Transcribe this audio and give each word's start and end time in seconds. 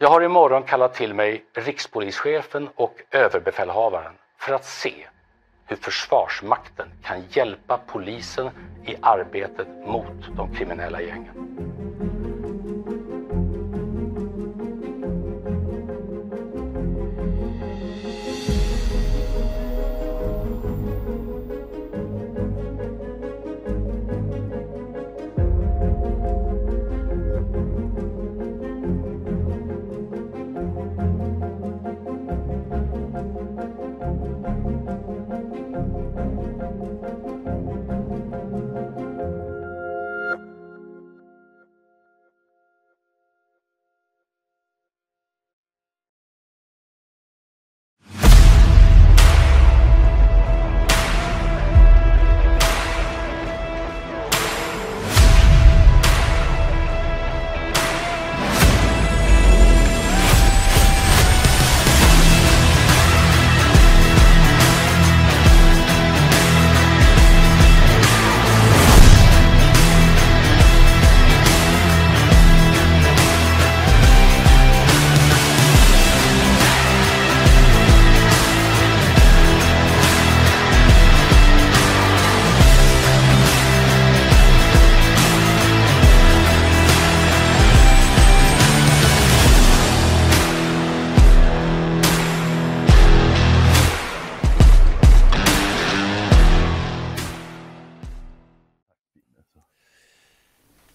Jag 0.00 0.08
har 0.08 0.20
imorgon 0.20 0.62
kallat 0.62 0.94
till 0.94 1.14
mig 1.14 1.44
rikspolischefen 1.54 2.68
och 2.74 3.02
överbefälhavaren 3.10 4.12
för 4.38 4.52
att 4.54 4.64
se 4.64 5.06
hur 5.66 5.76
Försvarsmakten 5.76 6.88
kan 7.02 7.22
hjälpa 7.30 7.80
polisen 7.86 8.50
i 8.86 8.96
arbetet 9.02 9.68
mot 9.86 10.36
de 10.36 10.54
kriminella 10.54 11.00
gängen. 11.02 11.67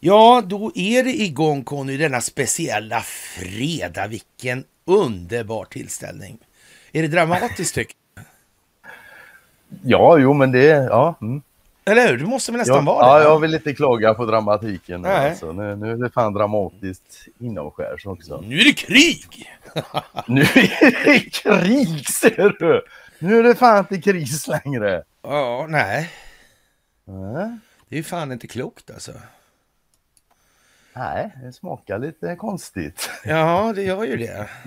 Ja, 0.05 0.43
då 0.45 0.71
är 0.75 1.03
det 1.03 1.21
igång 1.21 1.63
Conny, 1.63 1.97
denna 1.97 2.21
speciella 2.21 3.01
fredag. 3.01 4.07
Vilken 4.07 4.63
underbar 4.85 5.65
tillställning. 5.65 6.37
Är 6.91 7.01
det 7.01 7.07
dramatiskt 7.07 7.75
tycker 7.75 7.95
Ja, 9.83 10.17
jo 10.17 10.33
men 10.33 10.51
det, 10.51 10.65
ja. 10.65 11.15
Mm. 11.21 11.41
Eller 11.85 12.07
hur? 12.07 12.17
Det 12.17 12.25
måste 12.25 12.51
väl 12.51 12.59
nästan 12.59 12.75
jag, 12.75 12.83
vara 12.83 13.17
det? 13.17 13.23
Ja, 13.23 13.29
jag 13.29 13.39
vill 13.39 13.53
inte 13.53 13.73
klaga 13.73 14.13
på 14.13 14.25
dramatiken. 14.25 15.01
Nu, 15.01 15.07
alltså. 15.07 15.51
nu, 15.51 15.75
nu 15.75 15.91
är 15.91 15.95
det 15.95 16.09
fan 16.09 16.33
dramatiskt 16.33 17.27
inomskärs 17.39 18.05
också. 18.05 18.43
Nu 18.47 18.59
är 18.59 18.65
det 18.65 18.73
krig! 18.73 19.51
Nu 20.27 20.41
är 20.41 21.05
det 21.05 21.19
krig 21.19 22.09
ser 22.09 22.55
du! 22.59 22.81
Nu 23.19 23.39
är 23.39 23.43
det 23.43 23.55
fan 23.55 23.77
inte 23.77 24.11
kris 24.11 24.47
längre. 24.47 25.03
Ja, 25.21 25.65
nej. 25.69 26.09
Nej, 27.05 27.57
Det 27.89 27.97
är 27.97 28.03
fan 28.03 28.31
inte 28.31 28.47
klokt 28.47 28.91
alltså. 28.91 29.11
Nej, 30.93 31.31
det 31.43 31.53
smakar 31.53 31.99
lite 31.99 32.35
konstigt. 32.35 33.09
Ja, 33.25 33.73
det 33.75 33.83
gör 33.83 34.03
ju 34.03 34.17
det. 34.17 34.49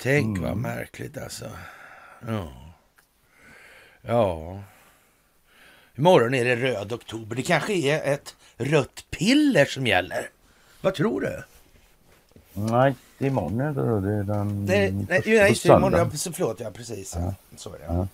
Tänk 0.00 0.38
vad 0.38 0.56
märkligt 0.56 1.18
alltså. 1.18 1.50
Ja. 2.26 2.52
Ja. 4.02 4.60
Imorgon 5.96 6.34
är 6.34 6.44
det 6.44 6.56
röd 6.56 6.92
oktober. 6.92 7.36
Det 7.36 7.42
kanske 7.42 7.72
är 7.72 8.14
ett 8.14 8.36
rött 8.56 9.06
piller 9.10 9.64
som 9.64 9.86
gäller. 9.86 10.30
Vad 10.80 10.94
tror 10.94 11.20
du? 11.20 11.42
Nej, 12.52 12.94
imorgon 13.18 13.60
är 13.60 13.72
det. 13.72 14.00
Det 14.00 14.14
är 14.14 14.22
den 14.22 14.64
Nej, 14.64 14.92
nej, 14.92 15.22
nej 15.26 15.48
just 15.48 15.62
det, 15.62 15.68
imorgon, 15.68 16.10
förlåt, 16.10 16.60
ja 16.60 16.70
precis. 16.70 17.14
Ja. 17.16 17.34
Så 17.56 17.74
är 17.74 17.78
det. 17.78 17.84
Ja. 17.84 18.08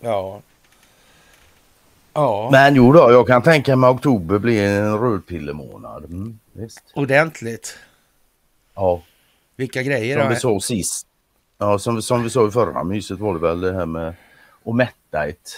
Ja, 0.00 0.40
Men 2.52 2.74
jo 2.74 2.92
då, 2.92 3.12
jag 3.12 3.26
kan 3.26 3.42
tänka 3.42 3.76
mig 3.76 3.90
att 3.90 3.96
oktober 3.96 4.38
blir 4.38 4.62
en 4.64 4.98
rödpillemånad. 4.98 6.04
Mm, 6.04 6.38
visst. 6.52 6.82
ordentligt. 6.94 7.76
Ja, 8.74 9.02
Vilka 9.56 9.82
grejer 9.82 10.20
som 10.20 10.28
vi 10.28 10.36
såg 10.36 10.62
sist. 10.62 11.06
Ja, 11.58 11.78
som, 11.78 12.02
som 12.02 12.22
vi 12.22 12.30
såg 12.30 12.48
i 12.48 12.50
förra 12.52 12.84
myset 12.84 13.18
var 13.18 13.34
det 13.34 13.40
väl 13.40 13.60
det 13.60 13.72
här 13.72 13.86
med 13.86 14.14
att 14.64 14.74
mätta 14.74 15.26
ett 15.26 15.50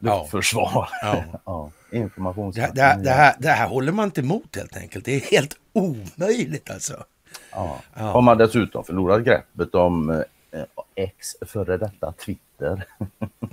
Ja. 0.00 0.18
luftförsvar. 0.18 0.88
Ja. 1.02 1.24
ja. 1.44 1.70
Informations... 1.92 2.54
Det, 2.56 2.70
det, 2.74 2.98
det, 3.04 3.10
här, 3.10 3.34
det 3.38 3.48
här 3.48 3.68
håller 3.68 3.92
man 3.92 4.04
inte 4.04 4.20
emot 4.20 4.56
helt 4.56 4.76
enkelt. 4.76 5.04
Det 5.04 5.14
är 5.16 5.20
helt 5.20 5.56
omöjligt 5.72 6.70
alltså. 6.70 7.04
Ja. 7.52 7.78
Ja. 7.94 8.02
Har 8.02 8.20
man 8.20 8.38
dessutom 8.38 8.84
förlorat 8.84 9.24
greppet 9.24 9.74
om 9.74 10.10
eh, 10.10 10.62
X 10.94 11.26
före 11.46 11.76
detta 11.76 12.12
Twitter. 12.12 12.42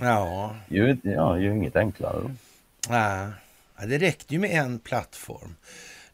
Ja, 0.00 0.56
ju, 0.68 0.96
ja, 1.02 1.38
ju 1.38 1.50
inget 1.52 1.76
enklare. 1.76 2.34
ja. 2.88 3.30
Det 3.86 3.98
räckte 3.98 4.34
ju 4.34 4.40
med 4.40 4.50
en 4.50 4.78
plattform. 4.78 5.56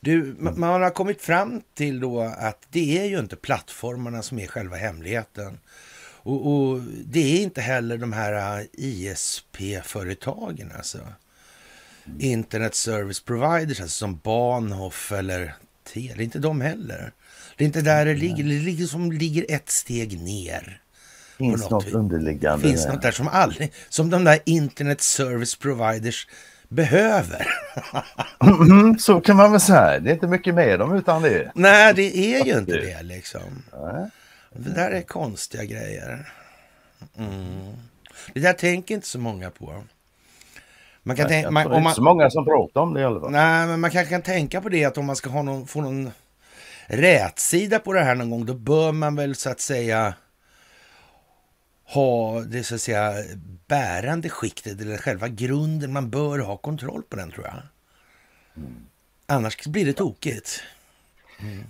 Du, 0.01 0.35
ma- 0.35 0.57
man 0.57 0.83
har 0.83 0.91
kommit 0.91 1.23
fram 1.23 1.63
till 1.75 2.01
då 2.01 2.21
att 2.23 2.67
det 2.71 2.99
är 2.99 3.05
ju 3.05 3.19
inte 3.19 3.37
plattformarna 3.37 4.23
som 4.23 4.39
är 4.39 4.47
själva 4.47 4.77
hemligheten. 4.77 5.59
Och, 6.23 6.47
och 6.53 6.81
det 7.05 7.39
är 7.39 7.43
inte 7.43 7.61
heller 7.61 7.99
de 7.99 8.13
här 8.13 8.61
uh, 8.61 8.67
ISP-företagen 8.73 10.73
alltså. 10.77 10.99
Internet 12.19 12.75
Service 12.75 13.21
Providers, 13.25 13.81
alltså 13.81 13.99
som 13.99 14.19
Bahnhof 14.19 15.13
eller 15.13 15.55
Telia. 15.93 16.15
Det 16.17 16.23
är 16.23 16.25
inte 16.25 16.39
de 16.39 16.61
heller. 16.61 17.13
Det 17.57 17.65
är 17.65 17.67
inte 17.67 17.81
där 17.83 18.05
det 18.07 18.15
ligger. 18.15 18.45
Det 18.45 18.61
ligger 18.61 18.87
som 18.87 19.13
ligger 19.13 19.47
ett 19.49 19.71
steg 19.71 20.21
ner. 20.23 20.81
Finns 21.39 21.63
något 21.63 21.71
något 21.71 21.93
underliggande. 21.95 22.69
finns 22.69 22.87
något 22.87 23.03
där 23.03 23.11
som 23.11 23.29
aldrig, 23.29 23.73
som 23.89 24.11
de 24.11 24.25
där 24.25 24.39
internet 24.45 25.01
service 25.01 25.57
providers 25.57 26.27
behöver. 26.69 27.47
Mm, 28.61 28.99
så 28.99 29.21
kan 29.21 29.37
man 29.37 29.51
väl 29.53 29.61
säga. 29.61 30.01
Det 30.01 30.11
är 30.11 30.15
inte 30.15 30.27
mycket 30.27 30.55
med 30.55 30.79
dem 30.79 30.95
utan 30.97 31.23
det. 31.23 31.53
Nej, 31.55 31.95
det 31.95 32.17
är 32.17 32.45
ju 32.45 32.59
inte 32.59 32.73
Det- 32.73 33.03
liksom. 33.03 33.63
Nej. 33.73 34.11
Det 34.53 34.71
där 34.75 34.91
är 34.91 35.03
konstiga 35.03 35.65
grejer. 35.65 36.33
Mm. 37.19 37.73
Det 38.35 38.41
där 38.41 38.53
tänker 38.53 38.95
inte 38.95 39.07
så 39.07 39.19
många 39.19 39.51
på. 39.51 39.85
Man 41.03 41.17
kan, 41.17 41.23
Jag 41.23 41.29
tänka, 41.31 41.51
man, 41.51 41.65
det 41.65 41.69
är 41.69 41.73
om 41.73 41.77
inte 41.77 41.85
man, 41.85 41.95
så 41.95 42.03
många 42.03 42.31
som 42.31 42.45
pratar 42.45 42.81
om 42.81 42.95
det 42.95 43.01
i 43.01 43.05
alla 43.05 43.21
fall. 43.21 43.31
nej, 43.31 43.67
men 43.67 43.81
man 43.81 43.91
kanske 43.91 44.11
kan 44.11 44.23
tänka 44.23 44.61
på 44.61 44.69
det 44.69 44.85
att 44.85 44.99
om 44.99 45.07
man 45.07 45.17
ska 45.17 45.31
ha 45.31 45.43
någon, 45.43 45.67
få 45.67 45.81
någon 45.81 46.11
rätsida 46.87 47.79
på 47.79 47.93
det 47.93 48.01
här 48.05 48.15
någon 48.15 48.31
gång, 48.31 48.47
då 48.47 48.55
bör 48.55 48.93
man 48.93 49.17
väl 49.17 49.35
så 49.35 49.51
att 49.51 49.61
säga 49.61 50.15
ha 51.87 52.41
det 52.41 52.65
så 52.65 52.75
att 52.75 52.81
säga 52.81 53.15
bärande 53.67 54.29
skiktet 54.29 54.81
eller 54.81 54.97
själva 54.97 55.29
grunden. 55.29 55.93
Man 55.93 56.11
bör 56.11 56.39
ha 56.39 56.57
kontroll 56.57 57.03
på 57.09 57.17
den 57.17 57.31
tror 57.31 57.47
jag. 57.47 57.63
Annars 59.27 59.67
blir 59.67 59.87
det 59.87 59.93
tokigt. 59.93 60.63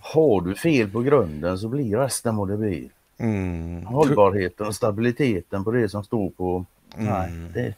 Har 0.01 0.41
du 0.41 0.55
fel 0.55 0.91
på 0.91 1.01
grunden 1.01 1.59
så 1.59 1.69
blir 1.69 1.97
resten 1.97 2.37
vad 2.37 2.49
det 2.49 2.57
blir. 2.57 2.89
Mm. 3.19 3.87
Hållbarheten 3.87 4.67
och 4.67 4.75
stabiliteten 4.75 5.65
på 5.65 5.71
det 5.71 5.89
som 5.89 6.05
står 6.05 6.31
på... 6.31 6.65
Nej, 6.97 7.31
det... 7.55 7.75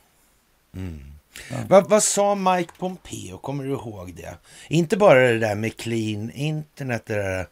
Vad, 1.69 1.91
vad 1.91 2.03
sa 2.03 2.35
Mike 2.35 2.73
Pompeo, 2.79 3.39
kommer 3.39 3.65
du 3.65 3.71
ihåg 3.71 4.15
det? 4.15 4.35
Inte 4.69 4.97
bara 4.97 5.21
det 5.21 5.39
där 5.39 5.55
med 5.55 5.77
clean 5.77 6.31
internet, 6.31 7.03
det 7.07 7.15
där 7.15 7.47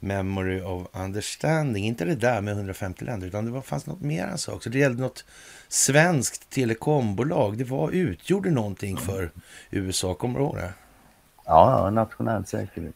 memory 0.00 0.60
of 0.60 0.86
understanding, 0.92 1.86
inte 1.86 2.04
det 2.04 2.14
där 2.14 2.40
med 2.40 2.54
150 2.54 3.04
länder, 3.04 3.26
utan 3.26 3.44
det 3.44 3.50
var, 3.50 3.60
fanns 3.60 3.86
något 3.86 4.00
mer 4.00 4.26
han 4.26 4.38
sa 4.38 4.52
också. 4.52 4.70
Det 4.70 4.78
gällde 4.78 5.02
något 5.02 5.24
svenskt 5.68 6.50
telekombolag. 6.50 7.58
Det 7.58 7.64
var, 7.64 7.90
utgjorde 7.90 8.50
någonting 8.50 8.96
för 8.96 9.30
USA, 9.70 10.14
kommer 10.14 10.38
du 10.38 10.44
ihåg 10.44 10.56
det? 10.56 10.72
Ja, 11.44 11.84
ja, 11.84 11.90
nationell 11.90 12.46
säkerhet. 12.46 12.94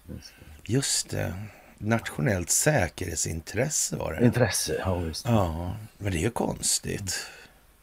Just 0.64 1.10
det, 1.10 1.34
nationellt 1.78 2.50
säkerhetsintresse 2.50 3.96
var 3.96 4.12
det. 4.12 4.26
Intresse, 4.26 4.76
ja 4.78 4.94
visst. 4.94 5.26
Ja, 5.28 5.76
men 5.98 6.12
det 6.12 6.18
är 6.18 6.22
ju 6.22 6.30
konstigt. 6.30 7.26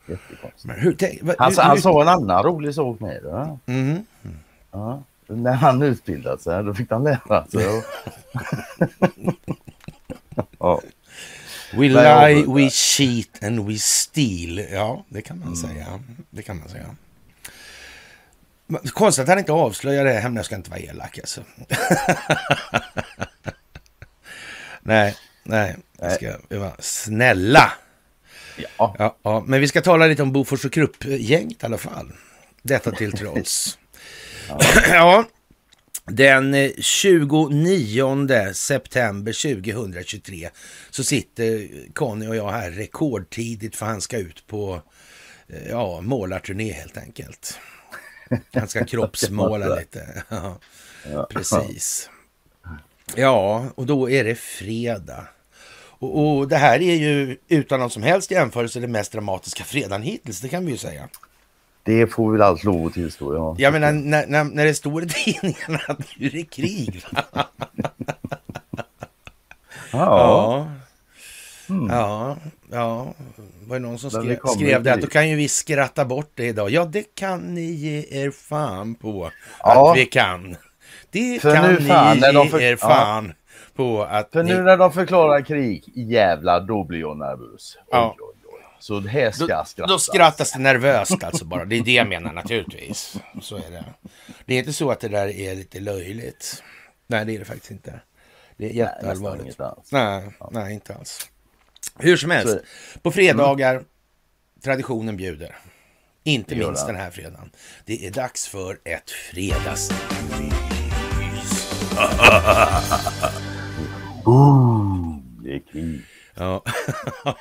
Jättekonstigt. 0.08 0.66
Men 0.66 0.80
hur, 0.80 0.94
tänk, 0.94 1.20
vad, 1.22 1.36
Han, 1.40 1.52
hur, 1.52 1.62
han 1.62 1.72
hur, 1.72 1.82
sa 1.82 2.02
en 2.02 2.08
annan 2.08 2.44
rolig 2.44 2.76
sak 2.76 3.00
med 3.00 3.24
det. 3.24 3.58
Mhm. 3.74 4.06
Ja. 4.72 5.04
När 5.36 5.54
han 5.54 5.82
utbildade 5.82 6.42
sig, 6.42 6.64
då 6.64 6.74
fick 6.74 6.92
han 6.92 7.04
lära 7.04 7.46
sig. 7.48 7.82
Ja. 10.60 10.82
We 11.74 11.88
lie, 11.88 12.46
we 12.48 12.70
cheat 12.70 13.44
and 13.44 13.68
we 13.68 13.78
steal. 13.78 14.58
Ja, 14.72 15.06
det 15.10 15.22
kan 15.22 15.38
Mm. 15.38 15.48
man 15.50 15.58
säga. 15.58 16.00
Det 16.30 16.42
kan 16.42 16.60
man 16.60 16.70
säga. 16.70 16.96
Konstigt 18.94 19.24
att 19.24 19.30
han 19.30 19.40
inte 19.40 19.52
avslöjar 19.52 20.06
det 20.06 20.20
jag 20.36 20.46
ska 20.46 20.56
inte 20.56 20.70
vara 20.70 20.80
elak 20.80 21.18
alltså. 21.20 21.44
nej, 24.82 25.16
nej, 25.44 25.78
jag 26.00 26.12
ska 26.12 26.34
vara 26.50 26.74
snälla. 26.80 27.74
Ja. 28.58 28.96
Ja, 29.00 29.18
ja, 29.24 29.44
men 29.48 29.62
vi 29.62 29.68
ska 29.68 29.82
tala 29.82 30.08
lite 30.08 30.24
om 30.24 30.32
Bofors 30.32 30.66
och 30.66 30.74
Krupp-gänget 30.74 31.64
i 31.64 31.66
alla 31.66 31.78
fall. 31.78 32.12
Detta 32.62 32.92
till 32.92 33.12
trots. 33.12 33.78
ja, 34.90 35.26
den 36.06 36.54
eh, 36.54 36.72
29 36.78 38.54
september 38.54 39.32
2023 39.56 40.50
så 40.90 41.04
sitter 41.04 41.70
Conny 41.94 42.28
och 42.28 42.36
jag 42.36 42.52
här 42.52 42.72
rekordtidigt 42.72 43.76
för 43.76 43.86
han 43.86 44.02
ska 44.02 44.18
ut 44.18 44.48
på 44.48 44.82
eh, 45.48 45.70
ja, 45.70 46.02
målarturné 46.02 46.72
helt 46.72 46.98
enkelt. 46.98 47.60
Han 48.54 48.68
ska 48.68 48.86
kroppsmåla 48.86 49.76
lite. 49.76 50.24
Ja, 50.30 50.60
Ja. 51.12 51.28
precis. 51.32 52.10
Ja, 53.16 53.66
och 53.76 53.86
då 53.86 54.10
är 54.10 54.24
det 54.24 54.36
fredag. 54.36 55.28
Och, 55.74 56.38
och 56.38 56.48
det 56.48 56.58
här 56.58 56.82
är 56.82 56.96
ju 56.96 57.38
utan 57.48 57.80
någon 57.80 57.90
som 57.90 58.04
helst 58.04 58.32
jämförelse 58.32 58.80
den 58.80 58.92
mest 58.92 59.12
dramatiska 59.12 59.64
fredagen 59.64 60.02
hittills, 60.04 60.42
det 60.42 60.50
kan 60.50 60.66
vi 60.66 60.72
ju 60.72 60.78
säga. 60.78 61.10
Det 61.84 62.08
får 62.08 62.32
vi 62.32 62.38
väl 62.38 62.42
allt 62.48 62.64
lov 62.64 62.88
att 62.88 62.94
tillstå. 62.94 63.36
Ja. 63.36 63.56
Jag 63.58 63.74
menar, 63.74 63.92
när, 63.92 64.28
när, 64.28 64.44
när 64.44 64.66
det 64.66 64.74
står 64.74 65.04
i 65.04 65.08
tidningarna 65.26 65.80
att 65.88 66.00
nu 66.18 66.26
är 66.28 66.32
det 66.32 66.44
krig. 66.44 67.04
Va? 67.12 67.46
Ja. 69.92 70.68
Ja, 71.90 72.38
ja. 72.72 73.14
Var 73.68 73.76
det 73.76 73.80
någon 73.80 74.00
som 74.00 74.10
Men 74.14 74.28
det 74.28 74.36
skrev, 74.38 74.48
skrev 74.56 74.84
det? 74.84 74.94
Att 74.94 75.02
då 75.02 75.08
kan 75.08 75.30
ju 75.30 75.36
vi 75.36 75.48
skratta 75.48 76.06
bort 76.06 76.32
det 76.36 76.46
idag. 76.46 76.70
Ja, 76.70 76.86
det 76.86 77.16
kan 77.16 77.40
ni 77.40 77.62
ge 77.72 78.06
er 78.24 78.32
fan 78.32 78.96
på 78.96 79.32
Ja. 79.64 79.92
att 79.92 79.98
vi 79.98 80.06
kan. 80.06 80.56
Det 81.12 81.42
För 81.42 81.56
kan 81.56 81.74
nu 81.74 81.82
fan, 81.88 82.16
ni 82.16 82.22
när 82.22 82.34
de 82.34 82.44
ge 82.44 82.50
för- 82.50 82.62
er 82.62 82.76
fan 82.76 83.34
på 83.76 84.04
att 84.04 84.30
För 84.34 84.44
ni... 84.44 84.54
nu 84.54 84.62
när 84.62 84.78
de 84.78 84.94
förklarar 84.94 85.42
krig, 85.42 85.84
jävlar, 85.96 86.62
då 86.62 86.84
blir 86.84 87.00
jag 87.00 87.18
nervös. 87.18 87.78
Ja. 87.92 88.16
Så 88.82 89.00
det 89.00 89.10
här 89.10 89.32
ska 89.32 89.42
Då, 89.48 89.66
skrattas. 89.66 89.90
då 89.90 90.00
skrattas 90.00 90.52
det 90.52 90.60
nervöst 90.60 91.24
alltså 91.24 91.46
bara. 91.46 91.66
Det 91.66 91.76
är 91.78 91.84
det 91.84 91.94
jag 91.94 92.08
menar 92.08 92.34
naturligtvis. 92.34 93.16
Så 93.42 93.56
är 93.56 93.72
det. 93.72 93.86
Det 94.46 94.54
är 94.56 94.60
inte 94.60 94.74
så 94.74 94.92
att 94.92 95.00
det 95.00 95.08
där 95.08 95.28
är 95.28 95.56
lite 95.56 95.80
löjligt. 95.80 96.64
Nej, 97.08 97.26
det 97.26 97.36
är 97.36 97.40
det 97.40 97.46
faktiskt 97.46 97.72
inte. 97.72 98.00
Det 98.58 98.66
är 98.66 98.70
jätteallvarligt. 98.74 99.60
alls. 99.62 99.92
Nej, 99.92 100.32
nej, 100.52 100.74
inte 100.74 100.96
alls. 100.96 101.30
Hur 102.00 102.18
som 102.18 102.32
helst, 102.32 102.58
på 103.02 103.12
fredagar, 103.12 103.84
traditionen 104.64 105.18
bjuder. 105.18 105.56
Inte 106.24 106.56
Det 106.56 106.66
minst 106.66 106.88
det. 106.88 106.92
den 106.94 107.02
här 107.02 107.12
fredagen. 107.12 107.52
Det 107.86 108.08
är 108.08 108.12
dags 108.12 108.48
för 108.48 108.80
ett 108.84 109.12
fredags... 109.12 109.92
Boom! 114.26 115.40
Det 115.44 115.56
är 115.56 115.60
krig. 115.72 116.02
Ja. 116.42 116.64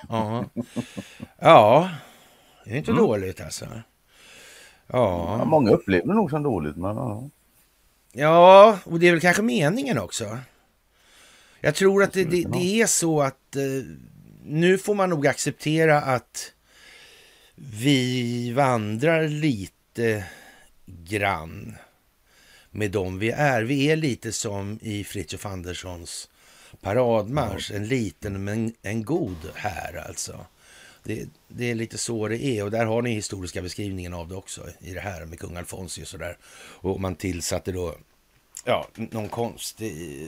ja. 1.38 1.90
det 2.64 2.70
är 2.70 2.76
inte 2.76 2.90
Mm. 2.90 3.02
dåligt 3.04 3.40
alltså. 3.40 3.64
Ja, 3.64 3.82
Ja. 5.38 5.44
många 5.44 5.70
upplever 5.70 6.06
det 6.06 6.14
nog 6.14 6.30
som 6.30 6.42
dåligt, 6.42 6.76
men 6.76 6.96
ja. 6.96 7.28
ja, 8.12 8.78
och 8.84 9.00
det 9.00 9.08
är 9.08 9.12
väl 9.12 9.20
kanske 9.20 9.42
meningen 9.42 9.98
också. 9.98 10.38
Jag 11.60 11.74
tror 11.74 12.02
att 12.02 12.12
det, 12.12 12.24
det, 12.24 12.44
det 12.52 12.80
är 12.80 12.86
så 12.86 13.20
att 13.22 13.56
eh, 13.56 13.62
nu 14.44 14.78
får 14.78 14.94
man 14.94 15.10
nog 15.10 15.26
acceptera 15.26 16.00
att 16.00 16.52
vi 17.54 18.52
vandrar 18.52 19.28
lite 19.28 20.24
grann 20.86 21.76
med 22.70 22.90
dem 22.90 23.18
vi 23.18 23.30
är. 23.30 23.62
Vi 23.62 23.90
är 23.90 23.96
lite 23.96 24.32
som 24.32 24.78
i 24.82 25.04
Fritiof 25.04 25.46
Anderssons 25.46 26.29
paradmarsch. 26.80 27.70
En 27.70 27.88
liten 27.88 28.44
men 28.44 28.74
en 28.82 29.04
god 29.04 29.36
här 29.54 30.04
alltså. 30.08 30.46
Det, 31.02 31.28
det 31.48 31.70
är 31.70 31.74
lite 31.74 31.98
så 31.98 32.28
det 32.28 32.44
är 32.44 32.64
och 32.64 32.70
där 32.70 32.86
har 32.86 33.02
ni 33.02 33.14
historiska 33.14 33.62
beskrivningen 33.62 34.14
av 34.14 34.28
det 34.28 34.34
också 34.34 34.66
i 34.78 34.94
det 34.94 35.00
här 35.00 35.24
med 35.24 35.38
kung 35.38 35.56
Alfonsius 35.56 36.12
och 36.12 36.18
där. 36.18 36.36
Och 36.54 37.00
man 37.00 37.14
tillsatte 37.14 37.72
då 37.72 37.94
ja, 38.64 38.88
någon 38.94 39.28
konstig 39.28 40.22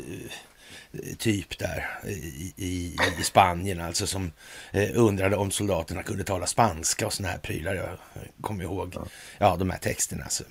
eh, 0.93 1.17
typ 1.19 1.59
där 1.59 2.01
i, 2.07 2.55
i, 2.57 2.97
i 3.21 3.23
Spanien 3.23 3.81
alltså 3.81 4.07
som 4.07 4.33
eh, 4.73 4.91
undrade 4.95 5.37
om 5.37 5.51
soldaterna 5.51 6.03
kunde 6.03 6.25
tala 6.25 6.47
spanska 6.47 7.07
och 7.07 7.13
såna 7.13 7.29
här 7.29 7.39
prylar. 7.39 7.75
Jag 7.75 7.99
kommer 8.41 8.65
ihåg 8.65 8.95
ja, 9.39 9.57
de 9.57 9.71
här 9.71 9.79
texterna. 9.79 10.25
Alltså. 10.25 10.45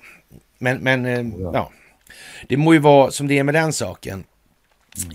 Men, 0.58 0.78
men 0.78 1.06
eh, 1.06 1.26
ja, 1.52 1.72
det 2.48 2.56
må 2.56 2.72
ju 2.72 2.78
vara 2.78 3.10
som 3.10 3.28
det 3.28 3.38
är 3.38 3.44
med 3.44 3.54
den 3.54 3.72
saken. 3.72 4.24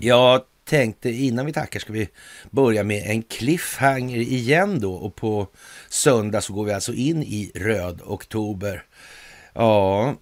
Jag 0.00 0.42
tänkte 0.68 1.10
innan 1.10 1.46
vi 1.46 1.52
tackar 1.52 1.80
ska 1.80 1.92
vi 1.92 2.08
börja 2.50 2.84
med 2.84 3.02
en 3.10 3.22
cliffhanger 3.22 4.16
igen 4.18 4.80
då 4.80 4.94
och 4.94 5.14
på 5.16 5.48
söndag 5.88 6.40
så 6.40 6.52
går 6.52 6.64
vi 6.64 6.72
alltså 6.72 6.92
in 6.94 7.22
i 7.22 7.52
röd 7.54 8.00
oktober. 8.04 8.84
Ja, 9.54 10.14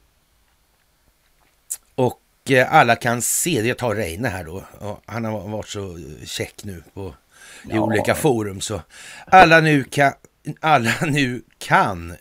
och 1.94 2.20
eh, 2.50 2.74
alla 2.74 2.96
kan 2.96 3.22
se 3.22 3.62
det. 3.62 3.68
Jag 3.68 3.78
tar 3.78 3.94
Reine 3.94 4.28
här 4.28 4.44
då. 4.44 4.64
Han 5.06 5.24
har 5.24 5.48
varit 5.48 5.68
så 5.68 5.98
check 6.24 6.64
nu 6.64 6.82
på, 6.94 7.08
i 7.08 7.68
Ja. 7.70 7.80
olika 7.80 8.14
forum. 8.14 8.60
Så 8.60 8.82
alla 9.26 9.60
nu 9.60 9.84
kan, 9.84 10.12
alla 10.60 10.94
nu 11.06 11.42
kan 11.58 12.16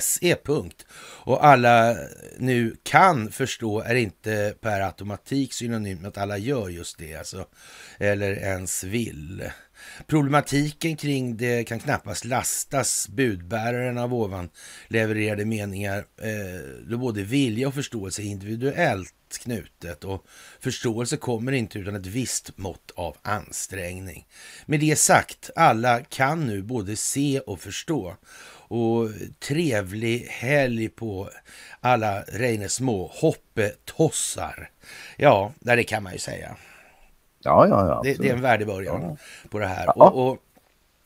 SE 0.00 0.36
punkt. 0.44 0.86
Och 1.24 1.46
alla 1.46 1.96
nu 2.38 2.76
kan 2.82 3.30
förstå 3.30 3.80
är 3.80 3.94
inte 3.94 4.54
per 4.60 4.80
automatik 4.80 5.52
synonymt 5.52 6.00
med 6.00 6.08
att 6.08 6.18
alla 6.18 6.38
gör 6.38 6.68
just 6.68 6.98
det. 6.98 7.14
Alltså, 7.14 7.46
eller 7.98 8.32
ens 8.32 8.84
vill. 8.84 9.50
Problematiken 10.06 10.96
kring 10.96 11.36
det 11.36 11.64
kan 11.64 11.80
knappast 11.80 12.24
lastas 12.24 13.08
budbäraren 13.08 13.98
av 13.98 14.14
ovan 14.14 14.48
levererade 14.88 15.44
meningar 15.44 15.98
eh, 15.98 16.88
då 16.90 16.98
både 16.98 17.22
vilja 17.22 17.68
och 17.68 17.74
förståelse 17.74 18.22
är 18.22 18.26
individuellt 18.26 19.14
knutet 19.38 20.04
och 20.04 20.26
förståelse 20.60 21.16
kommer 21.16 21.52
inte 21.52 21.78
utan 21.78 21.96
ett 21.96 22.06
visst 22.06 22.58
mått 22.58 22.90
av 22.94 23.16
ansträngning. 23.22 24.26
Med 24.66 24.80
det 24.80 24.96
sagt, 24.96 25.50
alla 25.56 26.00
kan 26.00 26.46
nu 26.46 26.62
både 26.62 26.96
se 26.96 27.40
och 27.40 27.60
förstå 27.60 28.16
och 28.68 29.10
trevlig 29.38 30.26
helg 30.30 30.88
på 30.88 31.30
alla 31.80 32.22
Reines 32.22 32.74
små 32.74 33.10
hoppetossar. 33.14 34.70
Ja, 35.16 35.52
det 35.58 35.84
kan 35.84 36.02
man 36.02 36.12
ju 36.12 36.18
säga. 36.18 36.56
Ja, 37.44 37.68
ja, 37.68 37.86
ja. 37.88 38.00
Det, 38.04 38.14
det 38.14 38.28
är 38.28 38.34
en 38.34 38.40
värdig 38.40 38.66
början 38.66 39.16
på 39.50 39.58
det 39.58 39.66
här. 39.66 39.84
Ja. 39.86 39.92
Och, 39.92 40.28
och, 40.28 40.38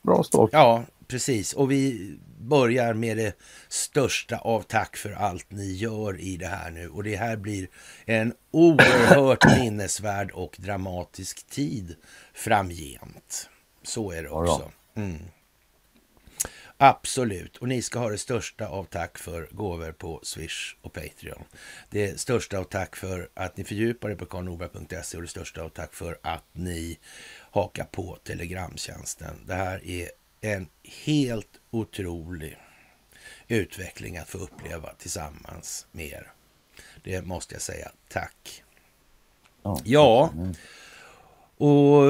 Bra 0.01 0.23
start. 0.23 0.49
ja, 0.53 0.83
precis. 1.07 1.53
Och 1.53 1.71
vi 1.71 2.15
börjar 2.39 2.93
med 2.93 3.17
det 3.17 3.35
största 3.67 4.37
av 4.37 4.61
tack 4.61 4.97
för 4.97 5.11
allt 5.11 5.51
ni 5.51 5.71
gör 5.71 6.19
i 6.19 6.37
det 6.37 6.47
här 6.47 6.71
nu. 6.71 6.89
Och 6.89 7.03
det 7.03 7.15
här 7.15 7.37
blir 7.37 7.67
en 8.05 8.33
oerhört 8.51 9.45
minnesvärd 9.59 10.31
och 10.31 10.55
dramatisk 10.59 11.49
tid 11.49 11.95
framgent. 12.33 13.49
Så 13.83 14.11
är 14.11 14.23
det 14.23 14.29
Ja, 14.29 14.45
ja. 14.45 14.53
också. 14.53 14.71
Mm. 14.95 15.17
Absolut. 16.81 17.57
Och 17.57 17.67
ni 17.67 17.81
ska 17.81 17.99
ha 17.99 18.09
det 18.09 18.17
största 18.17 18.67
av 18.67 18.83
tack 18.83 19.17
för 19.17 19.49
gåvor 19.51 19.91
på 19.91 20.19
Swish 20.23 20.75
och 20.81 20.93
Patreon. 20.93 21.43
Det 21.89 22.19
största 22.19 22.57
av 22.57 22.63
tack 22.63 22.95
för 22.95 23.29
att 23.33 23.57
ni 23.57 23.63
fördjupar 23.63 24.09
er 24.09 24.15
på 24.15 24.25
karlnorberg.se 24.25 25.17
och 25.17 25.23
det 25.23 25.29
största 25.29 25.61
av 25.61 25.69
tack 25.69 25.93
för 25.93 26.19
att 26.21 26.45
ni 26.51 26.99
hakar 27.51 27.83
på 27.83 28.17
Telegramtjänsten. 28.23 29.35
Det 29.45 29.53
här 29.53 29.85
är 29.85 30.09
en 30.41 30.67
helt 31.05 31.59
otrolig 31.71 32.57
utveckling 33.47 34.17
att 34.17 34.29
få 34.29 34.37
uppleva 34.37 34.93
tillsammans 34.93 35.87
med 35.91 36.05
er. 36.05 36.31
Det 37.03 37.25
måste 37.25 37.55
jag 37.55 37.61
säga. 37.61 37.91
Tack. 38.07 38.63
Ja, 39.83 40.33
och 41.57 42.03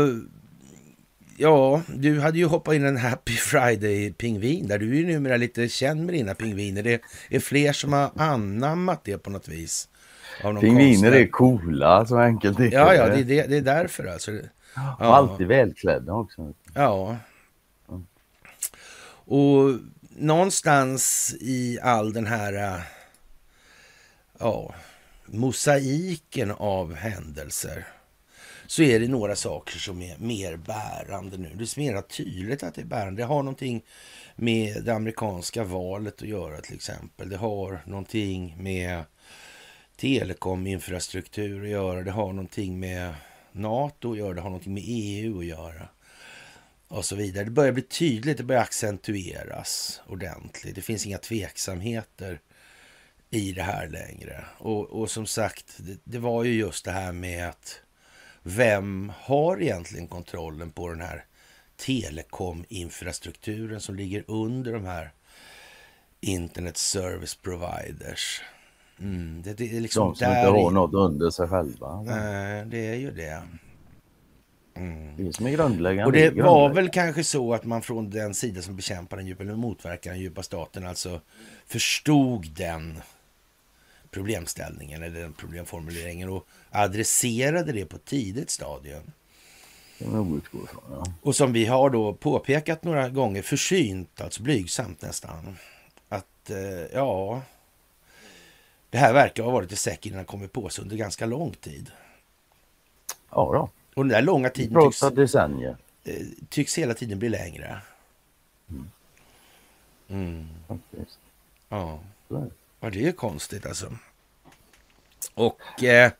ja, 1.40 1.82
du 1.88 2.20
hade 2.20 2.38
ju 2.38 2.46
hoppat 2.46 2.76
in 2.76 2.86
en 2.86 2.98
Happy 2.98 3.32
Friday-pingvin 3.32 4.68
där. 4.68 4.80
Du 4.80 4.92
är 4.92 4.96
ju 4.96 5.06
numera 5.06 5.38
lite 5.38 5.70
känd 5.70 6.06
med 6.06 6.16
dina 6.16 6.36
pingviner. 6.36 6.84
Det 6.84 7.02
är 7.30 7.40
fler 7.40 7.74
som 7.74 7.94
har 7.94 8.12
anammat 8.16 9.04
det 9.04 9.18
på 9.18 9.30
något 9.30 9.48
vis. 9.48 9.90
Pingviner 10.42 11.12
konstig- 11.12 11.22
är 11.22 11.28
coola, 11.28 12.06
så 12.06 12.18
enkelt 12.18 12.60
är 12.60 12.72
Ja, 12.72 12.94
ja, 12.96 13.08
det 13.08 13.20
är, 13.20 13.24
det, 13.24 13.48
det 13.48 13.58
är 13.58 13.62
därför 13.62 14.06
alltså. 14.06 14.32
Och 15.00 15.16
alltid 15.16 15.48
välklädda 15.48 16.14
också. 16.14 16.54
Ja. 16.74 17.18
Och 19.26 19.80
någonstans 20.18 21.36
i 21.40 21.80
all 21.82 22.14
den 22.14 22.26
här, 22.28 22.82
ja, 24.40 24.74
mosaiken 25.26 26.52
av 26.52 26.96
händelser 26.96 27.88
så 28.70 28.84
är 28.84 29.00
det 29.00 29.08
några 29.08 29.36
saker 29.36 29.80
som 29.80 30.02
är 30.02 30.18
mer 30.18 30.56
bärande 30.56 31.38
nu. 31.38 31.52
Det 31.56 31.64
är 31.64 31.80
mer 31.80 32.02
tydligt 32.02 32.64
att 32.64 32.76
det 32.76 32.82
är 32.82 32.86
bärande. 32.86 33.22
Det 33.22 33.26
har 33.26 33.44
någonting 33.44 33.84
med 34.36 34.84
det 34.84 34.94
amerikanska 34.94 35.64
valet 35.64 36.22
att 36.22 36.28
göra 36.28 36.62
till 36.62 36.76
exempel. 36.76 37.30
Det 37.30 37.38
har 37.38 37.82
någonting 37.86 38.56
med 38.60 39.04
telekominfrastruktur 39.96 41.64
att 41.64 41.70
göra. 41.70 42.04
Det 42.04 42.12
har 42.12 42.34
någonting 42.34 42.80
med 42.80 43.14
NATO 43.52 44.12
att 44.12 44.18
göra. 44.18 44.34
Det 44.34 44.42
har 44.42 44.50
någonting 44.50 44.74
med 44.74 44.84
EU 44.86 45.40
att 45.40 45.46
göra. 45.46 45.88
Och 46.88 47.06
så 47.06 47.16
vidare. 47.16 47.44
Det 47.44 47.52
börjar 47.52 47.72
bli 47.72 47.84
tydligt. 47.84 48.38
Det 48.38 48.44
börjar 48.44 48.62
accentueras 48.62 50.02
ordentligt. 50.08 50.76
Det 50.76 50.82
finns 50.82 51.06
inga 51.06 51.18
tveksamheter 51.18 52.40
i 53.30 53.52
det 53.52 53.64
här 53.64 53.88
längre. 53.88 54.46
Och, 54.58 54.90
och 54.90 55.12
som 55.12 55.26
sagt, 55.26 55.66
det, 55.78 55.98
det, 56.04 56.20
var 56.20 56.44
ju 56.44 56.54
just 56.54 56.86
det 56.86 56.92
här 56.92 57.12
med 57.12 57.50
att 57.50 57.82
vem 58.44 59.12
har 59.16 59.62
egentligen 59.62 60.08
kontrollen 60.08 60.72
på 60.72 60.90
den 60.90 61.02
här 61.02 61.26
telekominfrastrukturen 61.78 63.82
som 63.82 63.96
ligger 63.96 64.24
under 64.28 64.74
de 64.74 64.86
här 64.86 65.12
internet 66.22 66.78
service 66.78 67.36
providers? 67.36 68.42
Mm, 69.00 69.42
det, 69.42 69.54
det, 69.54 69.78
är 69.78 69.82
liksom 69.82 70.10
de 70.10 70.16
som 70.16 70.28
där 70.28 70.48
inte 70.48 70.62
har 70.62 70.72
något 70.72 70.94
under 70.94 71.30
sig 71.30 71.48
själva. 71.48 72.02
Nej, 72.02 72.66
det 72.66 72.88
är 72.88 72.96
ju 72.96 73.12
det. 73.12 73.42
Mm. 74.76 75.16
Det 75.18 75.34
som 75.34 75.46
är 75.46 75.52
grundläggande. 75.52 76.06
Och 76.06 76.12
det 76.12 76.42
var 76.42 76.74
väl 76.74 76.90
kanske 76.90 77.24
så 77.24 77.54
att 77.54 77.66
man 77.66 77.82
från 77.82 78.10
den 78.10 78.34
sida 78.34 78.62
som 78.62 78.76
bekämpar 78.76 79.18
den 79.18 79.28
djupa, 79.28 79.44
eller 79.44 79.56
motverkar 79.56 80.12
den 80.12 80.20
djupa 80.20 80.44
staten, 80.44 80.88
alltså 80.88 81.22
förstod 81.68 82.52
den 82.56 83.02
problemställningen 84.12 85.04
eller 85.04 85.20
den 85.20 85.34
problemformuleringen 85.34 86.30
och 86.30 86.48
adresserade 86.72 87.72
det 87.72 87.86
på 87.86 87.96
ett 87.96 88.06
tidigt 88.06 88.50
stadium. 88.50 89.04
Och 91.22 91.36
som 91.36 91.54
vi 91.54 91.66
har 91.66 91.90
då 91.90 92.14
påpekat 92.14 92.84
några 92.84 93.10
gånger, 93.10 93.42
försynt, 93.42 94.22
alltså 94.22 94.44
blygsamt 94.44 95.02
nästan, 95.02 95.58
att 96.10 96.50
eh, 96.50 96.58
ja, 96.94 97.42
det 98.90 98.98
här 98.98 99.14
verkar 99.14 99.44
ha 99.44 99.52
varit 99.52 99.72
ett 99.72 99.80
säck 99.80 100.06
innan 100.06 100.26
kommit 100.26 100.54
på 100.54 100.70
sig 100.70 100.82
under 100.82 100.96
ganska 100.96 101.26
lång 101.26 101.52
tid. 101.52 101.92
Ja 103.30 103.52
då. 103.54 103.70
Och 103.96 104.04
den 104.06 104.08
där 104.08 104.22
långa 104.22 104.50
tiden 104.50 104.82
tycks, 104.82 105.00
decennier. 105.00 105.78
Eh, 106.04 106.26
tycks 106.50 106.78
hela 106.78 106.94
tiden 106.94 107.20
bli 107.20 107.30
längre. 107.30 107.82
Mm. 108.70 108.90
Mm. 110.08 110.48
Ja. 111.70 112.00
Ja, 112.80 112.90
det 112.90 113.08
är 113.08 113.12
konstigt 113.12 113.66
alltså. 113.66 113.96
Och 115.34 115.84
eh, 115.84 116.12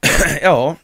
ja, 0.42 0.76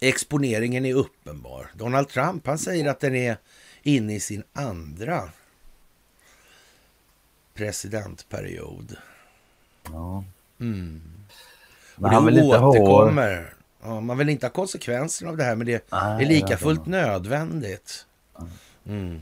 exponeringen 0.00 0.84
är 0.86 0.94
uppenbar. 0.94 1.70
Donald 1.74 2.08
Trump 2.08 2.46
han 2.46 2.58
säger 2.58 2.90
att 2.90 3.00
den 3.00 3.14
är 3.14 3.36
inne 3.82 4.14
i 4.14 4.20
sin 4.20 4.42
andra 4.52 5.30
presidentperiod. 7.54 8.96
Ja. 9.84 10.24
Mm. 10.60 11.02
Men 11.96 12.10
han 12.10 12.26
vill 12.26 12.38
inte 12.38 12.58
återkommer. 12.58 13.54
Ha... 13.80 13.94
Ja, 13.94 14.00
man 14.00 14.18
vill 14.18 14.28
inte 14.28 14.46
ha 14.46 14.50
konsekvenserna 14.50 15.30
av 15.30 15.36
det 15.36 15.44
här, 15.44 15.56
men 15.56 15.66
det 15.66 15.86
Nej, 15.92 16.24
är 16.24 16.28
lika 16.28 16.56
fullt 16.56 16.86
nödvändigt. 16.86 18.06
Mm. 18.86 19.20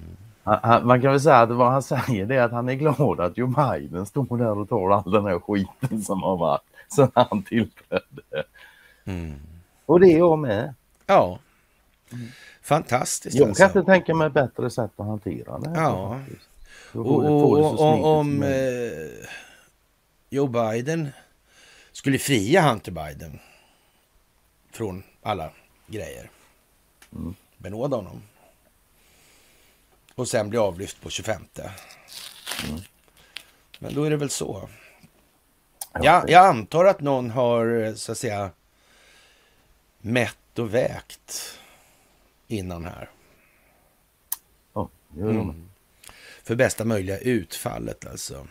Han, 0.62 0.86
man 0.86 1.02
kan 1.02 1.10
väl 1.10 1.20
säga 1.20 1.36
att 1.36 1.50
vad 1.50 1.72
han 1.72 1.82
säger 1.82 2.26
det 2.26 2.36
är 2.36 2.42
att 2.42 2.52
han 2.52 2.68
är 2.68 2.74
glad 2.74 3.20
att 3.20 3.38
Joe 3.38 3.46
Biden 3.46 4.06
står 4.06 4.36
där 4.36 4.58
och 4.58 4.68
tar 4.68 4.90
all 4.90 5.12
den 5.12 5.24
här 5.24 5.38
skiten 5.38 6.02
som 6.02 6.22
har 6.22 6.36
varit 6.36 6.62
sedan 6.88 7.10
han 7.14 7.42
tillträdde. 7.42 8.44
Mm. 9.04 9.34
Och 9.86 10.00
det 10.00 10.12
är 10.12 10.18
jag 10.18 10.38
med. 10.38 10.74
Ja. 11.06 11.38
Mm. 12.12 12.26
Fantastiskt. 12.62 13.36
Jag 13.36 13.48
alltså. 13.48 13.62
kan 13.62 13.78
inte 13.78 13.92
tänka 13.92 14.14
mig 14.14 14.30
bättre 14.30 14.70
sätt 14.70 14.90
att 14.96 15.06
hantera 15.06 15.58
det. 15.58 15.72
Ja. 15.74 16.20
Och, 16.92 17.06
och, 17.06 17.52
och, 17.52 17.80
och 17.80 18.18
om 18.18 18.42
eh, 18.42 18.48
Joe 20.30 20.46
Biden 20.46 21.08
skulle 21.92 22.18
fria 22.18 22.62
Hunter 22.62 22.92
Biden 22.92 23.38
från 24.72 25.02
alla 25.22 25.50
grejer. 25.86 26.30
Mm. 27.12 27.34
Benåda 27.56 27.96
honom. 27.96 28.22
Och 30.18 30.28
sen 30.28 30.50
bli 30.50 30.58
avlyft 30.58 31.00
på 31.00 31.10
25. 31.10 31.42
Mm. 32.68 32.80
Men 33.78 33.94
då 33.94 34.04
är 34.04 34.10
det 34.10 34.16
väl 34.16 34.30
så. 34.30 34.68
Ja, 35.92 36.24
jag 36.28 36.46
antar 36.46 36.84
att 36.84 37.00
någon 37.00 37.30
har 37.30 37.94
så 37.94 38.12
att 38.12 38.18
säga 38.18 38.50
mätt 39.98 40.58
och 40.58 40.74
vägt 40.74 41.58
innan 42.46 42.84
här. 42.84 43.10
Ja, 44.72 44.88
mm. 45.16 45.68
För 46.42 46.54
bästa 46.54 46.84
möjliga 46.84 47.18
utfallet 47.18 48.06
alltså. 48.06 48.46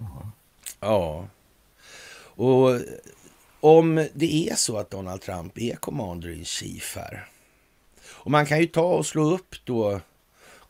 Aha. 0.00 0.30
Ja. 0.80 1.28
Och 2.36 2.80
om 3.60 4.08
det 4.14 4.48
är 4.48 4.54
så 4.54 4.78
att 4.78 4.90
Donald 4.90 5.22
Trump 5.22 5.58
är 5.58 5.76
commander 5.76 6.30
in 6.30 6.44
chief 6.44 6.96
här. 6.96 7.28
Och 8.06 8.30
man 8.30 8.46
kan 8.46 8.60
ju 8.60 8.66
ta 8.66 8.94
och 8.94 9.06
slå 9.06 9.30
upp 9.30 9.54
då 9.64 10.00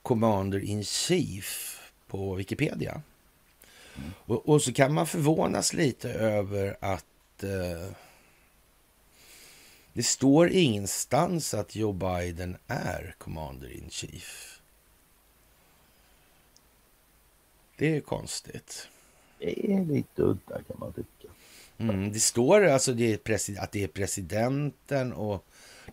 commander 0.05 0.65
in 0.65 0.85
chief 0.85 1.81
på 2.07 2.35
Wikipedia. 2.35 3.03
Mm. 3.97 4.11
Och, 4.27 4.49
och, 4.49 4.63
så 4.63 4.73
kan 4.73 4.95
man 4.95 5.07
förvånas 5.07 5.73
lite 5.73 6.13
över 6.13 6.77
att 6.81 7.43
eh, 7.43 7.91
det 9.93 10.03
står 10.03 10.49
ingenstans 10.49 11.55
att 11.55 11.77
Joe 11.77 11.93
Biden 11.93 12.57
är 12.67 13.15
commander 13.19 13.73
in 13.73 13.91
chief. 13.91 14.61
Det 17.77 17.97
är 17.97 18.01
konstigt. 18.01 18.89
Det 19.39 19.73
är 19.73 19.85
lite 19.85 20.23
udda 20.23 20.63
kan 20.63 20.77
man 20.79 20.93
tycka. 20.93 21.29
Mm, 21.79 22.13
det 22.13 22.21
står 22.21 22.65
alltså 22.65 22.93
det 22.93 23.31
att 23.59 23.73
det 23.73 23.85
är 23.85 23.89
presidenten 23.89 25.13
och 25.13 25.45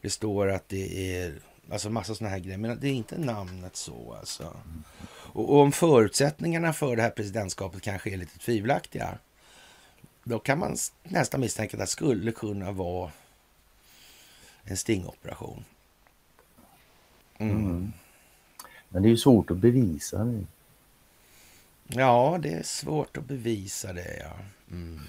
det 0.01 0.10
står 0.10 0.48
att 0.48 0.70
det 0.70 1.15
är 1.15 1.41
alltså 1.72 1.90
massa 1.90 2.16
sådana 2.16 2.36
här 2.36 2.40
grejer. 2.40 2.58
Men 2.58 2.80
det 2.80 2.88
är 2.88 2.94
inte 2.94 3.18
namnet 3.18 3.75
så 3.75 4.16
alltså. 4.20 4.54
Och, 5.34 5.54
och 5.54 5.62
om 5.62 5.72
förutsättningarna 5.72 6.74
för 6.74 6.96
det 6.96 7.01
här 7.01 7.10
presidentskapet 7.10 7.82
kanske 7.82 8.10
är 8.10 8.18
lite 8.18 8.40
tvivelaktiga. 8.40 9.18
Då 10.24 10.40
kan 10.40 10.60
man 10.60 10.78
nästan 11.04 11.42
misstänka 11.42 11.78
att 11.78 11.82
det 11.82 11.88
skulle 11.88 12.32
kunna 12.32 12.72
vara 12.72 13.12
en 14.63 14.78
stingoperation. 14.78 15.66
Mm. 17.38 17.58
Mm. 17.58 17.94
Men 18.90 19.04
det 19.04 19.08
är 19.08 19.12
ju 19.12 19.18
svårt 19.18 19.51
att 19.51 19.58
bevisa 19.58 20.24
det. 20.24 20.46
Ja, 21.88 22.40
det 22.42 22.54
är 22.54 22.63
svårt 22.63 23.18
att 23.18 23.25
bevisa 23.25 23.94
det, 23.94 24.18
ja. 24.20 24.34
Mm. 24.72 25.00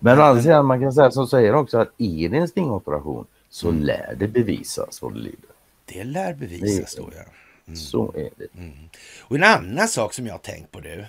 Men 0.00 0.18
å 0.18 0.22
andra 0.22 0.42
sidan, 0.42 0.66
man 0.66 0.80
kan 0.80 0.92
säga 0.92 1.10
som 1.10 1.26
säger 1.26 1.54
också 1.54 1.78
att 1.78 1.88
är 1.98 2.28
det 2.28 2.38
en 2.38 2.48
stingoperation 2.48 3.26
så 3.50 3.68
mm. 3.68 3.82
lär 3.82 4.14
det 4.18 4.28
bevisas 4.28 5.02
vad 5.02 5.14
det 5.14 5.18
lider. 5.18 5.50
Det 5.84 6.04
lär 6.04 6.34
bevisas 6.34 6.94
då, 6.94 7.10
ja. 7.16 7.22
Mm. 7.66 7.76
Så 7.76 8.12
är 8.16 8.30
det. 8.36 8.58
Mm. 8.58 8.72
Och 9.20 9.36
en 9.36 9.44
annan 9.44 9.88
sak 9.88 10.14
som 10.14 10.26
jag 10.26 10.34
har 10.34 10.38
tänkt 10.38 10.70
på 10.70 10.80
du. 10.80 11.06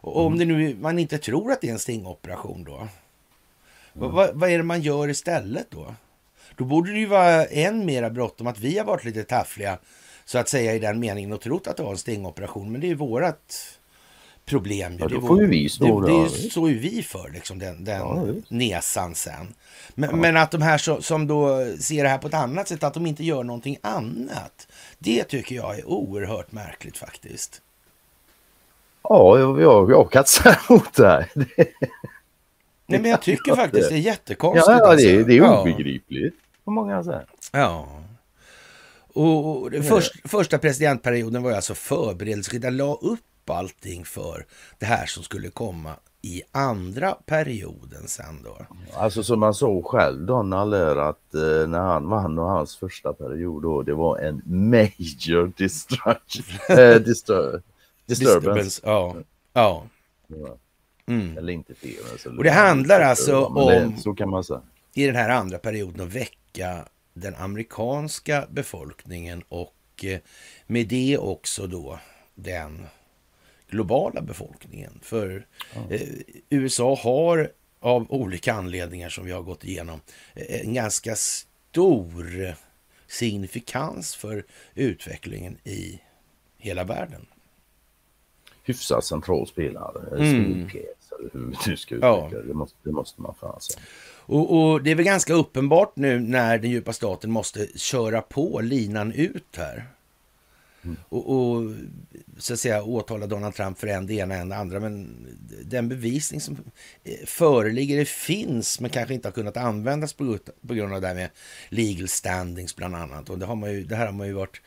Och 0.00 0.26
om 0.26 0.34
mm. 0.34 0.38
det 0.38 0.54
nu, 0.54 0.76
man 0.80 0.98
inte 0.98 1.18
tror 1.18 1.52
att 1.52 1.60
det 1.60 1.68
är 1.68 1.72
en 1.72 1.78
stingoperation 1.78 2.64
då. 2.64 2.88
Vad, 3.92 4.12
vad, 4.12 4.30
vad, 4.34 4.50
är 4.50 4.58
det 4.58 4.64
man 4.64 4.82
gör 4.82 5.08
istället 5.08 5.66
då? 5.70 5.94
Då 6.56 6.64
borde 6.64 6.92
det 6.92 6.98
ju 6.98 7.06
vara 7.06 7.44
än 7.44 7.86
mera 7.86 8.10
bråttom 8.10 8.46
att 8.46 8.58
vi 8.58 8.78
har 8.78 8.84
varit 8.84 9.04
lite 9.04 9.24
taffliga 9.24 9.78
så 10.24 10.38
att 10.38 10.48
säga 10.48 10.74
i 10.74 10.78
den 10.78 11.00
meningen 11.00 11.32
och 11.32 11.40
trott 11.40 11.66
att 11.66 11.76
det 11.76 11.82
var 11.82 11.90
en 11.90 11.98
stingoperation. 11.98 12.72
Men 12.72 12.80
det 12.80 12.86
är 12.86 12.88
ju 12.88 12.94
vårat 12.94 13.77
problem. 14.48 14.96
Ja, 15.00 15.08
då 15.08 15.20
får 15.20 15.40
ju 15.40 15.46
vi 15.46 15.68
stå 15.68 16.00
Det, 16.00 16.22
det 16.22 16.50
står 16.50 16.70
ju 16.70 16.78
vi 16.78 17.02
för, 17.02 17.30
liksom, 17.34 17.58
den, 17.58 17.84
den 17.84 17.98
ja, 17.98 18.26
nesan 18.48 19.14
sen. 19.14 19.54
Men, 19.94 20.10
ja. 20.10 20.16
men, 20.16 20.36
att 20.36 20.50
de 20.50 20.62
här 20.62 20.78
som, 20.78 21.02
som 21.02 21.26
då 21.26 21.66
ser 21.78 22.02
det 22.02 22.08
här 22.08 22.18
på 22.18 22.28
ett 22.28 22.34
annat 22.34 22.68
sätt, 22.68 22.84
att 22.84 22.94
de 22.94 23.06
inte 23.06 23.24
gör 23.24 23.42
någonting 23.42 23.76
annat. 23.80 24.68
Det 24.98 25.24
tycker 25.24 25.56
jag 25.56 25.78
är 25.78 25.88
oerhört 25.88 26.52
märkligt 26.52 26.96
faktiskt. 26.96 27.62
Ja, 29.02 29.38
jag, 29.38 29.60
jag, 29.60 30.10
jag 30.12 30.28
säga 30.28 30.58
emot 30.68 30.94
det 30.94 31.06
här. 31.06 31.30
Nej, 32.86 33.00
men 33.00 33.10
jag 33.10 33.22
tycker 33.22 33.56
faktiskt 33.56 33.88
det 33.88 33.94
är 33.94 33.98
jättekonstigt. 33.98 34.66
Ja, 34.68 34.78
ja 34.78 34.96
det, 34.96 35.14
är, 35.14 35.24
det 35.24 35.36
är 35.36 35.60
obegripligt 35.60 36.34
på 36.64 36.70
många 36.70 37.04
sätt. 37.04 37.26
Ja. 37.52 37.88
Och, 39.12 39.62
och 39.62 39.72
först, 39.84 40.28
första 40.28 40.58
presidentperioden 40.58 41.42
var 41.42 41.50
ju 41.50 41.56
alltså 41.56 41.74
förberedelse. 41.74 42.56
Jag 42.62 42.72
la 42.72 42.94
upp 42.94 43.20
allting 43.54 44.04
för 44.04 44.46
det 44.78 44.86
här 44.86 45.06
som 45.06 45.22
skulle 45.22 45.50
komma 45.50 45.94
i 46.22 46.42
andra 46.52 47.12
perioden 47.12 48.08
sen 48.08 48.42
då. 48.44 48.58
Alltså 48.94 49.22
som 49.22 49.40
man 49.40 49.54
såg 49.54 49.86
själv 49.86 50.26
Donald 50.26 50.74
är 50.74 50.96
att 50.96 51.34
eh, 51.34 51.68
när 51.68 51.80
han 51.80 52.08
vann 52.08 52.38
och 52.38 52.48
hans 52.48 52.76
första 52.76 53.12
period 53.12 53.62
då 53.62 53.82
det 53.82 53.94
var 53.94 54.18
en 54.18 54.42
major 54.44 55.52
destruction, 55.56 56.44
eh, 56.78 56.94
distur 56.94 57.62
disturbance. 58.06 58.40
disturbance. 58.40 58.80
Ja. 58.84 59.16
ja. 59.52 59.86
ja. 60.26 60.56
Mm. 61.06 61.38
Eller 61.38 61.52
inte 61.52 61.74
fel. 61.74 62.04
Alltså, 62.12 62.28
och 62.28 62.44
det 62.44 62.50
handlar 62.50 63.00
alltså 63.00 63.44
om, 63.44 63.66
det, 63.66 64.02
så 64.02 64.14
kan 64.14 64.30
man 64.30 64.44
säga. 64.44 64.62
i 64.94 65.06
den 65.06 65.16
här 65.16 65.28
andra 65.28 65.58
perioden, 65.58 66.06
att 66.06 66.14
väcka 66.14 66.84
den 67.12 67.34
amerikanska 67.34 68.46
befolkningen 68.50 69.42
och 69.48 70.04
eh, 70.04 70.18
med 70.66 70.88
det 70.88 71.18
också 71.18 71.66
då 71.66 71.98
den 72.34 72.86
globala 73.68 74.20
befolkningen. 74.20 75.00
För 75.02 75.46
eh, 75.90 76.08
USA 76.50 76.94
har 77.02 77.52
av 77.80 78.12
olika 78.12 78.52
anledningar 78.52 79.08
som 79.08 79.24
vi 79.24 79.32
har 79.32 79.42
gått 79.42 79.64
igenom 79.64 80.00
eh, 80.34 80.60
en 80.60 80.74
ganska 80.74 81.16
stor 81.16 82.54
signifikans 83.06 84.14
för 84.16 84.44
utvecklingen 84.74 85.58
i 85.64 86.00
hela 86.58 86.84
världen. 86.84 87.26
Hyfsat 88.64 89.04
central 89.04 89.46
spelare, 89.46 90.28
mm. 90.28 90.68
pjäs 90.68 90.84
eller 91.18 91.30
hur 91.32 91.56
du 91.70 91.76
ska 91.76 91.94
utveckla 91.94 92.08
ja. 92.08 92.42
det. 92.46 92.54
Måste, 92.54 92.76
det 92.82 92.92
måste 92.92 93.22
man 93.22 93.34
fan 93.34 93.60
säga. 93.60 93.80
Och, 94.28 94.72
och, 94.72 94.82
det 94.82 94.90
är 94.90 94.94
väl 94.94 95.04
ganska 95.04 95.34
uppenbart 95.34 95.96
nu 95.96 96.20
när 96.20 96.58
den 96.58 96.70
djupa 96.70 96.92
staten 96.92 97.30
måste 97.30 97.78
köra 97.78 98.22
på 98.22 98.60
linan 98.60 99.12
ut 99.12 99.56
här. 99.56 99.86
Mm. 100.88 101.00
Och, 101.08 101.30
och, 101.36 101.70
så 102.38 102.52
att 102.52 102.58
säga 102.58 102.82
åtala 102.82 103.26
Donald 103.26 103.54
Trump 103.54 103.78
för 103.78 103.86
en 103.86 104.06
det 104.06 104.14
ena 104.14 104.34
än 104.34 104.48
det 104.48 104.56
andra. 104.56 104.80
Men 104.80 105.26
den 105.64 105.88
bevisning 105.88 106.40
som 106.40 106.58
föreligger, 107.24 107.98
det 107.98 108.08
finns, 108.08 108.80
men 108.80 108.90
kanske 108.90 109.14
inte 109.14 109.28
har 109.28 109.32
kunnat 109.32 109.56
användas 109.56 110.12
på, 110.12 110.38
på 110.68 110.74
grund 110.74 110.94
av 110.94 111.00
det 111.00 111.06
här 111.06 111.14
med 111.14 111.30
legal 111.68 112.08
standings 112.08 112.76
bland 112.76 112.96
annat. 112.96 113.30
Och 113.30 113.38
det, 113.38 113.46
har 113.46 113.56
man 113.56 113.72
ju, 113.72 113.84
det 113.84 113.96
här 113.96 114.06
har 114.06 114.12
man 114.12 114.26
ju 114.26 114.32
varit 114.32 114.60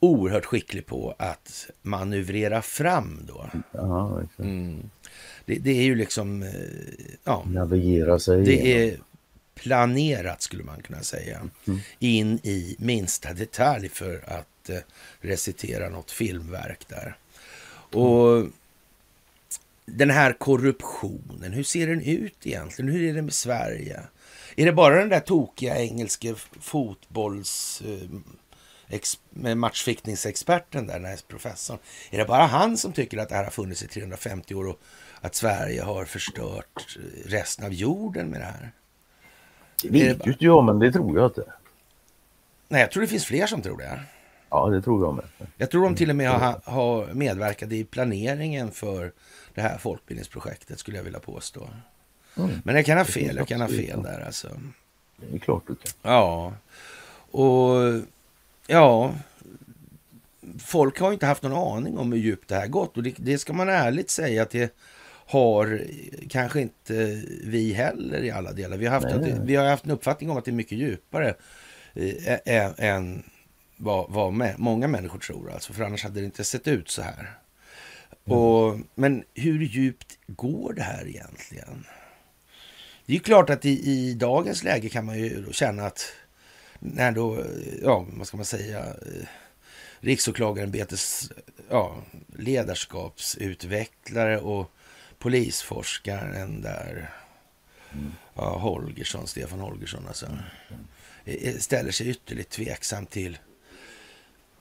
oerhört 0.00 0.44
skicklig 0.44 0.86
på 0.86 1.14
att 1.18 1.70
manövrera 1.82 2.62
fram 2.62 3.20
då. 3.28 3.50
Ja, 3.72 4.20
mm. 4.38 4.90
det, 5.46 5.54
det, 5.54 5.70
är 5.70 5.82
ju 5.82 5.94
liksom... 5.94 6.42
Eh, 6.42 6.50
ja, 7.24 7.44
Navigera 7.46 8.18
sig 8.18 8.44
Det 8.44 8.52
igenom. 8.52 8.94
är 8.94 8.98
planerat 9.54 10.42
skulle 10.42 10.64
man 10.64 10.82
kunna 10.82 11.02
säga. 11.02 11.40
Mm. 11.66 11.80
In 11.98 12.38
i 12.42 12.76
minsta 12.78 13.32
detalj 13.32 13.88
för 13.88 14.24
att 14.26 14.46
eh, 14.70 14.78
recitera 15.20 15.88
något 15.88 16.10
filmverk 16.10 16.88
där. 16.88 17.16
Och 17.92 18.36
mm. 18.36 18.52
den 19.84 20.10
här 20.10 20.32
korruptionen, 20.32 21.52
hur 21.52 21.64
ser 21.64 21.86
den 21.86 22.02
ut 22.02 22.46
egentligen? 22.46 22.90
Hur 22.90 23.02
är 23.02 23.14
det 23.14 23.22
med 23.22 23.34
Sverige? 23.34 24.00
Är 24.56 24.66
det 24.66 24.72
bara 24.72 24.98
den 24.98 25.08
där 25.08 25.20
tokiga 25.20 25.76
engelske 25.76 26.34
fotbolls... 26.60 27.82
Eh, 27.86 28.08
matchfickningsexperten 29.54 30.86
där, 30.86 30.94
den 30.94 31.04
här 31.04 31.18
professorn. 31.28 31.78
Är 32.10 32.18
det 32.18 32.24
bara 32.24 32.46
han 32.46 32.76
som 32.76 32.92
tycker 32.92 33.18
att 33.18 33.28
det 33.28 33.34
här 33.34 33.44
har 33.44 33.50
funnits 33.50 33.82
i 33.82 33.88
350 33.88 34.54
år 34.54 34.68
och 34.68 34.80
att 35.20 35.34
Sverige 35.34 35.82
har 35.82 36.04
förstört 36.04 36.98
resten 37.26 37.64
av 37.64 37.72
jorden 37.72 38.28
med 38.28 38.40
det 38.40 38.44
här? 38.44 38.72
Det 39.82 39.88
vet 39.88 40.26
ju 40.26 40.32
inte 40.32 40.44
jag, 40.44 40.64
men 40.64 40.78
det 40.78 40.92
tror 40.92 41.18
jag 41.18 41.26
inte. 41.26 41.44
Nej, 42.68 42.80
jag 42.80 42.90
tror 42.90 43.00
det 43.00 43.06
finns 43.06 43.24
fler 43.24 43.46
som 43.46 43.62
tror 43.62 43.78
det. 43.78 44.00
Ja, 44.52 44.68
det 44.68 44.82
tror 44.82 45.04
jag 45.04 45.14
med. 45.14 45.24
Jag 45.56 45.70
tror 45.70 45.84
de 45.84 45.94
till 45.94 46.10
och 46.10 46.16
med 46.16 46.30
har, 46.30 46.60
har 46.64 47.14
medverkat 47.14 47.72
i 47.72 47.84
planeringen 47.84 48.70
för 48.70 49.12
det 49.54 49.60
här 49.60 49.78
folkbildningsprojektet, 49.78 50.78
skulle 50.78 50.96
jag 50.96 51.04
vilja 51.04 51.20
påstå. 51.20 51.68
Mm. 52.36 52.50
Men 52.64 52.74
jag 52.74 52.86
kan 52.86 52.98
ha 52.98 53.04
fel, 53.04 53.36
jag 53.36 53.48
kan 53.48 53.60
ha 53.60 53.68
fel 53.68 54.02
där 54.02 54.26
alltså. 54.26 54.48
Det 55.16 55.36
är 55.36 55.38
klart 55.38 55.62
du 55.66 55.74
kan. 55.74 55.92
Ja, 56.02 56.52
och 57.30 58.00
ja, 58.66 59.14
folk 60.58 61.00
har 61.00 61.12
inte 61.12 61.26
haft 61.26 61.42
någon 61.42 61.76
aning 61.76 61.98
om 61.98 62.12
hur 62.12 62.18
djupt 62.18 62.48
det 62.48 62.54
här 62.54 62.66
gått 62.66 62.96
och 62.96 63.02
det, 63.02 63.14
det 63.18 63.38
ska 63.38 63.52
man 63.52 63.68
ärligt 63.68 64.10
säga 64.10 64.42
att 64.42 64.50
det 64.50 64.74
har 65.26 65.86
kanske 66.28 66.60
inte 66.60 67.22
vi 67.44 67.72
heller 67.72 68.24
i 68.24 68.30
alla 68.30 68.52
delar. 68.52 68.76
Vi 68.76 68.86
har 68.86 68.94
haft, 68.94 69.06
att, 69.06 69.26
vi 69.44 69.56
har 69.56 69.66
haft 69.66 69.84
en 69.84 69.90
uppfattning 69.90 70.30
om 70.30 70.36
att 70.36 70.44
det 70.44 70.50
är 70.50 70.52
mycket 70.52 70.78
djupare 70.78 71.34
eh, 71.94 72.84
än 72.86 73.22
vad, 73.76 74.10
vad 74.10 74.32
med, 74.32 74.58
många 74.58 74.88
människor 74.88 75.18
tror. 75.18 75.52
Alltså, 75.52 75.72
för 75.72 75.84
annars 75.84 76.04
hade 76.04 76.20
det 76.20 76.26
inte 76.26 76.44
sett 76.44 76.68
ut 76.68 76.90
så 76.90 77.02
här. 77.02 77.38
Mm. 78.24 78.38
Och, 78.38 78.78
men 78.94 79.24
hur 79.34 79.62
djupt 79.62 80.18
går 80.26 80.72
det 80.72 80.82
här 80.82 81.08
egentligen? 81.08 81.86
Det 83.06 83.14
är 83.14 83.18
klart 83.18 83.50
att 83.50 83.64
i, 83.64 83.90
i 83.90 84.14
dagens 84.14 84.64
läge 84.64 84.88
kan 84.88 85.04
man 85.04 85.18
ju 85.18 85.52
känna 85.52 85.86
att 85.86 86.12
när 86.78 87.12
då, 87.12 87.44
ja, 87.82 88.06
vad 88.12 88.26
ska 88.26 88.36
man 88.36 88.46
säga, 88.46 88.78
eh, 88.78 89.26
riksåklagarämbetets 90.00 91.32
ja, 91.70 92.02
ledarskapsutvecklare 92.36 94.38
och 94.38 94.70
polisforskaren 95.18 96.62
där, 96.62 97.10
mm. 97.92 98.12
ja, 98.34 98.58
Holgersson, 98.58 99.26
Stefan 99.26 99.60
Holgersson 99.60 100.06
alltså, 100.06 100.26
mm. 100.26 100.40
ställer 101.60 101.90
sig 101.90 102.08
ytterligt 102.08 102.50
tveksam 102.50 103.06
till 103.06 103.38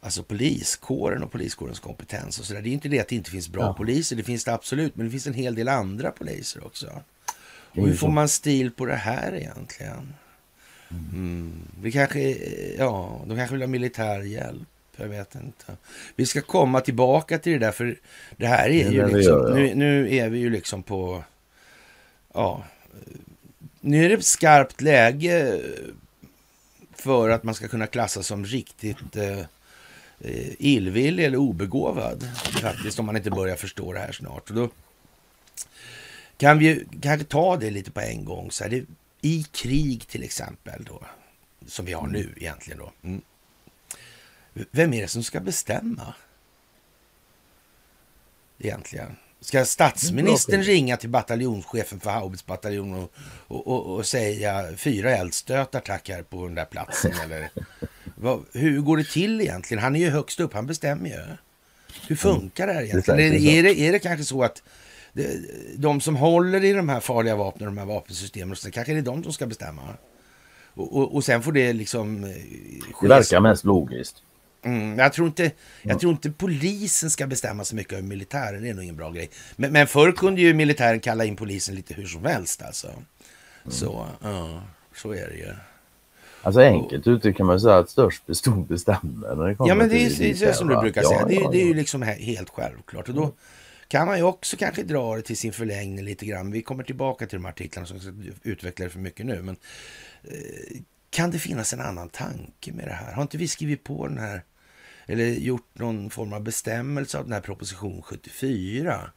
alltså 0.01 0.23
poliskåren 0.23 1.23
och 1.23 1.31
poliskårens 1.31 1.79
kompetens 1.79 2.39
och 2.39 2.45
så 2.45 2.53
där. 2.53 2.61
Det 2.61 2.69
är 2.69 2.73
inte 2.73 2.89
det 2.89 2.99
att 2.99 3.07
det 3.07 3.15
inte 3.15 3.31
finns 3.31 3.49
bra 3.49 3.63
ja. 3.63 3.73
poliser, 3.73 4.15
det 4.15 4.23
finns 4.23 4.43
det 4.43 4.53
absolut, 4.53 4.95
men 4.95 5.05
det 5.05 5.11
finns 5.11 5.27
en 5.27 5.33
hel 5.33 5.55
del 5.55 5.67
andra 5.67 6.11
poliser 6.11 6.65
också. 6.65 7.01
Och 7.71 7.87
hur 7.87 7.95
får 7.95 8.09
man 8.09 8.29
stil 8.29 8.71
på 8.71 8.85
det 8.85 8.95
här 8.95 9.35
egentligen? 9.35 10.13
Mm. 10.89 11.53
Vi 11.81 11.91
kanske, 11.91 12.19
ja, 12.77 13.21
de 13.27 13.37
kanske 13.37 13.53
vill 13.53 13.61
ha 13.61 13.67
militär 13.67 14.21
hjälp. 14.21 14.67
Jag 14.95 15.07
vet 15.07 15.35
inte. 15.35 15.77
Vi 16.15 16.25
ska 16.25 16.41
komma 16.41 16.81
tillbaka 16.81 17.37
till 17.39 17.53
det 17.53 17.59
där, 17.59 17.71
för 17.71 17.99
det 18.37 18.47
här 18.47 18.69
är 18.69 18.91
ju 18.91 19.07
liksom, 19.07 19.21
gör, 19.21 19.49
ja. 19.49 19.55
nu, 19.55 19.75
nu 19.75 20.15
är 20.15 20.29
vi 20.29 20.39
ju 20.39 20.49
liksom 20.49 20.83
på, 20.83 21.23
ja, 22.33 22.63
nu 23.79 24.05
är 24.05 24.09
det 24.09 24.23
skarpt 24.23 24.81
läge 24.81 25.61
för 26.95 27.29
att 27.29 27.43
man 27.43 27.55
ska 27.55 27.67
kunna 27.67 27.87
klassas 27.87 28.27
som 28.27 28.45
riktigt 28.45 29.15
eh, 29.15 29.39
illvillig 30.59 31.25
eller 31.25 31.37
obegåvad. 31.37 32.23
Faktiskt, 32.61 32.99
om 32.99 33.05
man 33.05 33.17
inte 33.17 33.31
börjar 33.31 33.55
förstå 33.55 33.93
det 33.93 33.99
här 33.99 34.11
snart. 34.11 34.49
Och 34.49 34.55
då 34.55 34.69
kan 36.37 36.59
vi 36.59 36.85
kanske 37.01 37.25
ta 37.25 37.57
det 37.57 37.69
lite 37.69 37.91
på 37.91 37.99
en 37.99 38.25
gång. 38.25 38.51
Så 38.51 38.63
här, 38.63 38.71
det, 38.71 38.85
I 39.21 39.43
krig 39.43 40.07
till 40.07 40.23
exempel, 40.23 40.83
då, 40.83 41.01
som 41.67 41.85
vi 41.85 41.93
har 41.93 42.07
nu 42.07 42.33
egentligen. 42.37 42.79
då. 42.79 42.91
Mm. 43.03 43.21
Vem 44.53 44.93
är 44.93 45.01
det 45.01 45.07
som 45.07 45.23
ska 45.23 45.39
bestämma? 45.39 46.13
Egentligen. 48.59 49.15
Ska 49.39 49.65
statsministern 49.65 50.63
ringa 50.63 50.97
till 50.97 51.09
bataljonschefen 51.09 51.99
för 51.99 52.09
Haubitsbataljonen 52.09 52.99
och, 53.03 53.11
och, 53.47 53.67
och, 53.67 53.95
och, 53.95 54.05
säga 54.05 54.77
fyra 54.77 55.15
eldstötar 55.15 55.79
tack 55.79 56.09
här 56.09 56.23
på 56.23 56.45
den 56.45 56.55
där 56.55 56.65
platsen? 56.65 57.11
eller? 57.23 57.49
Vad, 58.21 58.45
hur 58.53 58.81
går 58.81 58.97
det 58.97 59.03
till 59.03 59.41
egentligen? 59.41 59.83
Han 59.83 59.95
är 59.95 59.99
ju 59.99 60.09
högst 60.09 60.39
upp, 60.39 60.53
han 60.53 60.65
bestämmer 60.65 61.09
ju. 61.09 61.19
Hur 62.07 62.15
funkar 62.15 62.67
det 62.67 62.73
här 62.73 62.83
egentligen? 62.83 63.19
Är, 63.19 63.33
är, 63.33 63.63
det, 63.63 63.79
är 63.79 63.91
det 63.91 63.99
kanske 63.99 64.23
så 64.23 64.43
att 64.43 64.63
de 65.75 66.01
som 66.01 66.15
håller 66.15 66.63
i 66.63 66.73
de 66.73 66.89
här 66.89 66.99
farliga 66.99 67.35
vapnen, 67.35 67.65
de 67.65 67.77
här 67.77 67.85
vapensystemen, 67.85 68.55
så 68.55 68.71
kanske 68.71 68.93
det 68.93 68.99
är 68.99 69.03
de 69.03 69.23
som 69.23 69.33
ska 69.33 69.45
bestämma? 69.45 69.81
Och, 70.73 70.97
och, 70.97 71.15
och 71.15 71.23
sen 71.23 71.43
får 71.43 71.51
det 71.51 71.73
liksom... 71.73 72.23
Eh, 72.23 72.29
det 73.01 73.07
verkar 73.07 73.39
mest 73.39 73.63
logiskt. 73.63 74.15
Mm, 74.63 74.99
jag, 74.99 75.13
tror 75.13 75.27
inte, 75.27 75.51
jag 75.81 75.99
tror 75.99 76.11
inte 76.11 76.31
polisen 76.31 77.09
ska 77.09 77.27
bestämma 77.27 77.63
så 77.63 77.75
mycket 77.75 77.93
över 77.93 78.03
militären. 78.03 78.63
Det 78.63 78.69
är 78.69 78.73
nog 78.73 78.83
ingen 78.83 78.95
bra 78.95 79.11
grej. 79.11 79.29
Men, 79.55 79.71
men 79.71 79.87
förr 79.87 80.11
kunde 80.11 80.41
ju 80.41 80.53
militären 80.53 80.99
kalla 80.99 81.25
in 81.25 81.35
polisen 81.35 81.75
lite 81.75 81.93
hur 81.93 82.05
som 82.05 82.25
helst. 82.25 82.61
Alltså. 82.61 82.87
Mm. 82.87 83.03
Så, 83.67 84.07
ja, 84.21 84.63
så 84.95 85.11
är 85.11 85.27
det 85.27 85.35
ju. 85.35 85.53
Alltså 86.43 86.61
enkelt 86.61 87.07
uttryckt 87.07 87.37
kan 87.37 87.45
man 87.45 87.59
säga 87.59 87.77
att 87.77 87.89
störst 87.89 88.25
bestod 88.25 88.67
bestämmer. 88.67 89.35
När 89.35 89.47
det 89.47 89.55
ja, 89.59 89.75
men 89.75 89.89
det 89.89 90.05
är, 90.05 90.09
det 90.19 90.43
är 90.43 90.53
som 90.53 90.67
du 90.67 90.77
brukar 90.77 91.03
säga. 91.03 91.19
Ja, 91.19 91.25
det, 91.25 91.35
är, 91.35 91.41
ja, 91.41 91.49
det 91.51 91.61
är 91.61 91.65
ju 91.65 91.73
liksom 91.73 92.01
helt 92.01 92.49
självklart. 92.49 93.09
Och 93.09 93.15
då 93.15 93.33
kan 93.87 94.07
man 94.07 94.17
ju 94.17 94.23
också 94.23 94.57
kanske 94.57 94.83
dra 94.83 95.15
det 95.15 95.21
till 95.21 95.37
sin 95.37 95.53
förlängning 95.53 96.05
lite 96.05 96.25
grann. 96.25 96.51
Vi 96.51 96.61
kommer 96.61 96.83
tillbaka 96.83 97.27
till 97.27 97.39
de 97.39 97.45
artiklarna 97.45 97.87
som 97.87 97.99
ska 97.99 98.11
utveckla 98.43 98.85
det 98.85 98.89
för 98.89 98.99
mycket 98.99 99.25
nu. 99.25 99.41
Men 99.41 99.55
eh, 100.23 100.81
kan 101.09 101.31
det 101.31 101.39
finnas 101.39 101.73
en 101.73 101.81
annan 101.81 102.09
tanke 102.09 102.73
med 102.73 102.87
det 102.87 102.93
här? 102.93 103.13
Har 103.13 103.21
inte 103.21 103.37
vi 103.37 103.47
skrivit 103.47 103.83
på 103.83 104.07
den 104.07 104.17
här 104.17 104.43
eller 105.05 105.25
gjort 105.25 105.69
någon 105.73 106.09
form 106.09 106.33
av 106.33 106.43
bestämmelse 106.43 107.17
av 107.17 107.23
den 107.23 107.33
här 107.33 107.41
proposition 107.41 108.01
74 108.01 109.11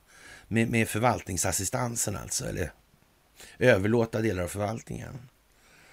med, 0.49 0.71
med 0.71 0.89
förvaltningsassistansen 0.89 2.17
alltså, 2.17 2.45
eller 2.45 2.73
överlåta 3.59 4.21
delar 4.21 4.43
av 4.43 4.49
förvaltningen. 4.49 5.19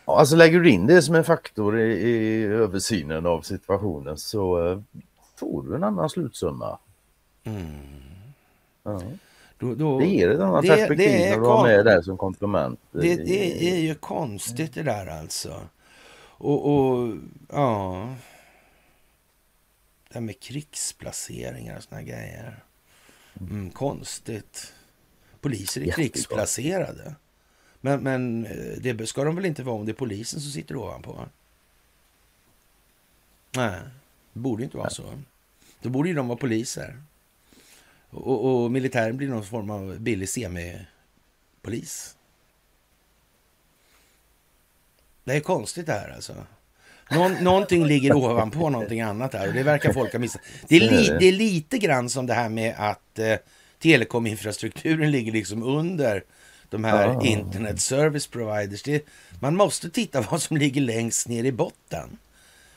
Alltså 0.06 0.36
lägger 0.36 0.60
du 0.60 0.70
in 0.70 0.88
det 0.88 1.02
som 1.02 1.16
en 1.16 1.24
faktor 1.24 1.80
i, 1.80 1.92
i 1.92 2.44
översynen 2.44 3.26
av 3.26 3.42
situationen 3.42 4.18
så 4.18 4.60
uh, 4.60 4.82
får 5.36 5.64
du 5.64 5.76
en 5.76 5.84
annan 5.84 6.10
slutsumma. 6.10 6.78
Mm. 7.44 7.66
Ja. 8.84 9.02
Då, 9.58 9.76
då, 9.76 10.00
det 10.00 10.06
ger 10.06 10.30
ett 10.30 10.40
annat 10.40 10.62
det, 10.62 10.68
perspektiv 10.68 11.10
det 11.10 11.30
när 11.30 11.38
du 11.38 11.46
har 11.46 11.64
med 11.64 11.86
det 11.86 12.04
som 12.04 12.18
komplement. 12.18 12.80
Det, 12.92 13.16
det, 13.16 13.70
är 13.72 13.80
ju 13.80 13.96
konstigt 13.96 14.74
det 14.74 14.84
där 14.84 15.08
alltså. 15.08 15.62
Och, 16.38 16.74
och 16.74 17.14
ja 17.50 18.08
det 20.12 20.20
här 20.20 20.22
med 20.22 20.40
krigsplaceringar 20.40 21.78
och 21.78 21.84
såna 21.84 22.02
grejer. 22.02 22.64
Mm, 23.40 23.70
konstigt. 23.70 24.74
Poliser 25.42 25.82
är 25.82 25.92
krigsplacerade. 25.92 27.16
Men, 27.82 28.04
men 28.04 28.46
eh, 28.46 28.94
det 28.94 29.08
ska 29.08 29.24
de 29.24 29.36
väl 29.36 29.46
inte 29.46 29.64
vara 29.64 29.76
om 29.76 29.86
det 29.86 29.92
är 29.92 29.94
polisen 29.94 30.40
som 30.42 30.52
sitter 30.52 30.76
ovanpå? 30.76 31.26
Nej, 33.56 33.80
det 34.34 34.40
borde 34.40 34.64
inte 34.64 34.78
vara 34.78 34.90
så. 34.90 35.20
Då 35.82 35.90
borde 35.90 36.10
ju 36.10 36.16
de 36.16 36.28
vara 36.28 36.38
poliser. 36.38 37.02
Och, 38.10 38.64
och 38.64 38.72
militären 38.72 39.18
blir 39.18 39.28
någon 39.28 39.46
form 39.46 39.70
av 39.70 40.00
billig 40.00 40.30
semipolis. 40.30 42.16
Det 45.24 45.34
är 45.34 45.40
konstigt 45.40 45.86
det 45.86 45.94
här 45.94 46.10
alltså. 46.16 46.36
Någon, 47.12 47.34
någonting 47.34 47.86
ligger 47.86 48.16
ovanpå 48.16 48.70
någonting 48.70 49.02
annat 49.02 49.34
här 49.34 49.48
och 49.48 49.54
det 49.54 49.64
verkar 49.64 49.94
folk 49.94 50.12
ha 50.12 50.20
missat. 50.20 50.42
Det 50.68 50.76
är, 50.76 50.92
li, 50.92 51.18
det 51.20 51.26
är 51.26 51.32
lite 51.32 51.78
grann 51.78 52.10
som 52.10 52.26
det 52.26 52.34
här 52.34 52.50
med 52.50 52.76
att 52.78 53.20
eh, 53.20 53.36
telekominfrastrukturen 53.80 55.12
ligger 55.12 55.32
liksom 55.32 55.64
under 55.64 56.24
de 56.72 56.84
här 56.84 57.18
oh. 57.18 57.32
internet 57.32 57.82
service 57.82 58.28
providers. 58.28 58.84
Det, 58.84 59.06
man 59.40 59.56
måste 59.56 59.90
titta 59.90 60.22
vad 60.32 60.42
som 60.42 60.58
ligger 60.58 60.82
längst 60.82 61.28
ner 61.28 61.44
i 61.44 61.52
botten 61.52 62.18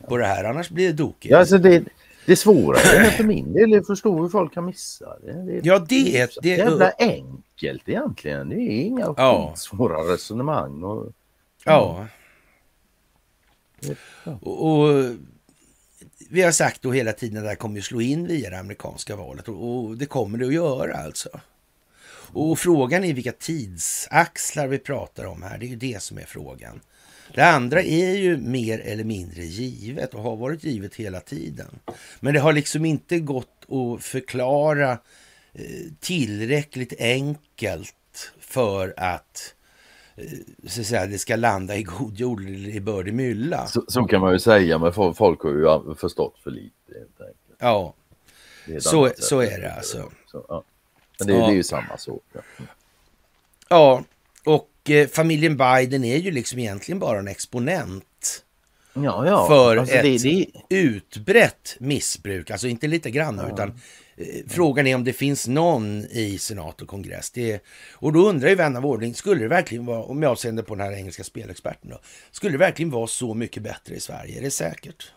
på 0.08 0.16
det 0.16 0.26
här, 0.26 0.44
annars 0.44 0.70
blir 0.70 0.86
det 0.86 0.92
dokigt. 0.92 1.32
Ja, 1.32 1.38
alltså 1.38 1.58
det, 1.58 1.84
det 2.26 2.36
svåra 2.36 2.78
är 2.78 3.10
för 3.10 3.24
min 3.24 3.52
del 3.52 3.72
är 3.72 3.78
att 3.78 3.86
förstå 3.86 4.22
hur 4.22 4.28
folk 4.28 4.54
kan 4.54 4.64
missa 4.64 5.18
det. 5.22 5.32
det 5.32 5.60
ja, 5.66 5.78
det 5.78 6.18
är... 6.18 6.30
Det 6.42 6.52
är 6.52 6.58
jävla 6.58 6.92
enkelt 6.98 7.88
egentligen. 7.88 8.48
Det 8.48 8.54
är 8.54 8.80
inga 8.80 9.14
ja. 9.16 9.54
svåra 9.56 10.14
resonemang. 10.14 10.82
Och, 10.82 11.12
ja. 11.64 12.06
Och, 14.40 14.66
och, 14.66 15.04
vi 16.30 16.42
har 16.42 16.52
sagt 16.52 16.82
då 16.82 16.92
hela 16.92 17.12
tiden 17.12 17.36
att 17.36 17.44
det 17.44 17.48
här 17.48 17.56
kommer 17.56 17.78
att 17.78 17.84
slå 17.84 18.00
in 18.00 18.26
via 18.26 18.50
det 18.50 18.58
amerikanska 18.58 19.16
valet 19.16 19.48
och, 19.48 19.84
och 19.84 19.96
det 19.96 20.06
kommer 20.06 20.38
det 20.38 20.46
att 20.46 20.54
göra 20.54 20.96
alltså. 20.96 21.28
Och 22.34 22.58
frågan 22.58 23.04
är 23.04 23.14
vilka 23.14 23.32
tidsaxlar 23.32 24.66
vi 24.66 24.78
pratar 24.78 25.24
om 25.24 25.42
här. 25.42 25.58
Det 25.58 25.66
är 25.66 25.68
ju 25.68 25.76
det 25.76 26.02
som 26.02 26.18
är 26.18 26.24
frågan. 26.24 26.80
Det 27.34 27.42
andra 27.42 27.82
är 27.82 28.16
ju 28.16 28.36
mer 28.36 28.78
eller 28.78 29.04
mindre 29.04 29.42
givet 29.42 30.14
och 30.14 30.22
har 30.22 30.36
varit 30.36 30.64
givet 30.64 30.94
hela 30.94 31.20
tiden. 31.20 31.78
Men 32.20 32.34
det 32.34 32.40
har 32.40 32.52
liksom 32.52 32.84
inte 32.84 33.18
gått 33.18 33.66
att 33.68 34.04
förklara 34.04 34.90
eh, 35.52 35.64
tillräckligt 36.00 37.00
enkelt 37.00 38.32
för 38.40 38.94
att 38.96 39.54
eh, 40.16 40.24
så 40.66 40.80
att 40.80 40.86
säga, 40.86 41.06
det 41.06 41.18
ska 41.18 41.36
landa 41.36 41.76
i 41.76 41.82
god 41.82 42.18
jord 42.18 42.40
eller 42.40 42.68
i 42.68 42.80
bördig 42.80 43.14
mylla. 43.14 43.66
Så, 43.66 43.84
så, 43.88 44.04
kan 44.04 44.20
man 44.20 44.32
ju 44.32 44.38
säga, 44.38 44.78
men 44.78 44.92
folk 44.92 45.40
har 45.42 45.50
ju 45.50 45.94
förstått 45.94 46.38
för 46.44 46.50
lite. 46.50 46.72
Helt 46.98 47.20
enkelt. 47.20 47.38
Ja, 47.58 47.94
så, 48.80 49.10
så 49.16 49.40
är 49.40 49.60
det 49.60 49.72
alltså. 49.72 50.10
Så, 50.26 50.46
ja. 50.48 50.64
Men 51.18 51.26
det, 51.26 51.32
ja. 51.32 51.46
det, 51.46 51.52
är 51.52 51.56
ju 51.56 51.62
samma 51.62 51.98
sak. 51.98 52.22
Ja, 52.32 52.40
ja 53.68 54.04
och 54.44 54.90
eh, 54.90 55.08
familjen 55.08 55.56
Biden 55.56 56.04
är 56.04 56.16
ju 56.16 56.30
liksom 56.30 56.58
egentligen 56.58 56.98
bara 56.98 57.18
en 57.18 57.28
exponent. 57.28 58.44
Ja, 58.94 59.26
ja. 59.26 59.46
För 59.46 59.76
alltså, 59.76 59.94
ett 59.94 60.02
det, 60.22 60.46
det... 60.68 60.76
utbrett 60.76 61.76
missbruk, 61.78 62.50
alltså 62.50 62.68
inte 62.68 62.86
lite 62.86 63.10
grann 63.10 63.38
ja. 63.38 63.54
utan 63.54 63.68
eh, 64.16 64.26
Frågan 64.48 64.86
är 64.86 64.94
om 64.94 65.04
det 65.04 65.12
finns 65.12 65.48
någon 65.48 66.04
i 66.04 66.38
senat 66.38 66.82
och 66.82 66.88
kongress. 66.88 67.30
Det, 67.30 67.64
och 67.92 68.12
då 68.12 68.28
undrar 68.28 68.48
ju 68.48 68.54
vän 68.54 68.76
av 68.76 68.86
ordning, 68.86 69.14
skulle 69.14 69.40
det 69.40 69.48
verkligen 69.48 69.86
vara, 69.86 70.02
om 70.02 70.22
jag 70.22 70.32
avseende 70.32 70.62
på 70.62 70.74
den 70.74 70.86
här 70.86 70.92
engelska 70.92 71.24
spelexperten 71.24 71.90
då, 71.90 72.00
skulle 72.30 72.52
det 72.52 72.58
verkligen 72.58 72.90
vara 72.90 73.06
så 73.06 73.34
mycket 73.34 73.62
bättre 73.62 73.94
i 73.94 74.00
Sverige? 74.00 74.38
Är 74.38 74.42
det 74.42 74.50
säkert? 74.50 75.12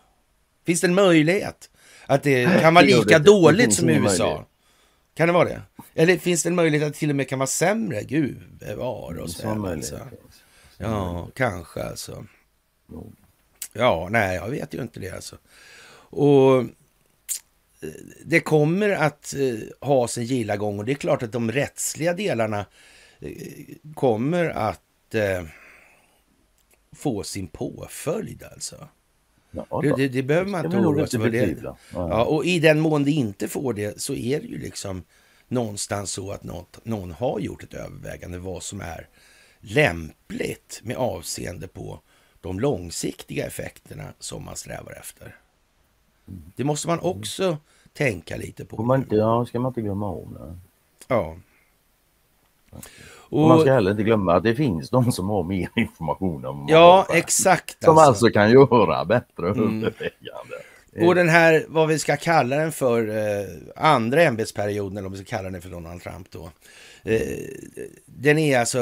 Finns 0.66 0.80
det 0.80 0.86
en 0.86 0.94
möjlighet 0.94 1.70
att 2.06 2.22
det 2.22 2.60
kan 2.60 2.74
vara 2.74 2.84
lika 2.84 3.18
dåligt 3.18 3.74
som 3.74 3.90
i 3.90 3.94
USA? 3.94 4.46
Kan 5.18 5.26
det 5.26 5.32
vara 5.32 5.48
det? 5.48 5.62
Eller 5.94 6.18
finns 6.18 6.42
det 6.42 6.48
en 6.48 6.54
möjlighet 6.54 6.86
att 6.86 6.92
det 6.92 6.98
till 6.98 7.10
och 7.10 7.16
med 7.16 7.28
kan 7.28 7.38
vara 7.38 7.46
sämre? 7.46 8.02
Gud 8.02 8.58
bevara 8.60 9.22
oss. 9.22 9.44
Alltså. 9.44 10.00
Ja, 10.76 11.28
kanske 11.34 11.82
alltså. 11.82 12.26
Ja, 13.72 14.08
nej, 14.10 14.36
jag 14.36 14.48
vet 14.48 14.74
ju 14.74 14.82
inte 14.82 15.00
det 15.00 15.10
alltså. 15.10 15.36
Och 16.10 16.60
eh, 16.60 16.66
det 18.24 18.40
kommer 18.40 18.90
att 18.90 19.34
eh, 19.34 19.88
ha 19.88 20.08
sin 20.08 20.24
gilla 20.24 20.56
gång 20.56 20.78
och 20.78 20.84
det 20.84 20.92
är 20.92 20.94
klart 20.94 21.22
att 21.22 21.32
de 21.32 21.52
rättsliga 21.52 22.12
delarna 22.12 22.66
eh, 23.20 23.32
kommer 23.94 24.44
att 24.50 25.14
få 26.92 27.22
sin 27.22 27.48
påföljd 27.48 28.42
alltså. 28.42 28.88
Ja, 29.70 29.80
det, 29.82 29.96
det, 29.96 30.08
det, 30.08 30.22
behöver 30.22 30.50
man 30.50 30.64
inte 30.64 30.76
oroa 30.76 31.06
sig 31.06 31.20
för. 31.20 31.76
Ja. 31.92 32.24
och 32.24 32.44
i 32.44 32.58
den 32.58 32.80
mån 32.80 33.04
det 33.04 33.10
inte 33.10 33.48
får 33.48 33.74
det 33.74 34.00
så 34.00 34.14
är 34.14 34.40
det 34.40 34.46
ju 34.46 34.58
liksom 34.58 35.02
någonstans 35.48 36.12
så 36.12 36.30
att 36.30 36.44
något, 36.44 36.84
någon 36.84 37.10
har 37.10 37.40
gjort 37.40 37.62
ett 37.62 37.74
övervägande 37.74 38.38
vad 38.38 38.62
som 38.62 38.80
är 38.80 39.08
lämpligt 39.60 40.80
med 40.82 40.96
avseende 40.96 41.68
på 41.68 42.00
de 42.40 42.60
långsiktiga 42.60 43.46
effekterna 43.46 44.04
som 44.18 44.44
man 44.44 44.56
strävar 44.56 44.92
efter. 44.92 45.36
Det 46.56 46.64
måste 46.64 46.88
man 46.88 47.00
också 47.00 47.44
mm. 47.44 47.56
tänka 47.92 48.36
lite 48.36 48.64
på. 48.64 48.82
Man, 48.82 49.06
ja, 49.10 49.46
ska 49.46 49.60
man 49.60 49.70
inte 49.70 49.80
glömma 49.80 50.08
om 50.10 50.34
det. 50.34 50.58
Ja. 51.08 51.36
Och, 53.30 53.48
man 53.48 53.60
ska 53.60 53.72
heller 53.72 53.90
inte 53.90 54.02
glömma 54.02 54.34
att 54.34 54.42
det 54.42 54.54
finns 54.54 54.90
de 54.90 55.12
som 55.12 55.28
har 55.28 55.44
mer 55.44 55.68
information 55.76 56.44
än 56.44 56.68
Ja, 56.68 57.06
exakt. 57.10 57.84
Som 57.84 57.90
alltså. 57.90 58.08
alltså 58.08 58.30
kan 58.30 58.50
göra 58.50 59.04
bättre 59.04 59.48
mm. 59.48 59.64
undervägande. 59.64 60.56
Och 61.00 61.14
den 61.14 61.28
här, 61.28 61.64
vad 61.68 61.88
vi 61.88 61.98
ska 61.98 62.16
kalla 62.16 62.56
den 62.56 62.72
för, 62.72 63.08
eh, 63.08 63.46
andra 63.76 64.22
ämbetsperioden, 64.22 64.98
eller 64.98 65.06
om 65.06 65.12
vi 65.12 65.18
ska 65.18 65.36
kalla 65.36 65.50
den 65.50 65.62
för 65.62 65.70
Donald 65.70 66.02
Trump 66.02 66.30
då. 66.30 66.50
Eh, 67.02 67.20
den 68.06 68.38
är 68.38 68.58
alltså 68.58 68.78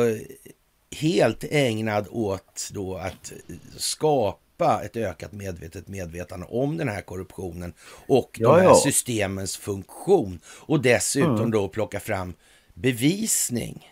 helt 1.00 1.44
ägnad 1.50 2.06
åt 2.10 2.70
då 2.72 2.96
att 2.96 3.32
skapa 3.76 4.80
ett 4.84 4.96
ökat 4.96 5.32
medvetet 5.32 5.88
medvetande 5.88 6.46
om 6.50 6.76
den 6.76 6.88
här 6.88 7.00
korruptionen 7.00 7.72
och 8.06 8.30
ja, 8.38 8.48
de 8.48 8.60
här 8.60 8.68
ja. 8.68 8.74
systemens 8.74 9.56
funktion. 9.56 10.40
Och 10.46 10.80
dessutom 10.80 11.36
mm. 11.36 11.50
då 11.50 11.68
plocka 11.68 12.00
fram 12.00 12.34
bevisning 12.76 13.86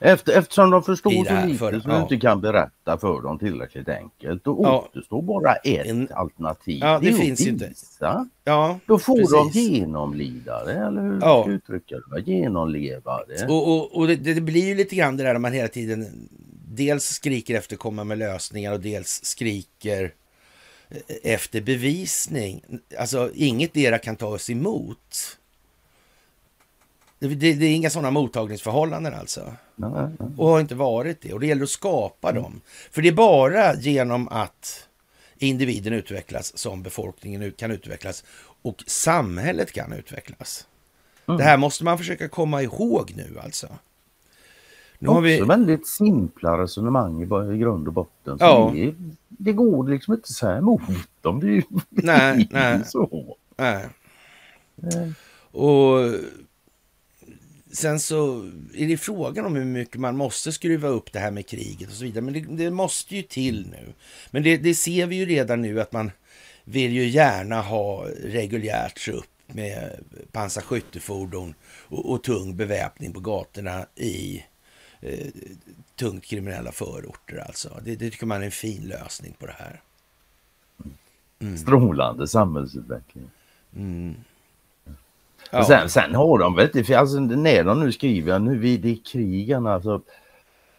efter, 0.00 0.38
eftersom 0.38 0.70
de 0.70 0.82
förstår 0.82 1.10
så 1.10 1.46
lite 1.46 1.58
för, 1.58 1.80
som 1.80 1.90
ja. 1.90 1.96
du 1.96 2.02
inte 2.02 2.16
kan 2.16 2.40
berätta 2.40 2.98
för 2.98 3.22
dem 3.22 3.38
tillräckligt 3.38 3.88
enkelt. 3.88 4.44
Då 4.44 4.60
ja. 4.62 4.78
återstår 4.78 5.22
bara 5.22 5.54
ett 5.54 5.86
en, 5.86 6.08
alternativ. 6.14 6.78
Ja, 6.80 6.98
det, 6.98 7.10
det 7.10 7.16
finns 7.16 7.40
ju 7.40 7.50
inte. 7.50 7.72
Ja, 8.44 8.78
Då 8.86 8.98
får 8.98 9.16
precis. 9.16 9.54
de 9.54 9.60
genomlida 9.60 10.64
det, 10.64 10.72
eller 10.72 11.02
hur 11.02 11.18
ja. 11.20 11.42
ska 11.42 11.52
uttrycka 11.52 11.96
det? 11.96 12.20
Genomleva 12.20 13.20
det. 13.28 13.46
Och, 13.46 13.68
och, 13.68 13.96
och 13.96 14.06
det, 14.06 14.16
det, 14.16 14.40
blir 14.40 14.66
ju 14.66 14.74
lite 14.74 14.96
grann 14.96 15.16
det 15.16 15.22
där 15.24 15.38
man 15.38 15.52
hela 15.52 15.68
tiden 15.68 16.28
dels 16.68 17.04
skriker 17.04 17.54
efter 17.54 17.76
komma 17.76 18.04
med 18.04 18.18
lösningar 18.18 18.72
och 18.72 18.80
dels 18.80 19.24
skriker 19.24 20.12
efter 21.22 21.60
bevisning. 21.60 22.64
Alltså 22.98 23.30
inget 23.34 23.74
dera 23.74 23.98
kan 23.98 24.16
ta 24.16 24.26
oss 24.26 24.50
emot. 24.50 25.38
Det, 27.18 27.28
det, 27.28 27.54
det 27.54 27.66
är 27.66 27.74
inga 27.74 27.90
sådana 27.90 28.10
mottagningsförhållanden 28.10 29.14
alltså. 29.14 29.52
Nej, 29.76 29.90
nej. 29.94 30.28
Och 30.36 30.48
har 30.48 30.60
inte 30.60 30.74
varit 30.74 31.20
det. 31.20 31.32
Och 31.32 31.40
det 31.40 31.46
gäller 31.46 31.62
att 31.62 31.70
skapa 31.70 32.30
mm. 32.30 32.42
dem. 32.42 32.60
För 32.90 33.02
det 33.02 33.08
är 33.08 33.12
bara 33.12 33.74
genom 33.74 34.28
att 34.28 34.88
individen 35.38 35.92
utvecklas 35.92 36.58
som 36.58 36.82
befolkningen 36.82 37.52
kan 37.52 37.70
utvecklas 37.70 38.24
och 38.62 38.84
samhället 38.86 39.72
kan 39.72 39.92
utvecklas. 39.92 40.66
Mm. 41.26 41.38
Det 41.38 41.44
här 41.44 41.56
måste 41.56 41.84
man 41.84 41.98
försöka 41.98 42.28
komma 42.28 42.62
ihåg 42.62 43.12
nu 43.16 43.38
alltså. 43.44 43.68
Nu 44.98 45.08
Också 45.08 45.20
vi... 45.20 45.40
väldigt 45.40 45.86
simpla 45.86 46.62
resonemang 46.62 47.22
i 47.54 47.58
grund 47.58 47.86
och 47.86 47.92
botten. 47.92 48.36
Ja. 48.40 48.72
Det, 48.74 48.94
det, 49.28 49.52
går 49.52 49.88
liksom 49.88 50.14
inte 50.14 50.32
så 50.32 50.46
här 50.46 50.58
emot 50.58 50.82
dem. 51.20 51.40
Det 51.40 51.46
är 51.46 51.50
ju 51.50 51.62
nej, 51.88 52.48
nej. 52.50 52.84
så. 52.84 53.36
Nej. 53.56 53.88
Och 55.52 55.98
Sen 57.76 58.00
så 58.00 58.50
är 58.74 58.88
det 58.88 58.96
frågan 58.96 59.46
om 59.46 59.56
hur 59.56 59.64
mycket 59.64 60.00
man 60.00 60.16
måste 60.16 60.52
skruva 60.52 60.88
upp 60.88 61.12
det 61.12 61.18
här 61.18 61.30
med 61.30 61.46
kriget 61.46 61.88
och 61.88 61.94
så 61.94 62.04
vidare. 62.04 62.24
Men 62.24 62.34
det, 62.34 62.40
det 62.40 62.70
måste 62.70 63.16
ju 63.16 63.22
till 63.22 63.68
nu. 63.70 63.92
Men 64.30 64.42
det, 64.42 64.56
det, 64.56 64.74
ser 64.74 65.06
vi 65.06 65.16
ju 65.16 65.26
redan 65.26 65.62
nu 65.62 65.80
att 65.80 65.92
man 65.92 66.10
vill 66.64 66.92
ju 66.92 67.08
gärna 67.08 67.60
ha 67.60 68.06
reguljärt 68.24 68.98
trupp 68.98 69.30
med 69.46 69.90
pansarskyttefordon 70.32 71.54
och, 71.64 72.12
och 72.12 72.22
tung 72.22 72.56
beväpning 72.56 73.12
på 73.12 73.20
gatorna 73.20 73.86
i 73.94 74.44
eh, 75.00 75.26
tungt 75.96 76.24
kriminella 76.24 76.72
förorter. 76.72 77.36
Alltså. 77.46 77.80
Det, 77.84 77.96
det 77.96 78.10
tycker 78.10 78.26
man 78.26 78.40
är 78.40 78.46
en 78.46 78.50
fin 78.50 78.82
lösning 78.82 79.34
på 79.38 79.46
det 79.46 79.56
här. 79.58 79.80
Mm. 81.38 81.58
Strålande 81.58 82.28
samhällsutveckling. 82.28 83.30
Mm. 83.76 84.14
Ja. 85.50 85.64
Sen, 85.64 85.88
sen 85.88 86.14
har 86.14 86.38
de 86.38 86.54
väl 86.54 86.70
inte, 86.76 86.98
alltså 86.98 87.20
när 87.20 87.64
de 87.64 87.80
nu 87.80 87.92
skriver 87.92 88.38
nu 88.38 88.58
vid 88.58 88.86
i 88.86 88.96
krigen 88.96 89.66
alltså. 89.66 90.02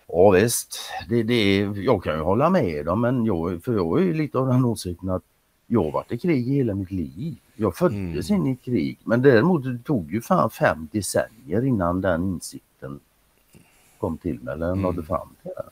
Ja 0.07 0.29
visst, 0.29 0.79
det, 1.09 1.23
det, 1.23 1.59
jag 1.59 2.03
kan 2.03 2.15
ju 2.15 2.21
hålla 2.21 2.49
med 2.49 2.85
dem 2.85 3.01
men 3.01 3.25
jag, 3.25 3.63
för 3.63 3.73
jag 3.73 3.99
är 3.99 4.03
ju 4.03 4.13
lite 4.13 4.37
av 4.37 4.47
den 4.47 4.65
åsikten 4.65 5.09
att 5.09 5.23
jag 5.67 5.83
har 5.83 5.91
varit 5.91 6.11
i 6.11 6.17
krig 6.17 6.45
hela 6.45 6.73
mitt 6.73 6.91
liv. 6.91 7.35
Jag 7.55 7.77
föddes 7.77 8.29
mm. 8.29 8.41
in 8.45 8.53
i 8.53 8.55
krig 8.55 8.99
men 9.03 9.21
däremot 9.21 9.63
det 9.63 9.79
tog 9.83 10.11
ju 10.11 10.21
fan 10.21 10.49
fem 10.49 10.87
decennier 10.91 11.65
innan 11.65 12.01
den 12.01 12.23
insikten 12.23 12.99
kom 13.99 14.17
till 14.17 14.39
mig 14.39 14.53
eller 14.53 14.75
nådde 14.75 15.03
fram 15.03 15.29
till 15.41 15.51
det. 15.55 15.63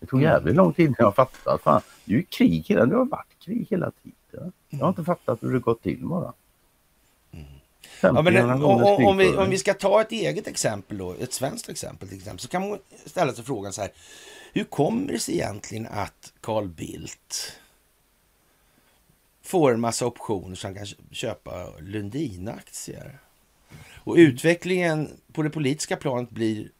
Det 0.00 0.06
tog 0.06 0.22
jävligt 0.22 0.56
lång 0.56 0.72
tid 0.72 0.86
innan 0.86 0.96
jag 0.98 1.14
fattade. 1.14 1.58
Fan, 1.58 1.80
det 2.04 2.12
är 2.12 2.16
ju 2.16 2.22
krig 2.22 2.64
hela 2.68 2.86
Det 2.86 2.96
har 2.96 3.04
varit 3.04 3.38
krig 3.44 3.66
hela 3.70 3.90
tiden. 3.90 4.52
Jag 4.68 4.78
har 4.78 4.88
inte 4.88 5.04
fattat 5.04 5.42
hur 5.42 5.52
det 5.52 5.58
gått 5.58 5.82
till 5.82 6.06
bara. 6.06 6.32
Ja, 8.02 8.22
men, 8.22 8.50
om, 8.50 8.84
om, 8.84 9.16
vi, 9.16 9.36
om 9.36 9.50
vi 9.50 9.58
ska 9.58 9.74
ta 9.74 10.00
ett 10.00 10.12
eget 10.12 10.46
exempel 10.46 10.98
då, 10.98 11.14
ett 11.14 11.32
svenskt 11.32 11.68
exempel 11.68 12.08
till 12.08 12.18
exempel, 12.18 12.40
så 12.40 12.48
kan 12.48 12.68
man 12.68 12.78
ställa 13.06 13.32
sig 13.32 13.44
frågan 13.44 13.72
så 13.72 13.80
här. 13.80 13.90
Hur 14.52 14.64
kommer 14.64 15.12
det 15.12 15.18
sig 15.18 15.34
egentligen 15.34 15.86
att 15.90 16.32
Carl 16.40 16.68
Bildt 16.68 17.52
får 19.42 19.72
en 19.74 19.80
massa 19.80 20.06
optioner 20.06 20.54
så 20.54 20.66
han 20.66 20.74
kan 20.74 20.86
köpa 21.10 21.72
Lundin-aktier? 21.80 23.18
Och 24.04 24.14
utvecklingen 24.16 25.10
på 25.32 25.42
det 25.42 25.50
politiska 25.50 25.96
planet 25.96 26.30
blir 26.30 26.70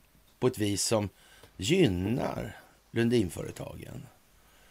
på 0.40 0.46
ett 0.46 0.58
vis 0.58 0.84
som 0.84 1.08
gynnar 1.56 2.56
Lundinföretagen. 2.90 4.06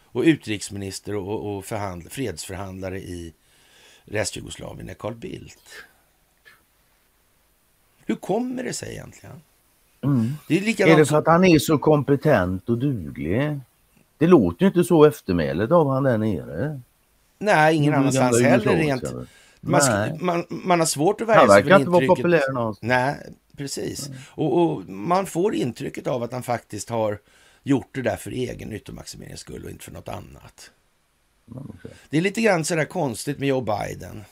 Och 0.03 0.23
utrikesminister 0.23 1.15
och, 1.15 1.57
och 1.57 1.65
fredsförhandlare 2.09 2.99
i 2.99 3.33
Restjugoslavien 4.03 4.89
är 4.89 4.93
Carl 4.93 5.15
Bildt. 5.15 5.85
Hur 8.05 8.15
kommer 8.15 8.63
det 8.63 8.73
sig 8.73 8.91
egentligen? 8.91 9.35
Mm. 10.03 10.33
Det 10.47 10.57
är, 10.57 10.61
likadant 10.61 10.93
är 10.93 10.97
det 10.97 11.05
för 11.05 11.17
att 11.17 11.27
han 11.27 11.45
är 11.45 11.59
så 11.59 11.77
kompetent 11.77 12.69
och 12.69 12.77
duglig? 12.77 13.59
Det 14.17 14.27
låter 14.27 14.61
ju 14.61 14.67
inte 14.67 14.83
så 14.83 15.05
eftermälet 15.05 15.71
av 15.71 15.89
han 15.89 16.03
där 16.03 16.17
nere. 16.17 16.81
Nej, 17.37 17.75
ingen 17.75 17.93
annanstans 17.93 18.41
heller 18.41 18.75
rent. 18.75 19.03
Man, 19.61 19.81
man, 20.19 20.45
man, 20.49 20.79
har 20.79 20.85
svårt 20.85 21.21
att 21.21 21.27
värja 21.27 21.39
sig 21.39 21.47
för 21.47 21.57
intrycket. 21.57 21.71
Han 21.71 21.81
verkar 21.81 21.99
inte 21.99 22.07
vara 22.07 22.15
populär 22.15 22.53
någonstans. 22.53 22.87
Nej, 22.89 23.15
precis. 23.57 24.07
Mm. 24.07 24.19
Och, 24.27 24.61
och, 24.61 24.89
man 24.89 25.25
får 25.25 25.55
intrycket 25.55 26.07
av 26.07 26.23
att 26.23 26.31
han 26.31 26.43
faktiskt 26.43 26.89
har 26.89 27.19
gjort 27.63 27.89
det 27.91 28.01
där 28.01 28.15
för 28.15 28.31
egen 28.31 28.69
nyttomaximeringens 28.69 29.39
skull 29.39 29.63
och 29.63 29.71
inte 29.71 29.83
för 29.83 29.91
något 29.91 30.07
annat. 30.07 30.71
Mm, 31.51 31.69
okay. 31.69 31.91
Det 32.09 32.17
är 32.17 32.21
lite 32.21 32.41
grann 32.41 32.65
sådär 32.65 32.85
konstigt 32.85 33.39
med 33.39 33.49
Joe 33.49 33.61
Biden. 33.61 34.23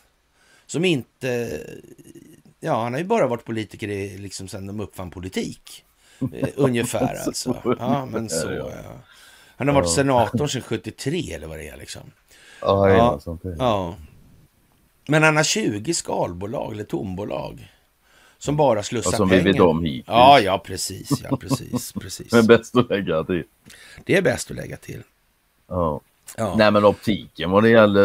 Som 0.66 0.86
inte 0.86 1.60
Ja, 2.60 2.84
han 2.84 2.94
har 2.94 3.00
ju 3.00 3.06
bara 3.06 3.28
varit 3.28 3.46
politiker 3.46 3.88
i, 3.88 4.18
liksom 4.18 4.48
sen 4.48 4.68
de 4.68 4.80
uppfann 4.80 5.12
politik. 5.12 5.86
Eh, 6.34 6.50
ungefär 6.56 7.28
alltså. 7.28 7.76
Ja, 7.80 8.06
men 8.06 8.30
så 8.30 8.52
ja. 8.52 8.72
Han 9.56 9.68
har 9.68 9.76
varit 9.76 9.90
senator 9.90 10.48
sedan 10.48 10.62
73 10.62 11.34
eller 11.34 11.48
vad 11.48 11.58
det 11.58 11.68
är 11.68 11.78
liksom. 11.78 12.02
Ja, 12.62 12.90
ja, 12.90 13.20
ja. 13.58 13.96
Men 15.08 15.24
han 15.24 15.36
har 15.36 15.44
20 15.44 15.94
skalbolag 15.94 16.74
eller 16.74 16.84
tombolag. 16.84 17.72
Som 18.38 18.58
bara 18.58 18.84
slussar 18.84 19.12
ja, 19.12 19.18
som 19.18 19.30
pengar. 19.30 19.44
Som 19.44 19.46
vi 19.46 19.52
vet 19.52 19.62
om 19.62 19.84
hittills. 19.84 20.08
Ja, 20.08 20.40
ja 20.40 20.60
precis. 20.66 21.10
Ja, 21.30 21.38
precis, 21.38 21.94
precis. 22.02 22.32
Men 22.32 22.48
bäst 22.48 22.76
att 22.76 22.90
lägga 22.90 23.24
till. 23.24 23.44
Det 24.06 24.16
är 24.16 24.22
bäst 24.22 24.52
att 24.52 24.58
lägga 24.58 24.78
till. 24.78 25.04
Ja. 25.68 26.02
Ja. 26.38 26.56
Nej 26.58 26.72
men 26.72 26.86
optiken 26.86 27.52
vad 27.52 27.64
det 27.64 27.70
gäller 27.70 28.04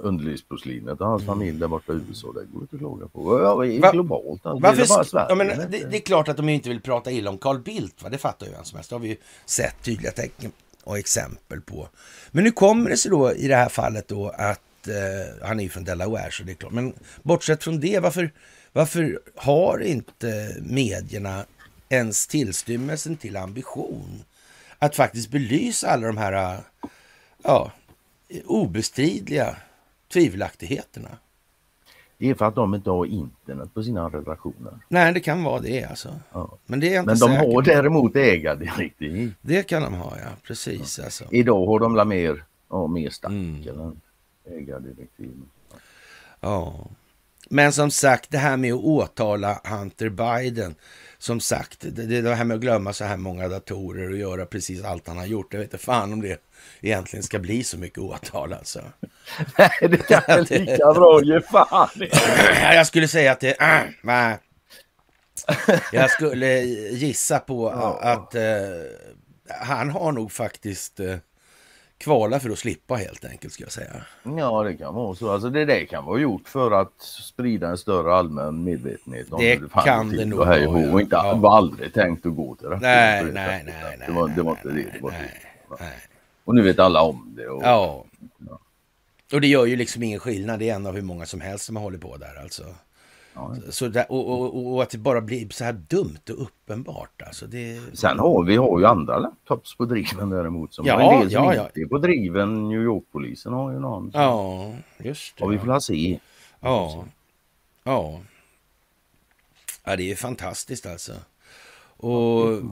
underlivsporslinet 0.00 1.00
och 1.00 1.06
hans 1.06 1.22
mm. 1.22 1.34
familj 1.34 1.58
där 1.58 1.68
borta 1.68 1.92
i 1.92 2.00
USA, 2.08 2.26
det 2.26 2.52
går 2.52 2.62
inte 2.62 2.76
att 2.76 2.80
klaga 2.80 3.08
på. 3.08 3.40
Ja, 3.40 3.54
Va? 3.80 3.92
globalt. 3.92 4.46
Alltså. 4.46 4.62
Varför, 4.62 4.76
det, 4.76 4.82
är 4.82 4.88
bara 4.88 5.04
Sverige, 5.04 5.26
ja, 5.28 5.34
men, 5.34 5.48
det, 5.48 5.90
det, 5.90 5.96
är 5.96 6.00
klart 6.00 6.28
att 6.28 6.36
de 6.36 6.48
inte 6.48 6.68
vill 6.68 6.80
prata 6.80 7.10
illa 7.10 7.30
om 7.30 7.38
Carl 7.38 7.58
Bildt, 7.58 8.02
va? 8.02 8.08
det 8.08 8.18
fattar 8.18 8.46
ju 8.46 8.52
vem 8.52 8.64
som 8.64 8.76
helst. 8.76 8.90
Det 8.90 8.96
har 8.96 9.00
vi 9.00 9.08
ju 9.08 9.16
sett 9.46 9.82
tydliga 9.82 10.12
tecken 10.12 10.52
och 10.84 10.98
exempel 10.98 11.60
på. 11.60 11.88
Men 12.30 12.44
nu 12.44 12.50
kommer 12.50 12.90
det 12.90 12.96
sig 12.96 13.10
då 13.10 13.32
i 13.32 13.48
det 13.48 13.56
här 13.56 13.68
fallet 13.68 14.08
då 14.08 14.28
att 14.28 14.88
eh, 14.88 15.46
han 15.46 15.60
är 15.60 15.64
ju 15.64 15.68
från 15.68 15.84
Delaware 15.84 16.30
så 16.30 16.42
det 16.42 16.52
är 16.52 16.54
klart. 16.54 16.72
Men 16.72 16.92
bortsett 17.22 17.64
från 17.64 17.80
det, 17.80 18.00
varför, 18.00 18.30
varför 18.72 19.20
har 19.36 19.78
inte 19.78 20.56
medierna 20.60 21.44
ens 21.88 22.26
tillstymmelsen 22.26 23.16
till 23.16 23.36
ambition 23.36 24.24
att 24.78 24.96
faktiskt 24.96 25.30
belysa 25.30 25.90
alla 25.90 26.06
de 26.06 26.16
här 26.16 26.58
ja, 27.46 27.72
obestridliga 28.46 29.56
tvivelaktigheterna. 30.12 31.08
Det 32.18 32.30
är 32.30 32.34
för 32.34 32.44
att 32.44 32.54
de 32.54 32.74
inte 32.74 32.90
har 32.90 33.06
internet 33.06 33.74
på 33.74 33.82
sina 33.82 34.08
redaktioner. 34.08 34.78
Nej, 34.88 35.12
det 35.14 35.20
kan 35.20 35.44
vara 35.44 35.60
det 35.60 35.84
alltså. 35.84 36.14
Ja. 36.32 36.58
Men, 36.66 36.80
det 36.80 36.94
är 36.94 36.98
inte 36.98 37.06
Men 37.06 37.18
de 37.18 37.36
har 37.36 37.62
däremot 37.62 38.16
ägardirektiv. 38.16 39.34
Det 39.40 39.62
kan 39.62 39.82
de 39.82 39.94
ha, 39.94 40.18
ja. 40.18 40.30
Precis. 40.42 40.98
Ja. 40.98 41.04
Alltså. 41.04 41.24
Idag 41.30 41.66
har 41.66 41.80
de 41.80 41.96
la 41.96 42.04
mer, 42.04 42.44
ja, 42.70 42.86
mer 42.86 43.10
stack 43.10 43.30
mm. 43.30 44.00
ägardirektiv. 44.50 45.32
Ja. 45.68 45.78
ja. 46.40 46.86
Men 47.48 47.72
som 47.72 47.90
sagt, 47.90 48.30
det 48.30 48.38
här 48.38 48.56
med 48.56 48.74
att 48.74 48.80
åtala 48.80 49.60
Hunter 49.64 50.08
Biden. 50.08 50.74
Som 51.26 51.40
sagt, 51.40 51.78
det, 51.80 52.20
det 52.20 52.34
här 52.34 52.44
med 52.44 52.54
att 52.54 52.60
glömma 52.60 52.92
så 52.92 53.04
här 53.04 53.16
många 53.16 53.48
datorer 53.48 54.10
och 54.10 54.16
göra 54.16 54.46
precis 54.46 54.84
allt 54.84 55.08
han 55.08 55.18
har 55.18 55.26
gjort. 55.26 55.52
Jag 55.52 55.60
vet 55.60 55.72
inte 55.72 55.84
fan 55.84 56.12
om 56.12 56.22
det 56.22 56.40
egentligen 56.80 57.22
ska 57.22 57.38
bli 57.38 57.64
så 57.64 57.78
mycket 57.78 57.98
åtal 57.98 58.52
alltså. 58.52 58.80
Nej, 59.58 59.70
det 59.80 59.96
kan 59.96 60.22
väl 60.26 60.46
lika 60.50 60.92
bra 60.92 61.22
ge 61.22 61.40
fan 61.40 61.88
Jag 62.62 62.86
skulle 62.86 63.08
säga 63.08 63.32
att 63.32 63.40
det... 63.40 63.60
Äh, 63.60 64.34
jag 65.92 66.10
skulle 66.10 66.60
gissa 66.90 67.38
på 67.38 67.68
att 68.00 68.34
uh, 68.34 68.40
han 69.60 69.90
har 69.90 70.12
nog 70.12 70.32
faktiskt 70.32 71.00
uh, 71.00 71.16
kvala 71.98 72.40
för 72.40 72.50
att 72.50 72.58
slippa 72.58 72.94
helt 72.94 73.24
enkelt 73.24 73.52
ska 73.52 73.64
jag 73.64 73.72
säga. 73.72 73.92
Ja 74.22 74.62
det 74.62 74.74
kan 74.74 74.94
vara 74.94 75.14
så. 75.14 75.30
Alltså 75.30 75.50
det 75.50 75.64
där 75.64 75.84
kan 75.84 76.04
vara 76.04 76.20
gjort 76.20 76.48
för 76.48 76.70
att 76.70 77.02
sprida 77.02 77.68
en 77.68 77.78
större 77.78 78.14
allmän 78.14 78.64
medvetenhet. 78.64 79.32
Om 79.32 79.40
det, 79.40 79.56
det 79.56 79.68
kan 79.84 80.08
det 80.08 80.24
nog 80.24 80.38
vara. 80.38 80.58
Ja. 80.58 81.00
Inte, 81.00 81.16
ja. 81.16 81.34
var 81.34 81.56
aldrig 81.56 81.94
tänkt 81.94 82.26
att 82.26 82.36
gå 82.36 82.54
till 82.54 82.68
det. 82.68 82.76
Nej, 82.76 83.24
nej, 83.24 83.62
nej, 83.66 83.96
nej. 83.98 84.06
Det 84.06 84.12
var, 84.12 84.28
det 84.28 84.42
var 84.42 84.52
inte 84.52 84.68
det. 84.68 84.92
det 84.92 85.00
var 85.00 85.10
nej, 85.10 85.50
nej. 85.80 86.08
Och 86.44 86.54
nu 86.54 86.62
vet 86.62 86.78
alla 86.78 87.02
om 87.02 87.34
det. 87.36 87.48
Och, 87.48 87.62
ja. 87.62 88.04
ja. 88.38 88.58
Och 89.32 89.40
det 89.40 89.46
gör 89.46 89.66
ju 89.66 89.76
liksom 89.76 90.02
ingen 90.02 90.20
skillnad. 90.20 90.58
Det 90.58 90.70
är 90.70 90.74
en 90.74 90.86
av 90.86 90.94
hur 90.94 91.02
många 91.02 91.26
som 91.26 91.40
helst 91.40 91.64
som 91.64 91.76
har 91.76 91.82
hållit 91.82 92.00
på 92.00 92.16
där 92.16 92.42
alltså. 92.42 92.62
Ja. 93.36 93.56
Så 93.70 93.88
där, 93.88 94.12
och, 94.12 94.28
och, 94.28 94.74
och, 94.74 94.82
att 94.82 94.90
det 94.90 94.98
bara 94.98 95.20
blir 95.20 95.48
så 95.48 95.64
här 95.64 95.72
dumt 95.72 96.20
och 96.28 96.42
uppenbart. 96.42 97.22
Alltså 97.26 97.46
det... 97.46 97.80
Sen 97.92 98.18
har 98.18 98.44
vi 98.44 98.56
har 98.56 98.78
ju 98.78 98.86
andra 98.86 99.18
laptops 99.18 99.76
på 99.76 99.84
driven 99.84 100.30
däremot. 100.30 100.74
Som 100.74 100.86
ja, 100.86 101.12
en 101.12 101.20
del 101.20 101.30
som 101.30 101.44
ja, 101.44 101.54
ja. 101.54 101.66
inte 101.66 101.80
är 101.80 101.86
på 101.86 101.98
driven. 101.98 102.68
New 102.68 102.82
York-polisen 102.82 103.52
har 103.52 103.72
ju 103.72 103.78
någon. 103.78 104.10
Ja, 104.14 104.72
just 104.98 105.36
det. 105.36 105.44
Och 105.44 105.52
vi 105.52 105.58
får 105.58 105.80
se. 105.80 106.18
Ja. 106.60 107.04
Ja. 107.84 108.20
Ja, 109.84 109.96
det 109.96 110.10
är 110.10 110.16
fantastiskt 110.16 110.86
alltså. 110.86 111.12
Och 111.96 112.62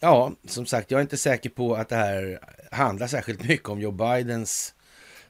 ja, 0.00 0.32
som 0.44 0.66
sagt, 0.66 0.90
jag 0.90 0.98
är 0.98 1.02
inte 1.02 1.16
säker 1.16 1.50
på 1.50 1.74
att 1.74 1.88
det 1.88 1.96
här 1.96 2.38
handlar 2.70 3.06
särskilt 3.06 3.48
mycket 3.48 3.68
om 3.68 3.80
Joe 3.80 3.90
Bidens 3.90 4.74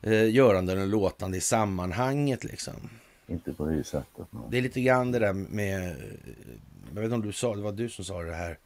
eh, 0.03 0.31
göranden 0.31 0.81
och 0.81 0.89
låtande 0.89 1.37
i 1.37 1.41
sammanhanget 1.41 2.45
liksom. 2.45 2.91
Inte 3.29 3.53
på 3.53 3.67
det 3.67 3.85
sättet. 3.85 4.27
Nej. 4.31 4.43
Det 4.51 4.59
är 4.59 4.63
lite 4.63 4.81
grann 4.81 5.13
det 5.13 5.19
där 5.19 5.33
med, 5.33 5.97
jag 6.89 6.95
vet 6.95 7.05
inte 7.05 7.15
om 7.15 7.23
du 7.23 7.33
sa, 7.33 7.57
det 7.57 7.63
var 7.63 7.73
du 7.73 7.89
som 7.89 8.05
sa 8.05 8.23
det 8.23 8.35
här 8.35 8.59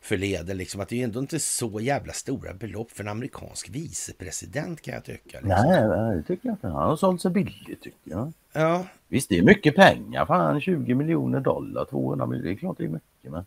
förleden, 0.00 0.56
liksom 0.56 0.80
att 0.80 0.88
det 0.88 1.00
är 1.00 1.04
ändå 1.04 1.20
inte 1.20 1.38
så 1.38 1.80
jävla 1.80 2.12
stora 2.12 2.54
belopp 2.54 2.90
för 2.90 3.04
en 3.04 3.08
amerikansk 3.08 3.68
vicepresident 3.68 4.80
kan 4.80 4.94
jag 4.94 5.04
tycka. 5.04 5.40
Liksom. 5.40 5.48
Nej, 5.48 6.16
det 6.16 6.22
tycker 6.22 6.48
jag 6.48 6.54
inte. 6.54 6.66
Han 6.66 6.88
har 6.88 6.96
sålt 6.96 7.22
sig 7.22 7.30
billigt 7.30 7.82
tycker 7.82 8.10
jag. 8.10 8.32
Ja. 8.52 8.86
Visst, 9.08 9.28
det 9.28 9.38
är 9.38 9.42
mycket 9.42 9.76
pengar. 9.76 10.26
Fan, 10.26 10.60
20 10.60 10.94
miljoner 10.94 11.40
dollar, 11.40 11.84
200 11.84 12.26
miljoner, 12.26 12.48
det 12.48 12.54
är 12.54 12.58
klart 12.58 12.78
det 12.78 12.84
är 12.84 12.88
mycket. 12.88 13.32
Men... 13.32 13.46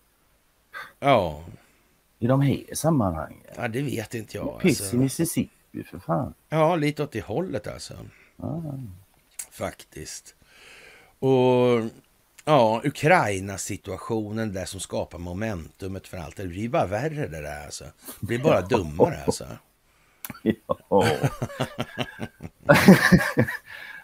Ja. 0.99 1.43
I 2.19 2.27
de 2.27 2.41
här 2.41 2.63
sammanhangen. 2.73 3.39
Ja, 3.55 3.67
det 3.67 3.81
vet 3.81 4.13
inte 4.13 4.37
jag. 4.37 4.59
Piss 4.61 4.81
alltså. 4.81 4.95
i 4.95 4.99
Mississippi 4.99 5.83
för 5.83 5.99
fan. 5.99 6.33
Ja, 6.49 6.75
lite 6.75 7.03
åt 7.03 7.11
det 7.11 7.21
hållet 7.21 7.67
alltså. 7.67 7.93
Ja. 8.37 8.63
Faktiskt. 9.51 10.35
Och 11.19 11.89
ja, 12.45 12.81
Ukraina-situationen 12.83 14.53
där 14.53 14.65
som 14.65 14.79
skapar 14.79 15.19
momentumet 15.19 16.07
för 16.07 16.17
allt. 16.17 16.35
Det 16.35 16.47
blir 16.47 16.69
bara 16.69 16.85
värre 16.85 17.27
det 17.27 17.41
där 17.41 17.65
alltså. 17.65 17.83
Det 18.19 18.27
blir 18.27 18.39
bara 18.39 18.61
dummare 18.61 19.23
alltså. 19.25 19.47
Ja. 20.89 21.05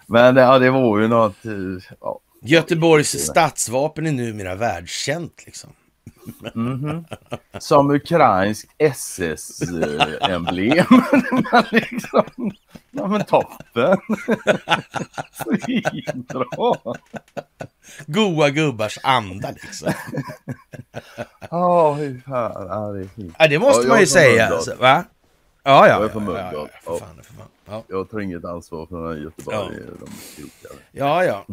Men 0.08 0.36
ja, 0.36 0.60
det 0.60 0.70
var 0.70 1.00
ju 1.00 1.08
något... 1.08 1.38
Ja. 2.02 2.20
Göteborgs 2.42 3.10
stadsvapen 3.10 4.08
är 4.08 4.12
numera 4.12 4.56
världskänt 4.56 5.44
liksom. 5.46 5.70
Mm 6.56 6.78
-hmm. 6.78 7.06
Som 7.60 7.92
ukrainsk 7.92 8.68
SS-emblem. 8.78 10.86
liksom, 11.72 12.52
ja 12.92 13.08
men 13.08 13.26
toppen. 13.26 13.98
Svinbra. 15.32 16.96
Goa 18.08 18.50
gubbars 18.50 19.00
anda 19.04 19.52
liksom. 19.52 19.94
Ja, 21.52 21.94
hur 21.94 22.20
fan. 22.20 22.68
Ja, 22.68 22.92
det, 22.92 23.10
ja, 23.40 23.48
det 23.48 23.60
måste 23.60 23.84
ja, 23.84 23.90
man 23.90 24.00
ju 24.00 24.08
säga. 24.08 24.48
Alltså, 24.48 24.76
va? 24.76 25.04
Ja, 25.64 25.88
ja. 25.88 25.90
Jag 25.94 26.04
är 26.04 26.10
från 26.10 26.24
Mölndal. 26.24 26.54
Ja, 26.54 26.68
ja, 26.86 26.98
för 26.98 27.24
för. 27.24 27.84
Jag 27.88 28.10
tar 28.10 28.20
inget 28.20 28.46
ansvar 28.46 28.86
för 28.86 29.16
Göteborg. 29.16 29.78
Ja. 30.62 30.70
ja, 30.92 31.26
ja. 31.26 31.46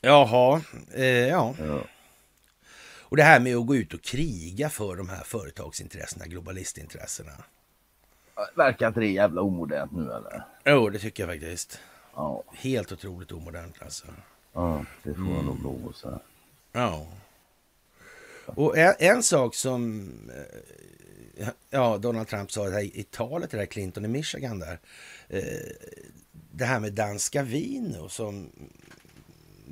Jaha, 0.00 0.60
eh, 0.94 1.04
ja. 1.04 1.54
ja. 1.58 1.78
Och 3.16 3.18
det 3.18 3.24
här 3.24 3.40
med 3.40 3.56
att 3.56 3.66
gå 3.66 3.76
ut 3.76 3.94
och 3.94 4.02
kriga 4.02 4.68
för 4.70 4.96
de 4.96 5.08
här 5.08 5.24
företagsintressena, 5.24 6.26
globalistintressena. 6.26 7.32
Verkar 8.54 8.88
inte 8.88 9.00
det 9.00 9.06
jävla 9.06 9.42
omodernt 9.42 9.92
nu 9.92 10.02
eller? 10.02 10.44
Jo, 10.64 10.90
det 10.90 10.98
tycker 10.98 11.22
jag 11.22 11.32
faktiskt. 11.32 11.78
Ja. 12.14 12.44
Helt 12.52 12.92
otroligt 12.92 13.32
omodernt 13.32 13.82
alltså. 13.82 14.06
Ja, 14.52 14.84
det 15.02 15.14
får 15.14 15.24
jag 15.24 15.44
nog 15.44 15.62
lov 15.62 15.88
att 15.90 15.96
säga. 15.96 16.18
Ja. 16.72 17.06
Och 18.46 18.78
en, 18.78 18.94
en, 18.98 19.22
sak 19.22 19.54
som 19.54 20.10
eh, 21.38 21.48
ja, 21.70 21.98
Donald 21.98 22.28
Trump 22.28 22.52
sa 22.52 22.70
här 22.70 22.98
i 22.98 23.02
talet 23.10 23.50
till 23.50 23.66
Clinton 23.66 24.04
i 24.04 24.08
Michigan 24.08 24.58
där. 24.58 24.78
Eh, 25.28 25.42
det 26.32 26.64
här 26.64 26.80
med 26.80 26.92
danska 26.92 27.42
vino 27.42 28.08
som 28.08 28.50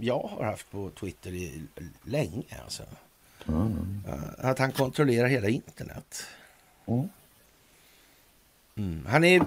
jag 0.00 0.22
har 0.22 0.44
haft 0.44 0.70
på 0.70 0.90
Twitter 0.90 1.30
i, 1.30 1.62
länge. 2.04 2.60
Alltså. 2.64 2.82
Mm. 3.48 4.02
Att 4.38 4.58
han 4.58 4.72
kontrollerar 4.72 5.28
hela 5.28 5.48
internet. 5.48 6.26
Mm. 6.86 7.08
Mm. 8.76 9.06
Han 9.08 9.24
är... 9.24 9.44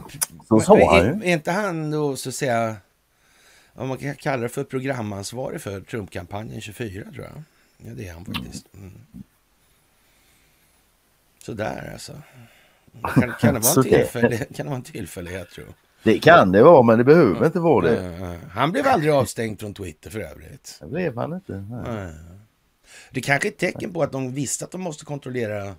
Så 0.47 0.59
sa 0.59 0.95
han 0.95 1.05
är, 1.05 1.23
är 1.23 1.33
inte 1.33 1.51
han 1.51 1.91
då 1.91 2.15
så 2.15 2.29
att 2.29 2.35
säga, 2.35 2.75
om 3.73 3.87
man 3.87 3.97
kan 3.97 4.15
kalla 4.15 4.43
det 4.43 4.49
för 4.49 4.63
programansvarig 4.63 5.61
för 5.61 5.81
Trump-kampanjen 5.81 6.61
24 6.61 7.03
tror 7.13 7.25
jag. 7.25 7.43
Ja, 7.77 7.93
det 7.93 8.07
är 8.07 8.13
han 8.13 8.25
faktiskt. 8.25 8.65
Mm. 8.73 8.93
Sådär 11.43 11.89
alltså. 11.93 12.13
Kan, 13.01 13.33
kan, 13.39 13.53
det 13.53 13.59
vara 13.59 13.73
en 13.77 13.83
tillfällighet, 13.89 14.55
kan 14.55 14.65
det 14.65 14.69
vara 14.69 14.75
en 14.77 14.83
tillfällighet 14.83 15.49
tror 15.51 15.67
jag? 15.67 15.75
Det 16.03 16.19
kan 16.19 16.51
det 16.51 16.63
vara, 16.63 16.83
men 16.83 16.97
det 16.97 17.03
behöver 17.03 17.45
inte 17.45 17.59
vara 17.59 17.85
det. 17.87 18.39
Han 18.51 18.71
blev 18.71 18.87
aldrig 18.87 19.13
avstängd 19.13 19.59
från 19.59 19.73
Twitter 19.73 20.09
för 20.09 20.19
övrigt. 20.19 20.77
Det 20.79 20.87
blev 20.87 21.17
han 21.17 21.33
inte. 21.33 21.65
Nej. 21.69 22.13
Det 23.17 23.21
kanske 23.21 23.47
är 23.47 23.51
ett 23.51 23.57
tecken 23.57 23.93
på 23.93 24.03
att 24.03 24.11
de 24.11 24.33
visste 24.33 24.65
att 24.65 24.71
de 24.71 24.81
måste 24.81 25.05
kontrollera 25.05 25.75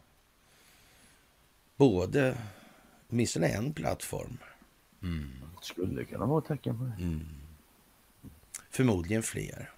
både, 1.77 2.35
åtminstone 3.11 3.48
en 3.48 3.72
plattform. 3.72 4.38
Mm. 5.03 5.31
Skulle 5.62 6.05
kunna 6.05 6.27
vara 6.27 6.38
ett 6.38 6.48
tecken 6.48 6.79
på 6.79 6.85
det. 6.85 7.05
Mm. 7.05 7.20
Förmodligen 8.70 9.22
fler. 9.22 9.70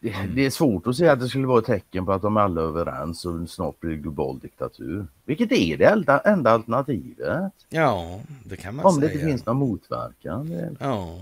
Det, 0.00 0.14
det, 0.34 0.46
är 0.46 0.50
svårt 0.50 0.86
att 0.86 0.96
säga 0.96 1.12
att 1.12 1.20
det 1.20 1.28
skulle 1.28 1.46
vara 1.46 1.58
ett 1.58 1.66
tecken 1.66 2.06
på 2.06 2.12
att 2.12 2.22
de 2.22 2.36
alla 2.36 2.60
är 2.60 2.64
överens 2.64 3.24
och 3.24 3.50
snart 3.50 3.80
blir 3.80 3.96
global 3.96 4.38
diktatur. 4.38 5.06
Vilket 5.24 5.52
är 5.52 5.76
det 5.76 5.84
enda, 5.84 6.20
enda 6.20 6.50
alternativet. 6.50 7.52
Ja, 7.68 8.20
det 8.44 8.56
kan 8.56 8.76
man 8.76 8.86
Om 8.86 8.92
säga. 8.92 8.96
Om 8.96 9.00
det 9.00 9.14
inte 9.14 9.26
finns 9.26 9.46
någon 9.46 9.56
motverkan. 9.56 10.76
Ja. 10.80 11.20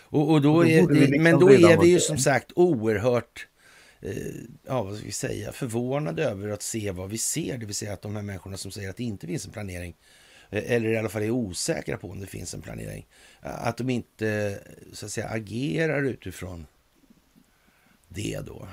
Och, 0.00 0.30
och 0.30 0.42
då, 0.42 0.54
och 0.54 0.64
då 0.64 0.70
är, 0.70 0.86
det, 0.86 0.94
liksom 0.94 1.22
men 1.22 1.38
då 1.38 1.50
är 1.50 1.80
vi 1.80 1.88
ju 1.88 2.00
som 2.00 2.18
sagt 2.18 2.52
oerhört 2.54 3.48
ja, 4.66 4.82
vad 4.82 4.96
ska 4.96 5.06
vi 5.06 5.12
säga, 5.12 5.52
förvånade 5.52 6.24
över 6.24 6.48
att 6.48 6.62
se 6.62 6.90
vad 6.90 7.10
vi 7.10 7.18
ser. 7.18 7.58
Det 7.58 7.66
vill 7.66 7.74
säga 7.74 7.92
att 7.92 8.02
de 8.02 8.16
här 8.16 8.22
människorna 8.22 8.56
som 8.56 8.70
säger 8.70 8.90
att 8.90 8.96
det 8.96 9.04
inte 9.04 9.26
finns 9.26 9.46
en 9.46 9.52
planering 9.52 9.94
eh, 10.50 10.72
eller 10.72 10.88
i 10.88 10.96
alla 10.96 11.08
fall 11.08 11.22
är 11.22 11.30
osäkra 11.30 11.96
på 11.96 12.10
om 12.10 12.20
det 12.20 12.26
finns 12.26 12.54
en 12.54 12.62
planering. 12.62 13.06
Att 13.40 13.76
de 13.76 13.90
inte 13.90 14.58
så 14.92 15.06
att 15.06 15.12
säga 15.12 15.28
agerar 15.28 16.02
utifrån 16.02 16.66
det 18.08 18.40
då. 18.46 18.68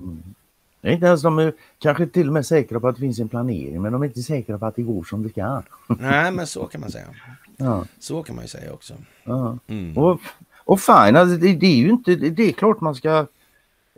Mm. 0.00 0.34
Det 0.80 0.88
är 0.88 0.92
inte 0.92 1.06
ens 1.06 1.22
de 1.22 1.38
är 1.38 1.54
kanske 1.78 2.06
till 2.06 2.26
och 2.26 2.32
med 2.32 2.46
säkra 2.46 2.80
på 2.80 2.88
att 2.88 2.94
det 2.94 3.00
finns 3.00 3.18
en 3.18 3.28
planering 3.28 3.82
men 3.82 3.92
de 3.92 4.02
är 4.02 4.06
inte 4.06 4.22
säkra 4.22 4.58
på 4.58 4.66
att 4.66 4.76
det 4.76 4.82
går 4.82 5.04
som 5.04 5.22
det 5.22 5.28
ska. 5.28 5.62
Nej 5.88 6.32
men 6.32 6.46
så 6.46 6.66
kan 6.66 6.80
man 6.80 6.90
säga. 6.90 7.06
Ja. 7.56 7.86
Så 7.98 8.22
kan 8.22 8.36
man 8.36 8.44
ju 8.44 8.48
säga 8.48 8.72
också. 8.72 8.94
Ja. 9.24 9.58
Mm. 9.66 9.98
Och, 9.98 10.20
och 10.56 10.80
fine, 10.80 11.16
alltså 11.16 11.36
det, 11.36 11.54
det, 11.54 11.66
är 11.66 11.76
ju 11.76 11.90
inte, 11.90 12.16
det 12.16 12.48
är 12.48 12.52
klart 12.52 12.80
man 12.80 12.94
ska 12.94 13.26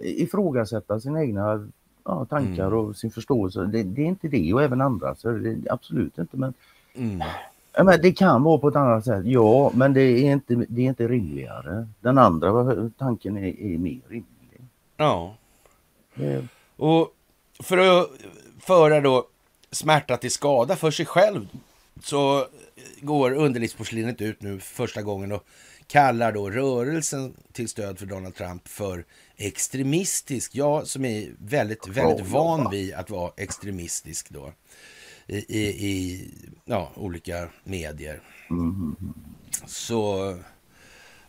ifrågasätta 0.00 1.00
sina 1.00 1.22
egna 1.22 1.68
ja, 2.04 2.24
tankar 2.24 2.66
mm. 2.66 2.78
och 2.78 2.96
sin 2.96 3.10
förståelse. 3.10 3.60
Det, 3.64 3.82
det, 3.82 4.02
är 4.02 4.06
inte 4.06 4.28
det 4.28 4.52
och 4.52 4.62
även 4.62 4.80
andra. 4.80 5.14
Så 5.14 5.30
det, 5.30 5.70
absolut 5.70 6.18
inte 6.18 6.36
men, 6.36 6.54
mm. 6.94 7.28
men 7.84 8.00
det 8.02 8.12
kan 8.12 8.42
vara 8.42 8.58
på 8.58 8.68
ett 8.68 8.76
annat 8.76 9.04
sätt. 9.04 9.24
Ja 9.24 9.72
men 9.74 9.94
det 9.94 10.02
är 10.02 10.32
inte, 10.32 10.54
det 10.68 10.82
är 10.82 10.86
inte 10.86 11.08
rimligare. 11.08 11.88
Den 12.00 12.18
andra 12.18 12.90
tanken 12.98 13.36
är, 13.36 13.60
är 13.60 13.78
mer 13.78 14.00
rimlig. 14.08 14.60
Ja. 14.96 15.36
Mm. 16.14 16.48
Och 16.76 17.14
för 17.62 17.78
att 17.78 18.08
föra 18.60 19.00
då 19.00 19.26
smärta 19.70 20.16
till 20.16 20.30
skada 20.30 20.76
för 20.76 20.90
sig 20.90 21.06
själv 21.06 21.48
så 22.02 22.46
går 23.00 23.32
underlivsporslinet 23.32 24.20
ut 24.20 24.42
nu 24.42 24.58
första 24.58 25.02
gången 25.02 25.32
och 25.32 25.44
kallar 25.86 26.32
då 26.32 26.50
rörelsen 26.50 27.34
till 27.52 27.68
stöd 27.68 27.98
för 27.98 28.06
Donald 28.06 28.34
Trump 28.34 28.68
för 28.68 29.04
extremistisk. 29.36 30.54
Jag 30.54 30.86
som 30.86 31.04
är 31.04 31.32
väldigt, 31.38 31.88
väldigt 31.88 32.26
van 32.26 32.70
vid 32.70 32.94
att 32.94 33.10
vara 33.10 33.32
extremistisk 33.36 34.30
då 34.30 34.52
i, 35.26 35.36
i, 35.36 35.86
i 35.86 36.28
ja, 36.64 36.90
olika 36.94 37.48
medier. 37.64 38.20
Mm. 38.50 38.96
Så 39.66 40.34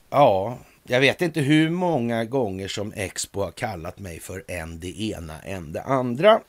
ja, 0.10 0.58
jag 0.84 1.00
vet 1.00 1.22
inte 1.22 1.42
hur 1.42 1.70
många 1.70 2.26
gånger 2.26 2.68
som 2.68 2.94
Expo 2.96 3.42
har 3.42 3.52
kallat 3.52 4.00
mig 4.00 4.20
för 4.20 4.44
en 4.48 4.80
det 4.80 5.02
ena, 5.02 5.42
en 5.42 5.74
det 5.74 5.84
andra. 5.84 6.39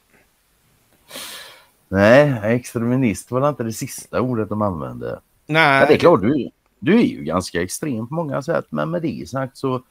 Nej, 1.89 2.55
extremist 2.57 3.31
var 3.31 3.49
inte 3.49 3.63
det 3.63 3.73
sista 3.73 4.21
ordet 4.21 4.49
de 4.49 4.63
använde. 4.63 5.21
Nej. 5.47 5.81
Men 5.81 5.89
det 5.89 5.95
är 5.95 5.99
klart, 5.99 6.23
du, 6.23 6.51
du 6.79 6.99
är 6.99 7.05
ju 7.05 7.25
ganska 7.25 7.63
extrem 7.63 8.09
på 8.09 8.15
många 8.15 8.43
sätt, 8.43 8.67
men 8.71 8.91
med 8.91 9.03
det 9.03 9.29
sagt 9.29 9.57
så 9.57 9.83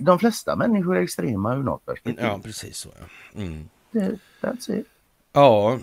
de 0.00 0.18
flesta 0.18 0.56
människor 0.56 0.96
är 0.96 1.02
extrema 1.02 1.56
ur 1.56 1.62
något 1.62 1.86
perspektiv. 1.86 2.24
Ja, 2.24 2.40
precis 2.44 2.76
så. 2.76 2.88
Ja. 2.98 3.40
Mm. 3.40 3.68
Det, 3.90 4.18
that's 4.40 4.80
it. 4.80 4.86
Ja. 5.32 5.78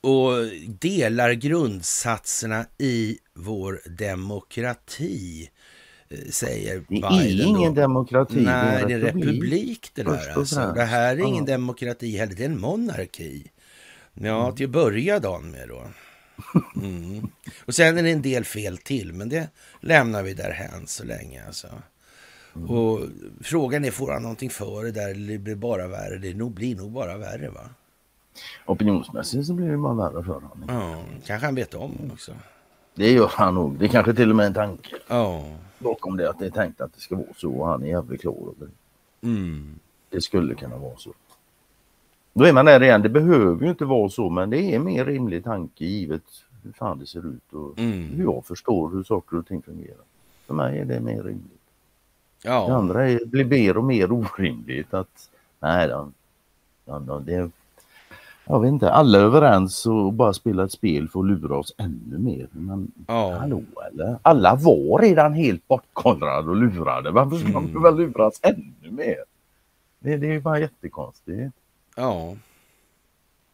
Och 0.00 0.32
delar 0.80 1.32
grundsatserna 1.32 2.66
i 2.78 3.18
vår 3.34 3.80
demokrati 3.98 5.50
Eh, 6.10 6.30
säger 6.30 6.84
Det 6.88 6.96
är 6.96 7.46
ingen 7.46 7.74
då. 7.74 7.80
demokrati. 7.80 8.40
Nej, 8.40 8.84
det 8.86 8.94
är 8.94 8.98
en 8.98 9.04
republik 9.04 9.90
det 9.94 10.02
där. 10.02 10.32
Alltså. 10.36 10.72
Det 10.74 10.84
här 10.84 11.16
är 11.16 11.20
ingen 11.20 11.44
ja. 11.46 11.52
demokrati 11.52 12.16
heller, 12.16 12.34
det 12.34 12.42
är 12.42 12.48
en 12.48 12.60
monarki. 12.60 13.50
Ja, 14.14 14.42
mm. 14.42 14.56
till 14.56 14.66
att 14.66 14.70
börja 14.70 15.18
dagen 15.18 15.50
med 15.50 15.68
då. 15.68 15.82
Mm. 16.76 17.30
Och 17.64 17.74
sen 17.74 17.98
är 17.98 18.02
det 18.02 18.10
en 18.10 18.22
del 18.22 18.44
fel 18.44 18.78
till, 18.78 19.12
men 19.12 19.28
det 19.28 19.48
lämnar 19.80 20.22
vi 20.22 20.34
därhän 20.34 20.86
så 20.86 21.04
länge. 21.04 21.46
Alltså. 21.46 21.68
Mm. 22.58 22.70
Och 22.70 23.00
frågan 23.40 23.84
är, 23.84 23.90
får 23.90 24.12
han 24.12 24.22
någonting 24.22 24.50
för 24.50 24.84
det 24.84 24.90
där 24.90 25.10
eller 25.10 25.38
blir 25.38 25.54
det 25.54 25.56
bara 25.56 25.88
värre? 25.88 26.18
Det 26.18 26.34
blir 26.34 26.76
nog 26.76 26.90
bara 26.90 27.16
värre 27.16 27.48
va? 27.50 27.70
Opinionsmässigt 28.66 29.46
så 29.46 29.54
blir 29.54 29.68
det 29.68 29.76
bara 29.76 29.94
värre 29.94 30.24
för 30.24 30.32
honom. 30.32 30.64
Ja, 30.68 31.02
kanske 31.26 31.46
han 31.46 31.54
vet 31.54 31.74
om 31.74 31.92
också. 32.12 32.32
Det 32.94 33.12
gör 33.12 33.30
han 33.32 33.54
nog. 33.54 33.78
Det 33.78 33.84
är 33.84 33.88
kanske 33.88 34.14
till 34.14 34.30
och 34.30 34.36
med 34.36 34.46
en 34.46 34.54
tanke. 34.54 34.90
Ja 35.08 35.44
bakom 35.78 36.16
det 36.16 36.30
att 36.30 36.38
det 36.38 36.46
är 36.46 36.50
tänkt 36.50 36.80
att 36.80 36.94
det 36.94 37.00
ska 37.00 37.16
vara 37.16 37.34
så 37.36 37.52
och 37.52 37.66
han 37.66 37.82
är 37.82 37.86
jävligt 37.86 38.20
klar 38.20 38.32
över 38.32 38.54
det. 38.66 39.26
Mm. 39.26 39.78
Det 40.10 40.20
skulle 40.20 40.54
kunna 40.54 40.76
vara 40.76 40.96
så. 40.96 41.12
Då 42.32 42.44
är 42.44 42.52
man 42.52 42.64
där 42.64 42.82
igen, 42.82 43.02
det 43.02 43.08
behöver 43.08 43.64
ju 43.64 43.70
inte 43.70 43.84
vara 43.84 44.08
så 44.08 44.30
men 44.30 44.50
det 44.50 44.58
är 44.58 44.76
en 44.76 44.84
mer 44.84 45.04
rimlig 45.04 45.44
tanke 45.44 45.84
givet 45.84 46.22
hur 46.62 46.72
fan 46.72 46.98
det 46.98 47.06
ser 47.06 47.26
ut 47.26 47.52
och 47.52 47.78
mm. 47.78 48.08
hur 48.08 48.24
jag 48.24 48.44
förstår 48.46 48.90
hur 48.90 49.02
saker 49.02 49.36
och 49.36 49.46
ting 49.46 49.62
fungerar. 49.62 50.04
För 50.46 50.54
mig 50.54 50.78
är 50.78 50.84
det 50.84 51.00
mer 51.00 51.22
rimligt. 51.22 51.57
Ja. 52.42 52.66
Det 52.68 52.74
andra 52.74 53.08
är, 53.08 53.26
blir 53.26 53.44
mer 53.44 53.76
och 53.76 53.84
mer 53.84 54.12
orimligt 54.12 54.94
att 54.94 55.30
nej, 55.60 55.88
då, 55.88 56.10
då, 56.98 57.18
det, 57.18 57.50
jag 58.44 58.60
vet 58.60 58.68
inte, 58.68 58.92
alla 58.92 59.18
är 59.18 59.22
överens 59.22 59.86
och 59.86 60.12
bara 60.12 60.32
spela 60.32 60.64
ett 60.64 60.72
spel 60.72 61.08
för 61.08 61.20
att 61.20 61.26
lura 61.26 61.56
oss 61.56 61.74
ännu 61.78 62.18
mer. 62.18 62.48
Men 62.50 62.92
ja. 63.06 63.36
hallå 63.38 63.62
eller? 63.92 64.18
Alla 64.22 64.54
var 64.54 65.02
redan 65.02 65.32
helt 65.32 65.68
bortkollrade 65.68 66.50
och 66.50 66.56
lurade. 66.56 67.10
Varför 67.10 67.36
ska 67.36 67.48
mm. 67.48 67.72
de 67.72 67.82
väl 67.82 67.96
luras 67.96 68.40
ännu 68.42 68.90
mer? 68.90 69.24
Det, 69.98 70.16
det 70.16 70.26
är 70.26 70.32
ju 70.32 70.40
bara 70.40 70.60
jättekonstigt. 70.60 71.56
Ja. 71.96 72.36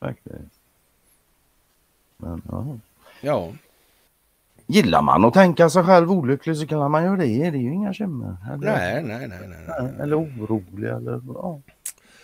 Faktiskt. 0.00 0.60
Men 2.16 2.42
ja. 2.50 2.66
Ja. 3.20 3.52
Gillar 4.66 5.02
man 5.02 5.24
att 5.24 5.34
tänka 5.34 5.70
sig 5.70 5.84
själv 5.84 6.12
olycklig 6.12 6.56
så 6.56 6.66
kan 6.66 6.90
man 6.90 7.04
göra 7.04 7.16
det. 7.16 7.50
Det 7.50 7.58
är 7.58 7.62
ju 7.62 7.72
inga 7.72 7.88
bekymmer. 7.88 8.36
Nej, 8.60 9.02
nej, 9.02 9.28
nej, 9.28 9.38
nej. 9.48 9.92
Eller 10.00 10.18
orolig 10.18 10.88
eller 10.88 11.22
ja. 11.26 11.60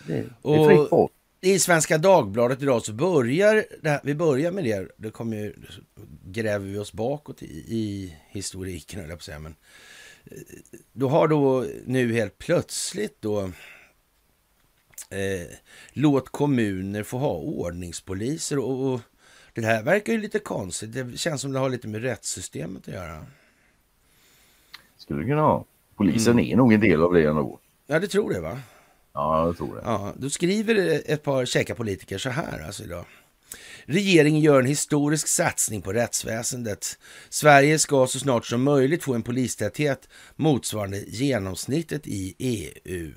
Det, 0.07 0.13
det 0.43 0.55
är 0.55 0.67
fritt 0.67 0.89
fart 0.89 1.11
i 1.41 1.59
Svenska 1.59 1.97
Dagbladet 1.97 2.61
idag 2.61 2.81
så 2.81 2.93
börjar 2.93 3.65
här, 3.83 3.99
vi 4.03 4.15
börjar 4.15 4.51
med 4.51 4.63
det. 4.63 4.87
Det 4.97 5.09
kommer 5.09 5.37
ju, 5.37 5.53
gräver 6.25 6.65
vi 6.65 6.77
oss 6.77 6.93
bakåt 6.93 7.43
i, 7.43 7.45
i 7.67 8.17
historiken, 8.29 9.03
eller 9.03 9.15
på 9.15 9.23
säga. 9.23 9.39
Men 9.39 9.55
eh, 10.25 10.37
då 10.93 11.09
har 11.09 11.27
då 11.27 11.65
nu 11.85 12.13
helt 12.13 12.37
plötsligt 12.37 13.21
då 13.21 13.41
eh, 15.09 15.47
låt 15.93 16.29
kommuner 16.29 17.03
få 17.03 17.17
ha 17.17 17.33
ordningspoliser 17.33 18.59
och, 18.59 18.93
och 18.93 19.01
det 19.53 19.61
här 19.61 19.83
verkar 19.83 20.13
ju 20.13 20.19
lite 20.19 20.39
konstigt. 20.39 20.93
Det 20.93 21.19
känns 21.19 21.41
som 21.41 21.51
det 21.51 21.59
har 21.59 21.69
lite 21.69 21.87
med 21.87 22.01
rättssystemet 22.01 22.87
att 22.87 22.93
göra. 22.93 23.25
Skulle 24.97 25.19
det 25.19 25.25
kunna 25.25 25.41
ha. 25.41 25.65
Polisen 25.95 26.33
mm. 26.33 26.45
är 26.45 26.55
nog 26.55 26.73
en 26.73 26.79
del 26.79 27.01
av 27.01 27.13
det 27.13 27.23
ändå. 27.23 27.59
Ja, 27.87 27.99
det 27.99 28.07
tror 28.07 28.33
det 28.33 28.41
va? 28.41 28.59
Ja, 29.13 29.45
jag 29.45 29.57
tror 29.57 29.75
det. 29.75 29.81
Ja, 29.85 30.13
då 30.17 30.29
skriver 30.29 31.01
ett 31.05 31.23
par 31.23 31.45
käcka 31.45 31.75
politiker 31.75 32.17
så 32.17 32.29
här 32.29 32.65
alltså 32.65 32.83
idag. 32.83 33.05
Regeringen 33.85 34.41
gör 34.41 34.59
en 34.59 34.65
historisk 34.65 35.27
satsning 35.27 35.81
på 35.81 35.93
rättsväsendet. 35.93 36.99
Sverige 37.29 37.79
ska 37.79 38.07
så 38.07 38.19
snart 38.19 38.45
som 38.45 38.63
möjligt 38.63 39.03
få 39.03 39.13
en 39.13 39.23
polistäthet 39.23 40.09
motsvarande 40.35 41.03
genomsnittet 41.07 42.07
i 42.07 42.35
EU. 42.37 43.11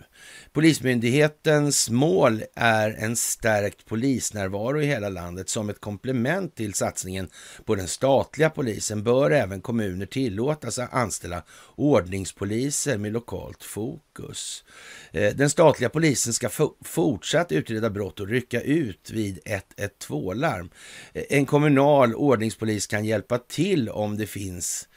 Polismyndighetens 0.52 1.90
mål 1.90 2.42
är 2.54 2.90
en 2.90 3.16
stärkt 3.16 3.86
polisnärvaro 3.86 4.80
i 4.80 4.86
hela 4.86 5.08
landet. 5.08 5.48
Som 5.48 5.70
ett 5.70 5.80
komplement 5.80 6.54
till 6.54 6.74
satsningen 6.74 7.28
på 7.64 7.74
den 7.74 7.88
statliga 7.88 8.50
polisen 8.50 9.02
bör 9.02 9.30
även 9.30 9.60
kommuner 9.60 10.06
tillåtas 10.06 10.78
anställa 10.78 11.42
ordningspoliser 11.76 12.98
med 12.98 13.12
lokalt 13.12 13.64
fokus. 13.64 14.64
Eh, 15.12 15.34
den 15.34 15.50
statliga 15.50 15.88
polisen 15.90 16.32
ska 16.32 16.48
fortsatt 16.84 17.52
utreda 17.52 17.90
brott 17.90 18.20
och 18.20 18.28
rycka 18.28 18.60
ut 18.60 19.10
vid 19.10 19.38
112-larm. 19.78 20.70
Eh, 21.12 21.22
en 21.28 21.46
kommunal 21.46 22.14
ordningspolis 22.14 22.86
kan 22.86 23.04
hjälpa 23.04 23.38
till 23.38 23.88
om 23.88 24.16
det 24.16 24.26
finns 24.26 24.88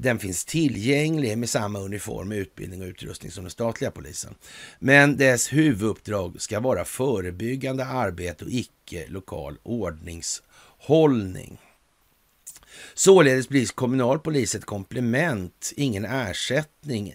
den 0.00 0.18
finns 0.18 0.44
tillgänglig 0.44 1.38
med 1.38 1.48
samma 1.48 1.78
uniform, 1.78 2.32
utbildning 2.32 2.82
och 2.82 2.88
utrustning 2.88 3.30
som 3.32 3.44
den 3.44 3.50
statliga 3.50 3.90
polisen. 3.90 4.34
Men 4.78 5.16
dess 5.16 5.52
huvuduppdrag 5.52 6.40
ska 6.40 6.60
vara 6.60 6.84
förebyggande 6.84 7.84
arbete 7.84 8.44
och 8.44 8.50
icke 8.50 9.06
lokal 9.08 9.58
ordningshållning. 9.62 11.58
Således 12.94 13.48
blir 13.48 13.66
kommunal 13.66 14.18
polis 14.18 14.54
ett 14.54 14.64
komplement, 14.64 15.72
ingen 15.76 16.04
ersättning 16.04 17.14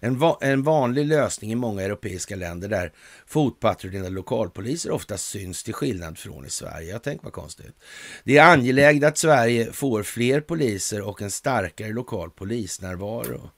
en, 0.00 0.18
va 0.18 0.38
en 0.40 0.62
vanlig 0.62 1.06
lösning 1.06 1.52
i 1.52 1.54
många 1.54 1.82
europeiska 1.82 2.36
länder 2.36 2.68
där 2.68 2.92
fotpatrullerande 3.26 4.10
lokalpoliser 4.10 4.90
ofta 4.90 5.18
syns 5.18 5.62
till 5.62 5.74
skillnad 5.74 6.18
från 6.18 6.46
i 6.46 6.50
Sverige. 6.50 6.90
Jag 6.90 7.02
tänker 7.02 7.24
vad 7.24 7.32
konstigt. 7.32 7.74
Det 8.24 8.38
är 8.38 8.52
angeläget 8.52 9.04
att 9.04 9.18
Sverige 9.18 9.72
får 9.72 10.02
fler 10.02 10.40
poliser 10.40 11.08
och 11.08 11.22
en 11.22 11.30
starkare 11.30 11.92
lokal 11.92 12.30
polisnärvaro. 12.30 13.50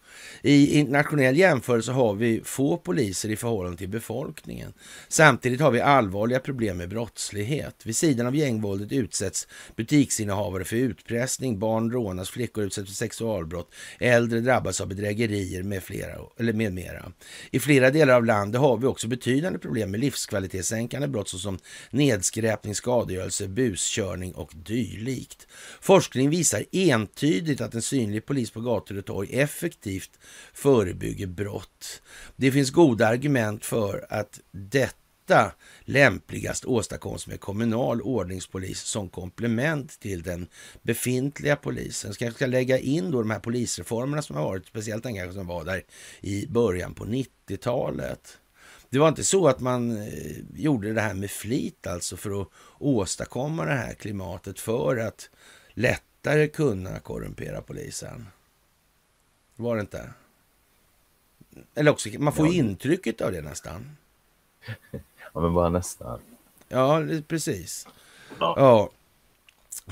I 0.43 0.79
internationell 0.79 1.37
jämförelse 1.37 1.93
har 1.93 2.15
vi 2.15 2.41
få 2.45 2.77
poliser 2.77 3.29
i 3.29 3.37
förhållande 3.37 3.79
till 3.79 3.89
befolkningen. 3.89 4.73
Samtidigt 5.09 5.61
har 5.61 5.71
vi 5.71 5.81
allvarliga 5.81 6.41
problem 6.41 6.77
med 6.77 6.89
brottslighet. 6.89 7.87
Vid 7.87 7.97
sidan 7.97 8.27
av 8.27 8.37
gängvåldet 8.37 8.93
utsätts 8.93 9.49
butiksinnehavare 9.77 10.65
för 10.65 10.77
utpressning, 10.77 11.59
barn 11.59 11.93
rånas, 11.93 12.31
flickor 12.31 12.65
utsätts 12.65 12.89
för 12.89 12.97
sexualbrott, 12.97 13.75
äldre 13.99 14.41
drabbas 14.41 14.81
av 14.81 14.89
bedrägerier 14.89 15.63
med, 15.63 15.83
flera, 15.83 16.19
eller 16.39 16.53
med 16.53 16.73
mera. 16.73 17.13
I 17.51 17.61
flera 17.61 17.91
delar 17.91 18.15
av 18.15 18.25
landet 18.25 18.61
har 18.61 18.77
vi 18.77 18.87
också 18.87 19.09
betydande 19.09 19.59
problem 19.59 19.91
med 19.91 20.01
livskvalitetssänkande 20.01 21.09
brott 21.09 21.29
såsom 21.29 21.59
nedskräpning, 21.91 22.75
skadegörelse, 22.75 23.49
buskörning 23.49 24.33
och 24.33 24.53
dylikt. 24.55 25.47
Forskning 25.81 26.31
visar 26.31 26.65
entydigt 26.73 27.61
att 27.61 27.75
en 27.75 27.83
synlig 27.83 28.27
polis 28.27 28.51
på 28.51 28.61
gator 28.61 28.99
och 28.99 29.05
torg 29.05 29.41
effektivt 29.41 30.02
förebygger 30.53 31.27
brott. 31.27 32.03
Det 32.37 32.53
finns 32.53 32.71
goda 32.71 33.07
argument 33.07 33.65
för 33.65 34.07
att 34.09 34.41
detta 34.51 35.53
lämpligast 35.81 36.65
åstadkoms 36.65 37.27
med 37.27 37.41
kommunal 37.41 38.03
ordningspolis 38.03 38.81
som 38.81 39.09
komplement 39.09 40.01
till 40.01 40.23
den 40.23 40.47
befintliga 40.83 41.57
polisen. 41.57 42.15
Ska 42.15 42.25
jag 42.25 42.35
ska 42.35 42.47
lägga 42.47 42.79
in 42.79 43.11
då 43.11 43.19
de 43.19 43.31
här 43.31 43.39
polisreformerna 43.39 44.23
som 44.23 44.37
har 44.37 44.45
varit, 44.45 44.67
speciellt 44.67 45.03
den 45.03 45.15
kanske 45.15 45.35
som 45.35 45.47
var 45.47 45.65
där 45.65 45.83
i 46.21 46.47
början 46.47 46.95
på 46.95 47.05
90-talet. 47.05 48.39
Det 48.91 48.99
var 48.99 49.09
inte 49.09 49.25
så 49.25 49.49
att 49.49 49.61
man 49.61 49.97
eh, 49.97 50.37
gjorde 50.57 50.93
det 50.93 51.01
här 51.01 51.15
med 51.15 51.31
flit 51.31 51.87
alltså 51.87 52.17
för 52.17 52.43
att 52.43 52.49
åstadkomma 52.79 53.65
det 53.65 53.75
här 53.75 53.95
klimatet 53.95 54.61
för 54.61 54.97
att 54.97 55.31
lättare 55.75 56.49
kunna 56.49 56.99
korrumpera 56.99 57.63
polisen. 57.63 58.27
Var 59.57 59.77
det 59.77 59.81
inte? 59.81 60.11
Eller 61.75 61.91
också, 61.91 62.09
man 62.19 62.33
får 62.33 62.47
ja. 62.47 62.53
intrycket 62.53 63.21
av 63.21 63.33
det 63.33 63.43
nästan. 63.43 63.97
Ja, 65.35 65.41
men 65.41 65.55
bara 65.55 65.69
nästan. 65.69 66.21
Ja, 66.69 67.03
precis. 67.29 67.89
Ja. 68.39 68.55
ja. 68.57 68.91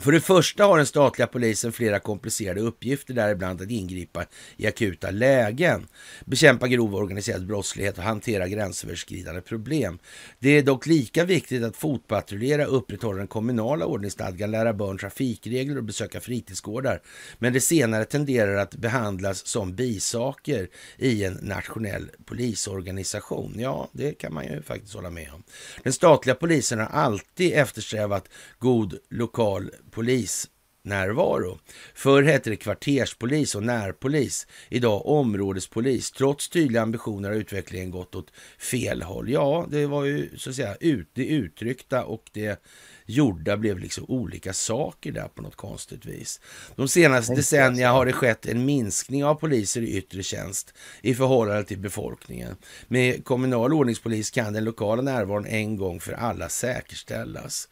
För 0.01 0.13
det 0.13 0.21
första 0.21 0.65
har 0.65 0.77
den 0.77 0.87
statliga 0.87 1.27
polisen 1.27 1.73
flera 1.73 1.99
komplicerade 1.99 2.61
uppgifter, 2.61 3.15
däribland 3.15 3.63
att 3.63 3.71
ingripa 3.71 4.25
i 4.57 4.67
akuta 4.67 5.11
lägen, 5.11 5.87
bekämpa 6.25 6.69
grov 6.69 6.95
organiserad 6.95 7.47
brottslighet 7.47 7.99
och 7.99 8.05
hantera 8.05 8.49
gränsöverskridande 8.49 9.41
problem. 9.41 9.99
Det 10.39 10.51
är 10.51 10.63
dock 10.63 10.87
lika 10.87 11.25
viktigt 11.25 11.65
att 11.65 11.77
fotpatrullera, 11.77 12.65
upprätthålla 12.65 13.19
den 13.19 13.27
kommunala 13.27 13.87
ordningsstadgan, 13.87 14.51
lära 14.51 14.73
barn 14.73 14.99
trafikregler 14.99 15.77
och 15.77 15.85
besöka 15.85 16.21
fritidsgårdar. 16.21 17.03
Men 17.39 17.53
det 17.53 17.61
senare 17.61 18.05
tenderar 18.05 18.57
att 18.57 18.75
behandlas 18.75 19.47
som 19.47 19.75
bisaker 19.75 20.69
i 20.97 21.25
en 21.25 21.39
nationell 21.43 22.11
polisorganisation. 22.25 23.55
Ja, 23.59 23.89
det 23.93 24.13
kan 24.13 24.35
man 24.35 24.45
ju 24.45 24.63
faktiskt 24.63 24.95
hålla 24.95 25.11
med 25.11 25.31
om. 25.35 25.43
Den 25.83 25.93
statliga 25.93 26.35
polisen 26.35 26.79
har 26.79 26.87
alltid 26.87 27.53
eftersträvat 27.53 28.29
god 28.59 28.99
lokal 29.11 29.71
polisnärvaro. 29.91 31.59
Förr 31.95 32.23
hette 32.23 32.51
det 32.51 32.57
kvarterspolis 32.57 33.55
och 33.55 33.63
närpolis. 33.63 34.47
Idag 34.69 35.07
områdespolis. 35.07 36.11
Trots 36.11 36.49
tydliga 36.49 36.83
ambitioner 36.83 37.29
har 37.29 37.37
utvecklingen 37.37 37.91
gått 37.91 38.15
åt 38.15 38.33
fel 38.59 39.03
håll. 39.03 39.31
Ja, 39.31 39.67
det 39.71 39.87
var 39.87 40.05
ju 40.05 40.39
så 40.39 40.51
att 40.51 40.57
säga 40.57 40.77
ut, 40.81 41.11
det 41.13 41.27
uttryckta 41.27 42.05
och 42.05 42.31
det 42.33 42.63
gjorda 43.11 43.57
blev 43.57 43.79
liksom 43.79 44.05
olika 44.09 44.53
saker 44.53 45.13
där 45.13 45.29
på 45.29 45.43
något 45.43 45.57
konstigt 45.57 46.07
vis. 46.07 46.41
De 46.77 46.89
senaste 46.89 47.35
decennierna 47.35 47.93
har 47.93 48.07
det 48.07 48.13
skett 48.13 48.47
en 48.47 48.65
minskning 48.65 49.25
av 49.25 49.35
poliser 49.35 49.83
i 49.83 49.97
yttre 49.97 50.23
tjänst 50.23 50.75
i 51.03 51.15
förhållande 51.15 51.65
till 51.65 51.79
befolkningen. 51.79 52.57
Med 52.89 53.25
kommunal 53.25 53.73
ordningspolis 53.73 54.31
kan 54.31 54.53
den 54.53 54.65
lokala 54.65 55.03
närvaron 55.03 55.47
en 55.47 55.77
gång 55.77 56.01
för 56.01 56.13
alla 56.13 56.49
säkerställas. 56.49 57.69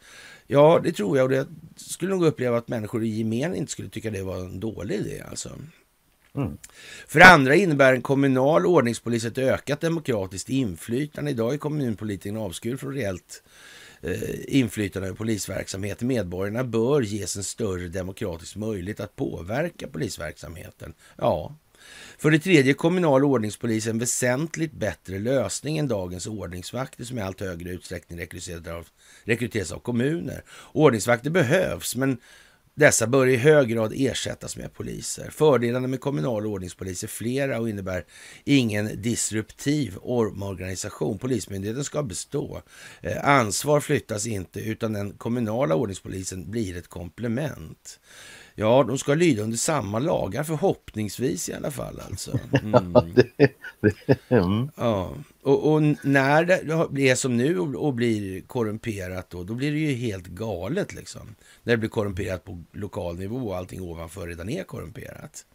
Ja, 0.47 0.81
det 0.83 0.91
tror 0.91 1.17
jag. 1.17 1.23
Och 1.23 1.29
det 1.29 1.47
skulle 1.75 2.11
nog 2.11 2.25
uppleva 2.25 2.57
att 2.57 2.67
människor 2.67 3.03
i 3.03 3.07
gemen 3.07 3.55
inte 3.55 3.71
skulle 3.71 3.89
tycka 3.89 4.11
det 4.11 4.23
var 4.23 4.37
en 4.37 4.59
dålig 4.59 4.95
idé. 4.95 5.23
Alltså. 5.29 5.49
Mm. 6.35 6.57
För 7.07 7.19
andra 7.19 7.55
innebär 7.55 7.93
en 7.93 8.01
kommunal 8.01 8.65
ordningspolis 8.65 9.25
ett 9.25 9.37
ökat 9.37 9.81
demokratiskt 9.81 10.49
inflytande. 10.49 11.31
Idag 11.31 11.53
är 11.53 11.57
kommunpolitikerna 11.57 12.39
avskur 12.39 12.77
från 12.77 12.93
reellt 12.93 13.43
Eh, 14.01 14.57
inflytande 14.57 15.07
över 15.07 15.17
polisverksamheten. 15.17 16.07
Medborgarna 16.07 16.63
bör 16.63 17.01
ges 17.01 17.35
en 17.35 17.43
större 17.43 17.87
demokratisk 17.87 18.55
möjlighet 18.55 18.99
att 18.99 19.15
påverka 19.15 19.87
polisverksamheten. 19.87 20.93
Ja, 21.17 21.55
för 22.17 22.31
det 22.31 22.39
tredje 22.39 22.73
kommunal 22.73 23.25
ordningspolis 23.25 23.87
en 23.87 23.99
väsentligt 23.99 24.71
bättre 24.71 25.19
lösning 25.19 25.77
än 25.77 25.87
dagens 25.87 26.27
ordningsvakter 26.27 27.03
som 27.03 27.17
i 27.17 27.21
allt 27.21 27.39
högre 27.39 27.69
utsträckning 27.69 28.19
rekryteras 28.19 28.67
av, 28.67 28.87
rekryteras 29.23 29.71
av 29.71 29.79
kommuner. 29.79 30.43
Ordningsvakter 30.71 31.29
behövs, 31.29 31.95
men 31.95 32.17
dessa 32.79 33.07
bör 33.07 33.27
i 33.27 33.35
hög 33.35 33.67
grad 33.67 33.93
ersättas 33.95 34.57
med 34.57 34.73
poliser. 34.73 35.29
Fördelarna 35.29 35.87
med 35.87 35.99
kommunal 35.99 36.45
ordningspolis 36.45 37.03
är 37.03 37.07
flera 37.07 37.59
och 37.59 37.69
innebär 37.69 38.05
ingen 38.43 39.01
disruptiv 39.01 39.97
omorganisation. 40.01 41.17
Polismyndigheten 41.17 41.83
ska 41.83 42.03
bestå. 42.03 42.61
Eh, 43.01 43.29
ansvar 43.29 43.79
flyttas 43.79 44.27
inte 44.27 44.59
utan 44.59 44.93
den 44.93 45.11
kommunala 45.11 45.75
ordningspolisen 45.75 46.51
blir 46.51 46.77
ett 46.77 46.87
komplement. 46.87 47.99
Ja, 48.59 48.83
de 48.83 48.97
ska 48.97 49.13
lyda 49.13 49.43
under 49.43 49.57
samma 49.57 49.99
lagar 49.99 50.43
förhoppningsvis 50.43 51.49
i 51.49 51.53
alla 51.53 51.71
fall. 51.71 52.01
Alltså. 52.09 52.39
Mm. 53.81 53.93
mm. 54.29 54.69
ja. 54.75 55.15
Och, 55.41 55.73
och, 55.73 55.81
när 56.03 56.43
det 56.95 57.09
är 57.09 57.15
som 57.15 57.37
nu 57.37 57.59
och, 57.59 57.93
blir 57.93 58.41
korrumperat 58.41 59.29
då, 59.29 59.43
då 59.43 59.53
blir 59.53 59.71
det 59.71 59.77
ju 59.77 59.93
helt 59.93 60.27
galet 60.27 60.93
liksom. 60.93 61.35
När 61.63 61.73
det 61.73 61.77
blir 61.77 61.89
korrumperat 61.89 62.45
på 62.45 62.63
lokal 62.71 63.19
nivå 63.19 63.37
och 63.37 63.57
allting 63.57 63.81
ovanför 63.81 64.27
redan 64.27 64.49
är 64.49 64.63
korrumperat. 64.63 65.45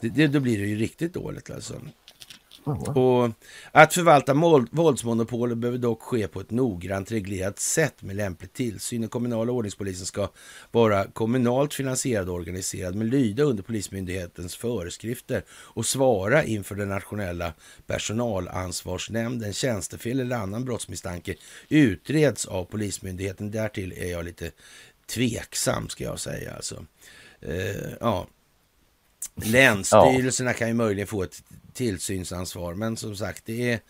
Det, 0.00 0.08
det, 0.08 0.26
då 0.26 0.40
blir 0.40 0.58
det 0.58 0.66
ju 0.66 0.76
riktigt 0.76 1.14
dåligt 1.14 1.50
alltså. 1.50 1.74
Och 2.78 3.30
att 3.72 3.94
förvalta 3.94 4.34
våldsmonopolet 4.70 5.58
behöver 5.58 5.78
dock 5.78 6.02
ske 6.02 6.28
på 6.28 6.40
ett 6.40 6.50
noggrant 6.50 7.12
reglerat 7.12 7.58
sätt 7.58 8.02
med 8.02 8.16
lämplig 8.16 8.52
tillsyn. 8.52 9.00
Den 9.00 9.10
kommunala 9.10 9.52
ordningspolisen 9.52 10.06
ska 10.06 10.28
vara 10.70 11.04
kommunalt 11.04 11.74
finansierad 11.74 12.28
och 12.28 12.34
organiserad 12.34 12.94
men 12.94 13.08
lyda 13.08 13.42
under 13.42 13.62
Polismyndighetens 13.62 14.56
föreskrifter 14.56 15.44
och 15.50 15.86
svara 15.86 16.44
inför 16.44 16.74
den 16.74 16.88
nationella 16.88 17.52
personalansvarsnämnden. 17.86 19.52
Tjänstefel 19.52 20.20
eller 20.20 20.36
annan 20.36 20.64
brottsmisstanke 20.64 21.34
utreds 21.68 22.46
av 22.46 22.64
Polismyndigheten. 22.64 23.50
Därtill 23.50 23.92
är 23.96 24.10
jag 24.10 24.24
lite 24.24 24.50
tveksam 25.06 25.88
ska 25.88 26.04
jag 26.04 26.20
säga. 26.20 26.54
Alltså. 26.54 26.84
Eh, 27.40 27.92
ja. 28.00 28.26
Länsstyrelserna 29.34 30.50
ja. 30.50 30.54
kan 30.54 30.68
ju 30.68 30.74
möjligen 30.74 31.06
få 31.06 31.22
ett 31.22 31.42
tillsynsansvar. 31.72 32.74
Men 32.74 32.96
som 32.96 33.16
sagt, 33.16 33.42
det 33.46 33.72
är 33.72 33.80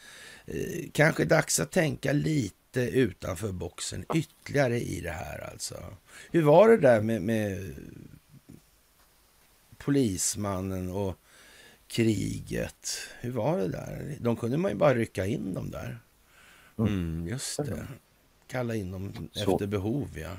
eh, 0.47 0.91
kanske 0.93 1.25
dags 1.25 1.61
att 1.61 1.71
tänka 1.71 2.13
lite 2.13 2.81
utanför 2.81 3.53
boxen 3.53 4.05
ytterligare 4.15 4.81
i 4.81 5.01
det 5.01 5.11
här 5.11 5.51
alltså. 5.53 5.77
Hur 6.31 6.43
var 6.43 6.69
det 6.69 6.77
där 6.77 7.01
med, 7.01 7.23
med 7.23 7.75
polismannen 9.79 10.91
och 10.91 11.17
kriget? 11.89 12.99
Hur 13.21 13.31
var 13.31 13.59
det 13.59 13.69
där? 13.69 14.17
De 14.21 14.37
kunde 14.37 14.57
man 14.57 14.71
ju 14.71 14.77
bara 14.77 14.95
rycka 14.95 15.27
in 15.27 15.55
dem 15.55 15.71
där. 15.71 15.99
Mm, 16.79 17.27
just 17.29 17.57
det. 17.57 17.87
Kalla 18.47 18.75
in 18.75 18.91
dem 18.91 19.29
så. 19.33 19.53
efter 19.53 19.67
behov, 19.67 20.09
ja. 20.19 20.37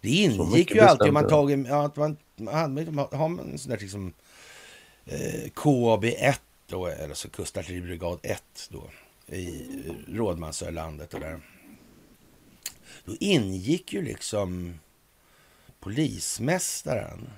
Det 0.00 0.08
ingick 0.08 0.74
ju 0.74 0.80
alltid 0.80 1.08
om 1.08 1.14
man 1.14 1.28
tagit... 1.28 1.66
Ja, 1.68 1.84
att 1.86 1.96
man, 1.96 2.16
man, 2.36 2.98
har 3.12 3.28
man 3.28 3.50
en 3.50 3.58
sån 3.58 3.70
där 3.70 3.78
liksom... 3.78 4.12
Eh, 5.06 5.50
KB 5.54 6.04
1 6.04 6.40
då, 6.66 6.86
eller 6.86 7.14
så 7.14 7.30
kustartilleribrigad 7.30 8.18
1 8.22 8.68
då 8.70 8.90
i 9.26 9.66
Rådmansölandet 10.08 11.14
och 11.14 11.20
där. 11.20 11.40
Då 13.04 13.16
ingick 13.20 13.92
ju 13.92 14.02
liksom 14.02 14.78
polismästaren, 15.80 17.30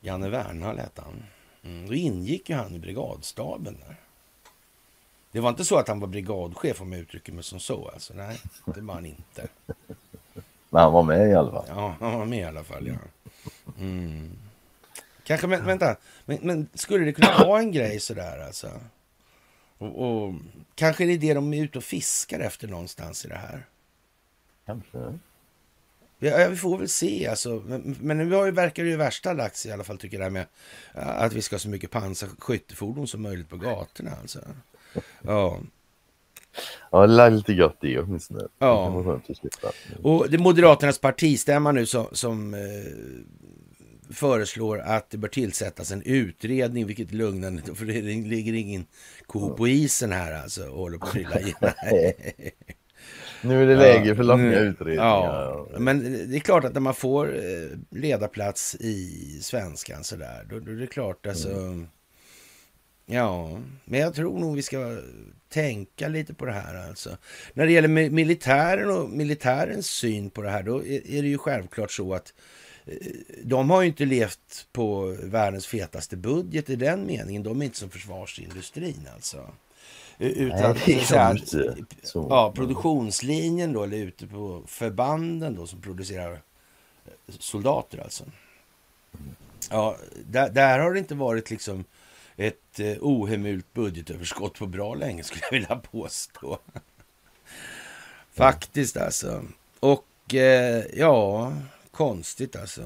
Janne 0.00 0.28
Wernhall 0.28 0.78
hette 0.78 1.02
han. 1.02 1.24
Mm, 1.64 1.86
då 1.88 1.94
ingick 1.94 2.50
ju 2.50 2.56
han 2.56 2.74
i 2.74 2.78
brigadstaben 2.78 3.76
där. 3.86 3.96
Det 5.32 5.40
var 5.40 5.50
inte 5.50 5.64
så 5.64 5.76
att 5.76 5.88
han 5.88 6.00
var 6.00 6.08
brigadchef 6.08 6.80
om 6.80 6.92
jag 6.92 7.00
uttrycker 7.00 7.32
mig 7.32 7.44
som 7.44 7.60
så. 7.60 7.88
Alltså, 7.88 8.14
nej, 8.14 8.40
det 8.74 8.80
var 8.80 8.94
han 8.94 9.06
inte. 9.06 9.48
Men 10.70 10.82
han 10.82 10.92
var 10.92 11.02
med 11.02 11.30
i 11.30 11.34
alla 11.34 11.50
fall. 11.50 11.64
Ja, 11.68 11.94
han 12.00 12.18
var 12.18 12.26
med 12.26 12.38
i 12.38 12.44
alla 12.44 12.64
fall, 12.64 12.86
ja. 12.86 12.94
Mm. 13.78 14.38
Kanske, 15.26 15.46
men 15.46 15.64
vänta, 15.64 15.96
men, 16.24 16.38
men, 16.42 16.68
skulle 16.74 17.04
det 17.04 17.12
kunna 17.12 17.38
vara 17.38 17.60
en 17.60 17.72
grej 17.72 18.00
sådär 18.00 18.38
alltså? 18.46 18.70
Och, 19.78 20.24
och, 20.24 20.34
kanske 20.74 21.04
är 21.04 21.08
det 21.08 21.16
det 21.16 21.34
de 21.34 21.54
är 21.54 21.62
ute 21.62 21.78
och 21.78 21.84
fiskar 21.84 22.40
efter 22.40 22.68
någonstans 22.68 23.24
i 23.24 23.28
det 23.28 23.34
här? 23.36 23.66
Kanske. 24.66 25.18
Ja, 26.18 26.48
vi 26.48 26.56
får 26.56 26.78
väl 26.78 26.88
se 26.88 27.26
alltså. 27.26 27.62
Men, 27.66 27.96
men 28.00 28.18
nu 28.18 28.32
har 28.32 28.46
ju, 28.46 28.52
verkar 28.52 28.82
det 28.82 28.88
ju 28.88 28.96
värsta 28.96 29.32
lagts 29.32 29.66
i 29.66 29.72
alla 29.72 29.84
fall 29.84 29.98
tycker 29.98 30.20
jag 30.20 30.32
med 30.32 30.46
att 30.92 31.32
vi 31.32 31.42
ska 31.42 31.54
ha 31.54 31.60
så 31.60 31.68
mycket 31.68 31.90
pansar 31.90 32.28
skyttefordon 32.38 33.08
som 33.08 33.22
möjligt 33.22 33.48
på 33.48 33.56
gatorna 33.56 34.10
alltså. 34.20 34.40
Ja. 35.22 35.60
Ja, 36.90 37.06
det 37.06 37.22
är 37.22 37.30
lite 37.30 37.52
gött 37.52 37.76
det 37.80 37.98
åtminstone. 37.98 38.40
Ja. 38.58 39.04
Och 40.02 40.30
det 40.30 40.38
Moderaternas 40.38 40.98
partistämma 40.98 41.72
nu 41.72 41.86
som, 41.86 42.06
som 42.12 42.54
eh, 42.54 42.60
föreslår 44.10 44.78
att 44.78 45.10
det 45.10 45.18
bör 45.18 45.28
tillsättas 45.28 45.92
en 45.92 46.02
utredning, 46.02 46.86
vilket 46.86 47.12
är 47.12 47.16
lugnande, 47.16 47.62
för 47.74 47.84
det 47.84 48.00
ligger 48.02 48.52
ingen 48.52 48.86
ko 49.26 49.56
på 49.56 49.68
isen 49.68 50.12
här 50.12 50.42
alltså 50.42 50.68
och 50.68 50.78
håller 50.78 50.98
på 50.98 51.06
att 51.06 51.12
trilla. 51.12 51.54
Nu 53.42 53.62
är 53.62 53.66
det 53.66 53.76
läge 53.76 54.16
för 54.16 54.22
långa 54.22 54.58
utredningar. 54.58 55.04
Ja, 55.04 55.68
men 55.78 56.30
det 56.30 56.36
är 56.36 56.40
klart 56.40 56.64
att 56.64 56.74
när 56.74 56.80
man 56.80 56.94
får 56.94 57.36
eh, 57.36 57.78
ledarplats 57.90 58.74
i 58.74 59.08
svenskan 59.42 60.04
sådär, 60.04 60.46
då, 60.50 60.60
då 60.60 60.72
är 60.72 60.76
det 60.76 60.86
klart 60.86 61.26
alltså. 61.26 61.50
Mm. 61.50 61.88
Ja, 63.06 63.60
men 63.84 64.00
jag 64.00 64.14
tror 64.14 64.38
nog 64.38 64.56
vi 64.56 64.62
ska 64.62 64.96
tänka 65.48 66.08
lite 66.08 66.34
på 66.34 66.46
det 66.46 66.52
här 66.52 66.88
alltså. 66.88 67.16
När 67.54 67.66
det 67.66 67.72
gäller 67.72 68.10
militären 68.10 68.90
och 68.90 69.10
militärens 69.10 69.86
syn 69.86 70.30
på 70.30 70.42
det 70.42 70.50
här, 70.50 70.62
då 70.62 70.78
är 70.86 71.22
det 71.22 71.28
ju 71.28 71.38
självklart 71.38 71.90
så 71.90 72.14
att 72.14 72.32
de 73.42 73.70
har 73.70 73.82
ju 73.82 73.88
inte 73.88 74.04
levt 74.04 74.66
på 74.72 75.16
världens 75.22 75.66
fetaste 75.66 76.16
budget 76.16 76.70
i 76.70 76.76
den 76.76 77.06
meningen. 77.06 77.42
De 77.42 77.60
är 77.60 77.64
inte 77.64 77.78
som 77.78 77.90
försvarsindustrin 77.90 79.08
alltså. 79.14 79.50
Utan 80.18 80.76
Nej, 80.86 81.04
så 81.04 81.16
här, 81.16 81.42
så. 82.02 82.26
Ja, 82.30 82.52
produktionslinjen 82.56 83.72
då, 83.72 83.82
eller 83.82 83.96
ute 83.96 84.26
på 84.26 84.62
förbanden 84.66 85.54
då 85.54 85.66
som 85.66 85.80
producerar 85.80 86.40
soldater 87.28 87.98
alltså. 87.98 88.24
Ja, 89.70 89.96
där, 90.26 90.50
där 90.50 90.78
har 90.78 90.92
det 90.92 90.98
inte 90.98 91.14
varit 91.14 91.50
liksom 91.50 91.84
ett 92.36 92.80
eh, 92.80 92.96
ohemult 93.00 93.72
budgetöverskott 93.72 94.58
på 94.58 94.66
bra 94.66 94.94
länge 94.94 95.22
skulle 95.24 95.42
jag 95.42 95.58
vilja 95.58 95.76
påstå. 95.76 96.58
Faktiskt 98.32 98.96
alltså. 98.96 99.44
Och 99.80 100.34
eh, 100.34 100.84
ja, 100.94 101.52
konstigt 101.96 102.56
alltså. 102.56 102.82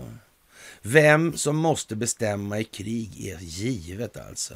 Vem 0.82 1.36
som 1.36 1.56
måste 1.56 1.96
bestämma 1.96 2.58
i 2.58 2.64
krig 2.64 3.26
är 3.26 3.38
givet 3.40 4.16
alltså. 4.28 4.54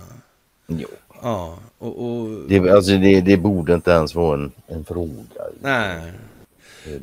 Jo. 0.67 0.89
Ja, 1.23 1.59
och, 1.79 2.07
och... 2.07 2.49
Det, 2.49 2.71
alltså 2.71 2.97
det, 2.97 3.21
det 3.21 3.37
borde 3.37 3.75
inte 3.75 3.91
ens 3.91 4.15
vara 4.15 4.35
en, 4.35 4.53
en 4.67 4.85
fråga. 4.85 5.43
Nej. 5.61 6.13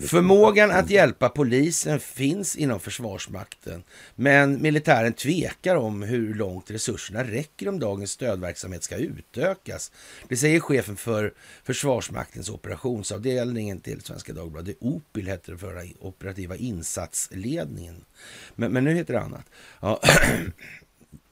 Förmågan 0.08 0.72
att 0.72 0.90
hjälpa 0.90 1.30
polisen 1.30 2.00
finns 2.00 2.56
inom 2.56 2.80
Försvarsmakten, 2.80 3.84
men 4.16 4.62
militären 4.62 5.14
tvekar 5.14 5.76
om 5.76 6.02
hur 6.02 6.34
långt 6.34 6.72
resurserna 6.72 7.24
räcker 7.24 7.68
om 7.68 7.80
dagens 7.80 8.12
stödverksamhet 8.12 8.84
ska 8.84 8.96
utökas. 8.96 9.92
Det 10.30 10.38
säger 10.38 10.60
chefen 10.60 10.96
för 10.96 11.34
Försvarsmaktens 11.64 12.50
operationsavdelningen 12.50 13.80
till 13.80 14.02
Svenska 14.02 14.34
Dagbladet. 14.34 14.78
OPIL 14.80 15.28
heter 15.28 15.52
det 15.52 15.58
för 15.58 15.84
operativa 16.00 16.56
insatsledningen. 16.56 18.06
Men, 18.56 18.72
men 18.72 18.84
nu 18.84 18.94
heter 18.94 19.14
det 19.14 19.22
annat. 19.22 19.46
Ja. 19.82 20.02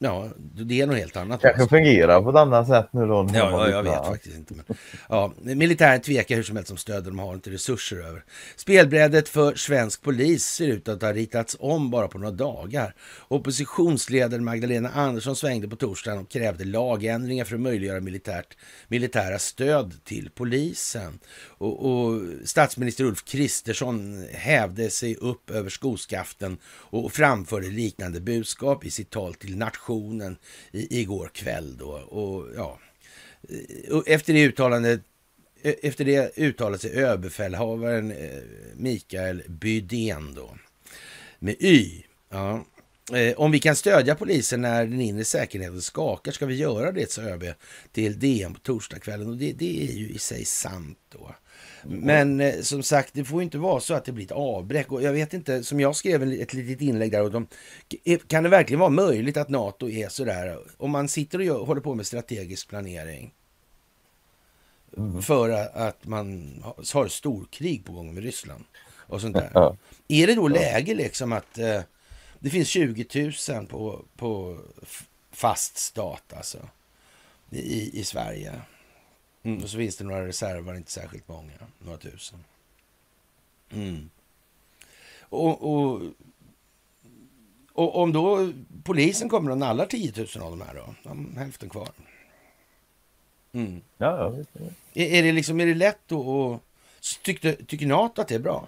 Ja, 0.02 0.30
det 0.38 0.82
är 0.82 0.88
något 0.88 0.98
helt 0.98 1.18
annat. 1.18 1.42
Kanske 1.42 1.68
fungerar 1.68 2.22
på 2.22 2.30
ett 2.30 2.36
annat 2.36 2.68
sätt 2.68 2.90
nu 2.92 3.06
då. 3.06 3.30
Ja, 3.34 3.52
ja 3.52 3.70
jag 3.70 3.84
vet 3.84 4.06
faktiskt 4.06 4.38
inte. 4.38 4.54
Men, 4.54 4.66
ja, 5.10 5.34
militären 5.42 6.02
tvekar 6.02 6.36
hur 6.36 6.44
som 6.44 6.56
helst 6.56 6.72
om 6.72 6.78
stöd 6.78 7.04
de 7.04 7.20
har 7.20 7.34
inte 7.34 7.50
resurser 7.50 7.98
över. 7.98 8.24
Spelbrädet 8.56 9.30
för 9.30 9.56
svensk 9.56 10.02
polis 10.02 10.46
ser 10.46 10.68
ut 10.68 10.88
att 10.88 11.02
ha 11.02 11.14
ritats 11.14 11.58
om 11.60 11.92
bara 11.92 12.08
på 12.08 12.18
några 12.18 12.32
dagar. 12.32 12.96
Oppositionsledaren 13.28 14.44
Magdalena 14.44 14.90
Andersson 14.90 15.36
svängde 15.36 15.68
på 15.68 15.76
torsdagen 15.76 16.20
och 16.20 16.30
krävde 16.30 16.66
lagändringar 16.66 17.46
för 17.46 17.56
att 17.56 17.62
möjliggöra 17.62 18.00
militärt, 18.00 18.58
militära 18.88 19.40
stöd 19.40 19.94
till 20.04 20.30
polisen. 20.36 21.20
Och, 21.58 21.86
och 21.86 22.22
statsminister 22.46 23.04
Ulf 23.04 23.26
Kristersson 23.26 24.28
hävde 24.32 24.90
sig 24.90 25.16
upp 25.16 25.50
över 25.50 25.70
skoskaften 25.70 26.58
och 26.66 27.12
framförde 27.12 27.68
liknande 27.68 28.22
budskap 28.22 28.86
i 28.86 28.92
sitt 28.92 29.10
tal 29.10 29.34
till 29.34 29.58
nationen 29.58 29.89
nationen 29.90 30.38
i, 30.72 31.02
igår 31.02 31.30
kväll. 31.34 31.78
Då. 31.78 31.92
Och, 31.92 32.48
ja, 32.56 32.80
efter 34.06 34.34
det 34.34 34.44
uttalandet 34.44 35.02
e, 35.62 35.76
efter 35.82 36.06
det 36.06 36.38
uttalade 36.38 36.80
sig 36.80 36.92
överbefälhavaren 36.92 38.12
eh, 38.12 38.42
Mikael 38.76 39.44
Bydén 39.48 40.34
då, 40.36 40.58
med 41.40 41.56
Y. 41.60 42.04
Ja. 42.30 42.66
Eh, 43.14 43.40
om 43.40 43.52
vi 43.52 43.60
kan 43.60 43.76
stödja 43.76 44.16
polisen 44.16 44.62
när 44.62 44.86
den 44.86 45.02
inre 45.02 45.24
säkerheten 45.24 45.82
skakar 45.82 46.32
ska 46.32 46.46
vi 46.46 46.56
göra 46.56 46.92
det, 46.92 47.12
sa 47.12 47.22
ÖB 47.22 47.44
till 47.92 48.20
DN 48.20 48.54
på 48.54 48.60
torsdagskvällen. 48.60 49.30
Och 49.30 49.38
det, 49.38 49.54
det 49.54 49.90
är 49.90 49.94
ju 49.94 50.10
i 50.10 50.20
sig 50.20 50.46
sant 50.46 50.98
då. 51.10 51.36
Men 51.84 52.42
eh, 52.42 52.62
som 52.62 52.84
sagt, 52.84 53.14
det 53.14 53.24
får 53.24 53.44
inte 53.44 53.58
vara 53.58 53.80
så 53.80 53.94
att 53.94 54.06
det 54.06 54.12
blir 54.12 54.26
ett 54.26 54.32
avbräck. 54.32 54.92
Och 54.92 55.04
jag 55.04 55.14
vet 55.14 55.34
inte, 55.34 55.64
som 55.64 55.80
jag 55.80 55.96
skrev 55.96 56.24
ett 56.24 56.54
litet 56.54 56.82
inlägg 56.82 57.12
där, 57.12 57.22
och 57.22 57.32
de, 57.32 57.48
kan 58.28 58.44
det 58.44 58.50
verkligen 58.50 58.80
vara 58.80 58.90
möjligt 58.90 59.38
att 59.38 59.50
NATO 59.50 59.90
är 59.90 60.10
så 60.10 60.24
där, 60.24 60.60
om 60.78 60.92
man 60.92 61.08
sitter 61.08 61.38
och 61.38 61.46
gör, 61.46 61.66
håller 61.66 61.82
på 61.82 61.96
med 61.96 62.08
strategisk 62.08 62.70
planering, 62.70 63.34
mm. 64.98 65.22
för 65.22 65.50
att 65.74 66.06
man 66.06 66.60
har 66.94 67.08
storkrig 67.08 67.86
på 67.86 67.92
gång 67.92 68.14
med 68.14 68.24
Ryssland 68.24 68.64
och 69.10 69.22
sånt 69.22 69.36
där. 69.36 69.52
Ja. 69.54 69.78
Är 70.08 70.28
det 70.28 70.36
då 70.36 70.48
läge 70.48 70.96
liksom 70.96 71.34
att 71.34 71.58
eh, 71.58 71.82
det 72.40 72.50
finns 72.50 72.68
20 72.68 73.32
000 73.50 73.66
på, 73.68 74.06
på 74.18 74.60
fast 75.32 75.78
stat 75.78 76.34
alltså 76.34 76.58
i, 77.50 78.00
i 78.00 78.04
Sverige? 78.04 78.54
Mm, 79.44 79.64
och 79.64 79.70
så 79.70 79.78
finns 79.78 79.98
det 79.98 80.04
några 80.04 80.28
reservar, 80.28 80.76
inte 80.76 80.92
särskilt 80.92 81.28
många, 81.28 81.54
några 81.80 81.98
tusen. 81.98 82.40
Mm. 83.70 84.10
Och, 85.22 85.74
och, 85.74 86.02
och, 87.74 88.02
om 88.02 88.14
då 88.14 88.52
polisen 88.84 89.30
kommer 89.30 89.52
och 89.52 89.58
nallar 89.58 89.86
10 89.86 90.14
000 90.18 90.28
av 90.44 90.52
de 90.52 90.62
här 90.62 90.74
då, 90.74 91.10
de 91.10 91.38
hälften 91.38 91.70
kvar. 91.70 91.90
Mm. 93.52 93.82
Ja, 93.98 94.34
ja, 94.54 94.62
är, 94.94 95.06
är, 95.06 95.24
det 95.24 95.32
liksom, 95.32 95.60
är 95.60 95.66
det 95.66 95.74
lätt 95.74 96.00
då 96.08 96.54
att... 96.54 96.62
Tyckte, 97.22 97.56
tycker 97.66 97.88
NATO 97.88 98.22
att 98.22 98.28
det 98.28 98.36
är 98.36 98.40
bra? 98.40 98.68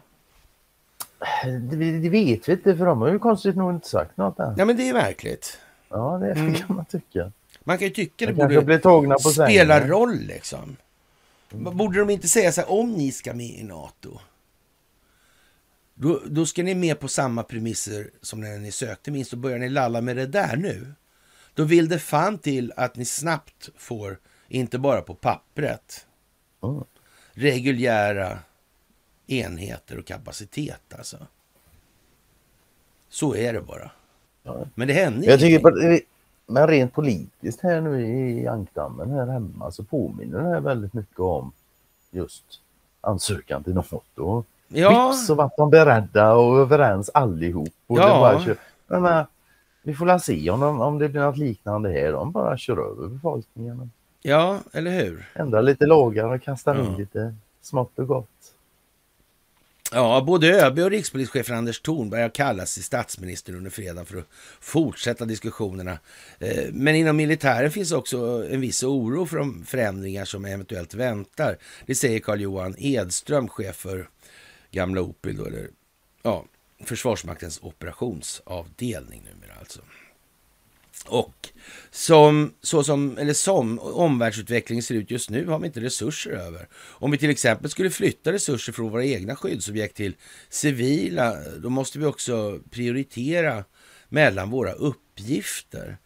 Det, 1.43 1.99
det 1.99 2.09
vet 2.09 2.49
vi 2.49 2.53
inte, 2.53 2.77
för 2.77 2.85
de 2.85 3.01
har 3.01 3.11
ju 3.11 3.19
konstigt 3.19 3.55
nog 3.55 3.73
inte 3.73 3.87
sagt 3.87 4.17
något 4.17 4.39
än. 4.39 4.55
Ja, 4.57 4.65
men 4.65 4.77
det 4.77 4.89
är 4.89 4.93
märkligt. 4.93 5.59
Ja, 5.89 6.17
det 6.21 6.31
mm. 6.31 6.53
kan 6.53 6.75
man 6.75 6.85
tycka. 6.85 7.31
Man 7.63 7.77
kan 7.77 7.87
ju 7.87 7.93
tycka 7.93 8.25
det 8.25 8.33
borde 8.33 8.61
bli 8.61 8.79
tagna 8.79 9.15
på 9.15 9.29
spela 9.29 9.75
sängen. 9.75 9.89
roll 9.89 10.19
liksom. 10.19 10.77
Mm. 11.51 11.77
Borde 11.77 11.99
de 11.99 12.09
inte 12.09 12.27
säga 12.27 12.51
så 12.51 12.61
här, 12.61 12.71
om 12.71 12.91
ni 12.93 13.11
ska 13.11 13.33
med 13.33 13.59
i 13.59 13.63
NATO, 13.63 14.19
då, 15.93 16.21
då 16.25 16.45
ska 16.45 16.63
ni 16.63 16.75
med 16.75 16.99
på 16.99 17.07
samma 17.07 17.43
premisser 17.43 18.09
som 18.21 18.41
när 18.41 18.57
ni 18.57 18.71
sökte 18.71 19.11
minst. 19.11 19.31
Då 19.31 19.37
börjar 19.37 19.59
ni 19.59 19.69
lalla 19.69 20.01
med 20.01 20.15
det 20.15 20.27
där 20.27 20.55
nu. 20.55 20.93
Då 21.53 21.63
vill 21.63 21.89
det 21.89 21.99
fan 21.99 22.37
till 22.37 22.73
att 22.77 22.95
ni 22.95 23.05
snabbt 23.05 23.69
får 23.77 24.19
Inte 24.47 24.79
bara 24.79 25.01
på 25.01 25.15
pappret. 25.15 26.07
Mm. 26.63 26.83
Reguljära 27.31 28.39
enheter 29.27 29.97
och 29.99 30.07
kapacitet 30.07 30.93
alltså. 30.97 31.27
Så 33.09 33.35
är 33.35 33.53
det 33.53 33.61
bara. 33.61 33.91
Men 34.75 34.87
det 34.87 34.93
händer 34.93 35.29
Jag 35.29 35.41
ingenting. 35.41 36.01
Men 36.51 36.67
rent 36.67 36.93
politiskt 36.93 37.61
här 37.61 37.81
nu 37.81 38.07
i 38.07 38.47
ankdammen 38.47 39.11
här 39.11 39.25
hemma 39.27 39.71
så 39.71 39.83
påminner 39.83 40.39
det 40.39 40.49
här 40.49 40.59
väldigt 40.59 40.93
mycket 40.93 41.19
om 41.19 41.51
just 42.11 42.43
ansökan 43.01 43.63
till 43.63 43.73
NATO. 43.73 44.43
Ja, 44.67 45.07
Vips 45.07 45.27
så 45.27 45.35
vart 45.35 45.57
de 45.57 45.69
beredda 45.69 46.33
och 46.33 46.59
överens 46.59 47.09
allihop. 47.13 47.69
Och 47.87 47.97
Ja. 47.99 48.41
men, 48.87 49.01
men, 49.01 49.25
vi 49.83 49.93
får 49.95 50.05
väl 50.05 50.19
se 50.19 50.49
om, 50.49 50.59
de, 50.59 50.81
om 50.81 50.99
det 50.99 51.09
blir 51.09 51.21
något 51.21 51.37
liknande 51.37 51.89
här. 51.91 52.11
De 52.11 52.31
bara 52.31 52.57
kör 52.57 52.77
över 52.91 53.07
befolkningen. 53.07 53.91
ja, 54.21 54.57
eller 54.73 54.91
hur? 54.91 55.29
Ändrar 55.35 55.61
lite 55.61 55.85
lagar 55.85 56.25
och 56.33 56.41
kastar 56.41 56.75
Ja. 56.75 56.81
in 56.83 56.95
lite 56.95 57.35
smått 57.61 57.99
och 57.99 58.07
gott. 58.07 58.27
Ja, 59.93 60.23
både 60.27 60.65
ÖB 60.65 60.79
och 60.79 60.89
rikspolischefen 60.89 61.57
Anders 61.57 61.81
Thornberg 61.81 62.21
har 62.21 62.29
kallats 62.29 62.73
till 62.73 62.83
statsminister 62.83 63.55
under 63.55 63.71
fredagen 63.71 64.05
för 64.05 64.17
att 64.17 64.27
fortsätta 64.59 65.25
diskussionerna. 65.25 65.99
Eh, 66.39 66.63
men 66.73 66.95
inom 66.95 67.15
militären 67.15 67.71
finns 67.71 67.91
också 67.91 68.47
en 68.49 68.61
viss 68.61 68.83
oro 68.83 69.25
för 69.25 69.37
de 69.37 69.65
förändringar 69.65 70.25
som 70.25 70.45
eventuellt 70.45 70.93
väntar. 70.93 71.57
Det 71.85 71.95
säger 71.95 72.19
Carl-Johan 72.19 72.75
Edström, 72.77 73.47
chef 73.47 73.75
för 73.75 74.09
gamla 74.71 75.01
OPIL, 75.01 75.37
då, 75.37 75.45
eller 75.45 75.67
ja, 76.23 76.45
Försvarsmaktens 76.83 77.59
operationsavdelning 77.61 79.23
numera 79.23 79.53
alltså. 79.59 79.81
Och 81.05 81.49
som, 81.91 82.53
så 82.61 82.83
som, 82.83 83.17
eller 83.17 83.33
som 83.33 83.79
omvärldsutvecklingen 83.79 84.83
ser 84.83 84.95
ut 84.95 85.11
just 85.11 85.29
nu 85.29 85.45
har 85.45 85.59
vi 85.59 85.67
inte 85.67 85.81
resurser 85.81 86.31
över. 86.31 86.67
Om 86.73 87.11
vi 87.11 87.17
till 87.17 87.29
exempel 87.29 87.71
skulle 87.71 87.89
flytta 87.89 88.31
resurser 88.31 88.73
från 88.73 88.91
våra 88.91 89.05
egna 89.05 89.35
skyddsobjekt 89.35 89.95
till 89.95 90.15
civila, 90.49 91.35
då 91.57 91.69
måste 91.69 91.99
vi 91.99 92.05
också 92.05 92.59
prioritera 92.69 93.63
mellan 94.09 94.49
våra 94.49 94.71
uppgifter. 94.71 95.97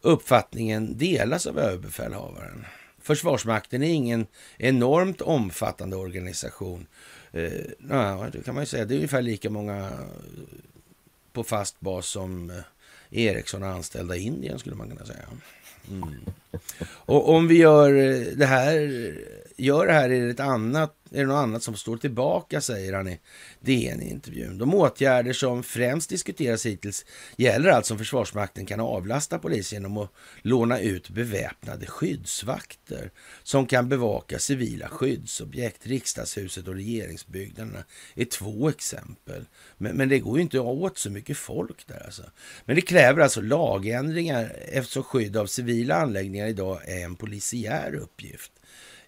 Uppfattningen 0.00 0.98
delas 0.98 1.46
av 1.46 1.58
överbefälhavaren. 1.58 2.64
Försvarsmakten 3.02 3.82
är 3.82 3.90
ingen 3.90 4.26
enormt 4.58 5.20
omfattande 5.20 5.96
organisation. 5.96 6.86
Eh, 7.32 7.50
det 8.32 8.42
kan 8.44 8.54
man 8.54 8.62
ju 8.62 8.66
säga. 8.66 8.84
Det 8.84 8.94
är 8.94 8.96
ungefär 8.96 9.22
lika 9.22 9.50
många 9.50 9.90
på 11.32 11.44
fast 11.44 11.80
bas 11.80 12.06
som 12.06 12.50
eh, 12.50 12.56
Ericsson 13.10 13.62
och 13.62 13.68
anställda 13.68 14.16
i 14.16 14.20
Indien 14.20 14.58
skulle 14.58 14.76
man 14.76 14.88
kunna 14.88 15.04
säga. 15.04 15.24
Mm. 15.90 16.14
Och 16.90 17.28
om 17.28 17.48
vi 17.48 17.58
gör 17.58 17.94
eh, 17.94 18.20
det 18.36 18.46
här, 18.46 18.72
gör 19.56 19.86
det 19.86 19.92
här 19.92 20.10
är 20.10 20.24
det, 20.24 20.30
ett 20.30 20.40
annat, 20.40 20.94
är 21.12 21.20
det 21.20 21.26
något 21.26 21.42
annat 21.42 21.62
som 21.62 21.76
står 21.76 21.96
tillbaka, 21.96 22.60
säger 22.60 22.92
han 22.92 23.08
i 23.08 23.20
DN-intervjun. 23.60 24.58
De 24.58 24.74
åtgärder 24.74 25.32
som 25.32 25.62
främst 25.62 26.10
diskuteras 26.10 26.66
hittills 26.66 27.04
gäller 27.36 27.70
alltså 27.70 27.94
om 27.94 27.98
Försvarsmakten 27.98 28.66
kan 28.66 28.80
avlasta 28.80 29.38
polisen 29.38 29.76
genom 29.76 29.96
att 29.96 30.12
låna 30.42 30.80
ut 30.80 31.10
beväpnade 31.10 31.86
skyddsvakter 31.86 33.10
som 33.42 33.66
kan 33.66 33.88
bevaka 33.88 34.38
civila 34.38 34.88
skyddsobjekt. 34.88 35.86
Riksdagshuset 35.86 36.68
och 36.68 36.74
regeringsbyggnaderna 36.74 37.84
är 38.14 38.24
två 38.24 38.68
exempel. 38.68 39.44
Men, 39.76 39.96
men 39.96 40.08
det 40.08 40.18
går 40.18 40.36
ju 40.36 40.42
inte 40.42 40.58
åt 40.58 40.98
så 40.98 41.10
mycket 41.10 41.36
folk 41.36 41.86
där 41.86 42.02
alltså. 42.04 42.22
Men 42.64 42.76
det 42.76 42.82
kräver 42.82 43.22
alltså 43.22 43.40
lagändringar 43.40 44.56
eftersom 44.68 45.02
skydd 45.02 45.36
av 45.36 45.46
civila 45.46 45.94
anläggningar 45.94 46.46
idag 46.46 46.88
är 46.88 47.04
en 47.04 47.16
polisiär 47.16 47.94
uppgift. 47.94 48.52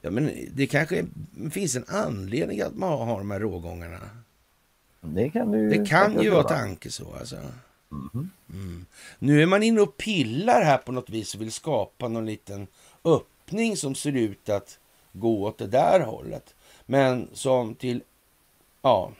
Ja, 0.00 0.10
men 0.10 0.30
det 0.52 0.66
kanske 0.66 1.06
finns 1.50 1.76
en 1.76 1.84
anledning 1.88 2.60
att 2.60 2.74
man 2.74 3.08
har 3.08 3.18
de 3.18 3.30
här 3.30 3.40
rågångarna. 3.40 4.10
Det 5.00 5.30
kan 5.30 5.52
du 5.52 5.70
Det 5.70 5.86
kan 5.86 6.22
ju 6.22 6.30
vara 6.30 6.42
tanke 6.42 6.90
så 6.90 7.14
alltså. 7.18 7.36
Mm. 8.52 8.86
Nu 9.18 9.42
är 9.42 9.46
man 9.46 9.62
inne 9.62 9.80
och 9.80 9.96
pillar 9.96 10.62
här 10.62 10.78
på 10.78 10.92
något 10.92 11.10
vis 11.10 11.34
och 11.34 11.40
vill 11.40 11.52
skapa 11.52 12.08
någon 12.08 12.26
liten 12.26 12.66
öppning 13.04 13.76
som 13.76 13.94
ser 13.94 14.16
ut 14.16 14.48
att 14.48 14.78
gå 15.12 15.44
åt 15.46 15.58
det 15.58 15.66
där 15.66 16.00
hållet. 16.00 16.54
Men 16.86 17.28
som 17.32 17.74
till, 17.74 18.02
ja, 18.82 19.12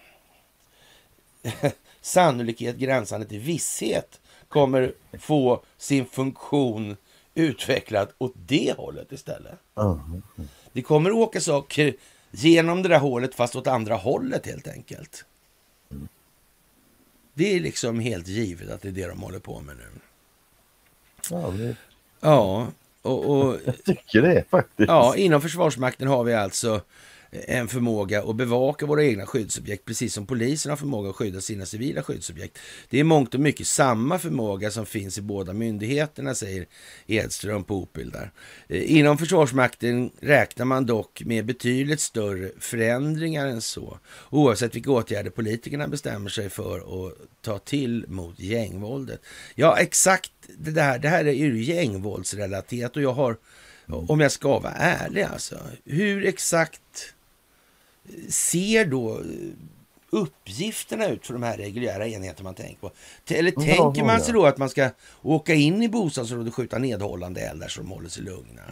sannolikhet 2.01 2.76
gränsande 2.76 3.26
till 3.26 3.41
visshet 3.41 4.20
kommer 4.49 4.95
få 5.18 5.62
sin 5.76 6.07
funktion 6.07 6.97
utvecklad 7.35 8.09
åt 8.18 8.33
det 8.35 8.74
hållet 8.76 9.12
istället. 9.12 9.59
Mm. 9.76 10.22
Det 10.73 10.83
kommer 10.83 11.12
åka 11.12 11.41
saker 11.41 11.95
genom 12.31 12.83
det 12.83 12.89
där 12.89 12.99
hålet 12.99 13.35
fast 13.35 13.57
åt 13.57 13.66
andra 13.66 13.95
hållet 13.95 14.47
helt 14.47 14.68
enkelt. 14.68 15.25
Det 17.35 17.57
är 17.57 17.61
liksom 17.61 18.01
helt 18.01 18.29
givet 18.29 18.71
att 18.71 18.83
det 18.83 18.89
är 18.89 18.93
det 18.93 19.07
de 19.09 19.23
håller 19.23 19.39
på 19.39 19.61
med 19.61 19.77
nu. 19.77 19.87
Ja, 21.31 21.51
det, 21.51 21.77
Ja, 22.21 22.68
och, 23.03 23.31
och 23.31 23.57
jag 23.64 23.85
tycker 23.85 24.23
det 24.23 24.45
faktiskt. 24.51 24.89
ja, 24.89 25.16
inom 25.16 25.41
Försvarsmakten 25.43 26.09
har 26.09 26.25
vi 26.25 26.35
alltså 26.35 26.81
en 27.33 27.68
förmåga 27.68 28.22
att 28.22 28.37
bevaka 28.37 28.87
våra 28.87 29.05
egna 29.05 29.26
skyddsobjekt, 29.26 29.85
precis 29.85 30.14
som 30.14 30.26
polisen 30.26 30.70
har 30.70 30.76
förmåga 30.76 31.11
att 31.11 31.16
skydda 31.16 31.41
sina 31.41 31.66
civila 31.66 32.03
skyddsobjekt. 32.03 32.59
Det 32.89 33.01
är 33.01 33.05
mångt 33.05 33.35
och 33.35 33.41
mycket 33.41 33.66
samma 33.66 34.18
förmåga 34.18 34.70
som 34.70 34.87
finns 34.87 35.18
i 35.18 35.20
båda 35.20 35.53
myndigheterna, 35.53 36.35
säger 36.35 36.66
Edström 37.07 37.64
på 37.64 37.74
Opel. 37.76 38.11
där. 38.11 38.31
Eh, 38.68 38.99
inom 38.99 39.18
Försvarsmakten 39.18 40.11
räknar 40.20 40.64
man 40.64 40.87
dock 40.87 41.22
med 41.24 41.47
betydligt 41.47 42.01
större 42.01 42.51
förändringar 42.59 43.47
än 43.47 43.61
så, 43.61 43.99
oavsett 44.31 44.74
vilka 44.74 44.91
åtgärder 44.91 45.31
politikerna 45.31 45.89
bestämmer 45.89 46.31
sig 46.31 46.49
för 46.49 46.78
att 46.78 47.14
ta 47.43 47.59
till 47.59 48.05
mot 48.09 48.41
gängvåldet. 48.41 49.20
Ja, 49.55 49.78
exakt 49.78 50.33
det 50.59 50.81
här, 50.81 50.99
Det 50.99 51.09
här 51.09 51.24
är 51.24 51.33
ju 51.33 51.62
gängvåldsrelaterat 51.62 52.97
och 52.97 53.03
jag 53.03 53.12
har, 53.12 53.37
om 53.87 54.20
jag 54.20 54.33
ska 54.33 54.59
vara 54.59 54.72
ärlig 54.72 55.22
alltså, 55.22 55.59
hur 55.85 56.26
exakt 56.26 57.14
ser 58.29 58.85
då 58.85 59.21
uppgifterna 60.11 61.09
ut 61.09 61.27
för 61.27 61.33
de 61.35 61.43
här 61.43 61.57
reguljära 61.57 62.07
enheterna 62.09 62.45
man 62.45 62.55
tänker 62.55 62.81
på? 62.81 62.91
Eller 63.29 63.53
Ja, 63.57 63.61
tänker 63.61 64.05
man 64.05 64.15
ja. 64.19 64.21
sig 64.25 64.35
då 64.35 64.47
att 64.47 64.59
man 64.59 64.69
ska 64.69 64.91
åka 65.23 65.55
in 65.55 65.83
i 65.83 65.89
bostadsområdet 65.89 66.51
och 66.51 66.57
skjuta 66.57 66.79
nedhållande 66.79 67.41
eldar 67.41 67.69
så 67.69 67.81
de 67.81 67.91
håller 67.91 68.09
sig 68.09 68.23
lugna? 68.23 68.63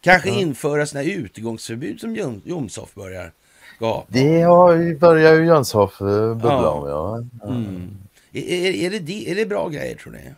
Kanske 0.00 0.30
införa 0.30 0.86
sådana 0.86 1.08
här 1.08 1.16
utegångsförbud 1.16 2.00
som 2.00 2.16
Jom- 2.16 2.40
Jomshof 2.44 2.94
börjar 2.94 3.32
gapa. 3.78 4.06
Det 4.08 4.40
har, 4.42 4.94
börjar 4.98 5.34
ju 5.34 5.46
Jönshoff 5.46 6.00
eh, 6.00 6.06
bubbla 6.34 6.48
Ja. 6.52 6.70
om. 6.70 7.30
Ja. 7.40 7.48
Mm. 7.48 7.90
Är, 8.32 8.74
är, 8.94 9.00
det, 9.00 9.30
är 9.30 9.34
det 9.34 9.46
bra 9.46 9.68
grejer 9.68 9.96
tror 9.96 10.12
ni? 10.12 10.32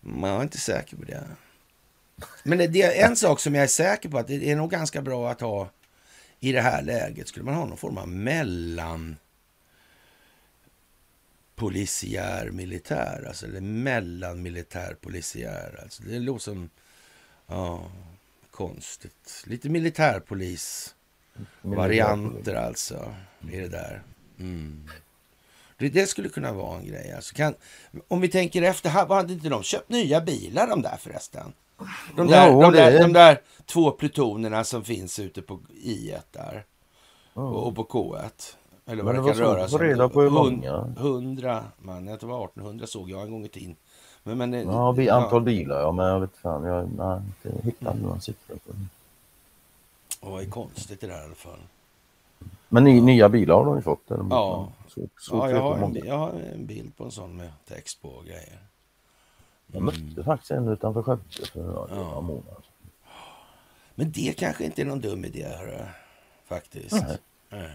Man 0.00 0.30
är 0.30 0.42
inte 0.42 0.58
säker 0.58 0.96
på 0.96 1.04
det. 1.04 1.24
Men 2.42 2.58
det 2.58 2.82
är 2.82 3.06
en 3.08 3.16
sak 3.16 3.40
som 3.40 3.54
jag 3.54 3.64
är 3.64 3.68
säker 3.68 4.08
på 4.08 4.18
att 4.18 4.26
det 4.28 4.50
är 4.50 4.56
nog 4.56 4.70
ganska 4.70 5.02
bra 5.02 5.30
att 5.30 5.40
ha 5.40 5.68
i 6.40 6.52
det 6.52 6.60
här 6.60 6.82
läget. 6.82 7.28
Skulle 7.28 7.44
man 7.44 7.54
ha 7.54 7.64
någon 7.66 7.76
form 7.76 7.98
av 7.98 8.08
mellan 8.08 9.16
polisiär 11.54 12.50
militär, 12.50 13.24
alltså 13.28 13.46
eller 13.46 13.60
mellan 13.60 14.42
militär 14.42 14.96
polisiär. 15.00 15.80
Alltså 15.82 16.02
det 16.02 16.18
låter 16.18 16.42
som, 16.42 16.70
ja, 17.46 17.90
konstigt. 18.50 19.44
Lite 19.46 19.68
militärpolis 19.68 20.94
varianter 21.62 22.54
alltså 22.54 23.14
i 23.52 23.56
det 23.56 23.68
där. 23.68 24.02
Mm. 24.38 24.88
Det, 25.76 25.88
det 25.88 26.06
skulle 26.06 26.28
kunna 26.28 26.52
vara 26.52 26.78
en 26.78 26.86
grej. 26.86 27.12
Alltså 27.12 27.34
kan, 27.34 27.54
om 28.08 28.20
vi 28.20 28.28
tänker 28.28 28.62
efter, 28.62 28.90
ha- 28.90 29.14
hade 29.14 29.32
inte 29.32 29.48
de 29.48 29.62
köpt 29.62 29.88
nya 29.88 30.20
bilar 30.20 30.66
de 30.66 30.82
där 30.82 30.96
förresten? 30.96 31.52
De 32.16 32.26
där, 32.26 32.52
Jo, 32.52 32.62
de, 32.62 32.72
där, 32.72 33.00
de 33.00 33.12
där 33.12 33.40
två 33.66 33.90
plutonerna 33.90 34.64
som 34.64 34.84
finns 34.84 35.18
ute 35.18 35.42
på 35.42 35.58
I1 35.84 36.20
där 36.32 36.64
och, 37.32 37.66
och 37.66 37.76
på 37.76 37.84
K1. 37.84 38.56
Eller 38.86 39.02
vad 39.02 39.14
Men 39.14 39.24
det 39.24 39.30
det 39.30 39.34
kan 39.34 39.42
röra 39.42 39.68
sig 39.68 39.78
få 39.78 39.84
reda 39.84 40.08
på 40.08 40.22
hur 40.22 40.30
många. 40.30 40.94
Hundra 40.96 41.64
man, 41.78 42.06
jag 42.06 42.20
tror 42.20 42.30
det 42.30 42.36
var 42.36 42.44
1800 42.44 42.86
såg 42.86 43.10
jag 43.10 43.22
en 43.22 43.30
gång 43.30 43.44
i 43.44 43.48
tiden. 43.48 43.76
Men, 44.22 44.38
men, 44.38 44.52
Ja, 44.52 44.92
vi, 44.92 45.08
antal 45.08 45.42
bilar 45.42 45.80
ja, 45.80 45.92
men 45.92 46.06
jag 46.06 46.20
vet 46.20 46.36
fan. 46.36 46.64
Jag 46.64 46.88
nej, 46.96 47.20
inte 47.26 47.66
hittade 47.66 48.00
några 48.02 48.20
siffror 48.20 48.56
på 48.56 48.72
det. 48.72 48.86
Ja, 50.20 50.28
vad 50.30 50.42
är 50.42 50.46
konstigt 50.50 51.00
det 51.00 51.06
där 51.06 51.20
i 51.20 51.24
alla 51.24 51.34
fall. 51.34 51.58
Men 52.68 52.84
ny, 52.84 53.00
nya 53.00 53.28
bilar 53.28 53.54
har 53.54 53.64
de 53.64 53.76
ju 53.76 53.82
fått. 53.82 54.10
Eller? 54.10 54.24
Ja. 54.30 54.68
Så, 54.88 55.00
så 55.18 55.36
Ja, 55.36 55.50
jag 55.50 55.60
har, 55.62 55.76
en, 55.78 55.96
jag 56.06 56.18
har 56.18 56.30
en 56.30 56.66
bild 56.66 56.96
på 56.96 57.04
en 57.04 57.10
sån 57.10 57.36
med 57.36 57.50
text 57.68 58.02
på 58.02 58.08
och 58.08 58.24
grejer. 58.24 58.67
Jag 59.72 59.82
mötte 59.82 60.24
faktiskt 60.24 60.50
en 60.50 60.68
utanför 60.68 61.02
Skövde 61.02 61.46
för 61.52 61.62
några 61.62 62.20
månader. 62.20 62.64
Men 63.94 64.12
det 64.12 64.38
kanske 64.38 64.64
inte 64.64 64.82
är 64.82 64.86
någon 64.86 65.00
dum 65.00 65.24
idé, 65.24 65.44
hörru. 65.44 65.86
Faktiskt. 66.46 66.92
Nej. 66.92 67.18
Nej. 67.48 67.70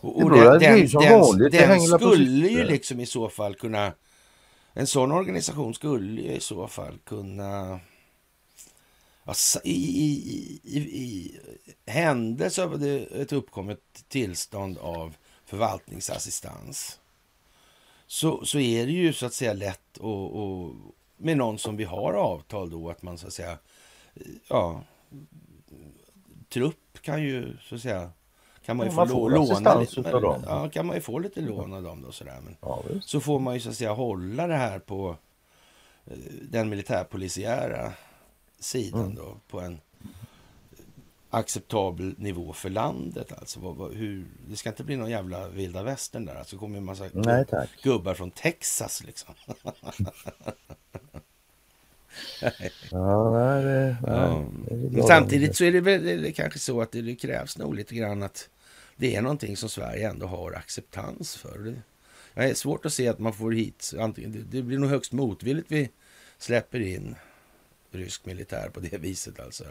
Och, 0.00 0.22
och 0.22 0.30
den, 0.30 0.58
den, 0.58 0.86
den, 0.86 1.50
den 1.50 1.80
skulle 1.80 2.48
ju 2.48 2.64
liksom 2.64 3.00
i 3.00 3.06
så 3.06 3.28
fall 3.28 3.54
kunna... 3.54 3.92
En 4.72 4.86
sån 4.86 5.12
organisation 5.12 5.74
skulle 5.74 6.22
ju 6.22 6.32
i 6.32 6.40
så 6.40 6.66
fall 6.66 6.98
kunna 7.04 7.80
i, 9.64 9.72
i, 9.72 10.60
i, 10.64 10.78
i 10.78 11.40
händelse 11.86 12.64
av 12.64 12.84
ett 12.84 13.32
uppkommet 13.32 13.80
tillstånd 14.08 14.78
av 14.78 15.16
förvaltningsassistans 15.44 16.99
så, 18.10 18.44
så 18.44 18.58
är 18.58 18.86
det 18.86 18.92
ju 18.92 19.12
så 19.12 19.26
att 19.26 19.34
säga 19.34 19.52
lätt 19.52 19.96
och, 19.96 20.36
och 20.36 20.74
med 21.16 21.36
någon 21.36 21.58
som 21.58 21.76
vi 21.76 21.84
har 21.84 22.12
avtal 22.12 22.70
då 22.70 22.90
att 22.90 23.02
man 23.02 23.18
så 23.18 23.26
att 23.26 23.32
säga 23.32 23.58
ja 24.48 24.82
trupp 26.48 27.02
kan 27.02 27.22
ju 27.22 27.56
så 27.62 27.74
att 27.74 27.80
säga 27.80 28.10
kan 28.64 28.76
man 28.76 28.86
ju 28.86 28.92
man 28.92 29.08
få 29.08 29.28
låna 29.28 29.80
lite, 29.80 30.02
dem. 30.02 30.44
Ja, 30.46 30.68
kan 30.68 30.86
man 30.86 30.96
ju 30.96 31.02
få 31.02 31.18
lite 31.18 31.40
lån 31.40 31.72
av 31.72 31.82
dem 31.82 32.02
då 32.02 32.12
sådär. 32.12 32.40
Men 32.44 32.56
ja, 32.60 32.82
så 33.00 33.20
får 33.20 33.38
man 33.38 33.54
ju 33.54 33.60
så 33.60 33.68
att 33.68 33.76
säga 33.76 33.92
hålla 33.92 34.46
det 34.46 34.56
här 34.56 34.78
på 34.78 35.16
eh, 36.04 36.18
den 36.42 36.68
militärpolisiära 36.68 37.92
sidan 38.58 39.04
mm. 39.04 39.14
då 39.14 39.36
på 39.48 39.60
en 39.60 39.80
acceptabel 41.30 42.14
nivå 42.18 42.52
för 42.52 42.70
landet. 42.70 43.32
Alltså, 43.32 43.60
vad, 43.60 43.76
vad, 43.76 43.94
hur, 43.94 44.26
det 44.48 44.56
ska 44.56 44.68
inte 44.68 44.84
bli 44.84 44.96
någon 44.96 45.10
jävla 45.10 45.48
vilda 45.48 45.82
västern 45.82 46.24
där. 46.24 46.34
Alltså 46.34 46.56
kommer 46.56 46.78
en 46.78 46.84
massa 46.84 47.08
Nej, 47.12 47.44
gubbar 47.82 48.14
från 48.14 48.30
Texas 48.30 49.04
liksom. 49.04 49.34
ja, 52.90 53.60
det, 53.62 53.96
ja. 54.06 54.44
Det 54.68 55.02
Samtidigt 55.02 55.56
så 55.56 55.64
är 55.64 55.72
det 55.72 55.80
väl 55.80 56.32
kanske 56.34 56.58
så 56.58 56.80
att 56.80 56.92
det, 56.92 57.02
det, 57.02 57.14
krävs 57.14 57.58
nog 57.58 57.74
lite 57.74 57.94
grann 57.94 58.22
att 58.22 58.48
det 58.96 59.16
är 59.16 59.22
någonting 59.22 59.56
som 59.56 59.68
Sverige 59.68 60.10
ändå 60.10 60.26
har 60.26 60.52
acceptans 60.52 61.36
för. 61.36 61.58
Det, 61.58 61.74
det 62.34 62.50
är 62.50 62.54
svårt 62.54 62.86
att 62.86 62.92
se 62.92 63.08
att 63.08 63.18
man 63.18 63.32
får 63.32 63.52
hit, 63.52 63.92
antingen, 63.98 64.32
det, 64.32 64.38
det 64.38 64.62
blir 64.62 64.78
nog 64.78 64.90
högst 64.90 65.12
motvilligt 65.12 65.70
vi 65.70 65.90
släpper 66.38 66.80
in 66.80 67.14
rysk 67.90 68.24
militär 68.24 68.68
på 68.68 68.80
det 68.80 68.98
viset 69.00 69.40
alltså. 69.40 69.64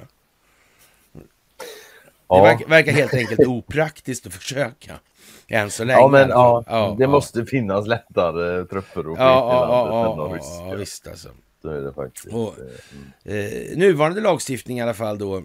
Det 2.30 2.42
verkar, 2.42 2.68
verkar, 2.68 2.92
helt 2.92 3.14
enkelt 3.14 3.48
opraktiskt 3.48 4.28
att 4.28 4.34
försöka. 4.34 5.00
Än 5.48 5.72
så 5.72 5.84
länge. 5.84 6.00
Ja, 6.00 6.08
men 6.08 6.30
ja, 6.30 6.64
ja 6.68 6.96
det 6.98 7.04
ja. 7.04 7.10
måste 7.10 7.46
finnas 7.46 7.88
lättare 7.88 8.66
trupper 8.66 9.08
och 9.08 9.18
ja, 9.18 9.24
ja, 9.24 10.16
ja, 10.18 10.70
ja, 10.70 10.76
visst 10.76 11.08
alltså. 11.08 11.30
Så 11.62 11.70
är 11.70 11.82
det 11.82 11.94
faktiskt. 11.94 12.28
Och, 12.28 12.56
mm. 12.58 13.46
eh, 13.72 13.78
nuvarande 13.78 14.22
lagstiftning 14.22 14.80
i 14.80 14.82
alla 14.82 14.94
fall 14.94 15.18
då 15.18 15.44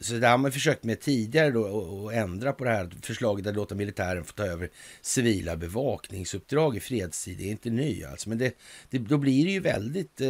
så 0.00 0.14
det 0.14 0.28
har 0.28 0.38
man 0.38 0.52
försökt 0.52 0.84
med 0.84 1.00
tidigare 1.00 1.50
då 1.50 2.08
att 2.08 2.14
ändra 2.14 2.52
på 2.52 2.64
det 2.64 2.70
här 2.70 2.90
förslaget 3.02 3.46
att 3.46 3.54
låta 3.54 3.74
militären 3.74 4.24
få 4.24 4.32
ta 4.32 4.44
över 4.44 4.70
civila 5.00 5.56
bevakningsuppdrag 5.56 6.76
i 6.76 6.80
fredstid. 6.80 7.38
Det 7.38 7.44
är 7.44 7.50
inte 7.50 7.70
ny 7.70 8.04
alltså, 8.04 8.28
men 8.28 8.38
det, 8.38 8.56
det, 8.90 8.98
då 8.98 9.18
blir 9.18 9.44
det 9.44 9.50
ju 9.50 9.60
väldigt 9.60 10.20
eh, 10.20 10.28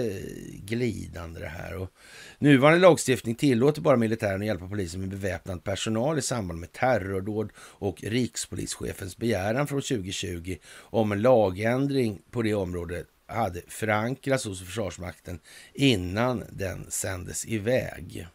glidande 0.55 1.41
det 1.41 1.47
här. 1.47 1.77
Och 1.77 1.91
nuvarande 2.39 2.81
lagstiftning 2.81 3.35
tillåter 3.35 3.81
bara 3.81 3.97
militären 3.97 4.41
att 4.41 4.47
hjälpa 4.47 4.69
polisen 4.69 5.01
med 5.01 5.09
beväpnad 5.09 5.65
personal 5.65 6.19
i 6.19 6.23
samband 6.23 6.61
med 6.61 6.73
terrordåd 6.73 7.51
och 7.57 8.03
rikspolischefens 8.03 9.17
begäran 9.17 9.67
från 9.67 9.83
2020 9.83 10.57
om 10.75 11.13
en 11.13 11.23
lagändring 11.23 12.23
på 12.31 12.43
det 12.43 12.55
området 12.55 13.07
hade 13.27 13.63
förankrats 13.69 14.45
hos 14.45 14.65
Försvarsmakten 14.65 15.41
innan 15.75 16.45
den 16.51 16.91
sändes 16.91 17.47
iväg. 17.47 18.27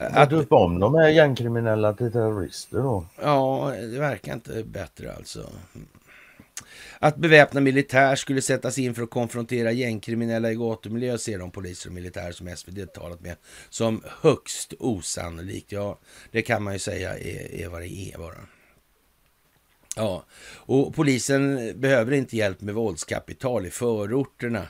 Att 0.00 0.30
döpa 0.30 0.56
om 0.56 0.80
de 0.80 0.94
här 0.94 1.08
gängkriminella 1.08 1.92
till 1.92 2.12
terrorister 2.12 2.78
då? 2.78 3.06
Ja, 3.22 3.72
det 3.80 3.98
verkar 3.98 4.34
inte 4.34 4.64
bättre 4.64 5.14
alltså. 5.14 5.50
Att 6.98 7.16
beväpna 7.16 7.60
militär 7.60 8.16
skulle 8.16 8.42
sättas 8.42 8.78
in 8.78 8.94
för 8.94 9.02
att 9.02 9.10
konfrontera 9.10 9.72
gängkriminella 9.72 10.52
i 10.52 10.54
gatumiljö 10.54 11.18
ser 11.18 11.38
de 11.38 11.50
poliser 11.50 11.88
och 11.88 11.94
militärer 11.94 12.32
som 12.32 12.56
SvD 12.56 12.92
talat 12.94 13.20
med 13.20 13.36
som 13.70 14.02
högst 14.20 14.74
osannolikt. 14.78 15.72
Ja, 15.72 15.98
det 16.30 16.42
kan 16.42 16.62
man 16.62 16.72
ju 16.72 16.78
säga 16.78 17.18
är, 17.18 17.54
är 17.54 17.68
vad 17.68 17.80
det 17.80 17.88
är 17.88 18.18
bara. 18.18 18.40
Ja, 19.96 20.24
och 20.56 20.94
polisen 20.94 21.72
behöver 21.80 22.12
inte 22.12 22.36
hjälp 22.36 22.60
med 22.60 22.74
våldskapital 22.74 23.66
i 23.66 23.70
förorterna 23.70 24.66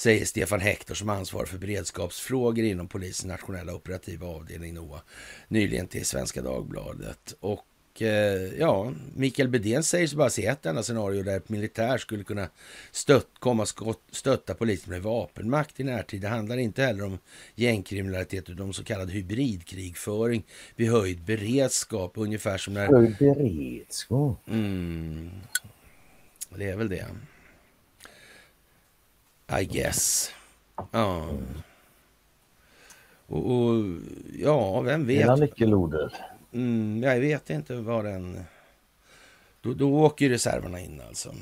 säger 0.00 0.24
Stefan 0.24 0.60
Hector 0.60 0.94
som 0.94 1.08
ansvarar 1.08 1.46
för 1.46 1.58
beredskapsfrågor 1.58 2.64
inom 2.64 2.88
polisens 2.88 3.24
nationella 3.24 3.74
operativa 3.74 4.26
avdelning 4.26 4.74
NOA 4.74 5.02
nyligen 5.48 5.86
till 5.86 6.06
Svenska 6.06 6.42
Dagbladet. 6.42 7.34
Och 7.40 8.02
eh, 8.02 8.54
ja, 8.58 8.92
Mikael 9.14 9.48
Bedén 9.48 9.82
säger 9.82 10.06
sig 10.06 10.16
bara 10.16 10.30
se 10.30 10.46
ett 10.46 10.66
enda 10.66 10.82
scenario 10.82 11.22
där 11.22 11.42
militär 11.46 11.98
skulle 11.98 12.24
kunna 12.24 12.48
stött, 12.90 13.28
komma 13.38 13.66
stötta 14.10 14.54
polisen 14.54 14.90
med 14.90 15.02
vapenmakt 15.02 15.80
i 15.80 15.84
närtid. 15.84 16.20
Det 16.20 16.28
handlar 16.28 16.56
inte 16.56 16.82
heller 16.82 17.04
om 17.04 17.18
gängkriminalitet 17.54 18.50
utan 18.50 18.66
om 18.66 18.72
så 18.72 18.84
kallad 18.84 19.10
hybridkrigföring 19.10 20.44
vid 20.76 20.90
höjd 20.90 21.20
beredskap. 21.24 22.12
Ungefär 22.14 22.58
som 22.58 22.74
när... 22.74 22.86
Höjd 22.86 23.16
beredskap? 23.18 24.48
Mm, 24.48 25.30
det 26.56 26.64
är 26.64 26.76
väl 26.76 26.88
det. 26.88 27.06
I 29.58 29.64
guess. 29.64 30.30
Ja. 30.90 31.28
Och, 33.26 33.50
och 33.52 33.84
ja, 34.38 34.80
vem 34.80 35.06
vet? 35.06 35.22
Hela 35.22 35.36
nyckelordet. 35.36 36.12
Mm, 36.52 37.02
jag 37.02 37.20
vet 37.20 37.50
inte 37.50 37.74
vad 37.74 38.04
den... 38.04 38.44
Då, 39.60 39.74
då 39.74 40.04
åker 40.04 40.28
reserverna 40.28 40.80
in 40.80 41.00
alltså. 41.08 41.34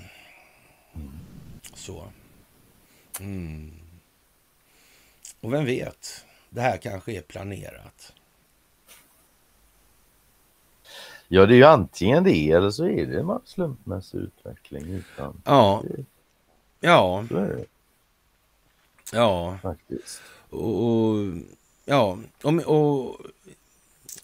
Så. 1.74 2.04
Mm. 3.20 3.72
Och 5.40 5.52
vem 5.52 5.64
vet? 5.64 6.24
Det 6.50 6.61
här 6.61 6.76
kanske 6.76 7.12
är 7.12 7.22
planerat. 7.22 8.12
Ja, 11.28 11.46
det 11.46 11.54
är 11.54 11.56
ju 11.56 11.64
antingen 11.64 12.24
det 12.24 12.50
eller 12.50 12.70
så 12.70 12.86
är 12.86 13.06
det 13.06 13.20
en 13.20 13.40
slumpmässig 13.44 14.18
utveckling. 14.18 14.84
Utan 14.84 15.42
ja. 15.44 15.82
Ja. 16.80 17.24
Så 17.28 17.36
är 17.36 17.48
det. 17.48 17.64
Ja. 19.12 19.59
Faktiskt. 19.62 20.20
Och, 20.50 20.84
och 20.84 21.34
ja, 21.84 22.18
om, 22.42 22.59
och, 22.59 23.20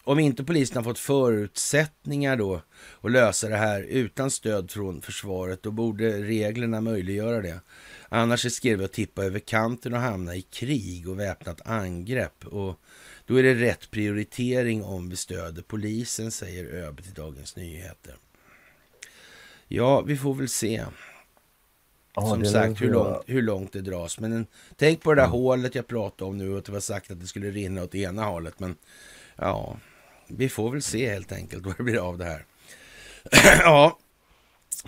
om 0.04 0.18
inte 0.18 0.44
polisen 0.44 0.76
har 0.76 0.84
fått 0.84 0.98
förutsättningar 0.98 2.36
då 2.36 2.60
att 3.00 3.10
lösa 3.10 3.48
det 3.48 3.56
här 3.56 3.82
utan 3.82 4.30
stöd 4.30 4.70
från 4.70 5.02
försvaret, 5.02 5.62
då 5.62 5.70
borde 5.70 6.22
reglerna 6.22 6.80
möjliggöra 6.80 7.40
det. 7.40 7.60
Annars 8.08 8.44
riskerar 8.44 8.76
vi 8.76 8.84
att 8.84 8.92
tippa 8.92 9.24
över 9.24 9.38
kanten 9.38 9.94
och 9.94 10.00
hamna 10.00 10.36
i 10.36 10.42
krig 10.42 11.08
och 11.08 11.20
väpnat 11.20 11.66
angrepp. 11.66 12.46
Och 12.46 12.80
då 13.26 13.36
är 13.36 13.42
det 13.42 13.54
rätt 13.54 13.90
prioritering 13.90 14.84
om 14.84 15.10
vi 15.10 15.16
stöder 15.16 15.62
polisen, 15.62 16.30
säger 16.30 16.64
ÖB 16.64 17.02
till 17.02 17.14
Dagens 17.14 17.56
Nyheter. 17.56 18.16
Ja, 19.68 20.00
vi 20.00 20.16
får 20.16 20.34
väl 20.34 20.48
se. 20.48 20.84
Ja, 22.14 22.28
som 22.28 22.44
sagt 22.44 22.82
hur 22.82 22.92
långt, 22.92 23.22
hur 23.26 23.42
långt 23.42 23.72
det 23.72 23.80
dras. 23.80 24.20
Men 24.20 24.32
en, 24.32 24.46
tänk 24.76 25.02
på 25.02 25.14
det 25.14 25.20
där 25.20 25.26
mm. 25.26 25.32
hålet 25.32 25.74
jag 25.74 25.86
pratade 25.86 26.30
om 26.30 26.38
nu 26.38 26.52
och 26.52 26.58
att 26.58 26.64
det 26.64 26.72
var 26.72 26.80
sagt 26.80 27.10
att 27.10 27.20
det 27.20 27.26
skulle 27.26 27.50
rinna 27.50 27.82
åt 27.82 27.94
ena 27.94 28.24
hållet. 28.24 28.60
Men 28.60 28.76
ja, 29.36 29.76
vi 30.28 30.48
får 30.48 30.70
väl 30.70 30.82
se 30.82 31.10
helt 31.10 31.32
enkelt 31.32 31.62
vad 31.66 31.76
det 31.76 31.82
blir 31.82 32.08
av 32.08 32.18
det 32.18 32.24
här. 32.24 32.44
ja, 33.60 33.98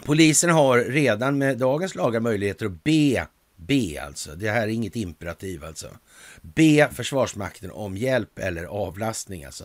polisen 0.05 0.51
har 0.51 0.79
redan 0.79 1.39
med 1.39 1.59
dagens 1.59 1.95
lagar 1.95 2.21
möjligheter 2.21 2.67
att 2.67 2.85
be, 2.85 3.27
be 3.57 4.03
alltså, 4.03 4.35
det 4.35 4.51
här 4.51 4.63
är 4.63 4.73
inget 4.73 4.97
imperativ 4.97 5.65
alltså, 5.65 5.89
be 6.43 6.89
Försvarsmakten 6.93 7.71
om 7.71 7.97
hjälp 7.97 8.39
eller 8.39 8.65
avlastning 8.65 9.45
alltså. 9.45 9.65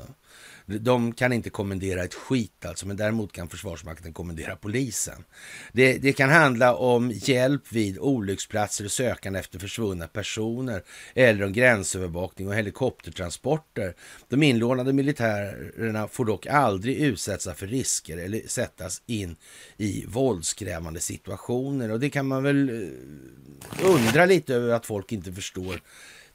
De 0.65 1.13
kan 1.13 1.33
inte 1.33 1.49
kommendera 1.49 2.03
ett 2.03 2.13
skit 2.13 2.65
alltså, 2.65 2.87
men 2.87 2.97
däremot 2.97 3.31
kan 3.31 3.49
Försvarsmakten 3.49 4.13
kommendera 4.13 4.55
polisen. 4.55 5.23
Det, 5.71 5.97
det, 5.97 6.13
kan 6.13 6.29
handla 6.29 6.75
om 6.75 7.11
hjälp 7.11 7.71
vid 7.71 7.99
olycksplatser 7.99 8.85
och 8.85 8.91
sökande 8.91 9.39
efter 9.39 9.59
försvunna 9.59 10.07
personer 10.07 10.83
eller 11.13 11.45
om 11.45 11.53
gränsövervakning 11.53 12.47
och 12.47 12.55
helikoptertransporter. 12.55 13.95
De 14.29 14.43
inlånade 14.43 14.93
militärerna 14.93 16.07
får 16.07 16.25
dock 16.25 16.45
aldrig 16.45 16.97
utsättas 16.97 17.57
för 17.57 17.67
risker 17.67 18.17
eller 18.17 18.41
sättas 18.47 19.01
in 19.05 19.35
i 19.77 20.05
våldskrävande 20.07 20.99
situationer 20.99 21.91
och 21.91 21.99
det 21.99 22.09
kan 22.09 22.27
man 22.27 22.43
väl 22.43 22.69
eh, 22.69 23.85
undra 23.85 24.25
lite 24.25 24.55
över 24.55 24.73
att 24.73 24.85
folk 24.85 25.11
inte 25.11 25.33
förstår 25.33 25.81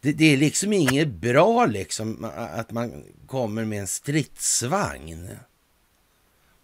det, 0.01 0.12
det, 0.12 0.32
är 0.32 0.36
liksom 0.36 0.72
inget 0.72 1.09
bra 1.09 1.66
liksom 1.66 2.26
att 2.57 2.72
man 2.72 3.05
kommer 3.26 3.64
med 3.64 3.80
en 3.80 3.86
stridsvagn. 3.86 5.28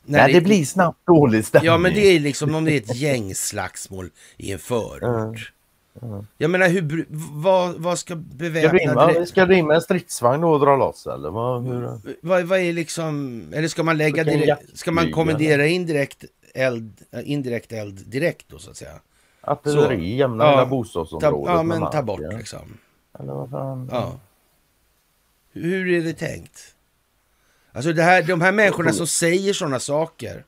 När 0.04 0.18
Nej, 0.18 0.32
det, 0.32 0.40
det, 0.40 0.44
blir 0.44 0.64
snabbt 0.64 1.06
dålig 1.06 1.44
stämning. 1.44 1.66
Ja, 1.66 1.78
men 1.78 1.94
det 1.94 2.00
är 2.00 2.20
liksom 2.20 2.54
om 2.54 2.64
det 2.64 2.72
är 2.72 2.76
ett 2.76 2.96
gängslagsmål 2.96 4.10
i 4.36 4.52
en 4.52 4.58
förort. 4.58 5.02
Mm. 5.02 5.34
Mm. 6.02 6.26
Jag 6.38 6.50
menar, 6.50 6.68
hur, 6.68 7.06
vad, 7.32 7.74
vad 7.74 7.98
ska 7.98 8.16
beväpnade... 8.16 9.26
Ska 9.26 9.46
du 9.46 9.56
in 9.56 9.66
med 9.66 9.74
en 9.74 9.80
stridsvagn 9.80 10.44
och 10.44 10.60
dra 10.60 10.76
loss 10.76 11.06
eller? 11.06 11.30
Vad, 11.30 11.66
hur... 11.66 11.90
vad, 12.22 12.42
vad 12.42 12.58
är 12.58 12.72
liksom... 12.72 13.42
Eller 13.54 13.68
ska 13.68 13.82
man 13.82 13.98
lägga 13.98 14.24
direkt... 14.24 14.78
Ska 14.78 14.92
man 14.92 15.12
kommendera 15.12 15.66
indirekt 15.66 16.24
eld, 16.54 16.92
indirekt 17.24 17.72
eld 17.72 18.06
direkt 18.06 18.48
då 18.48 18.58
så 18.58 18.70
att 18.70 18.76
säga? 18.76 19.00
Artilleri 19.40 20.16
jämna 20.16 20.44
ja, 20.44 20.66
bostadsområdet. 20.66 21.46
Ta, 21.46 21.52
ja, 21.52 21.62
men 21.62 21.90
ta 21.90 22.02
bort 22.02 22.20
liksom. 22.20 22.78
Eller 23.18 23.32
vad 23.32 23.50
fan? 23.50 23.88
Ja. 23.92 24.20
Hur 25.52 25.88
är 25.88 26.04
det 26.04 26.12
tänkt? 26.12 26.74
Alltså 27.72 27.92
det 27.92 28.02
här, 28.02 28.22
de 28.22 28.40
här 28.40 28.52
människorna 28.52 28.92
som 28.92 29.06
säger 29.06 29.52
sådana 29.52 29.80
saker. 29.80 30.44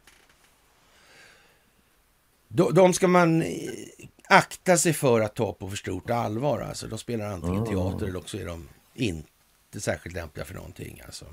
De, 2.48 2.74
de 2.74 2.94
ska 2.94 3.08
man 3.08 3.44
akta 4.28 4.76
sig 4.76 4.92
för 4.92 5.20
att 5.20 5.34
ta 5.34 5.52
på 5.52 5.70
för 5.70 5.76
stort 5.76 6.10
allvar. 6.10 6.60
Alltså, 6.60 6.86
de 6.86 6.98
spelar 6.98 7.26
antingen 7.26 7.64
teater 7.64 8.06
eller 8.06 8.18
också 8.18 8.38
är 8.38 8.46
de 8.46 8.68
inte 8.94 9.80
särskilt 9.80 10.16
lämpliga 10.16 10.44
för 10.44 10.54
någonting. 10.54 11.02
Alltså. 11.04 11.26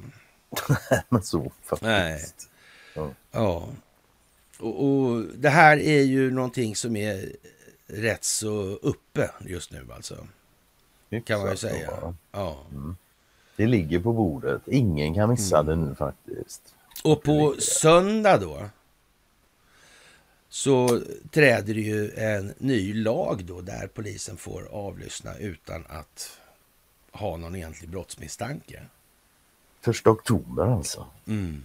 Men 1.10 1.24
så 1.24 1.52
faktiskt. 1.64 1.82
Nej. 1.82 2.26
Ja. 2.94 3.12
ja. 3.32 3.70
Och, 4.60 4.86
och, 4.86 5.24
det 5.36 5.50
här 5.50 5.78
är 5.78 6.02
ju 6.02 6.32
någonting 6.32 6.76
som 6.76 6.96
är 6.96 7.36
rätt 7.88 8.24
så 8.24 8.52
uppe 8.82 9.30
just 9.40 9.72
nu 9.72 9.88
alltså. 9.96 10.28
Kan 11.20 11.42
man 11.42 11.50
ju 11.50 11.58
säga. 11.58 12.14
Ja. 12.32 12.58
Mm. 12.72 12.96
Det 13.56 13.68
ligger 13.68 14.00
på 14.00 14.14
bordet. 14.14 14.62
Ingen 14.66 15.14
kan 15.14 15.30
missa 15.30 15.60
mm. 15.60 15.68
det 15.80 15.86
nu 15.86 15.96
faktiskt. 15.96 16.76
Och 17.04 17.24
på 17.24 17.56
söndag 17.60 18.38
då 18.38 18.70
så 20.50 21.02
träder 21.32 21.74
det 21.74 21.82
ju 21.82 22.12
en 22.12 22.54
ny 22.58 22.94
lag 22.94 23.46
då 23.46 23.62
där 23.62 23.88
polisen 23.88 24.38
får 24.38 24.68
avlyssna 24.72 25.38
utan 25.38 25.86
att 25.90 26.40
ha 27.12 27.38
någon 27.38 27.56
egentlig 27.56 27.90
brottsmisstanke. 27.90 28.84
Första 29.82 30.10
oktober 30.10 30.66
alltså? 30.66 31.06
Mm. 31.28 31.64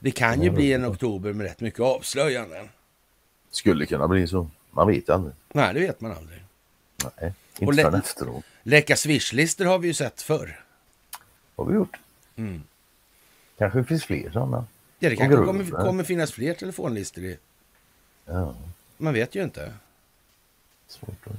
Det 0.00 0.10
kan 0.10 0.42
ju 0.42 0.50
bli 0.50 0.72
en 0.72 0.86
oktober 0.86 1.32
med 1.32 1.46
rätt 1.46 1.60
mycket 1.60 1.80
avslöjanden. 1.80 2.68
Skulle 3.50 3.86
kunna 3.86 4.08
bli 4.08 4.26
så. 4.26 4.50
Man 4.70 4.86
vet 4.86 5.10
aldrig. 5.10 5.34
Nej, 5.52 5.74
det 5.74 5.80
vet 5.80 6.00
man 6.00 6.12
aldrig. 6.12 6.45
Nej, 7.04 7.32
inte 7.58 7.82
förrän 7.82 7.94
efteråt. 7.94 8.44
Läcka 8.62 8.96
swishlistor 8.96 9.64
har 9.64 9.78
vi 9.78 9.88
ju 9.88 9.94
sett 9.94 10.22
förr. 10.22 10.60
har 11.56 11.64
vi 11.64 11.74
gjort. 11.74 11.96
Mm. 12.36 12.62
Kanske 13.58 13.84
finns 13.84 14.04
fler 14.04 14.30
sådana. 14.30 14.66
Ja, 14.98 15.10
det 15.10 15.16
kanske 15.16 15.36
kommer, 15.36 15.70
kommer 15.70 16.04
finnas 16.04 16.32
fler 16.32 16.54
telefonlistor 16.54 17.24
i 17.24 17.38
Ja. 18.26 18.54
Man 18.96 19.14
vet 19.14 19.34
ju 19.34 19.42
inte. 19.42 19.72
Svårt 20.88 21.26
att... 21.26 21.32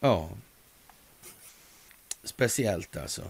Ja. 0.00 0.30
Speciellt 2.24 2.96
alltså. 2.96 3.22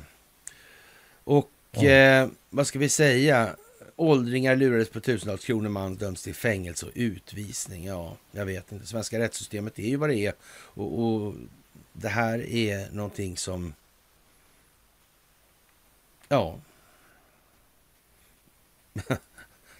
Och 1.24 1.50
ja. 1.70 1.90
eh, 1.90 2.28
vad 2.50 2.66
ska 2.66 2.78
vi 2.78 2.88
säga? 2.88 3.56
Åldringar 3.96 4.56
lurades 4.56 4.90
på 4.90 5.00
tusentals 5.00 5.44
kronor, 5.44 5.68
man 5.68 5.96
döms 5.96 6.22
till 6.22 6.34
fängelse 6.34 6.86
och 6.86 6.92
utvisning. 6.94 7.84
Ja, 7.84 8.16
jag 8.30 8.46
vet 8.46 8.72
inte. 8.72 8.86
Svenska 8.86 9.18
rättssystemet 9.18 9.78
är 9.78 9.88
ju 9.88 9.96
vad 9.96 10.10
det 10.10 10.16
är. 10.16 10.32
Och, 10.48 11.04
och 11.04 11.34
det 12.00 12.08
här 12.08 12.38
är 12.38 12.90
någonting 12.90 13.36
som... 13.36 13.74
Ja. 16.28 16.58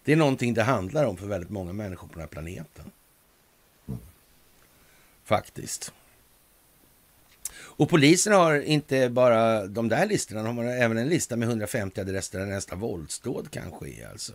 det 0.05 0.13
är 0.13 0.17
någonting 0.17 0.55
det 0.55 0.63
handlar 0.63 1.05
om 1.05 1.17
för 1.17 1.27
väldigt 1.27 1.51
många 1.51 1.73
människor 1.73 2.09
på 2.09 2.13
den 2.13 2.21
här 2.21 2.29
planeten. 2.29 2.91
Faktiskt. 5.25 5.93
Och 7.57 7.89
polisen 7.89 8.33
har 8.33 8.61
inte 8.61 9.09
bara 9.09 9.67
de 9.67 9.89
där 9.89 10.07
listorna, 10.07 10.43
de 10.43 10.59
har 10.59 10.65
även 10.65 10.99
en 10.99 11.09
lista 11.09 11.37
med 11.37 11.49
150 11.49 12.01
adresser 12.01 12.39
där 12.39 12.47
nästa 12.47 12.77
våldsdåd 12.77 13.51
kan 13.51 13.73
ske. 13.73 14.05
Alltså. 14.05 14.33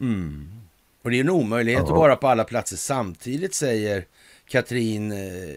Mm. 0.00 0.60
Och 1.02 1.10
det 1.10 1.16
är 1.16 1.20
en 1.20 1.30
omöjlighet 1.30 1.80
Aha. 1.80 1.92
att 1.92 1.98
vara 1.98 2.16
på 2.16 2.28
alla 2.28 2.44
platser 2.44 2.76
samtidigt, 2.76 3.54
säger 3.54 4.06
Katrin 4.46 5.12
eh, 5.12 5.54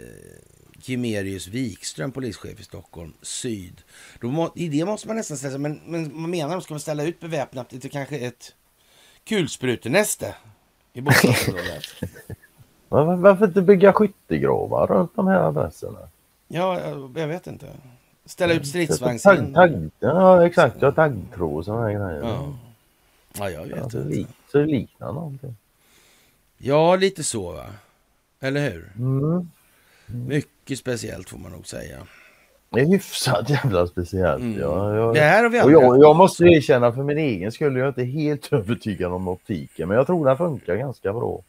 Kimerius 0.86 1.48
Wikström, 1.48 2.12
polischef 2.12 2.60
i 2.60 2.64
Stockholm 2.64 3.14
Syd. 3.22 3.82
Då 4.20 4.28
må, 4.28 4.52
I 4.56 4.70
det 4.70 4.86
måste 4.86 5.08
man 5.08 5.18
nästan 5.18 5.38
säga, 5.38 5.58
men, 5.58 5.82
men 5.86 6.22
man 6.22 6.30
menar, 6.30 6.60
ska 6.60 6.74
man 6.74 6.80
ställa 6.80 7.04
ut 7.04 7.20
beväpnat 7.20 7.70
till 7.70 7.92
kanske 7.92 8.18
ett 8.18 8.56
kulsprutenäste 9.24 10.36
i 10.94 11.02
bostadsområdet? 11.02 11.84
Var, 12.90 13.16
varför 13.16 13.48
inte 13.48 13.62
bygga 13.62 13.94
skyttegravar 13.94 14.88
runt 14.88 15.16
de 15.16 15.28
här 15.28 15.40
adresserna? 15.40 16.00
Ja, 16.48 16.80
jag 17.16 17.28
vet 17.28 17.48
inte. 17.48 17.68
Ställa 18.26 18.54
ut 18.54 18.68
stridsvagnshinder. 18.68 19.54
Tagg, 19.54 19.92
ja, 20.00 20.46
exakt. 20.46 20.76
Ja, 20.80 20.92
taggtråd 20.92 21.58
och 21.58 21.66
sådana 21.66 21.94
grejer. 21.94 22.22
Ja. 22.24 22.58
ja, 23.34 23.50
jag 23.50 23.62
vet 23.62 23.78
ja, 23.78 23.84
inte. 23.84 24.34
Så 24.52 24.58
det 24.58 24.66
liknar 24.66 25.14
någonting. 25.14 25.56
Ja, 26.58 26.96
lite 26.96 27.24
så 27.24 27.52
va? 27.52 27.66
Eller 28.40 28.70
hur? 28.70 28.92
Mm. 28.98 29.52
Mm. 30.10 30.42
Mycket 30.66 30.80
speciellt 30.80 31.30
får 31.30 31.38
man 31.38 31.52
nog 31.52 31.68
säga. 31.68 31.98
Det 32.70 32.80
är 32.80 32.86
hyfsat 32.86 33.50
jävla 33.50 33.88
speciellt. 33.88 34.42
Mm. 34.42 34.60
Ja, 34.60 34.96
jag, 34.96 35.14
det 35.14 35.20
här 35.20 35.44
har 35.44 35.50
vi 35.50 35.62
och 35.62 35.72
jag, 35.72 36.02
jag 36.02 36.16
måste 36.16 36.44
erkänna 36.44 36.92
för 36.92 37.04
min 37.04 37.18
egen 37.18 37.52
skull, 37.52 37.76
jag 37.76 37.84
är 37.84 37.88
inte 37.88 38.04
helt 38.04 38.48
övertygad 38.54 39.12
om 39.12 39.28
optiken, 39.28 39.88
men 39.88 39.98
jag 39.98 40.08
tror 40.08 40.26
den 40.26 40.38
funkar 40.38 40.76
ganska 40.76 41.14
bra. 41.14 41.42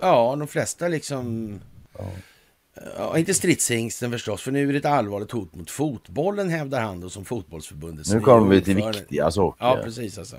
Ja, 0.00 0.36
de 0.38 0.48
flesta 0.48 0.88
liksom... 0.88 1.60
Ja. 1.98 2.04
Ja, 2.96 3.18
inte 3.18 3.34
stridshingsten 3.34 4.10
förstås, 4.10 4.42
för 4.42 4.52
nu 4.52 4.68
är 4.68 4.72
det 4.72 4.78
ett 4.78 4.84
allvarligt 4.84 5.30
hot 5.30 5.54
mot 5.54 5.70
fotbollen 5.70 6.48
hävdar 6.48 6.80
han 6.80 7.00
då 7.00 7.10
som 7.10 7.24
fotbollsförbundets 7.24 8.12
Nu 8.12 8.20
kommer 8.20 8.54
vi 8.54 8.62
till 8.62 8.76
viktiga 8.76 9.30
saker. 9.30 9.64
Ja, 9.64 9.80
precis 9.84 10.18
alltså. 10.18 10.36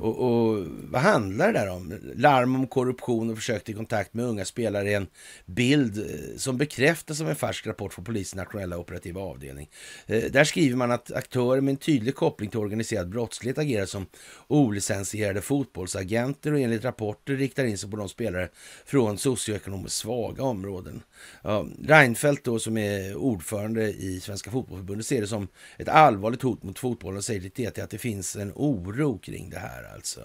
Och, 0.00 0.18
och, 0.18 0.66
vad 0.90 1.02
handlar 1.02 1.52
det 1.52 1.58
där 1.58 1.70
om? 1.70 1.94
Larm 2.16 2.54
om 2.54 2.66
korruption 2.66 3.30
och 3.30 3.36
försök 3.36 3.64
till 3.64 3.76
kontakt 3.76 4.14
med 4.14 4.24
unga 4.24 4.44
spelare 4.44 4.90
är 4.90 4.96
en 4.96 5.06
bild 5.46 5.98
eh, 5.98 6.36
som 6.36 6.56
bekräftas 6.56 7.20
av 7.20 7.28
en 7.28 7.36
färsk 7.36 7.66
rapport 7.66 7.92
från 7.92 8.04
polisens 8.04 8.34
nationella 8.34 8.78
operativa 8.78 9.20
avdelning. 9.20 9.70
Eh, 10.06 10.22
där 10.22 10.44
skriver 10.44 10.76
man 10.76 10.90
att 10.90 11.12
aktörer 11.12 11.60
med 11.60 11.72
en 11.72 11.76
tydlig 11.76 12.14
koppling 12.14 12.50
till 12.50 12.58
organiserad 12.58 13.08
brottslighet 13.08 13.58
agerar 13.58 13.86
som 13.86 14.06
olicensierade 14.48 15.40
fotbollsagenter 15.40 16.52
och 16.52 16.60
enligt 16.60 16.84
rapporter 16.84 17.36
riktar 17.36 17.64
in 17.64 17.78
sig 17.78 17.90
på 17.90 17.96
de 17.96 18.08
spelare 18.08 18.48
från 18.84 19.18
socioekonomiskt 19.18 19.96
svaga 19.96 20.42
områden. 20.42 21.02
Ja, 21.42 21.66
Reinfeldt 21.84 22.44
då 22.44 22.58
som 22.58 22.78
är 22.78 23.16
ordförande 23.16 23.92
i 23.92 24.20
Svenska 24.20 24.50
fotbollförbundet 24.50 25.06
ser 25.06 25.20
det 25.20 25.26
som 25.26 25.48
ett 25.78 25.88
allvarligt 25.88 26.42
hot 26.42 26.62
mot 26.62 26.78
fotbollen 26.78 27.16
och 27.18 27.24
säger 27.24 27.40
till 27.40 27.50
TT 27.50 27.80
att 27.80 27.90
det 27.90 27.98
finns 27.98 28.36
en 28.36 28.52
oro 28.54 29.18
kring 29.18 29.50
det 29.50 29.58
här 29.58 29.69
här 29.70 29.94
alltså. 29.94 30.20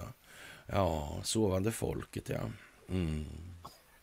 Ja, 0.65 1.19
sovande 1.23 1.71
folket 1.71 2.29
ja. 2.29 2.39
Mm. 2.89 3.25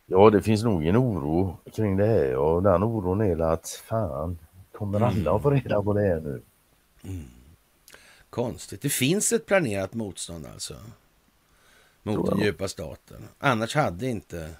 Ja, 0.06 0.30
det 0.30 0.42
finns 0.42 0.62
nog 0.62 0.86
en 0.86 0.96
oro 0.96 1.56
kring 1.72 1.96
det 1.96 2.06
här 2.06 2.36
och 2.36 2.62
den 2.62 2.82
oron 2.82 3.20
är 3.20 3.38
att 3.38 3.68
fan, 3.68 4.38
kommer 4.72 4.98
mm. 4.98 5.08
alla 5.08 5.36
att 5.36 5.42
få 5.42 5.50
reda 5.50 5.82
på 5.82 5.92
det 5.92 6.00
här 6.00 6.20
nu? 6.20 6.42
Mm. 7.04 7.24
Konstigt. 8.30 8.82
Det 8.82 8.88
finns 8.88 9.32
ett 9.32 9.46
planerat 9.46 9.94
motstånd 9.94 10.46
alltså. 10.46 10.74
Mot 12.02 12.30
den 12.30 12.40
djupa 12.40 12.68
staten. 12.68 13.28
Annars 13.38 13.74
hade 13.74 14.06
inte 14.06 14.50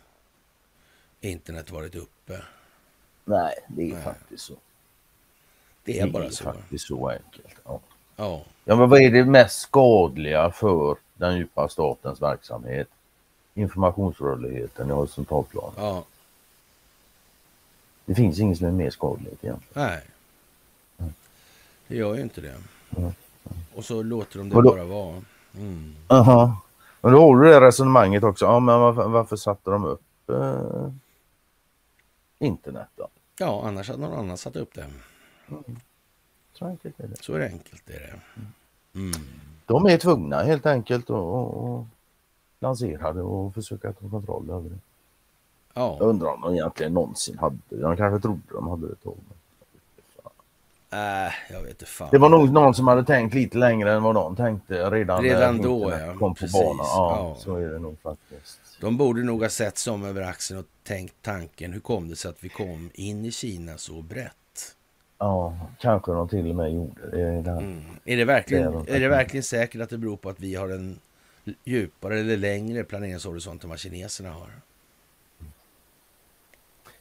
internet 1.20 1.70
varit 1.70 1.94
uppe. 1.94 2.42
Nej, 3.24 3.54
det 3.68 3.82
är 3.82 3.94
Nej. 3.94 4.02
faktiskt 4.02 4.44
så. 4.44 4.54
Det 5.84 6.00
är, 6.00 6.06
det 6.06 6.12
bara 6.12 6.24
är 6.24 6.30
så. 6.30 6.44
faktiskt 6.44 6.86
så 6.86 7.08
enkelt. 7.08 7.56
Ja. 7.64 7.80
Ja. 8.16 8.44
Ja, 8.64 8.76
men 8.76 8.88
vad 8.88 9.00
är 9.00 9.10
det 9.10 9.24
mest 9.24 9.60
skadliga 9.60 10.50
för 10.50 10.96
den 11.14 11.36
djupa 11.36 11.68
statens 11.68 12.22
verksamhet? 12.22 12.88
Informationsrörligheten 13.54 14.90
i 14.90 14.92
horisontalplan. 14.92 15.72
Ja. 15.76 16.04
Det 18.04 18.14
finns 18.14 18.38
inget 18.38 18.58
som 18.58 18.66
är 18.66 18.70
mer 18.70 18.90
skadligt 18.90 19.44
egentligen. 19.44 19.88
Nej. 19.88 20.02
Det 21.88 21.96
gör 21.96 22.14
ju 22.14 22.22
inte 22.22 22.40
det. 22.40 22.56
Mm. 22.96 23.12
Och 23.74 23.84
så 23.84 24.02
låter 24.02 24.38
de 24.38 24.48
det 24.48 24.54
då, 24.54 24.62
bara 24.62 24.84
vara. 24.84 25.22
Mm. 25.56 25.94
Aha. 26.08 26.60
Men 27.00 27.12
då 27.12 27.20
har 27.20 27.36
du 27.36 27.48
det 27.50 27.60
resonemanget 27.60 28.24
också. 28.24 28.44
Ja, 28.44 28.60
men 28.60 28.80
varför, 28.80 29.08
varför 29.08 29.36
satte 29.36 29.70
de 29.70 29.84
upp 29.84 30.30
eh, 30.30 30.92
internet 32.38 32.88
då? 32.96 33.08
Ja, 33.38 33.62
annars 33.66 33.88
hade 33.88 34.00
någon 34.00 34.18
annan 34.18 34.36
satt 34.36 34.56
upp 34.56 34.74
det. 34.74 34.86
Mm. 35.48 35.62
Så 36.52 36.66
enkelt 36.66 37.00
är 37.00 37.08
det. 37.08 37.22
Så 37.22 37.34
är 37.34 37.38
det 37.38 37.46
enkelt 37.46 37.90
är 37.90 37.92
det. 37.92 38.20
Mm. 38.98 39.12
De 39.66 39.86
är 39.86 39.98
tvungna 39.98 40.42
helt 40.42 40.66
enkelt 40.66 41.10
att 41.10 41.86
lansera 42.58 43.12
det 43.12 43.22
och 43.22 43.54
försöka 43.54 43.92
ta 43.92 44.08
kontroll 44.08 44.50
över 44.50 44.70
det. 44.70 44.78
Ja. 45.74 45.96
Jag 46.00 46.08
undrar 46.08 46.28
om 46.28 46.40
de 46.40 46.54
egentligen 46.54 46.94
någonsin 46.94 47.38
hade 47.38 47.58
det. 47.68 47.76
De 47.76 47.96
kanske 47.96 48.22
trodde 48.22 48.42
de 48.52 48.68
hade 48.68 48.86
det 48.86 48.92
ett 48.92 49.02
tag. 49.02 49.16
Äh, 50.92 51.32
jag 51.50 51.60
vet 51.60 51.70
inte 51.70 51.86
fan. 51.86 52.08
Det 52.10 52.18
var 52.18 52.28
nog 52.28 52.52
någon 52.52 52.74
som 52.74 52.88
hade 52.88 53.04
tänkt 53.04 53.34
lite 53.34 53.58
längre 53.58 53.92
än 53.92 54.02
vad 54.02 54.14
de 54.14 54.36
tänkte 54.36 54.90
redan, 54.90 55.22
redan 55.22 55.62
då. 55.62 55.90
Ja. 55.90 56.14
kom 56.18 56.34
på 56.34 56.46
banan. 56.52 56.86
Ja, 56.86 57.16
ja, 57.16 57.36
så 57.38 57.56
är 57.56 57.68
det 57.68 57.78
nog 57.78 58.00
faktiskt. 58.00 58.60
De 58.80 58.96
borde 58.96 59.22
nog 59.22 59.42
ha 59.42 59.48
sett 59.48 59.78
som 59.78 60.04
över 60.04 60.22
axeln 60.22 60.60
och 60.60 60.66
tänkt 60.82 61.14
tanken. 61.22 61.72
Hur 61.72 61.80
kom 61.80 62.08
det 62.08 62.16
sig 62.16 62.28
att 62.28 62.44
vi 62.44 62.48
kom 62.48 62.90
in 62.94 63.24
i 63.24 63.30
Kina 63.30 63.78
så 63.78 64.02
brett? 64.02 64.32
Ja, 65.22 65.56
kanske 65.78 66.12
de 66.12 66.28
till 66.28 66.50
och 66.50 66.56
med 66.56 66.72
gjorde 66.72 67.10
det. 67.10 67.50
Mm. 67.50 67.82
Är, 68.04 68.16
det 68.16 68.24
verkligen, 68.24 68.74
är 68.88 69.00
det 69.00 69.08
verkligen 69.08 69.44
säkert 69.44 69.80
att 69.80 69.90
det 69.90 69.98
beror 69.98 70.16
på 70.16 70.28
att 70.28 70.40
vi 70.40 70.54
har 70.54 70.68
en 70.68 70.98
djupare 71.64 72.20
eller 72.20 72.36
längre 72.36 72.84
planeringshorisont 72.84 73.64
än 73.64 73.70
vad 73.70 73.78
kineserna 73.78 74.30
har? 74.30 74.50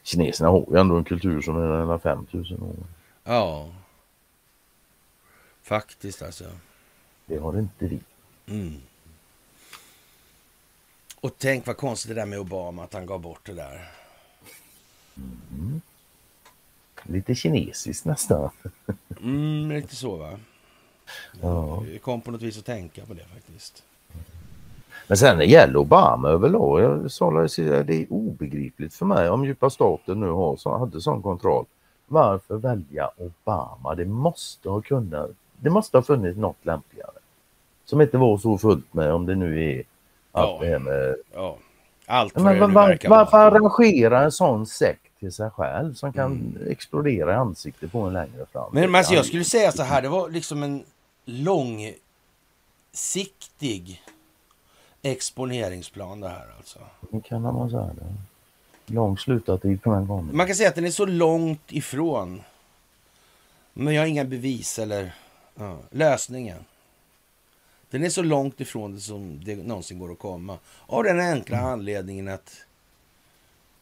kineserna 0.03 0.49
har 0.49 0.65
ju 0.71 0.79
ändå 0.79 0.97
en 0.97 1.03
kultur 1.03 1.41
som 1.41 1.57
är 1.57 1.67
nära 1.67 1.99
5000 1.99 2.61
år. 2.61 2.75
Ja. 3.23 3.69
Faktiskt 5.61 6.21
alltså. 6.21 6.45
Det 7.25 7.37
har 7.37 7.59
inte 7.59 7.85
vi. 7.87 7.99
Mm. 8.47 8.81
Och 11.21 11.35
tänk 11.37 11.67
vad 11.67 11.77
konstigt 11.77 12.09
det 12.09 12.21
där 12.21 12.25
med 12.25 12.39
Obama, 12.39 12.83
att 12.83 12.93
han 12.93 13.05
gav 13.05 13.19
bort 13.19 13.45
det 13.45 13.53
där. 13.53 13.91
Mm. 15.17 15.81
Lite 17.03 17.35
kinesiskt 17.35 18.05
nästan. 18.05 18.49
Mm, 19.21 19.71
lite 19.71 19.95
så 19.95 20.15
va? 20.15 20.29
Ja. 21.41 21.83
Jag 21.91 22.01
kom 22.01 22.21
på 22.21 22.31
något 22.31 22.41
vis 22.41 22.57
att 22.57 22.65
tänka 22.65 23.05
på 23.05 23.13
det 23.13 23.25
faktiskt. 23.33 23.83
Men 25.07 25.17
sen 25.17 25.37
när 25.37 25.45
det 25.45 25.51
gäller 25.51 25.77
Obama 25.77 26.29
överlag, 26.29 26.81
jag 26.81 27.11
sa 27.11 27.31
det, 27.31 27.83
det 27.83 28.01
är 28.01 28.05
obegripligt 28.09 28.93
för 28.93 29.05
mig 29.05 29.29
om 29.29 29.45
djupa 29.45 29.69
staten 29.69 30.19
nu 30.19 30.29
har, 30.29 30.55
så, 30.55 30.77
hade 30.77 31.01
sån 31.01 31.21
kontroll. 31.21 31.65
Varför 32.07 32.57
välja 32.57 33.09
Obama? 33.17 33.95
Det 33.95 34.05
måste 34.05 34.69
ha 34.69 34.81
kunnat, 34.81 35.29
det 35.59 35.69
måste 35.69 35.97
ha 35.97 36.01
funnits 36.01 36.37
något 36.37 36.65
lämpligare. 36.65 37.11
Som 37.85 38.01
inte 38.01 38.17
var 38.17 38.37
så 38.37 38.57
fullt 38.57 38.93
med 38.93 39.13
om 39.13 39.25
det 39.25 39.35
nu 39.35 39.63
är 39.63 39.83
allt 40.31 40.49
Ja. 40.51 40.57
det 40.61 40.71
här 40.71 40.79
med... 40.79 41.15
Ja. 41.33 41.57
Allt 42.05 42.35
Men 42.35 42.53
det 42.53 42.59
var, 42.59 42.67
var, 42.67 43.09
varför 43.09 43.37
arrangera 43.37 44.23
en 44.23 44.31
sån 44.31 44.65
sekt 44.65 45.00
till 45.21 45.31
sig 45.31 45.49
själv 45.49 45.93
som 45.93 46.13
kan 46.13 46.31
Mm. 46.31 46.57
explodera 46.71 47.31
i 47.31 47.35
ansiktet 47.35 47.91
på 47.91 47.99
en 48.01 48.13
längre 48.13 48.45
fram? 48.51 48.69
Men 48.73 48.95
alltså, 48.95 49.13
jag 49.13 49.25
skulle 49.25 49.43
säga 49.43 49.71
så 49.71 49.83
här, 49.83 50.01
det 50.01 50.09
var 50.09 50.29
liksom 50.29 50.63
en 50.63 50.83
långsiktig 52.91 54.03
exponeringsplan 55.01 56.19
det 56.19 56.29
här 56.29 56.47
alltså. 56.57 56.79
Det 57.11 57.21
kan 57.21 57.41
man 57.41 57.69
säga. 57.69 57.89
Det. 57.95 58.93
Lång 58.93 59.17
slutartid 59.17 59.83
på 59.83 59.93
den 59.93 60.07
gången. 60.07 60.37
Man 60.37 60.47
kan 60.47 60.55
säga 60.55 60.69
att 60.69 60.75
den 60.75 60.85
är 60.85 60.91
så 60.91 61.05
långt 61.05 61.71
ifrån. 61.71 62.41
Men 63.73 63.93
jag 63.93 64.01
har 64.01 64.07
inga 64.07 64.25
bevis 64.25 64.79
eller 64.79 65.15
ja, 65.55 65.77
lösningen. 65.89 66.65
Den 67.89 68.03
är 68.03 68.09
så 68.09 68.21
långt 68.23 68.59
ifrån 68.61 68.93
det 68.93 68.99
som 68.99 69.43
det 69.43 69.55
någonsin 69.55 69.99
går 69.99 70.11
att 70.11 70.19
komma. 70.19 70.57
Av 70.87 71.03
den 71.03 71.19
enkla 71.19 71.57
anledningen 71.57 72.27
att 72.27 72.57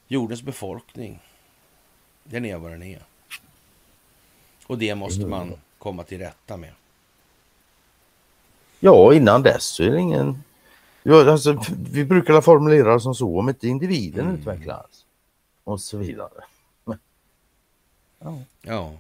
jordens 0.08 0.42
befolkning, 0.42 1.20
den 2.30 2.46
är 2.46 2.58
vad 2.58 2.72
den 2.72 2.84
är. 2.84 3.04
Och 4.68 4.78
det 4.78 4.96
måste 4.96 5.26
man 5.26 5.54
komma 5.78 6.04
till 6.04 6.20
rätta 6.20 6.58
med. 6.58 6.72
Ja, 8.80 9.14
innan 9.14 9.42
dess 9.44 9.64
så 9.64 9.84
är 9.84 9.90
det 9.92 10.00
ingen... 10.00 10.44
Ja, 11.04 11.32
alltså, 11.32 11.62
vi 11.92 12.06
brukar 12.06 12.42
formulera 12.42 12.94
det 12.94 13.00
som 13.00 13.16
så, 13.16 13.40
om 13.40 13.50
inte 13.50 13.68
individen 13.68 14.26
Mm. 14.26 14.36
utvecklas 14.40 15.06
och 15.64 15.82
så 15.82 15.98
vidare. 15.98 16.44
Ja. 18.20 18.38
Ja. 18.62 18.94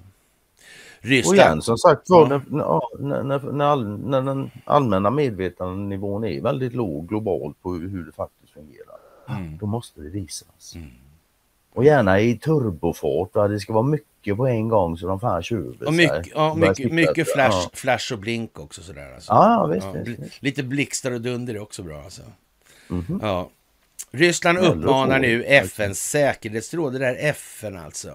Och 1.01 1.35
igen, 1.35 1.61
som 1.61 1.77
sagt 1.77 2.01
Ja. 2.05 2.27
när, 2.29 2.59
ja, 2.59 2.89
när, 2.99 3.23
när, 3.23 3.39
när, 3.51 3.65
all, 3.65 3.99
när 3.99 4.21
den 4.21 4.51
allmänna 4.65 5.09
medvetandenivån 5.09 6.23
är 6.23 6.41
väldigt 6.41 6.73
låg 6.73 7.07
globalt 7.07 7.61
på 7.61 7.73
hur, 7.73 7.89
hur 7.89 8.05
det 8.05 8.11
faktiskt 8.11 8.53
fungerar, 8.53 8.99
Mm. 9.29 9.57
då 9.57 9.65
måste 9.65 10.01
det 10.01 10.09
visas. 10.09 10.75
Mm. 10.75 10.89
Och 11.73 11.85
gärna 11.85 12.19
i 12.19 12.37
turbofart, 12.37 13.35
va? 13.35 13.47
det 13.47 13.59
ska 13.59 13.73
vara 13.73 13.83
mycket 13.83 14.37
på 14.37 14.47
en 14.47 14.67
gång 14.67 14.97
så 14.97 15.07
de 15.07 15.19
fan 15.19 15.43
tjuver 15.43 15.87
Och 15.87 15.93
mycket, 15.93 16.27
ja, 16.35 16.55
mycket, 16.55 16.91
mycket 16.91 17.33
flash, 17.33 17.49
Ja. 17.63 17.69
flash 17.73 18.13
och 18.13 18.19
blink 18.19 18.59
också 18.59 18.81
sådär. 18.81 19.13
Alltså. 19.13 19.31
Ja, 19.33 19.65
visst, 19.73 19.87
Ja, 19.93 20.01
visst, 20.05 20.19
visst. 20.19 20.43
Lite 20.43 20.63
blixtar 20.63 21.11
och 21.11 21.21
dunder 21.21 21.55
är 21.55 21.59
också 21.61 21.83
bra 21.83 22.01
alltså. 22.03 22.21
Mhm. 22.87 23.19
Ja. 23.21 23.49
Ryssland 24.11 24.57
uppmanar 24.57 25.19
nu 25.19 25.43
FNs 25.43 26.09
säkerhetsråd, 26.09 26.93
det 26.93 26.99
där 26.99 27.15
FN 27.19 27.77
alltså. 27.77 28.13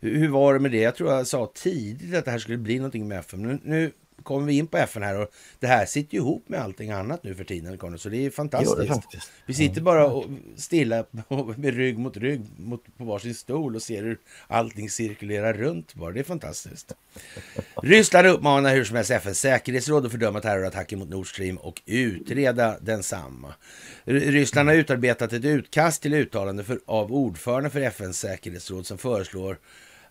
Hur, 0.00 0.18
hur 0.18 0.28
var 0.28 0.54
det 0.54 0.60
med 0.60 0.70
det? 0.70 0.80
Jag 0.80 0.94
tror 0.96 1.12
jag 1.12 1.26
sa 1.26 1.50
tidigt 1.54 2.14
att 2.14 2.24
det 2.24 2.30
här 2.30 2.38
skulle 2.38 2.58
bli 2.58 2.76
någonting 2.76 3.08
med 3.08 3.18
FN. 3.18 3.46
Men 3.46 3.60
nu 3.64 3.92
kommer 4.22 4.46
vi 4.46 4.58
in 4.58 4.66
på 4.66 4.76
FN 4.76 5.02
här 5.02 5.20
och 5.20 5.28
det 5.60 5.66
här 5.66 5.86
sitter 5.86 6.14
ju 6.14 6.20
ihop 6.20 6.48
med 6.48 6.60
allting 6.60 6.90
annat 6.90 7.22
nu 7.22 7.34
för 7.34 7.44
tiden. 7.44 7.78
Conny, 7.78 7.98
Så 7.98 8.08
det 8.08 8.16
är 8.16 8.24
det 8.24 8.30
fantastiskt. 8.30 8.88
faktiskt. 8.88 9.30
Vi 9.46 9.54
sitter 9.54 9.80
bara 9.80 10.06
och 10.06 10.24
stilla 10.56 11.04
med 11.56 11.74
rygg 11.74 11.98
mot 11.98 12.16
rygg 12.16 12.40
mot, 12.56 12.84
på 12.96 13.04
varsin 13.04 13.34
stol 13.34 13.74
och 13.76 13.82
ser 13.82 14.02
hur 14.02 14.18
allting 14.46 14.90
cirkulerar 14.90 15.52
runt 15.52 15.94
bara. 15.94 16.12
Det 16.12 16.20
är 16.20 16.24
fantastiskt. 16.24 16.94
Ryssland 17.82 18.26
uppmanar 18.26 18.74
hur 18.74 18.84
som 18.84 18.96
helst 18.96 19.10
FNs 19.10 19.38
säkerhetsråd 19.40 20.06
att 20.06 20.12
fördöma 20.12 20.40
terrorattacken 20.40 20.98
mot 20.98 21.08
Nord 21.08 21.30
Stream 21.30 21.56
och 21.56 21.82
utreda 21.86 22.78
densamma. 22.80 23.54
Ryssland 24.04 24.68
har 24.68 24.76
utarbetat 24.76 25.32
ett 25.32 25.44
utkast 25.44 26.02
till 26.02 26.14
uttalande 26.14 26.64
för, 26.64 26.80
av 26.86 27.12
ordföranden 27.12 27.70
för 27.70 27.80
FNs 27.80 28.18
säkerhetsråd 28.18 28.86
som 28.86 28.98
föreslår 28.98 29.58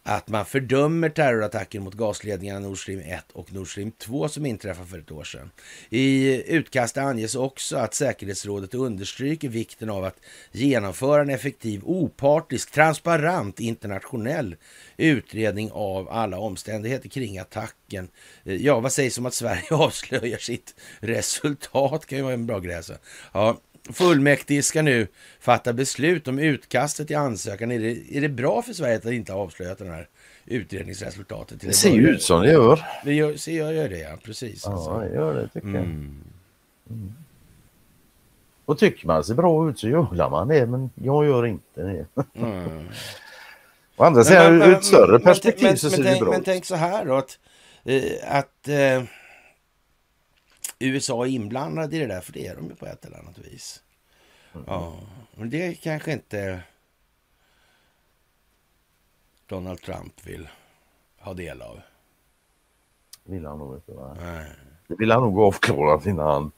att 0.08 0.30
man 0.30 0.46
fördömer 0.46 1.10
terrorattacken 1.10 1.84
mot 1.84 1.94
gasledningarna 1.94 2.60
Nord 2.60 2.82
Stream 2.82 3.00
1 3.00 3.32
och 3.34 3.54
Nord 3.54 3.72
Stream 3.72 3.92
2 3.92 4.30
som 4.30 4.46
inträffade 4.46 4.88
för 4.88 5.00
ett 5.00 5.12
år 5.12 5.24
sedan. 5.24 5.52
I 5.90 6.44
utkastet 6.56 7.04
anges 7.04 7.36
också 7.36 7.78
att 7.78 7.94
säkerhetsrådet 7.94 8.74
understryker 8.74 9.50
vikten 9.50 9.90
av 9.90 10.04
att 10.04 10.20
genomföra 10.52 11.22
en 11.22 11.30
effektiv, 11.30 11.82
opartisk, 11.84 12.72
transparent 12.72 13.60
internationell 13.60 14.56
utredning 14.98 15.72
av 15.72 16.10
alla 16.10 16.38
omständigheter 16.38 17.10
kring 17.10 17.38
attacken. 17.38 18.08
Ja, 18.44 18.80
vad 18.80 18.94
sägs 18.94 19.18
om 19.18 19.26
att 19.26 19.34
Sverige 19.34 19.68
avslöjar 19.72 20.38
sitt 20.38 20.76
resultat? 21.00 22.06
kan 22.06 22.18
ju 22.18 22.24
vara 22.24 22.34
en 22.34 22.48
bra 22.48 22.60
grej. 22.60 22.76
Alltså. 22.76 22.94
Ja, 23.34 23.58
Fullmäktige 23.94 24.64
ska 24.64 24.82
nu 24.82 25.08
fatta 25.40 25.74
beslut 25.74 26.28
om 26.28 26.40
utkastet 26.40 27.08
till 27.08 27.18
ansökan. 27.18 27.72
Är 27.72 27.80
det, 27.80 28.18
är 28.18 28.22
det 28.22 28.30
bra 28.30 28.62
för 28.62 28.74
Sverige 28.74 28.96
att 28.98 29.06
inte 29.06 29.34
ha 29.34 29.40
avslöjat 29.40 29.78
den 29.78 29.90
här 29.92 30.08
utredningsresultatet? 30.46 31.62
Det 31.62 31.68
en 31.68 31.74
ser 31.74 31.92
ju 31.94 32.08
ut 32.08 32.22
som 32.22 32.42
det 32.42 32.52
gör. 32.52 32.86
Det 33.06 33.14
gör, 33.14 33.36
ser 33.36 33.58
jag 33.58 33.74
gör 33.74 33.90
det, 33.90 34.00
ja. 34.00 34.18
Precis. 34.24 34.62
Ja, 34.66 34.72
Alltså. 34.72 35.00
det 35.00 35.16
gör 35.16 35.34
det 35.36 35.48
tycker 35.48 35.68
jag. 35.68 35.76
Mm. 35.78 36.22
Och 38.66 38.80
tycker 38.80 39.08
man 39.08 39.24
ser 39.24 39.34
bra 39.34 39.70
ut 39.70 39.80
så 39.80 39.88
gör 39.90 40.30
man 40.30 40.48
det, 40.48 40.66
men 40.66 40.90
jag 41.04 41.26
gör 41.26 41.46
inte 41.46 41.82
det. 41.82 42.06
Mm. 42.36 42.88
Å 43.98 44.04
andra 44.04 44.18
Men- 44.18 44.26
sidan, 44.26 44.58
men- 44.58 44.70
ur 44.70 44.76
ett 44.76 44.84
större 44.84 45.12
men- 45.12 45.22
perspektiv 45.22 45.68
men, 45.68 45.78
så 45.78 45.86
men, 45.88 45.92
ser 45.96 46.04
det 46.04 46.10
tänk, 46.10 46.22
bra 46.22 46.32
men 46.32 46.40
ut. 46.40 46.46
tänk 46.46 46.66
så 46.66 46.76
här 46.76 47.06
då 47.06 47.16
att, 47.16 47.40
eh, 47.84 48.04
att 48.38 48.68
eh, 48.68 49.04
USA 50.80 51.26
är 51.26 51.30
inblandade 51.30 51.96
i 51.96 52.00
det 52.00 52.08
där, 52.08 52.22
för 52.22 52.34
det 52.34 52.48
är 52.48 52.56
de 52.56 52.66
ju 52.66 52.76
på 52.76 52.86
ett 52.86 53.06
eller 53.06 53.18
annat 53.18 53.38
vis. 53.38 53.84
Mm. 54.54 54.66
Ja, 54.68 55.00
men 55.36 55.50
det 55.50 55.76
kanske 55.76 56.12
inte 56.14 56.62
Donald 59.48 59.82
Trump 59.82 60.26
vill 60.28 60.50
ha 61.20 61.34
del 61.34 61.62
av. 61.62 61.82
vill 63.24 63.46
han 63.46 63.60
nog 63.60 63.76
inte. 63.76 63.92
Va? 63.94 64.18
Nej. 64.22 64.52
Det 64.88 64.96
vill 64.96 65.12
han 65.12 65.22
nog 65.22 65.40
avklara 65.40 66.02
innan 66.10 66.28
han... 66.28 66.52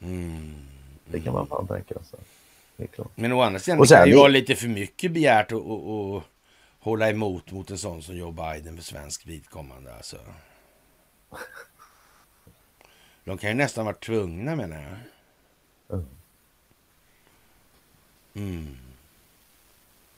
Mm. 0.00 0.54
Det 1.06 1.20
kan 1.20 1.32
man 1.32 1.46
fan 1.46 1.66
tänka 1.66 1.94
sig. 2.02 2.20
Det. 2.76 2.98
Men 3.14 3.32
å 3.32 3.40
andra 3.40 3.60
sidan 3.60 3.78
Och 3.78 3.86
det 3.86 3.94
kan 3.94 3.98
sen 3.98 4.04
det 4.04 4.08
ju 4.10 4.14
det- 4.14 4.18
vara 4.20 4.28
lite 4.28 4.54
för 4.56 4.68
mycket 4.68 5.12
begärt 5.12 5.52
att 5.52 5.58
att- 5.58 5.88
att 5.88 6.22
hålla 6.78 7.10
emot 7.10 7.50
mot 7.50 7.70
en 7.70 7.78
sån 7.78 8.02
som 8.02 8.16
Joe 8.16 8.30
Biden 8.32 8.76
för 8.76 8.84
svensk 8.84 9.26
vidkommande. 9.26 9.94
Alltså. 9.94 10.16
De 13.24 13.38
kan 13.38 13.50
ju 13.50 13.56
nästan 13.56 13.84
vara 13.84 13.94
tvungna 13.96 14.56
menar 14.56 14.76
jag. 14.82 16.02
Mm. 18.34 18.76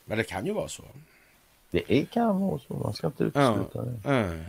Men 0.05 0.19
det 0.19 0.25
kan 0.25 0.47
ju 0.47 0.53
vara 0.53 0.69
så. 0.69 0.83
Det 1.71 1.83
är, 2.01 2.05
kan 2.05 2.41
vara 2.41 2.59
så, 2.59 2.75
man 2.75 2.95
ska 2.95 3.07
inte 3.07 3.25
utesluta 3.25 3.83
det. 3.85 4.09
Mm. 4.09 4.45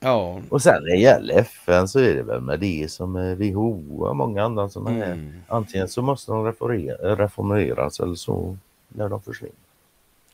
Ja. 0.00 0.42
Och 0.50 0.62
sen 0.62 0.82
när 0.82 0.90
det 0.90 0.96
gäller 1.00 1.34
FN 1.38 1.88
så 1.88 1.98
är 1.98 2.14
det 2.14 2.22
väl 2.22 2.40
med 2.40 2.60
det 2.60 2.90
som 2.90 3.16
är 3.16 3.34
WHO 3.34 4.04
och 4.04 4.16
många 4.16 4.42
andra 4.44 4.68
som 4.68 4.86
är 4.86 5.12
Mm. 5.12 5.42
Antingen 5.48 5.88
så 5.88 6.02
måste 6.02 6.32
de 6.32 6.44
reformera- 6.46 7.16
reformeras 7.16 8.00
eller 8.00 8.14
så 8.14 8.56
lär 8.88 9.08
de 9.08 9.22
försvinna. 9.22 9.52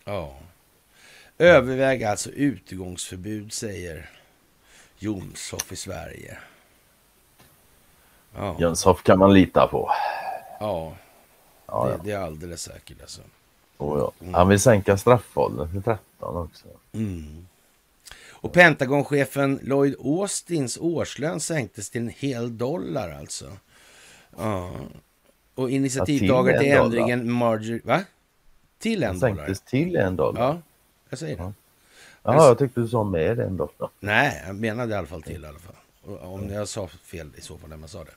ja. 0.05 0.39
Överväg 1.39 2.05
alltså 2.05 2.31
utegångsförbud 2.31 3.53
säger 3.53 4.11
Jomshof 4.99 5.73
i 5.73 5.77
Sverige. 5.77 6.39
Ja, 8.35 8.57
Jönshoff 8.61 9.03
kan 9.03 9.19
man 9.19 9.35
lita 9.35 9.67
på. 9.67 9.91
ja 10.61 10.97
Ja, 11.67 11.85
det, 11.85 11.91
ja. 11.91 12.01
det 12.05 12.13
är 12.13 12.19
alldeles 12.19 12.63
säkert 12.63 13.01
alltså. 13.01 13.23
Och 13.77 13.99
ja. 13.99 14.13
Han 14.33 14.49
vill 14.49 14.61
sänka 14.61 14.97
straffåldern 14.97 15.71
till 15.71 15.83
13 15.83 16.37
också. 16.37 16.67
Mm. 16.93 17.47
Och 18.29 18.53
Pentagonchefen 18.53 19.61
Lloyd 19.63 19.97
Austins 20.05 20.79
årslön 20.79 21.41
sänktes 21.41 21.91
till 21.91 22.01
en 22.01 22.13
hel 22.19 22.59
dollar 22.59 23.11
alltså. 23.11 23.53
Ja. 24.37 24.73
Och 25.55 25.71
initiativtagare 25.71 26.59
till, 26.59 26.67
till 26.67 26.77
en 26.77 26.85
ändringen 26.85 27.33
Marjorie... 27.33 27.81
Va? 27.85 28.05
Till 28.79 29.03
en 29.03 29.19
dollar? 29.19 29.37
sänktes 29.37 29.61
till 29.61 29.97
en 29.97 30.17
dollar. 30.17 30.43
Ja, 30.43 30.61
jag 31.11 31.19
säger 31.19 31.37
det. 31.37 31.53
Ja. 32.27 32.35
Ja, 32.35 32.47
jag 32.47 32.59
tyckte 32.59 32.81
du 32.81 32.89
sa 32.89 33.05
med 33.05 33.37
dollar. 33.37 33.91
Nej, 34.01 34.43
jag 34.47 34.57
menade 34.57 34.95
i 34.95 34.97
alla 34.97 35.07
fall 35.07 35.23
till 35.23 35.45
i 35.45 35.47
alla 35.47 35.59
fall. 35.59 35.75
Om 36.21 36.51
jag 36.51 36.69
sa 36.69 36.87
fel 36.87 37.31
i 37.37 37.41
så 37.41 37.59
fall 37.59 37.71
när 37.71 37.77
man 37.77 37.89
sa 37.89 38.05
det. 38.05 38.15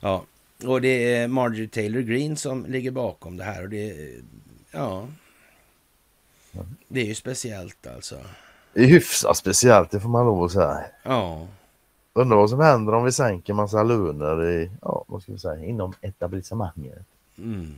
Ja. 0.00 0.24
Och 0.66 0.80
det 0.80 1.14
är 1.14 1.28
Marjorie 1.28 1.68
Taylor 1.68 2.00
Greene 2.00 2.36
som 2.36 2.66
ligger 2.66 2.90
bakom 2.90 3.36
det 3.36 3.44
här. 3.44 3.62
Och 3.62 3.68
det, 3.68 4.14
ja, 4.70 5.08
det 6.88 7.00
är 7.00 7.04
ju 7.04 7.14
speciellt 7.14 7.86
alltså. 7.86 8.16
Det 8.72 8.80
är 8.80 8.86
hyfsat 8.86 9.36
speciellt, 9.36 9.90
det 9.90 10.00
får 10.00 10.08
man 10.08 10.26
lov 10.26 10.44
att 10.44 10.52
säga. 10.52 10.84
Ja. 11.02 11.46
Undrar 12.12 12.36
vad 12.36 12.50
som 12.50 12.60
händer 12.60 12.94
om 12.94 13.04
vi 13.04 13.12
sänker 13.12 13.52
massa 13.52 13.82
löner 13.82 14.50
i, 14.50 14.70
ja, 14.82 15.04
vad 15.06 15.22
ska 15.22 15.32
vi 15.32 15.38
säga, 15.38 15.64
inom 15.64 15.94
etablissemanget. 16.00 17.06
Mm. 17.38 17.74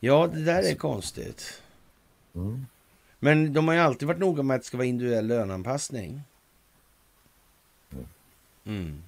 Ja, 0.00 0.26
det 0.26 0.44
där 0.44 0.62
är 0.62 0.74
konstigt. 0.74 1.62
Mm. 2.34 2.66
Men 3.18 3.52
de 3.52 3.68
har 3.68 3.74
ju 3.74 3.80
alltid 3.80 4.08
varit 4.08 4.20
noga 4.20 4.42
med 4.42 4.54
att 4.54 4.60
det 4.62 4.66
ska 4.66 4.76
vara 4.76 4.86
individuell 4.86 5.26
löneanpassning. 5.26 6.22
Mm. 8.64 9.02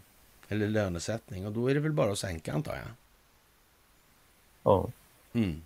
Eller 0.48 0.68
lönesättning. 0.68 1.46
Och 1.46 1.52
då 1.52 1.70
är 1.70 1.74
det 1.74 1.80
väl 1.80 1.92
bara 1.92 2.12
att 2.12 2.18
sänka 2.18 2.52
antar 2.52 2.74
jag. 2.74 2.84
Ja. 4.62 4.90
Mm. 5.32 5.62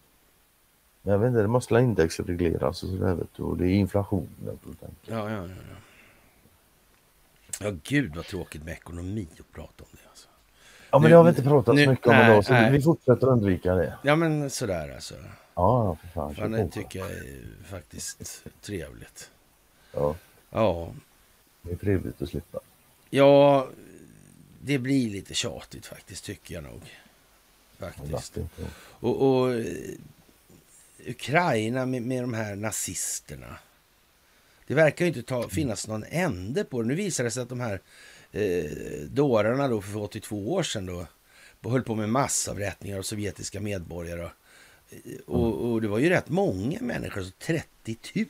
Jag 1.03 1.19
vet 1.19 1.29
inte, 1.29 1.43
det 1.43 1.49
måste 1.49 1.75
indexregleras 1.75 2.83
och 2.83 2.89
sådär 2.89 3.15
vet 3.15 3.35
du. 3.37 3.43
Och 3.43 3.57
det 3.57 3.67
är 3.67 3.71
inflationen. 3.75 4.29
Ja, 4.43 4.77
ja, 5.07 5.31
ja, 5.31 5.47
ja. 5.47 5.77
Ja, 7.61 7.73
gud 7.85 8.17
vad 8.17 8.25
tråkigt 8.25 8.65
med 8.65 8.73
ekonomi 8.73 9.29
att 9.41 9.53
prata 9.53 9.85
om 9.85 9.89
det. 9.93 10.09
Alltså. 10.09 10.29
Ja, 10.91 10.99
men 10.99 11.03
Nu- 11.03 11.09
det 11.11 11.17
har 11.17 11.25
vi 11.25 11.29
inte 11.29 11.43
pratat 11.43 11.75
nu- 11.75 11.85
så 11.85 11.91
mycket 11.91 12.07
om 12.07 12.13
nej, 12.13 12.31
idag 12.31 12.45
så 12.45 12.53
nej. 12.53 12.73
vi 12.73 12.83
fortsätter 12.83 13.27
undvika 13.29 13.75
det. 13.75 13.99
Ja, 14.03 14.17
men 14.17 14.51
sådär 14.51 14.95
alltså. 14.95 15.15
Ja, 15.55 15.97
för 15.97 16.35
fan. 16.35 16.53
det 16.53 16.69
tycker 16.69 16.99
jag 16.99 17.11
är 17.11 17.45
faktiskt 17.65 18.45
trevligt. 18.61 19.31
Ja, 19.93 20.17
Ja, 20.51 20.95
det 21.63 21.73
är 21.73 21.77
trevligt 21.77 22.23
att 22.23 22.29
slippa. 22.29 22.61
ja, 23.11 23.69
det 24.63 24.79
blir 24.79 25.11
lite 25.11 25.35
tjatigt 25.35 25.87
faktiskt 25.87 26.25
tycker 26.25 26.55
jag 26.55 26.65
nog. 26.65 26.83
Faktiskt. 27.79 28.39
Och, 28.77 29.23
och 29.23 29.55
eh, 29.55 29.65
Ukraina 31.07 31.87
med, 31.87 32.03
med 32.03 32.23
de 32.23 32.35
här 32.35 32.57
nazisterna. 32.57 33.59
Det 34.67 34.75
verkar 34.75 35.05
ju 35.05 35.09
inte 35.09 35.23
ta, 35.23 35.49
finnas 35.49 35.89
någon 35.89 36.05
ände 36.05 36.65
på 36.65 36.83
det. 36.83 36.89
Nu 36.89 36.95
visar 36.95 37.25
det 37.25 37.31
sig 37.31 37.43
att 37.43 37.49
de 37.49 37.61
här 37.61 37.81
eh, 38.33 38.71
dårarna 39.09 39.69
då 39.69 39.81
för 39.83 39.97
82 39.97 40.53
år 40.53 40.63
sedan 40.63 40.87
då 41.61 41.71
höll 41.71 41.83
på 41.83 41.95
med 41.95 42.09
massavrättningar 42.09 42.99
av 42.99 43.03
sovjetiska 43.03 43.61
medborgare. 43.61 44.31
Och, 45.27 45.73
och 45.73 45.81
det 45.83 45.89
var 45.89 45.99
ju 45.99 46.09
rätt 46.09 46.29
många 46.29 46.79
människor, 46.81 47.23
så 47.23 47.31
30 47.39 47.97
000. 48.15 48.27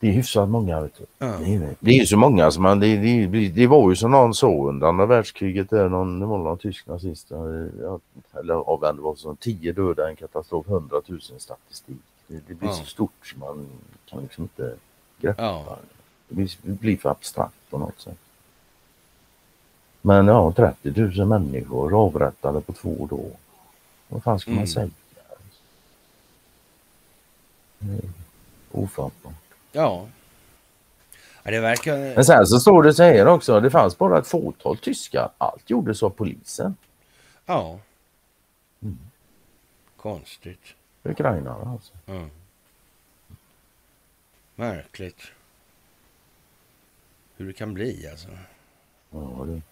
Det 0.00 0.08
är 0.08 0.12
hyfsat 0.12 0.48
många 0.48 0.80
vet 0.80 0.98
du. 0.98 1.04
Ja. 1.18 1.26
Det, 1.26 1.54
är, 1.54 1.74
det 1.80 1.98
är 1.98 2.04
så 2.04 2.16
många 2.16 2.50
som 2.50 2.62
man, 2.62 2.80
det, 2.80 2.96
det, 3.26 3.48
det 3.48 3.66
var 3.66 3.90
ju 3.90 3.96
som 3.96 4.10
någon 4.10 4.34
såg 4.34 4.68
under 4.68 4.86
andra 4.86 5.06
världskriget 5.06 5.70
där 5.70 5.88
någon, 5.88 6.20
det 6.20 6.26
var 6.26 6.38
någon 6.38 6.58
tysk 6.58 6.86
nazist, 6.86 7.26
ja, 7.80 7.98
eller 8.40 8.54
av 8.54 8.80
vem 8.80 8.96
det 8.96 9.02
var 9.02 9.14
som 9.16 9.36
tio 9.36 9.72
döda 9.72 10.08
en 10.10 10.16
katastrof, 10.16 10.66
hundratusen 10.66 11.40
statistik. 11.40 11.96
Det, 12.26 12.40
det 12.48 12.54
blir 12.54 12.68
Ja. 12.68 12.74
så 12.74 12.84
stort 12.84 13.10
så 13.26 13.38
man 13.38 13.66
kan 14.06 14.22
liksom 14.22 14.44
inte 14.44 14.74
greppa 15.20 15.42
Ja. 15.42 15.78
det. 16.28 16.34
Blir, 16.34 16.50
det 16.62 16.72
blir 16.80 16.96
för 16.96 17.08
abstrakt 17.10 17.70
på 17.70 17.78
något 17.78 18.00
sätt. 18.00 18.18
Men 20.06 20.26
ja, 20.26 20.52
30 20.52 21.00
000 21.00 21.26
människor 21.26 22.00
avrättade 22.06 22.60
på 22.60 22.72
två 22.72 23.06
dagar. 23.06 23.36
Vad 24.08 24.22
fan 24.22 24.38
ska 24.40 24.50
Mm. 24.50 24.58
man 24.60 24.68
säga? 24.68 24.90
Ofattbart. 28.72 29.32
Ja. 29.72 30.06
ja 31.42 31.50
det 31.50 31.60
verkar... 31.60 32.14
Men 32.14 32.24
sen 32.24 32.46
så 32.46 32.60
står 32.60 32.82
det 32.82 32.94
så 32.94 33.02
här 33.02 33.26
också, 33.26 33.60
det 33.60 33.70
fanns 33.70 33.98
bara 33.98 34.18
ett 34.18 34.26
fåtal 34.26 34.76
tyskar. 34.76 35.30
Allt 35.38 35.70
gjordes 35.70 36.02
av 36.02 36.10
polisen. 36.10 36.76
Ja. 37.46 37.78
Mm. 38.82 38.98
Konstigt. 39.96 40.64
Ukrainarna 41.02 41.70
alltså. 41.70 41.92
Mm. 42.06 42.30
Märkligt. 44.54 45.20
Hur 47.36 47.46
det 47.46 47.52
kan 47.52 47.74
bli 47.74 48.08
alltså. 48.10 48.28
Ja, 49.10 49.44
det. 49.46 49.62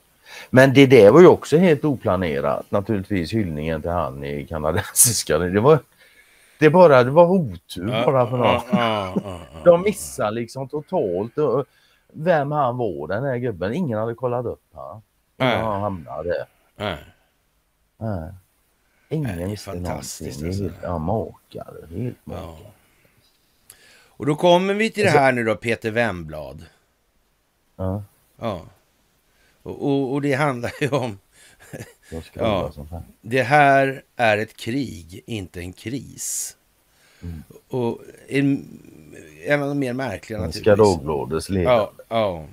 Men 0.50 0.74
det 0.74 0.86
där 0.86 1.10
var 1.10 1.20
ju 1.20 1.26
också 1.26 1.56
helt 1.56 1.84
oplanerat 1.84 2.70
naturligtvis 2.70 3.32
hyllningen 3.32 3.82
till 3.82 3.90
han 3.90 4.24
i 4.24 4.46
kanadensiska. 4.46 5.38
Det 5.38 5.60
var, 5.60 5.78
det 6.58 6.70
bara, 6.70 7.04
det 7.04 7.10
var 7.10 7.26
otur 7.26 7.86
bara 7.86 8.30
för 8.30 8.38
ja. 8.38 9.14
De 9.64 9.82
missade 9.82 10.30
liksom 10.30 10.68
totalt 10.68 11.32
vem 12.12 12.52
han 12.52 12.76
var 12.76 13.08
den 13.08 13.24
här 13.24 13.36
gubben. 13.36 13.74
Ingen 13.74 13.98
hade 13.98 14.14
kollat 14.14 14.46
upp 14.46 14.62
han. 14.74 15.02
Nej. 15.36 15.58
Han 15.58 15.80
hamnade. 15.80 16.46
Nej. 16.76 16.98
Nej. 17.98 18.32
Ingen 19.08 19.38
är 19.40 19.46
visste 19.46 19.70
fantastiskt, 19.70 20.40
någonting. 20.40 20.66
Alltså. 20.66 20.86
ja, 20.86 20.98
makare. 20.98 22.02
Helt 22.02 22.16
Ja. 22.24 22.58
Och 24.16 24.26
då 24.26 24.34
kommer 24.34 24.74
vi 24.74 24.90
till 24.90 25.04
det 25.04 25.10
här 25.10 25.32
nu 25.32 25.44
då, 25.44 25.56
Peter 25.56 25.90
Wemblad. 25.90 26.64
Ja, 27.76 28.02
Ja. 28.40 28.60
Och, 29.64 29.82
och, 29.86 30.12
och 30.12 30.22
det 30.22 30.32
handlar 30.34 30.72
ju 30.80 30.88
om, 30.88 31.18
Ja. 32.34 32.72
här. 32.90 33.02
det 33.20 33.42
här 33.42 34.02
är 34.16 34.38
ett 34.38 34.56
krig, 34.56 35.22
inte 35.26 35.60
en 35.60 35.72
kris. 35.72 36.56
Mm. 37.22 37.42
Och 37.68 38.02
en, 38.28 38.80
en 39.44 39.62
av 39.62 39.68
de 39.68 39.78
mer 39.78 39.92
märkliga 39.92 40.38
Svenska 40.38 40.70
naturligtvis. 40.70 40.96
Dagbladets 40.96 41.48
ledare. 41.48 41.74
Ja, 41.74 41.92
ja. 42.08 42.46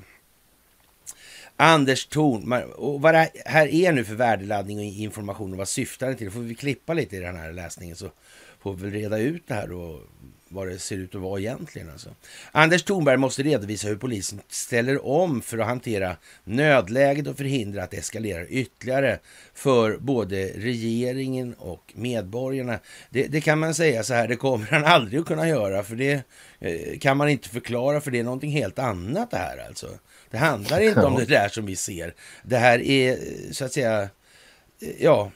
Anders 1.55 2.05
Thorn, 2.07 2.53
och 2.75 3.01
vad 3.01 3.13
det 3.13 3.29
här 3.45 3.67
är 3.67 3.91
nu 3.91 4.03
för 4.03 4.15
värdeladdning 4.15 4.77
och 4.77 4.83
information 4.83 5.51
och 5.51 5.57
vad 5.57 5.67
syftar 5.67 6.07
den 6.07 6.15
till? 6.17 6.31
Får 6.31 6.39
vi 6.39 6.55
klippa 6.55 6.93
lite 6.93 7.15
i 7.15 7.19
den 7.19 7.35
här 7.35 7.51
läsningen 7.51 7.95
så 7.95 8.09
får 8.59 8.73
vi 8.73 8.89
reda 8.89 9.17
ut 9.17 9.43
det 9.47 9.53
här 9.53 9.67
då, 9.67 9.99
vad 10.51 10.67
det 10.67 10.79
ser 10.79 10.97
ut 10.97 11.15
att 11.15 11.21
vara 11.21 11.39
egentligen. 11.39 11.89
Alltså. 11.89 12.09
Anders 12.51 12.83
Thornberg 12.83 13.17
måste 13.17 13.43
redovisa 13.43 13.87
hur 13.87 13.95
polisen 13.95 14.41
ställer 14.49 15.05
om 15.05 15.41
för 15.41 15.57
att 15.57 15.67
hantera 15.67 16.15
nödläget 16.43 17.27
och 17.27 17.37
förhindra 17.37 17.83
att 17.83 17.91
det 17.91 17.97
eskalerar 17.97 18.45
ytterligare 18.49 19.19
för 19.53 19.97
både 19.97 20.45
regeringen 20.47 21.53
och 21.53 21.93
medborgarna. 21.95 22.79
Det, 23.09 23.27
det 23.27 23.41
kan 23.41 23.59
man 23.59 23.73
säga 23.73 24.03
så 24.03 24.13
här, 24.13 24.27
det 24.27 24.35
kommer 24.35 24.65
han 24.65 24.85
aldrig 24.85 25.19
att 25.19 25.27
kunna 25.27 25.47
göra 25.47 25.83
för 25.83 25.95
det 25.95 26.23
eh, 26.59 26.99
kan 26.99 27.17
man 27.17 27.29
inte 27.29 27.49
förklara 27.49 28.01
för 28.01 28.11
det 28.11 28.19
är 28.19 28.23
någonting 28.23 28.51
helt 28.51 28.79
annat 28.79 29.31
det 29.31 29.37
här 29.37 29.65
alltså. 29.67 29.87
Det 30.29 30.37
handlar 30.37 30.79
inte 30.79 31.05
om 31.05 31.15
det 31.15 31.25
där 31.25 31.49
som 31.49 31.65
vi 31.65 31.75
ser. 31.75 32.13
Det 32.43 32.57
här 32.57 32.81
är 32.81 33.17
så 33.51 33.65
att 33.65 33.73
säga, 33.73 34.01
eh, 34.01 34.89
ja, 34.99 35.31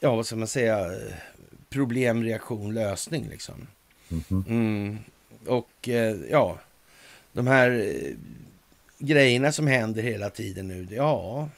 ja 0.00 0.16
vad 0.16 0.26
ska 0.26 0.36
man 0.36 0.48
säga, 0.48 0.90
problem, 1.74 2.22
reaktion, 2.22 2.74
lösning 2.74 3.28
liksom. 3.30 3.66
Mhm. 4.08 4.44
Mm. 4.48 4.98
Och 5.46 5.88
eh, 5.88 6.16
ja, 6.30 6.58
de 7.32 7.46
här 7.46 7.70
eh, 7.70 8.12
grejerna 8.98 9.52
som 9.52 9.66
händer 9.66 10.02
hela 10.02 10.30
tiden 10.30 10.68
nu, 10.68 10.86
ja. 10.90 11.48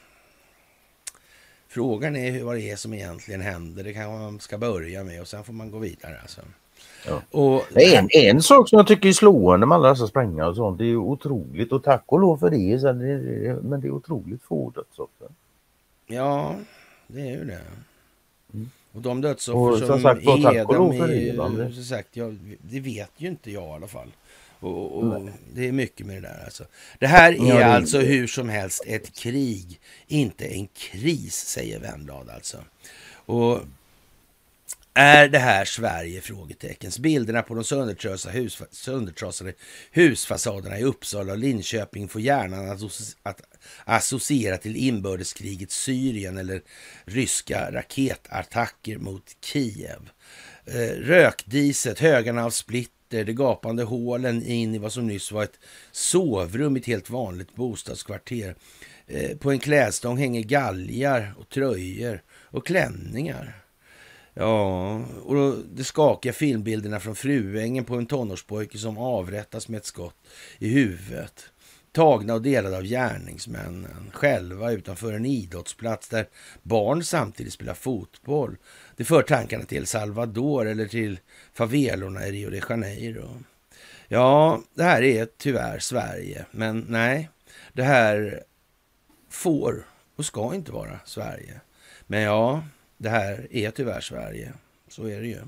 Frågan 1.68 2.16
är 2.16 2.30
hur, 2.30 2.44
vad 2.44 2.56
det 2.56 2.70
är 2.70 2.76
som 2.76 2.94
egentligen 2.94 3.40
händer. 3.40 3.84
Det 3.84 3.92
kanske 3.92 4.18
man 4.18 4.40
ska 4.40 4.58
börja 4.58 5.04
med 5.04 5.20
och 5.20 5.28
sen 5.28 5.44
får 5.44 5.52
man 5.52 5.70
gå 5.70 5.78
vidare. 5.78 6.18
Alltså. 6.22 6.40
Ja. 7.06 7.22
Och, 7.30 7.76
En, 7.76 8.08
en 8.12 8.42
sak 8.42 8.68
som 8.68 8.76
jag 8.76 8.86
tycker 8.86 9.08
är 9.08 9.12
slående 9.12 9.66
med 9.66 9.76
alla 9.76 9.88
dessa 9.88 10.06
sprängningar 10.06 10.48
och 10.48 10.56
sånt, 10.56 10.78
det 10.78 10.84
är 10.84 10.96
otroligt 10.96 11.72
och 11.72 11.82
tack 11.84 12.04
och 12.06 12.20
lov 12.20 12.36
för 12.36 12.50
det 12.50 13.62
men 13.62 13.80
det 13.80 13.86
är 13.86 13.90
otroligt 13.90 14.42
få 14.42 14.70
dödsoffer. 14.70 15.28
Ja, 16.06 16.56
det 17.06 17.20
är 17.20 17.30
ju 17.30 17.44
det. 17.44 17.60
Mm. 18.54 18.70
Och 18.96 19.02
de 19.02 19.20
dödsoffer 19.20 19.58
Och 19.72 19.78
som 19.78 19.86
som 19.86 20.00
sagt, 20.02 20.24
tack 20.42 20.54
är, 20.54 20.66
och 20.68 20.74
lov 20.74 20.92
de 20.98 21.60
är 21.60 21.70
som 21.72 21.84
sagt, 21.84 22.08
jag, 22.16 22.38
det 22.62 22.80
vet 22.80 23.10
ju 23.16 23.28
inte 23.28 23.50
jag 23.50 23.64
i 23.64 23.72
alla 23.72 23.86
fall. 23.86 24.08
Och, 24.60 24.98
och 24.98 25.28
det 25.54 25.68
är 25.68 25.72
mycket 25.72 26.06
med 26.06 26.16
det 26.16 26.28
där 26.28 26.42
alltså. 26.44 26.64
Det 26.98 27.06
här 27.06 27.32
är 27.32 27.36
Ja, 27.36 27.42
det 27.56 27.62
är- 27.62 27.76
alltså 27.76 27.98
hur 27.98 28.26
som 28.26 28.48
helst 28.48 28.84
ett 28.86 29.12
krig, 29.18 29.80
inte 30.06 30.46
en 30.46 30.68
kris, 30.76 31.34
säger 31.34 31.80
Wennblad 31.80 32.28
alltså. 32.30 32.58
Och 33.26 33.60
är 34.96 35.28
det 35.28 35.38
här 35.38 35.64
Sverige? 35.64 36.20
Frågeteckens. 36.20 36.98
Bilderna 36.98 37.42
på 37.42 37.54
de 37.54 37.64
söndertrasade, 37.64 38.50
söndertrasade 38.70 39.52
husfasaderna 39.90 40.78
i 40.78 40.84
Uppsala 40.84 41.32
och 41.32 41.38
Linköping 41.38 42.08
får 42.08 42.20
hjärnan 42.20 42.70
att, 42.70 42.82
att 43.22 43.40
associera 43.84 44.56
till 44.56 44.76
inbördeskrigets 44.76 45.76
Syrien 45.76 46.38
eller 46.38 46.62
ryska 47.04 47.72
raketattacker 47.72 48.98
mot 48.98 49.36
Kiev. 49.44 50.10
Eh, 50.64 50.96
rökdiset, 51.00 51.98
högarna 51.98 52.44
av 52.44 52.50
splitter, 52.50 53.24
de 53.24 53.32
gapande 53.32 53.82
hålen 53.82 54.42
in 54.42 54.74
i 54.74 54.78
vad 54.78 54.92
som 54.92 55.06
nyss 55.06 55.32
var 55.32 55.42
ett 55.42 55.58
sovrum 55.92 56.76
i 56.76 56.80
ett 56.80 56.86
helt 56.86 57.10
vanligt 57.10 57.54
bostadskvarter. 57.54 58.54
Eh, 59.06 59.36
på 59.36 59.50
en 59.50 59.58
klädstång 59.58 60.18
hänger 60.18 60.42
galgar 60.42 61.34
och 61.38 61.48
tröjor 61.48 62.22
och 62.42 62.66
klänningar. 62.66 63.65
Ja, 64.38 64.94
och 65.24 65.34
då, 65.34 65.56
de 65.74 65.84
skakiga 65.84 66.32
filmbilderna 66.32 67.00
från 67.00 67.16
Fruängen 67.16 67.84
på 67.84 67.94
en 67.94 68.06
tonårspojke 68.06 68.78
som 68.78 68.98
avrättas 68.98 69.68
med 69.68 69.78
ett 69.78 69.84
skott 69.84 70.16
i 70.58 70.68
huvudet. 70.68 71.44
tagna 71.92 72.34
och 72.34 72.42
delade 72.42 72.76
av 72.76 72.82
gärningsmännen 72.82 74.10
själva 74.12 74.72
utanför 74.72 75.12
en 75.12 75.26
idrottsplats 75.26 76.08
där 76.08 76.28
barn 76.62 77.04
samtidigt 77.04 77.52
spelar 77.52 77.74
fotboll. 77.74 78.56
Det 78.96 79.04
för 79.04 79.22
tankarna 79.22 79.64
till 79.64 79.78
El 79.78 79.86
Salvador 79.86 80.66
eller 80.66 80.86
till 80.86 81.18
favelorna 81.54 82.26
i 82.26 82.32
Rio 82.32 82.50
de 82.50 82.60
Janeiro. 82.68 83.42
Ja, 84.08 84.60
det 84.74 84.82
här 84.82 85.02
är 85.02 85.28
tyvärr 85.38 85.78
Sverige, 85.78 86.46
men 86.50 86.86
nej, 86.88 87.30
det 87.72 87.82
här 87.82 88.42
får 89.30 89.86
och 90.16 90.24
ska 90.24 90.54
inte 90.54 90.72
vara 90.72 91.00
Sverige. 91.04 91.60
Men 92.06 92.22
ja, 92.22 92.62
det 92.98 93.08
här 93.08 93.48
är 93.50 93.70
tyvärr 93.70 94.00
Sverige. 94.00 94.52
Så 94.88 95.06
är 95.06 95.20
det 95.20 95.26
ju. 95.26 95.40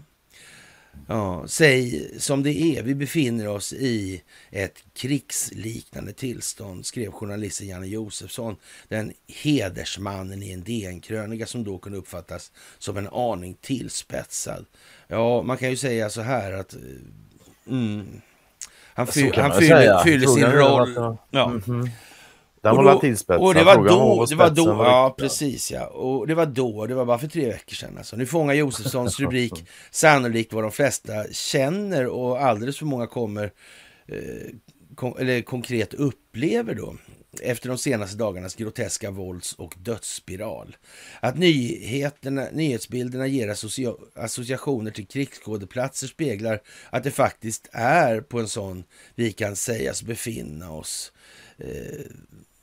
Ja, 1.07 1.45
säg 1.47 2.11
som 2.19 2.43
det 2.43 2.61
är. 2.63 2.83
Vi 2.83 2.95
befinner 2.95 3.49
oss 3.49 3.73
i 3.73 4.23
ett 4.51 4.85
krigsliknande 4.95 6.13
tillstånd, 6.13 6.87
skrev 6.87 7.11
journalisten 7.13 7.67
Janne 7.67 7.87
Josefsson, 7.87 8.57
den 8.89 9.13
hedersmannen 9.27 10.43
i 10.43 10.53
en 10.53 10.63
DN-krönika 10.63 11.47
som 11.47 11.65
då 11.65 11.79
kunde 11.79 11.99
uppfattas 11.99 12.53
som 12.79 12.97
en 12.97 13.09
aning 13.09 13.55
tillspetsad. 13.61 14.67
Ja, 15.09 15.43
man 15.43 15.57
kan 15.57 15.71
ju 15.71 15.77
säga 15.77 16.11
så 16.11 16.21
här 16.21 16.53
att 16.53 16.75
eh, 16.75 16.81
mm, 17.69 18.21
han, 18.95 19.07
fy, 19.07 19.33
han 19.35 19.61
fyller, 19.61 20.05
fyller 20.05 20.27
sin 20.27 20.47
roll. 20.47 21.17
Ja. 21.31 21.47
Mm 21.47 21.61
-hmm. 21.61 21.91
Den 22.77 22.85
var 22.85 22.95
då, 22.95 23.01
tillspetsad. 23.01 23.47
Och 23.47 23.55
det 23.55 23.65
var 23.65 23.77
då, 23.77 24.27
det 24.27 24.35
var 24.35 24.51
då, 24.51 24.67
ja 24.67 25.15
precis 25.19 25.73
ja. 25.73 25.87
Och 25.87 26.27
det 26.27 26.35
var 26.35 26.47
då, 26.47 26.87
det 26.87 26.95
var 26.95 27.05
bara 27.05 27.19
för 27.19 27.29
tre 27.29 27.47
veckor 27.47 27.75
sedan 27.75 27.99
alltså. 27.99 28.17
Nu 28.17 28.27
fångar 28.27 28.55
Josefssons 28.55 29.21
rubrik 29.21 29.65
sannolikt 29.91 30.53
vad 30.53 30.65
de 30.65 30.73
flesta 30.73 31.13
känner 31.33 32.07
och 32.07 32.43
alldeles 32.43 32.79
för 32.79 32.87
många 32.87 33.07
kommer, 33.07 33.45
eh, 34.09 34.19
kon 34.95 35.19
eller 35.19 35.43
konkret 35.43 35.95
upplever 35.95 36.75
då 36.75 36.95
efter 37.43 37.69
de 37.69 37.79
senaste 37.79 38.17
dagarnas 38.17 38.55
groteska 38.55 39.11
vålds 39.11 39.53
och 39.53 39.75
dödsspiral. 39.79 40.77
Att 41.21 41.39
nyheterna, 41.39 42.47
nyhetsbilderna 42.53 43.27
ger 43.27 43.49
associa 43.49 43.95
associationer 44.15 44.91
till 44.91 45.07
krigsskådeplatser 45.07 46.07
speglar 46.07 46.61
att 46.91 47.05
det 47.05 47.11
faktiskt 47.11 47.69
är 47.73 48.21
på 48.21 48.41
en 48.41 48.49
sån 48.49 48.85
vi 49.15 49.33
kan 49.33 49.57
sägas 49.57 50.03
befinna 50.03 50.73
oss. 50.73 51.13
Eh, 51.59 52.05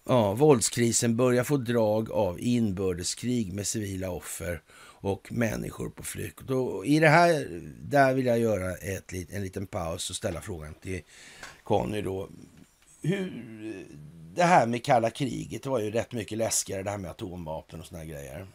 ja, 0.06 0.34
våldskrisen 0.34 1.16
börjar 1.16 1.44
få 1.44 1.58
drag 1.58 2.12
av 2.12 2.40
inbördeskrig 2.40 3.54
med 3.54 3.68
civila 3.68 4.10
offer 4.10 4.62
och 5.06 5.32
människor 5.32 5.90
på 5.90 6.04
flykt. 6.04 6.50
Och 6.50 6.86
I 6.86 7.00
det 7.00 7.10
här, 7.10 7.62
där 7.82 8.14
vill 8.14 8.26
jag 8.26 8.40
göra 8.40 8.76
ett, 8.76 9.14
en 9.32 9.42
liten 9.42 9.68
paus 9.68 10.10
och 10.10 10.16
ställa 10.16 10.42
frågan 10.42 10.74
till 10.74 11.02
Conny 11.64 12.02
då. 12.02 12.30
Hur, 13.02 13.34
det 14.36 14.44
här 14.44 14.68
med 14.68 14.84
kalla 14.84 15.10
kriget 15.10 15.66
var 15.66 15.80
ju 15.80 15.92
rätt 15.92 16.12
mycket 16.12 16.38
läskigare, 16.38 16.84
det 16.84 16.90
här 16.90 16.98
med 16.98 17.12
atomvapen 17.12 17.80
och 17.80 17.86
såna 17.86 18.06
grejer. 18.06 18.48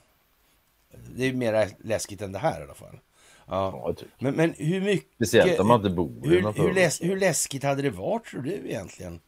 Det 1.17 1.25
är 1.25 1.33
mer 1.33 1.69
läskigt 1.85 2.23
än 2.23 2.33
det 2.33 2.39
här 2.39 2.61
i 2.61 2.65
alla 2.65 2.75
fall. 2.75 2.99
Ja. 3.47 3.95
men, 4.19 4.35
men 4.35 4.55
hur 4.59 4.81
mycket... 4.81 5.15
Speciellt 5.15 5.61
om 5.61 5.67
man 5.67 5.77
inte 5.81 5.91
bor 5.91 6.29
hur, 6.29 6.63
hur, 6.63 6.75
läs, 6.75 7.03
hur 7.03 7.17
läskigt 7.17 7.63
hade 7.63 7.83
det 7.83 7.91
varit 7.91 8.25
tror 8.25 8.43
du 8.43 8.53
egentligen? 8.53 9.21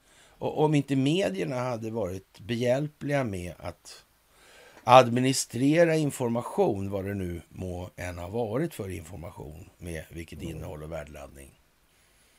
Och 0.43 0.65
om 0.65 0.75
inte 0.75 0.97
medierna 0.97 1.57
hade 1.57 1.91
varit 1.91 2.41
behjälpliga 2.41 3.25
med 3.25 3.55
att 3.59 4.05
administrera 4.85 5.97
information, 5.97 6.91
vad 6.91 7.05
det 7.05 7.15
nu 7.15 7.43
må 7.49 7.91
än 7.97 8.19
ha 8.19 8.29
varit 8.29 8.75
för 8.75 8.89
information 8.89 9.71
med 9.79 10.05
vilket 10.11 10.43
mm. 10.43 10.57
innehåll 10.57 10.83
och 10.83 10.93
värdeladdning. 10.93 11.61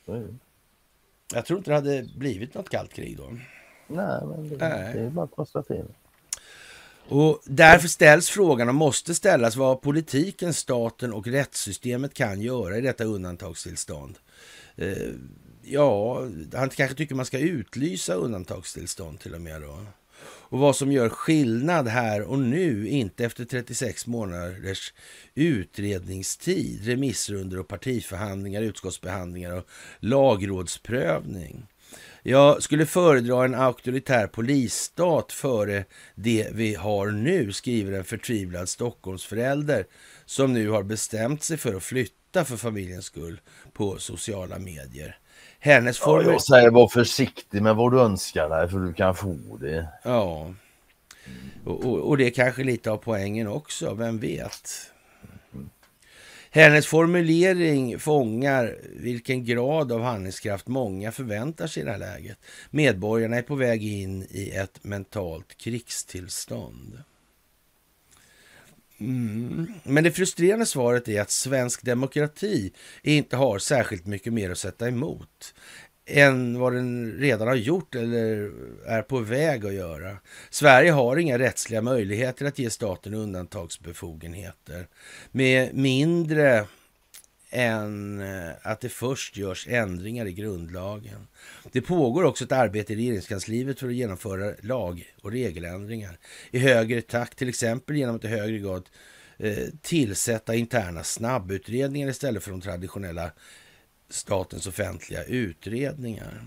Mm. 0.08 0.40
Jag 1.34 1.46
tror 1.46 1.58
inte 1.58 1.72
det 1.72 1.76
hade 1.76 2.10
blivit 2.18 2.54
något 2.54 2.70
kallt 2.70 2.94
krig 2.94 3.18
då. 3.18 3.30
Nej, 3.88 4.22
men 4.26 4.50
det, 4.50 4.58
Nej. 4.58 4.94
det 4.94 5.00
är 5.00 5.10
bara 5.10 5.26
att 5.26 5.36
konstatera. 5.36 5.86
Och 7.08 7.42
därför 7.46 7.88
ställs 7.88 8.30
frågan 8.30 8.70
och 8.70 8.76
måste 8.76 9.16
ställas 9.16 9.56
vad 9.56 9.82
politiken, 9.82 10.54
staten 10.54 11.14
och 11.14 11.28
rättssystemet 11.28 12.14
kan 12.14 12.42
göra 12.42 12.78
i 12.78 12.82
detta 12.82 13.04
undantagstillstånd. 13.04 14.18
Ja, 15.66 16.20
han 16.54 16.70
kanske 16.70 16.96
tycker 16.96 17.16
man 17.16 17.26
ska 17.26 17.40
utlysa 17.40 18.14
undantagstillstånd 18.14 19.20
till 19.20 19.36
och 19.36 19.42
med 19.42 19.62
då. 19.62 19.86
Och 20.26 20.60
vad 20.60 20.76
som 20.76 20.92
gör 20.92 21.10
skillnad 21.10 21.88
här 21.88 22.22
och 22.22 22.40
nu, 22.40 22.88
inte 22.88 23.26
efter 23.26 23.46
36 23.46 24.08
månaders 24.08 24.94
utredningstid, 25.36 26.86
remissrunder 26.86 27.60
och 27.60 27.68
partiförhandlingar, 27.68 28.62
utskottsbehandlingar 28.62 29.58
och 29.58 29.68
lagrådsprövning. 30.00 31.68
Jag 32.24 32.64
skulle 32.64 32.86
föredra 32.86 33.46
en 33.46 33.56
auktoritär 33.56 34.28
polisstat 34.28 35.32
före 35.32 35.86
det 36.16 36.48
vi 36.54 36.76
har 36.76 37.08
nu, 37.08 37.52
skriver 37.52 37.92
en 37.92 38.04
förtvivlad 38.04 38.70
Stockholmsförälder 38.70 39.86
som 40.26 40.54
nu 40.54 40.70
har 40.70 40.84
bestämt 40.84 41.44
sig 41.44 41.58
för 41.58 41.74
att 41.74 41.84
flytta 41.84 42.46
för 42.46 42.58
familjens 42.58 43.06
skull 43.06 43.42
på 43.74 43.98
sociala 43.98 44.60
medier. 44.60 45.20
Hennes 45.66 46.00
form... 46.00 46.26
Ja, 46.26 46.32
jag 46.32 46.42
säger 46.42 46.72
var 46.72 46.88
försiktig 46.88 47.62
med 47.62 47.76
vad 47.76 47.92
du 47.92 48.00
önskar 48.00 48.50
dig 48.50 48.70
för 48.70 48.80
du 48.80 48.94
kan 48.94 49.16
få 49.16 49.58
det. 49.62 49.88
Ja. 50.04 50.54
Och, 51.66 51.86
och, 51.86 52.00
och 52.00 52.18
det 52.18 52.26
är 52.26 52.30
kanske 52.30 52.64
lite 52.64 52.92
av 52.92 52.98
poängen 52.98 53.48
också, 53.48 53.94
vem 53.94 54.20
vet? 54.20 54.70
Hennes 56.50 56.88
formulering 56.88 58.00
fångar 58.00 58.76
vilken 58.96 59.46
grad 59.46 59.92
av 59.92 60.02
handlingskraft 60.02 60.68
många 60.68 61.12
förväntar 61.12 61.68
sig 61.68 61.84
i 61.84 61.86
det 61.86 61.92
här 61.92 62.00
läget. 62.00 62.38
Medborgarna 62.70 63.38
är 63.38 63.42
på 63.42 63.56
väg 63.56 63.84
in 63.84 64.28
i 64.30 64.52
ett 64.56 64.84
mentalt 64.84 65.58
krigstillstånd. 65.58 67.04
Mm. 69.04 69.74
Men 69.84 70.04
det 70.04 70.12
frustrerande 70.12 70.66
svaret 70.66 71.08
är 71.08 71.22
att 71.22 71.32
svensk 71.32 71.84
demokrati 71.84 72.72
inte 73.02 73.36
har 73.36 73.60
särskilt 73.60 74.06
mycket 74.06 74.34
mer 74.34 74.50
att 74.50 74.58
sätta 74.58 74.88
emot 74.88 75.54
än 76.06 76.60
vad 76.60 76.74
den 76.74 77.12
redan 77.20 77.48
har 77.48 77.56
gjort 77.56 77.96
eller 77.96 78.52
är 78.88 79.02
på 79.02 79.20
väg 79.20 79.66
att 79.66 79.74
göra. 79.74 80.18
Sverige 80.50 80.92
har 80.92 81.18
inga 81.18 81.40
rättsliga 81.40 81.82
möjligheter 81.82 82.46
att 82.46 82.60
ge 82.60 82.70
staten 82.70 83.14
undantagsbefogenheter 83.14 84.88
med 85.32 85.74
mindre 85.76 86.66
än 87.54 88.22
eh, 88.22 88.52
att 88.62 88.82
det 88.82 88.90
först 88.90 89.38
görs 89.38 89.68
ändringar 89.68 90.26
i 90.26 90.34
grundlagen. 90.34 91.28
Det 91.72 91.82
pågår 91.82 92.24
också 92.24 92.44
ett 92.44 92.52
arbete 92.52 92.94
i 92.94 92.96
regeringskansliet 92.96 93.80
för 93.80 93.88
att 93.88 93.94
genomföra 93.94 94.54
lag 94.62 95.14
och 95.22 95.32
regeländringar 95.32 96.18
i 96.52 96.60
högre 96.60 97.02
takt, 97.02 97.38
till 97.38 97.50
exempel 97.50 97.96
genom 97.96 98.16
att 98.16 98.24
i 98.24 98.28
högre 98.28 98.58
grad 98.58 98.90
eh, 99.38 99.58
tillsätta 99.82 100.56
interna 100.56 101.04
snabbutredningar 101.04 102.10
istället 102.10 102.44
för 102.44 102.52
de 102.52 102.62
traditionella 102.62 103.32
statens 104.10 104.68
offentliga 104.68 105.24
utredningar. 105.24 106.44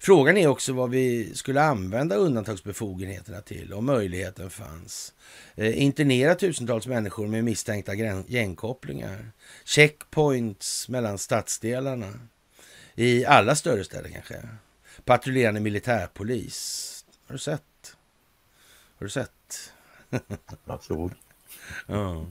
Frågan 0.00 0.36
är 0.36 0.46
också 0.46 0.72
vad 0.72 0.90
vi 0.90 1.34
skulle 1.34 1.62
använda 1.62 2.16
undantagsbefogenheterna 2.16 3.40
till 3.40 3.72
om 3.72 3.86
möjligheten 3.86 4.50
fanns. 4.50 5.14
Eh, 5.54 5.82
internera 5.82 6.34
tusentals 6.34 6.86
människor 6.86 7.26
med 7.26 7.44
misstänkta 7.44 7.94
gängkopplingar. 8.26 9.32
Checkpoints 9.64 10.88
mellan 10.88 11.18
stadsdelarna. 11.18 12.12
I 12.94 13.24
alla 13.24 13.54
större 13.54 13.84
städer 13.84 14.10
kanske. 14.10 14.48
Patrullerande 15.04 15.60
militärpolis. 15.60 17.04
Har 17.26 17.32
du 17.32 17.38
sett? 17.38 17.96
Har 18.98 19.04
du 19.04 19.10
sett? 19.10 19.72
Jag 20.64 20.82
såg. 20.82 21.12
ja. 21.86 22.26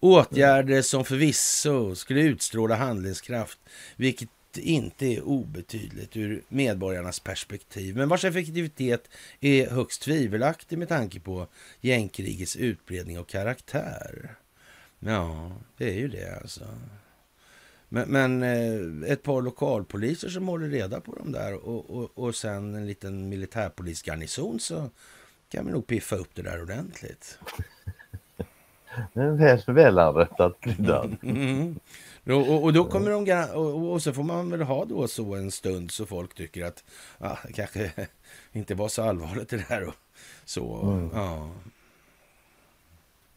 Åtgärder 0.00 0.82
som 0.82 1.04
förvisso 1.04 1.94
skulle 1.94 2.20
utstråla 2.20 2.74
handlingskraft, 2.74 3.58
vilket 3.96 4.28
inte 4.58 5.06
är 5.06 5.22
obetydligt 5.22 6.16
ur 6.16 6.42
medborgarnas 6.48 7.20
perspektiv, 7.20 7.96
men 7.96 8.08
vars 8.08 8.24
effektivitet 8.24 9.08
är 9.40 9.70
högst 9.70 10.02
tvivelaktig 10.02 10.78
med 10.78 10.88
tanke 10.88 11.20
på 11.20 11.46
gängkrigets 11.80 12.56
utbredning 12.56 13.18
och 13.18 13.28
karaktär. 13.28 14.36
Ja, 14.98 15.52
det 15.76 15.90
är 15.90 15.98
ju 15.98 16.08
det 16.08 16.38
alltså. 16.40 16.64
Men, 17.88 18.08
men 18.08 18.42
eh, 18.42 19.10
ett 19.12 19.22
par 19.22 19.42
lokalpoliser 19.42 20.28
som 20.28 20.48
håller 20.48 20.68
reda 20.68 21.00
på 21.00 21.14
dem 21.14 21.32
där 21.32 21.54
och, 21.54 21.90
och, 21.90 22.18
och 22.18 22.34
sen 22.34 22.74
en 22.74 22.86
liten 22.86 23.28
militärpolisgarnison 23.28 24.60
så 24.60 24.90
kan 25.48 25.66
vi 25.66 25.72
nog 25.72 25.86
piffa 25.86 26.16
upp 26.16 26.34
det 26.34 26.42
där 26.42 26.62
ordentligt. 26.62 27.38
En 29.12 29.36
väl 29.36 29.62
välanrättad 29.66 30.54
krydda. 30.60 31.08
Mm. 31.22 31.80
Och, 32.26 32.64
och, 32.64 32.72
då 32.72 32.84
kommer 32.84 33.10
de 33.10 33.50
och, 33.54 33.92
och, 33.92 34.02
så 34.02 34.12
får 34.12 34.22
man 34.22 34.50
väl 34.50 34.62
ha 34.62 34.84
då 34.84 35.08
så 35.08 35.34
en 35.34 35.50
stund 35.50 35.90
så 35.90 36.06
folk 36.06 36.34
tycker 36.34 36.64
att 36.64 36.84
ah, 37.18 37.36
det 37.46 37.52
kanske 37.52 37.92
inte 38.52 38.74
var 38.74 38.88
så 38.88 39.02
allvarligt 39.02 39.48
det 39.48 39.64
där. 39.68 39.84
Och, 39.84 39.94
så, 40.44 40.82
mm. 40.82 41.10
ja. 41.14 41.50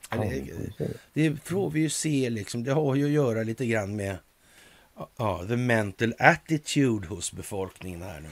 Det, 0.10 0.44
det 1.14 1.44
får 1.44 1.70
vi 1.70 1.80
ju 1.80 1.90
se 1.90 2.30
liksom. 2.30 2.64
Det 2.64 2.72
har 2.72 2.96
ju 2.96 3.06
att 3.06 3.12
göra 3.12 3.44
lite 3.44 3.66
grann 3.66 3.96
med 3.96 4.18
ja, 5.18 5.46
the 5.48 5.56
mental 5.56 6.14
attitude 6.20 7.08
hos 7.08 7.34
befolkningen 7.34 8.02
här 8.02 8.20
nu. 8.20 8.30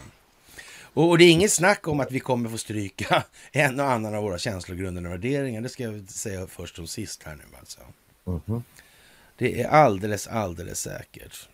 Och, 0.94 1.18
det 1.18 1.24
är 1.24 1.32
inget 1.32 1.52
snack 1.52 1.88
om 1.88 2.00
att 2.00 2.12
vi 2.12 2.20
kommer 2.20 2.50
få 2.50 2.58
stryka 2.58 3.24
en 3.52 3.80
och 3.80 3.92
annan 3.92 4.16
av 4.16 4.24
våra 4.24 4.38
känslogrunder 4.38 5.06
och 5.06 5.12
värderingar. 5.12 5.62
Det 5.62 5.70
ska 5.70 5.84
jag 5.84 6.10
säga 6.10 6.48
först 6.48 6.80
och 6.80 6.90
sist 6.90 7.24
här 7.24 7.36
nu 7.36 7.58
alltså. 7.60 7.80
Mm 8.28 8.42
-hmm. 8.46 8.62
Det 9.38 9.62
är 9.62 9.68
alldeles, 9.68 10.28
alldeles 10.28 10.80
säkert. 10.80 11.50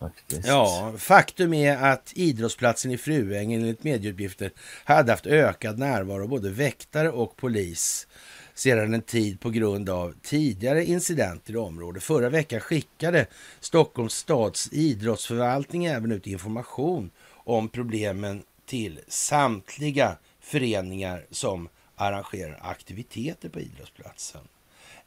Faktiskt. 0.00 0.46
Ja, 0.46 0.94
faktum 0.98 1.54
är 1.54 1.76
att 1.76 2.12
idrottsplatsen 2.14 2.90
i 2.90 2.98
Fruäng 2.98 3.52
enligt 3.52 3.84
medieuppgifter 3.84 4.52
hade 4.84 5.12
haft 5.12 5.26
ökad 5.26 5.78
närvaro 5.78 6.26
både 6.26 6.50
väktare 6.50 7.10
och 7.10 7.36
polis 7.36 8.06
sedan 8.54 8.94
en 8.94 9.02
tid 9.02 9.40
på 9.40 9.50
grund 9.50 9.88
av 9.88 10.14
tidigare 10.22 10.84
incidenter 10.84 11.52
i 11.52 11.56
området. 11.56 12.02
Förra 12.02 12.28
veckan 12.28 12.60
skickade 12.60 13.26
Stockholms 13.60 14.14
stads 14.14 14.68
idrottsförvaltning 14.72 15.84
även 15.84 16.12
ut 16.12 16.26
information 16.26 17.10
om 17.44 17.68
problemen 17.68 18.42
till 18.70 19.00
samtliga 19.08 20.16
föreningar 20.40 21.26
som 21.30 21.68
arrangerar 21.96 22.58
aktiviteter 22.62 23.48
på 23.48 23.60
idrottsplatsen. 23.60 24.48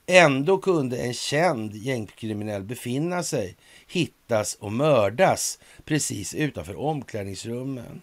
Ändå 0.05 0.57
kunde 0.57 0.97
en 0.97 1.13
känd 1.13 1.75
gängkriminell 1.75 2.63
befinna 2.63 3.23
sig, 3.23 3.55
hittas 3.87 4.55
och 4.55 4.71
mördas 4.71 5.59
precis 5.85 6.35
utanför 6.35 6.75
omklädningsrummen. 6.75 8.01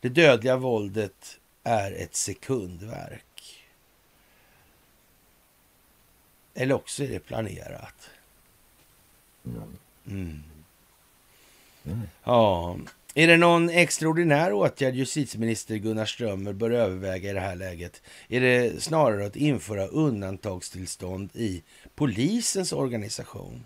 Det 0.00 0.08
dödliga 0.08 0.56
våldet 0.56 1.38
är 1.62 1.92
ett 1.92 2.16
sekundverk. 2.16 3.64
Eller 6.54 6.74
också 6.74 7.04
är 7.04 7.08
det 7.08 7.20
planerat. 7.20 8.10
Mm. 10.06 10.42
Mm. 11.84 12.02
Ja, 12.24 12.76
är 13.18 13.26
det 13.26 13.36
någon 13.36 13.70
extraordinär 13.70 14.52
åtgärd 14.52 14.94
justitieminister 14.94 15.76
Gunnar 15.76 16.04
Strömmer 16.04 16.52
bör 16.52 16.70
överväga 16.70 17.30
i 17.30 17.32
det 17.32 17.40
här 17.40 17.56
läget? 17.56 18.02
Är 18.28 18.40
det 18.40 18.82
snarare 18.82 19.26
att 19.26 19.36
införa 19.36 19.86
undantagstillstånd 19.86 21.30
i 21.34 21.62
polisens 21.94 22.72
organisation? 22.72 23.64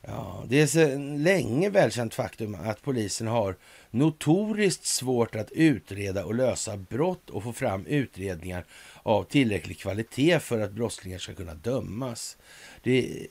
Ja, 0.00 0.44
det 0.48 0.60
är 0.60 0.66
sedan 0.66 1.22
länge 1.22 1.70
välkänt 1.70 2.14
faktum 2.14 2.54
att 2.64 2.82
polisen 2.82 3.26
har 3.26 3.56
notoriskt 3.90 4.84
svårt 4.86 5.34
att 5.34 5.52
utreda 5.52 6.24
och 6.24 6.34
lösa 6.34 6.76
brott 6.76 7.30
och 7.30 7.42
få 7.42 7.52
fram 7.52 7.86
utredningar 7.86 8.64
av 9.02 9.24
tillräcklig 9.24 9.78
kvalitet 9.78 10.38
för 10.38 10.60
att 10.60 10.72
brottslingar 10.72 11.18
ska 11.18 11.34
kunna 11.34 11.54
dömas. 11.54 12.36
Det 12.82 13.26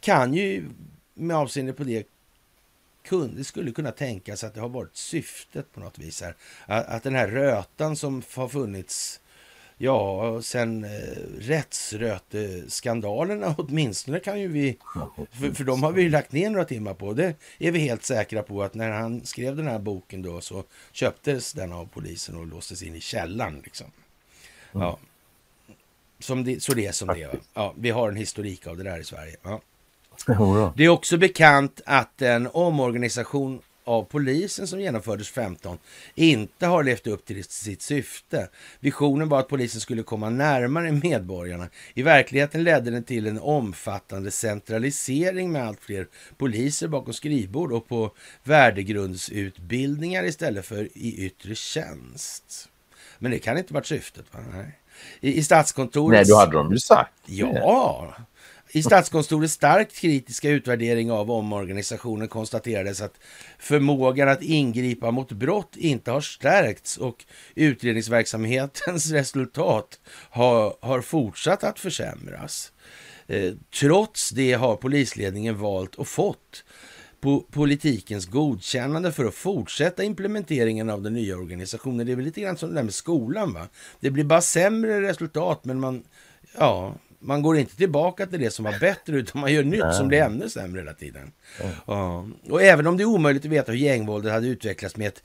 kan 0.00 0.34
ju 0.34 0.64
med 1.14 1.36
avseende 1.36 1.72
på 1.72 1.84
det 1.84 2.13
kunde, 3.04 3.44
skulle 3.44 3.72
kunna 3.72 3.92
tänkas 3.92 4.44
att 4.44 4.54
det 4.54 4.60
har 4.60 4.68
varit 4.68 4.96
syftet 4.96 5.72
på 5.72 5.80
något 5.80 5.98
vis 5.98 6.22
här. 6.22 6.34
Att, 6.66 6.86
att 6.86 7.02
den 7.02 7.14
här 7.14 7.28
rötan 7.28 7.96
som 7.96 8.22
har 8.34 8.48
funnits 8.48 9.20
Ja, 9.76 10.42
sen 10.42 10.84
eh, 10.84 10.90
rättsröteskandalerna 11.38 13.54
åtminstone 13.58 14.20
kan 14.20 14.40
ju 14.40 14.48
vi... 14.48 14.78
För, 15.30 15.54
för 15.54 15.64
de 15.64 15.82
har 15.82 15.92
vi 15.92 16.08
lagt 16.08 16.32
ner 16.32 16.50
några 16.50 16.64
timmar 16.64 16.94
på. 16.94 17.12
Det 17.12 17.34
är 17.58 17.70
vi 17.70 17.78
helt 17.78 18.04
säkra 18.04 18.42
på 18.42 18.62
att 18.62 18.74
när 18.74 18.90
han 18.90 19.26
skrev 19.26 19.56
den 19.56 19.68
här 19.68 19.78
boken 19.78 20.22
då 20.22 20.40
så 20.40 20.64
köptes 20.92 21.52
den 21.52 21.72
av 21.72 21.86
polisen 21.86 22.36
och 22.36 22.46
låstes 22.46 22.82
in 22.82 22.94
i 22.94 23.00
källaren 23.00 23.60
liksom. 23.64 23.86
Mm. 24.74 24.86
Ja. 24.86 24.98
Som 26.18 26.44
det, 26.44 26.62
så 26.62 26.74
det 26.74 26.86
är 26.86 26.92
som 26.92 27.08
det 27.08 27.22
är. 27.22 27.40
Ja, 27.54 27.74
vi 27.76 27.90
har 27.90 28.08
en 28.08 28.16
historik 28.16 28.66
av 28.66 28.76
det 28.76 28.82
där 28.82 28.98
i 28.98 29.04
Sverige. 29.04 29.36
Ja. 29.42 29.60
Det 30.76 30.84
är 30.84 30.88
också 30.88 31.16
bekant 31.16 31.80
att 31.86 32.22
en 32.22 32.48
omorganisation 32.52 33.60
av 33.84 34.02
polisen 34.02 34.66
som 34.66 34.80
genomfördes 34.80 35.28
15 35.28 35.78
inte 36.14 36.66
har 36.66 36.84
levt 36.84 37.06
upp 37.06 37.24
till 37.24 37.44
sitt 37.44 37.82
syfte. 37.82 38.48
Visionen 38.80 39.28
var 39.28 39.40
att 39.40 39.48
polisen 39.48 39.80
skulle 39.80 40.02
komma 40.02 40.30
närmare 40.30 40.92
medborgarna. 40.92 41.68
I 41.94 42.02
verkligheten 42.02 42.64
ledde 42.64 42.90
den 42.90 43.04
till 43.04 43.26
en 43.26 43.38
omfattande 43.40 44.30
centralisering 44.30 45.52
med 45.52 45.66
allt 45.66 45.80
fler 45.80 46.06
poliser 46.36 46.88
bakom 46.88 47.12
skrivbord 47.12 47.72
och 47.72 47.88
på 47.88 48.10
värdegrundsutbildningar 48.42 50.24
istället 50.24 50.66
för 50.66 50.88
i 50.94 51.26
yttre 51.26 51.54
tjänst. 51.54 52.68
Men 53.18 53.30
det 53.30 53.38
kan 53.38 53.58
inte 53.58 53.74
varit 53.74 53.86
syftet. 53.86 54.24
Va? 54.30 54.40
Nej. 54.52 54.78
I, 55.20 55.38
I 55.38 55.42
Statskontoret... 55.42 56.16
Nej, 56.16 56.24
då 56.28 56.36
hade 56.36 56.52
de 56.52 56.72
ju 56.72 56.78
sagt. 56.78 57.12
Ja, 57.26 58.14
i 58.74 58.82
Statskontorets 58.82 59.54
starkt 59.54 59.96
kritiska 59.96 60.50
utvärdering 60.50 61.10
av 61.10 61.30
omorganisationen 61.30 62.28
konstaterades 62.28 63.00
att 63.00 63.20
förmågan 63.58 64.28
att 64.28 64.42
ingripa 64.42 65.10
mot 65.10 65.32
brott 65.32 65.76
inte 65.76 66.10
har 66.10 66.20
stärkts 66.20 66.96
och 66.96 67.24
utredningsverksamhetens 67.54 69.10
resultat 69.10 70.00
har, 70.30 70.76
har 70.80 71.00
fortsatt 71.00 71.64
att 71.64 71.78
försämras. 71.78 72.72
Eh, 73.26 73.52
trots 73.80 74.30
det 74.30 74.52
har 74.52 74.76
polisledningen 74.76 75.58
valt 75.58 75.94
och 75.94 76.08
fått 76.08 76.64
politikens 77.50 78.26
godkännande 78.26 79.12
för 79.12 79.24
att 79.24 79.34
fortsätta 79.34 80.04
implementeringen 80.04 80.90
av 80.90 81.02
den 81.02 81.12
nya 81.12 81.36
organisationen. 81.36 82.06
Det 82.06 82.12
är 82.12 82.16
väl 82.16 82.24
lite 82.24 82.40
grann 82.40 82.56
som 82.56 82.68
det 82.68 82.74
där 82.74 82.82
med 82.82 82.94
skolan. 82.94 83.52
va? 83.52 83.68
Det 84.00 84.10
blir 84.10 84.24
bara 84.24 84.40
sämre 84.40 85.02
resultat, 85.02 85.64
men 85.64 85.80
man, 85.80 86.04
ja, 86.58 86.94
man 87.24 87.42
går 87.42 87.58
inte 87.58 87.76
tillbaka 87.76 88.26
till 88.26 88.40
det 88.40 88.50
som 88.50 88.64
var 88.64 88.78
bättre, 88.78 89.16
utan 89.16 89.40
man 89.40 89.52
gör 89.52 89.62
nytt 89.62 89.80
Nej. 89.80 89.94
som 89.94 90.08
blir 90.08 90.18
ännu 90.18 90.48
sämre 90.48 90.80
hela 90.80 90.92
tiden. 90.92 91.32
Ja. 91.86 92.28
Och 92.50 92.62
även 92.62 92.86
om 92.86 92.96
det 92.96 93.02
är 93.02 93.06
omöjligt 93.06 93.44
att 93.44 93.50
veta 93.50 93.72
hur 93.72 93.78
gängvåldet 93.78 94.32
hade 94.32 94.46
utvecklats 94.46 94.96
med 94.96 95.08
ett 95.08 95.22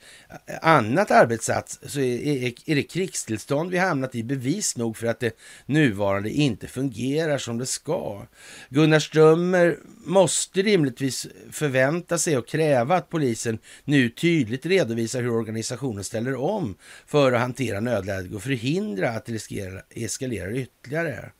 annat 0.62 1.10
arbetssats, 1.10 1.78
så 1.82 2.00
är, 2.00 2.70
är 2.70 2.74
det 2.74 2.82
krigstillstånd 2.82 3.70
vi 3.70 3.78
hamnat 3.78 4.14
i 4.14 4.22
bevis 4.22 4.76
nog 4.76 4.96
för 4.96 5.06
att 5.06 5.20
det 5.20 5.36
nuvarande 5.66 6.30
inte 6.30 6.66
fungerar 6.66 7.38
som 7.38 7.58
det 7.58 7.66
ska. 7.66 8.26
Gunnar 8.68 8.98
Strömmer 8.98 9.78
måste 10.04 10.62
rimligtvis 10.62 11.26
förvänta 11.50 12.18
sig 12.18 12.38
och 12.38 12.48
kräva 12.48 12.96
att 12.96 13.08
polisen 13.10 13.58
nu 13.84 14.08
tydligt 14.08 14.66
redovisar 14.66 15.22
hur 15.22 15.32
organisationen 15.32 16.04
ställer 16.04 16.34
om 16.34 16.76
för 17.06 17.32
att 17.32 17.40
hantera 17.40 17.80
nödläge 17.80 18.34
och 18.34 18.42
förhindra 18.42 19.10
att 19.10 19.26
det 19.26 19.50
eskalerar 19.90 20.56
ytterligare. 20.56 21.30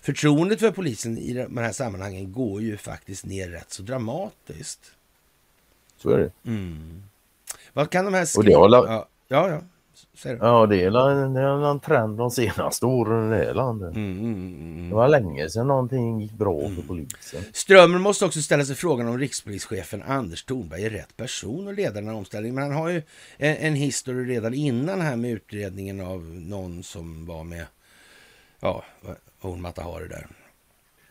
Förtroendet 0.00 0.60
för 0.60 0.70
polisen 0.70 1.18
i 1.18 1.32
de 1.32 1.56
här 1.56 1.72
sammanhangen 1.72 2.32
går 2.32 2.62
ju 2.62 2.76
faktiskt 2.76 3.26
ner 3.26 3.48
rätt 3.48 3.70
så 3.72 3.82
dramatiskt. 3.82 4.92
Så 5.96 6.10
är 6.10 6.18
det. 6.18 6.50
Mm. 6.50 7.02
Vad 7.72 7.90
kan 7.90 8.04
de 8.04 8.14
här 8.14 8.24
skriva? 8.24 8.50
Ja, 8.50 9.06
ja. 9.28 9.48
ja. 9.48 9.60
Ja, 10.22 10.66
det 10.66 10.82
är, 10.82 11.10
en, 11.10 11.34
det 11.34 11.40
är 11.40 11.70
en 11.70 11.80
trend 11.80 12.18
de 12.18 12.30
senaste 12.30 12.86
åren 12.86 13.32
i 13.32 13.38
det 13.38 13.44
här 13.44 13.54
landet. 13.54 13.96
Mm, 13.96 14.12
mm, 14.12 14.34
mm, 14.34 14.62
mm. 14.62 14.88
Det 14.88 14.94
var 14.94 15.08
länge 15.08 15.50
sedan 15.50 15.66
någonting 15.66 16.20
gick 16.20 16.32
bra 16.32 16.60
för 16.60 16.66
mm. 16.66 16.86
polisen. 16.86 17.42
Strömmer 17.52 17.98
måste 17.98 18.24
också 18.24 18.42
ställa 18.42 18.64
sig 18.64 18.76
frågan 18.76 19.08
om 19.08 19.18
rikspolischefen 19.18 20.02
Anders 20.02 20.44
Thornberg 20.44 20.84
är 20.84 20.90
rätt 20.90 21.16
person 21.16 21.68
att 21.68 21.74
leda 21.74 21.94
den 21.94 22.08
här 22.08 22.14
omställningen. 22.14 22.54
Men 22.54 22.64
han 22.64 22.72
har 22.82 22.88
ju 22.88 23.02
en, 23.36 23.56
en 23.56 23.74
historia 23.74 24.34
redan 24.34 24.54
innan 24.54 25.00
här 25.00 25.16
med 25.16 25.30
utredningen 25.30 26.00
av 26.00 26.22
någon 26.24 26.82
som 26.82 27.26
var 27.26 27.44
med 27.44 27.66
ja, 28.60 28.84
hon 29.40 29.60
Mata 29.60 29.82
Hari 29.82 30.08
där. 30.08 30.26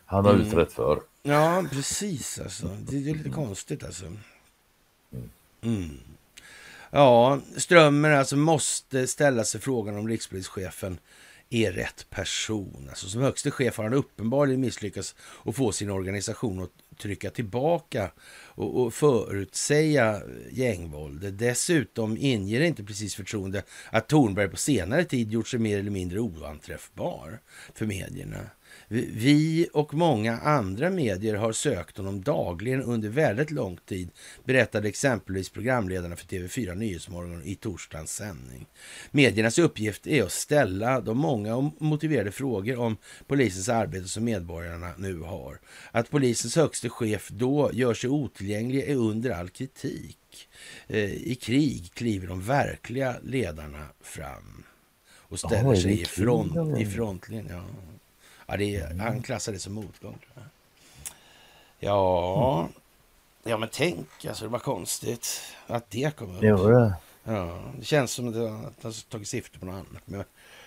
Han 0.04 0.24
har 0.24 0.34
mm. 0.34 0.46
utrett 0.46 0.72
för. 0.72 1.00
Ja, 1.22 1.64
precis 1.70 2.38
alltså. 2.38 2.66
Det 2.66 2.96
är 2.96 3.14
lite 3.14 3.30
konstigt 3.30 3.84
alltså. 3.84 4.04
Mm. 5.60 6.00
Ja, 6.90 7.40
Strömmer 7.56 8.10
alltså 8.10 8.36
måste 8.36 9.06
ställa 9.06 9.44
sig 9.44 9.60
frågan 9.60 9.96
om 9.96 10.08
rikspolischefen 10.08 10.98
är 11.50 11.72
rätt 11.72 12.10
person. 12.10 12.86
Alltså 12.88 13.08
som 13.08 13.22
högste 13.22 13.50
chef 13.50 13.76
har 13.76 13.84
han 13.84 13.94
uppenbarligen 13.94 14.60
misslyckats 14.60 15.14
att 15.44 15.56
få 15.56 15.72
sin 15.72 15.90
organisation 15.90 16.62
att 16.62 16.70
trycka 16.98 17.30
tillbaka 17.30 18.10
och, 18.44 18.82
och 18.82 18.94
förutsäga 18.94 20.22
gängvåldet. 20.50 21.38
Dessutom 21.38 22.16
inger 22.16 22.60
det 22.60 22.66
inte 22.66 22.84
precis 22.84 23.14
förtroende 23.14 23.62
att 23.90 24.08
Tornberg 24.08 24.48
på 24.48 24.56
senare 24.56 25.04
tid 25.04 25.32
gjort 25.32 25.48
sig 25.48 25.60
mer 25.60 25.78
eller 25.78 25.90
mindre 25.90 26.20
oanträffbar 26.20 27.40
för 27.74 27.86
medierna. 27.86 28.50
Vi 28.90 29.68
och 29.72 29.94
många 29.94 30.38
andra 30.38 30.90
medier 30.90 31.34
har 31.34 31.52
sökt 31.52 31.96
honom 31.96 32.22
dagligen 32.22 32.82
under 32.82 33.08
väldigt 33.08 33.50
lång 33.50 33.78
tid, 33.86 34.10
berättade 34.44 34.88
exempelvis 34.88 35.50
programledarna 35.50 36.16
för 36.16 36.26
TV4 36.26 36.74
Nyhetsmorgon 36.74 37.42
i 37.44 37.54
torsdagens 37.54 38.12
sändning. 38.12 38.66
Mediernas 39.10 39.58
uppgift 39.58 40.06
är 40.06 40.22
att 40.22 40.32
ställa 40.32 41.00
de 41.00 41.18
många 41.18 41.56
och 41.56 41.82
motiverade 41.82 42.32
frågor 42.32 42.78
om 42.78 42.96
polisens 43.26 43.68
arbete 43.68 44.08
som 44.08 44.24
medborgarna 44.24 44.90
nu 44.98 45.20
har. 45.20 45.60
Att 45.90 46.10
polisens 46.10 46.56
högste 46.56 46.88
chef 46.88 47.28
då 47.28 47.70
gör 47.72 47.94
sig 47.94 48.10
otillgänglig 48.10 48.90
är 48.90 48.96
under 48.96 49.30
all 49.30 49.48
kritik. 49.48 50.48
Eh, 50.86 51.12
I 51.12 51.34
krig 51.34 51.90
kliver 51.94 52.26
de 52.26 52.42
verkliga 52.42 53.16
ledarna 53.22 53.86
fram 54.00 54.64
och 55.10 55.38
ställer 55.38 55.72
oh, 55.72 55.80
sig 55.80 56.00
i, 56.00 56.04
front, 56.04 56.78
i 56.80 56.86
frontlinjen. 56.86 57.56
Ja. 57.56 57.64
Ja, 58.50 58.56
det 58.56 58.76
är, 58.76 58.94
han 58.98 59.22
klassar 59.22 59.52
det 59.52 59.58
som 59.58 59.72
motgång. 59.72 60.18
Ja, 61.80 62.68
ja 63.42 63.58
men 63.58 63.68
tänk 63.72 64.24
alltså, 64.28 64.44
det 64.44 64.50
var 64.50 64.58
konstigt 64.58 65.40
att 65.66 65.90
det 65.90 66.16
kom 66.16 66.36
upp. 66.36 66.42
Jo, 66.42 66.92
Ja, 67.24 67.58
det 67.78 67.84
känns 67.84 68.12
som 68.12 68.28
att 68.28 68.34
det 68.34 68.48
har 68.48 69.10
tagit 69.10 69.28
syfte 69.28 69.58
på 69.58 69.66
något 69.66 69.74
annat. 69.74 70.02
Men, 70.04 70.24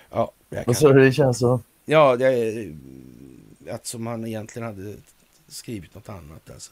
ja, 0.09 0.31
Vad 0.65 0.77
sa 0.77 0.93
du 0.93 1.03
det 1.03 1.13
känns 1.13 1.39
så? 1.39 1.59
Ja, 1.85 2.15
det 2.15 2.25
är, 2.25 2.75
att 3.69 3.85
som 3.85 4.07
han 4.07 4.25
egentligen 4.27 4.67
hade 4.67 4.95
skrivit 5.47 5.95
något 5.95 6.09
annat. 6.09 6.49
Alltså. 6.49 6.71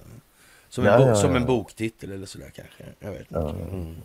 Som, 0.69 0.85
en, 0.85 0.91
ja, 0.91 0.99
ja, 0.99 1.07
ja. 1.07 1.15
som 1.15 1.35
en 1.35 1.45
boktitel 1.45 2.11
eller 2.11 2.25
sådär 2.25 2.51
kanske. 2.55 2.83
Jag 2.99 3.11
vet 3.11 3.21
inte. 3.21 3.39
Mm. 3.39 3.95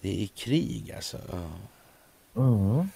Det 0.00 0.22
är 0.22 0.26
krig 0.26 0.92
alltså. 0.96 1.18
Mm. 2.36 2.88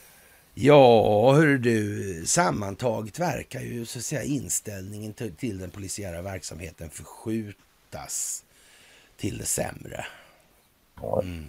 Ja, 0.61 1.33
hör 1.35 1.59
du, 1.59 2.23
sammantaget 2.27 3.19
verkar 3.19 3.61
ju 3.61 3.87
så 3.87 3.99
att 3.99 4.05
säga 4.05 4.23
inställningen 4.23 5.13
till, 5.13 5.35
till 5.35 5.59
den 5.59 5.71
polisiära 5.71 6.23
verksamheten 6.23 6.91
förskjutas 6.91 8.45
till 9.17 9.39
det 9.39 9.45
sämre. 9.45 10.07
Mm. 11.23 11.47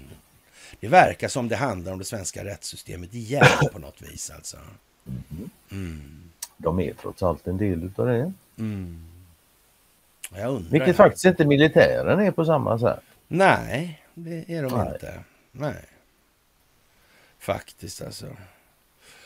Det 0.80 0.88
verkar 0.88 1.28
som 1.28 1.48
det 1.48 1.56
handlar 1.56 1.92
om 1.92 2.00
det 2.00 2.06
svenska 2.06 2.46
rättssystemet 2.46 3.14
igen 3.14 3.46
på 3.72 3.80
något 3.80 4.02
vis 4.02 4.30
alltså. 4.30 4.58
Mm. 5.08 5.50
Mm. 5.72 6.30
De 6.58 6.80
är 6.80 6.94
trots 6.94 7.24
allt 7.24 7.48
en 7.48 7.58
del 7.58 7.92
av 7.96 8.06
det. 8.06 8.34
Mm. 8.58 9.06
Vilket 10.72 10.96
faktiskt 10.96 11.26
inte 11.26 11.46
militären 11.46 12.20
är 12.20 12.32
på 12.32 12.46
samma 12.46 12.80
sätt. 12.80 13.04
Nej, 13.28 14.04
det 14.14 14.46
är 14.48 14.64
de 14.64 14.78
Nej. 14.78 14.94
inte. 14.94 15.24
Nej. 15.52 15.86
Faktiskt 17.40 18.02
alltså. 18.02 18.28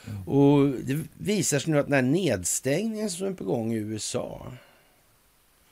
Mm. 0.08 0.28
Och 0.28 0.70
det 0.70 1.04
visar 1.18 1.60
sig 1.60 1.72
nu 1.72 1.80
att 1.80 1.86
den 1.86 1.94
här 1.94 2.02
nedstängningen 2.02 3.10
som 3.10 3.28
är 3.28 3.34
på 3.34 3.44
gång 3.44 3.74
i 3.74 3.78
USA 3.78 4.52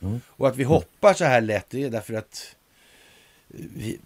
mm. 0.02 0.22
och 0.28 0.48
att 0.48 0.56
vi 0.56 0.64
hoppar 0.64 1.14
så 1.14 1.26
här 1.26 1.42
lätt, 1.42 1.70
det 1.70 1.84
är 1.84 1.90
därför 1.90 2.14
att 2.14 2.56
vi, 3.48 4.00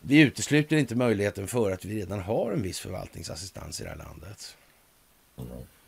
vi 0.00 0.20
utesluter 0.20 0.76
inte 0.76 0.94
möjligheten 0.94 1.48
för 1.48 1.70
att 1.70 1.84
vi 1.84 2.00
redan 2.00 2.20
har 2.20 2.52
en 2.52 2.62
viss 2.62 2.80
förvaltningsassistans 2.80 3.80
i 3.80 3.84
det 3.84 3.90
här 3.90 3.96
landet. 3.96 4.56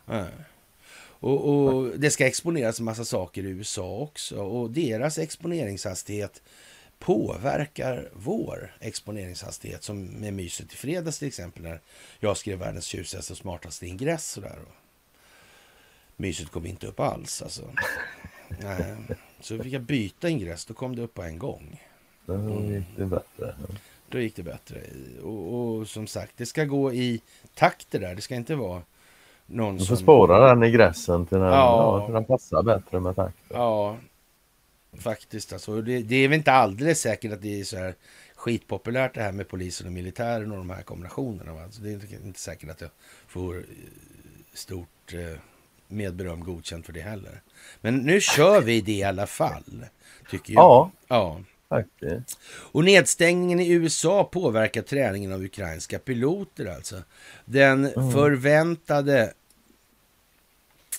Mm. 0.07 0.25
Och, 1.19 1.49
och, 1.49 1.99
Det 1.99 2.11
ska 2.11 2.27
exponeras 2.27 2.79
en 2.79 2.85
massa 2.85 3.05
saker 3.05 3.43
i 3.43 3.49
USA 3.49 3.97
också 3.97 4.39
och 4.39 4.71
deras 4.71 5.17
exponeringshastighet 5.17 6.41
påverkar 6.99 8.09
vår 8.13 8.73
exponeringshastighet 8.79 9.83
som 9.83 10.05
med 10.05 10.33
myset 10.33 10.73
i 10.73 10.75
fredags 10.75 11.19
till 11.19 11.27
exempel 11.27 11.63
när 11.63 11.81
jag 12.19 12.37
skrev 12.37 12.59
världens 12.59 12.85
tjusigaste 12.85 13.33
och 13.33 13.37
smartaste 13.37 13.87
ingress 13.87 14.37
och 14.37 14.43
där. 14.43 14.59
Myset 16.15 16.49
kom 16.49 16.65
inte 16.65 16.87
upp 16.87 16.99
alls 16.99 17.41
alltså. 17.41 17.61
Nej. 18.61 18.95
Så 19.39 19.57
fick 19.63 19.73
jag 19.73 19.81
byta 19.81 20.29
ingress, 20.29 20.65
då 20.65 20.73
kom 20.73 20.95
det 20.95 21.01
upp 21.01 21.13
på 21.13 21.23
en 21.23 21.39
gång. 21.39 21.83
Då 22.25 22.61
gick 22.61 22.85
det 22.97 23.05
bättre. 23.05 23.55
Då 24.09 24.19
gick 24.19 24.35
det 24.35 24.43
bättre. 24.43 24.81
Och, 25.23 25.53
och, 25.53 25.87
som 25.87 26.07
sagt, 26.07 26.31
det 26.37 26.45
ska 26.45 26.65
gå 26.65 26.93
i 26.93 27.21
takt 27.55 27.91
det 27.91 27.99
där. 27.99 28.15
Det 28.15 28.21
ska 28.21 28.35
inte 28.35 28.55
vara 28.55 28.81
någon 29.45 29.73
du 29.73 29.79
får 29.79 29.85
som... 29.85 29.97
spåra 29.97 30.47
den 30.47 30.63
i 30.63 30.71
gräsen 30.71 31.25
till 31.25 31.37
den, 31.37 31.47
ja. 31.47 32.05
Ja, 32.07 32.13
den 32.13 32.25
passar 32.25 32.63
bättre 32.63 32.99
med 32.99 33.15
takt. 33.15 33.37
Ja, 33.49 33.97
faktiskt. 34.99 35.53
Alltså, 35.53 35.81
det, 35.81 35.99
det, 35.99 36.15
är 36.15 36.27
väl 36.27 36.37
inte 36.37 36.51
alldeles 36.51 37.01
säkert 37.01 37.33
att 37.33 37.41
det 37.41 37.59
är 37.59 37.63
så 37.63 37.77
här 37.77 37.95
skitpopulärt 38.35 39.13
det 39.13 39.21
här 39.21 39.31
med 39.31 39.47
polisen 39.47 39.87
och 39.87 39.93
militären 39.93 40.51
och 40.51 40.57
de 40.57 40.69
här 40.69 40.81
kombinationerna. 40.81 41.63
Alltså, 41.63 41.81
det 41.81 41.89
är 41.89 42.25
inte, 42.25 42.39
säkert 42.39 42.69
att 42.69 42.81
jag 42.81 42.89
får 43.27 43.57
eh, 43.57 43.63
stort 44.53 45.13
eh, 45.13 45.39
med 45.87 46.15
beröm 46.15 46.43
godkänt 46.43 46.85
för 46.85 46.93
det 46.93 47.01
heller. 47.01 47.41
Men 47.81 47.97
nu 47.97 48.21
kör 48.21 48.61
vi 48.61 48.81
det 48.81 48.91
i 48.91 49.03
alla 49.03 49.27
fall, 49.27 49.85
tycker 50.29 50.53
jag. 50.53 50.61
Ja. 50.61 50.91
ja. 51.07 51.41
Faktiskt. 51.69 52.39
Och 52.47 52.83
nedstängningen 52.83 53.59
i 53.59 53.69
USA 53.69 54.23
påverkar 54.23 54.81
träningen 54.81 55.33
av 55.33 55.43
ukrainska 55.43 55.99
piloter 55.99 56.65
alltså. 56.65 56.95
Den 57.45 57.85
mm. 57.85 58.11
förväntade 58.11 59.33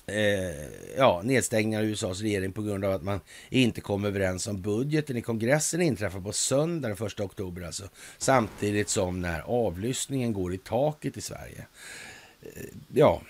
eh, 0.09 0.67
ja, 0.97 1.21
nedstängningen 1.25 1.81
av 1.81 1.87
USAs 1.87 2.21
regering 2.21 2.53
på 2.53 2.63
grund 2.63 2.85
av 2.85 2.93
att 2.93 3.03
man 3.03 3.21
inte 3.49 3.81
kom 3.81 4.05
överens 4.05 4.47
om 4.47 4.63
budgeten 4.63 5.17
i 5.17 5.23
kongressen 5.23 5.83
inträffar 5.83 6.21
på 6.21 6.33
söndag 6.33 6.89
den 6.89 7.07
1 7.07 7.21
oktober 7.21 7.63
alltså. 7.63 7.89
Samtidigt 8.19 8.89
som 8.89 9.21
när 9.21 9.41
avlyssningen 9.41 10.33
går 10.33 10.55
i 10.55 10.59
taket 10.59 11.17
i 11.17 11.21
Sverige. 11.21 11.67
Eh, 12.43 12.63
ja, 12.95 13.23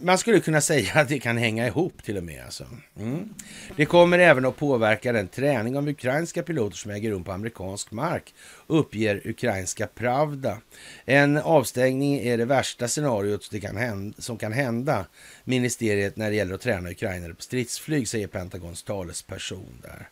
man 0.00 0.18
skulle 0.18 0.40
kunna 0.40 0.60
säga 0.60 0.92
att 0.94 1.08
det 1.08 1.18
kan 1.18 1.36
hänga 1.36 1.66
ihop 1.66 2.02
till 2.02 2.16
och 2.16 2.24
med. 2.24 2.44
Alltså. 2.44 2.66
Mm. 2.96 3.34
Det 3.76 3.84
kommer 3.84 4.18
även 4.18 4.44
att 4.44 4.56
påverka 4.56 5.12
den 5.12 5.28
träning 5.28 5.76
av 5.76 5.88
ukrainska 5.88 6.42
piloter 6.42 6.76
som 6.76 6.90
äger 6.90 7.10
rum 7.10 7.24
på 7.24 7.32
amerikansk 7.32 7.90
mark, 7.90 8.34
uppger 8.66 9.22
ukrainska 9.24 9.86
Pravda. 9.86 10.58
En 11.04 11.36
avstängning 11.36 12.18
är 12.18 12.38
det 12.38 12.44
värsta 12.44 12.88
scenariot 12.88 13.48
det 13.50 13.60
kan 13.60 13.76
hända, 13.76 14.14
som 14.18 14.38
kan 14.38 14.52
hända 14.52 15.06
ministeriet 15.44 16.16
när 16.16 16.30
det 16.30 16.36
gäller 16.36 16.54
att 16.54 16.60
träna 16.60 16.90
ukrainare 16.90 17.34
på 17.34 17.42
stridsflyg, 17.42 18.08
säger 18.08 18.26
Pentagons 18.26 18.82
talesperson 18.82 19.82
där. 19.82 20.08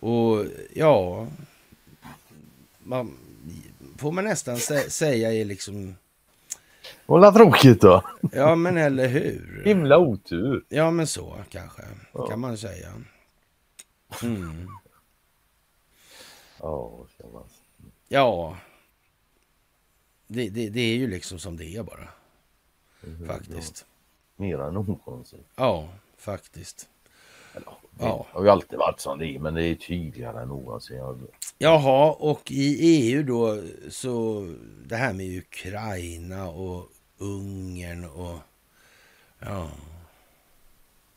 Och 0.00 0.44
ja, 0.74 1.26
man, 2.78 3.18
får 3.98 4.12
man 4.12 4.24
nästan 4.24 4.58
sä 4.58 4.90
säga 4.90 5.32
är 5.32 5.44
liksom 5.44 5.94
vad 7.06 7.34
tråkigt 7.34 7.80
då. 7.80 8.02
Ja, 8.32 8.54
men 8.54 8.76
eller 8.76 9.08
hur? 9.08 9.62
Himla 9.64 9.98
otur. 9.98 10.64
Ja, 10.68 10.90
men 10.90 11.06
så 11.06 11.36
kanske. 11.50 11.82
Ja. 12.12 12.26
Kan 12.26 12.40
man 12.40 12.58
säga. 12.58 12.92
Mm. 14.22 14.68
Ja, 16.60 17.06
Ja. 18.08 18.56
Det, 20.26 20.48
det, 20.48 20.68
det, 20.68 20.80
är 20.80 20.96
ju 20.96 21.06
liksom 21.06 21.38
som 21.38 21.56
det 21.56 21.76
är 21.76 21.82
bara. 21.82 22.08
Mm, 23.06 23.26
faktiskt. 23.26 23.86
Ja. 24.36 24.44
Mer 24.44 24.58
än 24.58 24.74
någonsin. 24.74 25.44
Ja, 25.56 25.88
faktiskt. 26.16 26.88
Eller, 27.56 27.72
det 27.90 28.04
ja. 28.04 28.26
har 28.30 28.42
ju 28.42 28.50
alltid 28.50 28.78
varit 28.78 29.00
som 29.00 29.18
det 29.18 29.26
är, 29.26 29.38
men 29.38 29.54
det 29.54 29.64
är 29.64 29.74
tydligare 29.74 30.42
än 30.42 30.48
någonsin. 30.48 31.28
Jaha, 31.58 32.12
och 32.12 32.50
i 32.50 32.76
EU 32.80 33.22
då 33.22 33.62
så 33.90 34.46
det 34.86 34.96
här 34.96 35.12
med 35.12 35.38
Ukraina 35.38 36.48
och 36.48 36.88
Ungern 37.18 38.04
och 38.04 38.38
ja, 39.38 39.70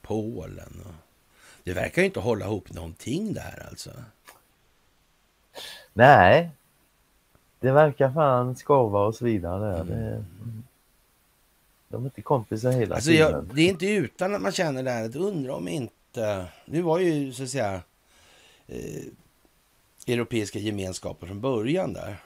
Polen. 0.01 0.81
Och, 0.85 0.93
det 1.63 1.73
verkar 1.73 2.01
ju 2.01 2.05
inte 2.05 2.19
hålla 2.19 2.45
ihop 2.45 2.73
någonting 2.73 3.33
där 3.33 3.67
alltså. 3.69 3.91
Nej, 5.93 6.49
det 7.59 7.71
verkar 7.71 8.11
fan 8.11 8.55
skava 8.55 9.05
och 9.05 9.15
svida 9.15 9.57
där. 9.57 9.81
Mm. 9.81 9.89
Det, 9.89 10.25
de 11.89 12.03
är 12.03 12.07
inte 12.07 12.21
kompisar 12.21 12.71
hela 12.71 12.95
alltså, 12.95 13.09
tiden. 13.09 13.31
Jag, 13.31 13.45
det 13.55 13.61
är 13.61 13.69
inte 13.69 13.85
utan 13.85 14.35
att 14.35 14.41
man 14.41 14.51
känner 14.51 14.83
där 14.83 15.05
att 15.05 15.15
undra 15.15 15.55
om 15.55 15.67
inte... 15.67 15.93
Nu 16.65 16.81
var 16.81 16.99
ju 16.99 17.33
så 17.33 17.43
att 17.43 17.49
säga 17.49 17.81
eh, 18.67 19.03
Europeiska 20.07 20.59
gemenskaper 20.59 21.27
från 21.27 21.41
början 21.41 21.93
där 21.93 22.17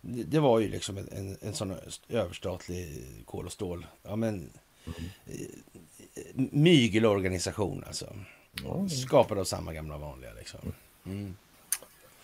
det 0.00 0.40
var 0.40 0.60
ju 0.60 0.68
liksom 0.68 0.98
en, 0.98 1.08
en, 1.12 1.36
en 1.40 1.54
sån 1.54 1.74
överstatlig 2.08 3.04
kol 3.24 3.46
och 3.46 3.52
stål. 3.52 3.86
Ja, 4.02 4.16
men, 4.16 4.50
mm. 4.86 6.48
mygelorganisation 6.52 7.84
alltså. 7.86 8.16
Mm. 8.64 8.88
Skapad 8.88 9.38
av 9.38 9.44
samma 9.44 9.72
gamla 9.72 9.98
vanliga 9.98 10.32
liksom. 10.32 10.72
Mm. 11.04 11.36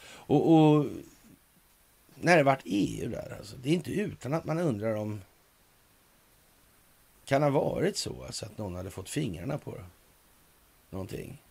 Och, 0.07 0.55
och, 0.55 0.87
när 2.15 2.37
det 2.37 2.43
vart 2.43 2.63
EU 2.65 3.09
där 3.09 3.37
alltså. 3.39 3.57
Det 3.57 3.69
är 3.69 3.75
inte 3.75 3.91
utan 3.91 4.35
att 4.35 4.45
man 4.45 4.59
undrar 4.59 4.95
om 4.95 5.21
kan 7.25 7.43
ha 7.43 7.51
varit 7.51 7.97
så 7.97 8.25
alltså, 8.25 8.47
att 8.47 8.59
någon 8.59 8.75
hade 8.75 8.91
fått 8.91 9.09
fingrarna 9.09 9.59
på 9.59 9.79
någonting. 10.91 11.43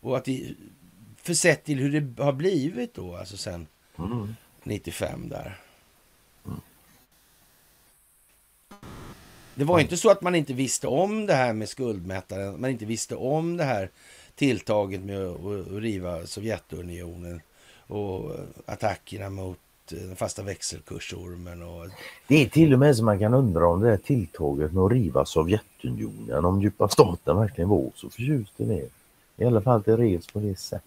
Och 0.00 0.16
att 0.16 0.24
det, 0.24 0.54
för 1.16 1.34
sett 1.34 1.64
till 1.64 1.78
hur 1.78 2.00
det 2.00 2.22
har 2.22 2.32
blivit 2.32 2.94
då, 2.94 3.16
alltså 3.16 3.36
sen 3.36 3.66
mm. 3.98 4.34
95 4.62 5.28
där. 5.28 5.60
Det 9.54 9.64
var 9.64 9.80
inte 9.80 9.96
så 9.96 10.10
att 10.10 10.22
man 10.22 10.34
inte 10.34 10.52
visste 10.52 10.86
om 10.86 11.26
det 11.26 11.34
här 11.34 11.52
med 11.52 11.68
skuldmättaren. 11.68 12.60
Man 12.60 12.70
inte 12.70 12.84
visste 12.84 13.16
om 13.16 13.56
det 13.56 13.64
här 13.64 13.90
tilltaget 14.34 15.00
med 15.00 15.26
att 15.26 15.68
riva 15.70 16.26
Sovjetunionen 16.26 17.40
och 17.86 18.36
attackerna 18.66 19.30
mot 19.30 19.58
den 19.88 20.16
fasta 20.16 20.42
växelkursormen. 20.42 21.62
Och... 21.62 21.86
Det 22.26 22.42
är 22.42 22.48
till 22.48 22.72
och 22.72 22.78
med 22.78 22.96
så 22.96 23.04
man 23.04 23.18
kan 23.18 23.34
undra 23.34 23.68
om 23.68 23.80
det 23.80 23.90
här 23.90 23.96
tilltaget 23.96 24.72
med 24.72 24.82
att 24.84 24.92
riva 24.92 25.24
Sovjetunionen, 25.24 26.44
om 26.44 26.62
djupa 26.62 26.88
staten 26.88 27.36
verkligen 27.36 27.68
var 27.68 27.90
så 27.94 28.10
förtjust 28.10 28.60
i 28.60 28.64
det. 28.64 28.88
I 29.44 29.46
alla 29.46 29.60
fall 29.60 29.82
det 29.86 29.96
revs 29.96 30.26
på 30.26 30.38
det 30.38 30.58
sättet. 30.58 30.84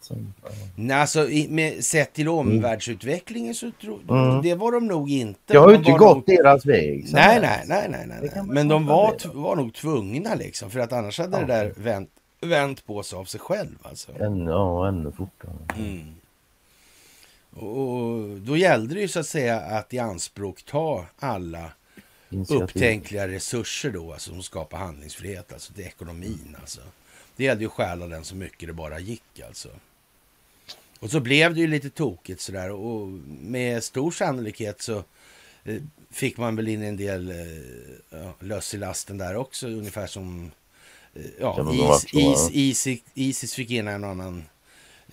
Som. 0.00 0.34
Nej, 0.76 1.00
alltså, 1.00 1.28
med, 1.48 1.84
sett 1.84 2.12
till 2.12 2.26
mm. 2.26 2.38
omvärldsutvecklingen 2.38 3.54
så 3.54 3.70
tror 3.80 4.00
mm. 4.08 4.42
det 4.42 4.54
var 4.54 4.72
de 4.72 4.86
nog 4.86 5.10
inte. 5.10 5.40
Det 5.46 5.58
har 5.58 5.70
ju 5.70 5.76
inte 5.76 5.92
gått 5.92 6.16
nog... 6.16 6.24
deras 6.26 6.66
väg. 6.66 7.06
Nej, 7.12 7.40
nej, 7.40 7.64
nej, 7.66 7.88
nej, 7.88 8.06
nej. 8.06 8.42
Men 8.46 8.68
de 8.68 8.86
var, 8.86 9.34
var 9.34 9.56
nog 9.56 9.74
tvungna 9.74 10.34
liksom, 10.34 10.70
för 10.70 10.80
att 10.80 10.92
annars 10.92 11.18
hade 11.18 11.40
ja. 11.40 11.46
det 11.46 11.52
där 11.52 11.72
vänt 11.76 12.10
vänt 12.40 12.86
på 12.86 13.02
sig 13.02 13.18
av 13.18 13.24
sig 13.24 13.40
själv 13.40 13.78
alltså. 13.82 14.12
Ännu, 14.20 14.50
ja, 14.50 14.88
ännu 14.88 15.12
fortare. 15.12 15.50
Mm. 15.78 16.14
Och 17.50 18.28
då 18.40 18.56
gällde 18.56 18.94
det 18.94 19.00
ju 19.00 19.08
så 19.08 19.20
att 19.20 19.26
säga 19.26 19.60
att 19.60 19.94
i 19.94 19.98
anspråk 19.98 20.62
ta 20.62 21.06
alla 21.18 21.72
Initiativ. 22.30 22.62
upptänkliga 22.62 23.28
resurser 23.28 23.90
då, 23.90 24.12
alltså 24.12 24.30
som 24.30 24.42
skapar 24.42 24.78
handlingsfrihet, 24.78 25.52
alltså 25.52 25.72
till 25.72 25.84
ekonomin 25.84 26.56
alltså. 26.60 26.80
Det 27.36 27.44
gällde 27.44 27.62
ju 27.62 27.66
att 27.66 27.72
stjäla 27.72 28.06
den 28.06 28.24
så 28.24 28.36
mycket 28.36 28.68
det 28.68 28.72
bara 28.72 28.98
gick 28.98 29.40
alltså. 29.46 29.68
Och 31.00 31.10
så 31.10 31.20
blev 31.20 31.54
det 31.54 31.60
ju 31.60 31.66
lite 31.66 31.90
tokigt 31.90 32.40
sådär 32.40 32.70
och 32.70 33.08
med 33.40 33.84
stor 33.84 34.10
sannolikhet 34.10 34.82
så 34.82 35.04
eh, 35.64 35.82
fick 36.10 36.36
man 36.36 36.56
väl 36.56 36.68
in 36.68 36.82
en 36.82 36.96
del 36.96 37.30
eh, 37.30 38.18
ja, 38.20 38.34
löss 38.40 38.74
i 38.74 38.78
lasten 38.78 39.18
där 39.18 39.36
också, 39.36 39.68
ungefär 39.68 40.06
som 40.06 40.50
eh, 41.14 41.22
ja, 41.40 41.72
is, 41.72 42.04
is, 42.14 42.50
Isis, 42.52 43.00
Isis 43.14 43.54
fick 43.54 43.70
in 43.70 43.88
en 43.88 44.04
annan 44.04 44.44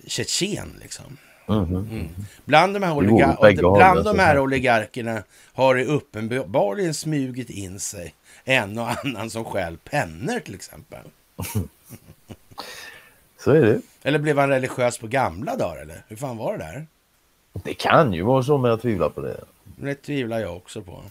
tjetjen 0.06 0.76
liksom. 0.80 1.18
Mhm. 1.48 2.08
Bland 2.44 2.74
de 2.74 2.82
här, 2.82 2.94
oligar- 2.94 3.38
bägge 3.42 3.60
bland 3.60 4.04
de 4.04 4.18
här 4.18 4.38
oligarkerna 4.38 5.22
har 5.52 5.74
det 5.74 5.84
uppenbarligen 5.84 6.94
smugit 6.94 7.50
in 7.50 7.80
sig 7.80 8.14
en 8.44 8.78
och 8.78 8.88
annan 9.04 9.30
som 9.30 9.44
stjäl 9.44 9.76
pennor 9.84 10.40
till 10.40 10.54
exempel. 10.54 10.98
Så 13.38 13.50
är 13.50 13.60
det. 13.60 13.80
Eller 14.02 14.18
blev 14.18 14.38
han 14.38 14.48
religiös 14.48 14.98
på 14.98 15.06
gamla 15.06 15.56
dagar 15.56 15.82
eller? 15.82 16.02
Hur 16.08 16.16
fan 16.16 16.36
var 16.36 16.52
det 16.52 16.58
där? 16.58 16.86
Det 17.52 17.74
kan 17.74 18.12
ju 18.12 18.22
vara 18.22 18.42
så, 18.42 18.58
men 18.58 18.70
jag 18.70 18.80
tvivlar 18.82 19.08
på 19.08 19.20
det. 19.20 19.40
Det 19.64 19.94
tvivlar 19.94 20.38
jag 20.38 20.56
också 20.56 20.82
på. 20.82 21.02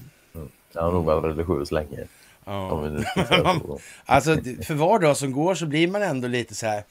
Jag 0.73 0.81
har 0.81 0.91
nog 0.91 1.05
varit 1.05 1.23
religiös 1.37 1.71
länge. 1.71 1.99
Ja. 2.45 2.89
Alltså 4.05 4.35
för 4.63 4.73
var 4.73 4.99
dag 4.99 5.17
som 5.17 5.31
går 5.31 5.55
så 5.55 5.65
blir 5.65 5.87
man 5.87 6.01
ändå 6.03 6.27
lite 6.27 6.55
så 6.55 6.65
här. 6.65 6.83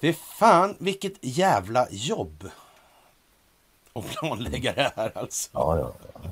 Fy 0.00 0.12
fan 0.38 0.76
vilket 0.78 1.12
jävla 1.20 1.86
jobb. 1.90 2.48
Att 3.92 4.04
planlägga 4.10 4.72
det 4.72 4.92
här 4.96 5.12
alltså. 5.14 5.50
Ja, 5.52 5.78
ja. 5.78 5.92
ja. 6.14 6.30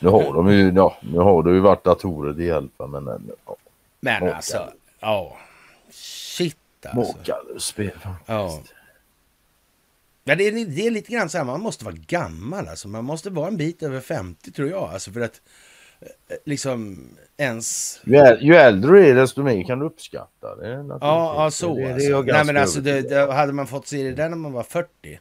Nu 0.00 0.08
har 0.08 0.32
de 0.34 0.52
ju, 0.52 0.72
ja, 0.72 0.96
nu 1.00 1.18
har 1.18 1.42
det 1.42 1.50
ju 1.50 1.60
varit 1.60 1.84
datorer 1.84 2.32
till 2.34 2.44
hjälp, 2.44 2.72
men 2.78 3.04
men, 3.04 3.30
ja, 3.46 3.56
Men 4.00 4.12
Makalöst. 4.14 4.34
alltså, 4.54 4.72
ja. 5.00 5.36
Shit 5.90 6.56
alltså. 6.86 7.16
makalöst 7.18 7.66
spel 7.66 7.90
Ja. 8.26 8.48
faktiskt. 8.48 8.74
Ja, 10.24 10.34
det, 10.34 10.44
är, 10.48 10.52
det 10.66 10.86
är 10.86 10.90
lite 10.90 11.12
grann 11.12 11.28
så 11.28 11.38
här, 11.38 11.44
man 11.44 11.60
måste 11.60 11.84
vara 11.84 11.94
gammal 12.06 12.68
alltså. 12.68 12.88
Man 12.88 13.04
måste 13.04 13.30
vara 13.30 13.48
en 13.48 13.56
bit 13.56 13.82
över 13.82 14.00
50 14.00 14.52
tror 14.52 14.68
jag. 14.68 14.82
Alltså 14.82 15.10
för 15.12 15.20
att 15.20 15.40
eh, 16.00 16.36
liksom 16.44 17.08
ens... 17.36 18.00
Ju, 18.04 18.14
äl- 18.16 18.38
ju 18.40 18.54
äldre 18.54 18.90
du 18.90 19.06
är 19.08 19.14
desto 19.14 19.42
mer 19.42 19.64
kan 19.64 19.78
du 19.78 19.86
uppskatta 19.86 20.56
det. 20.56 20.68
Ja, 20.68 20.98
ja 21.00 21.50
så 21.50 21.76
det, 21.76 21.92
alltså. 21.92 22.22
Nej 22.22 22.44
men 22.44 22.56
alltså, 22.56 22.80
det, 22.80 23.32
hade 23.32 23.52
man 23.52 23.66
fått 23.66 23.86
se 23.86 24.02
det 24.02 24.12
där 24.12 24.28
när 24.28 24.36
man 24.36 24.52
var 24.52 24.62
40. 24.62 25.20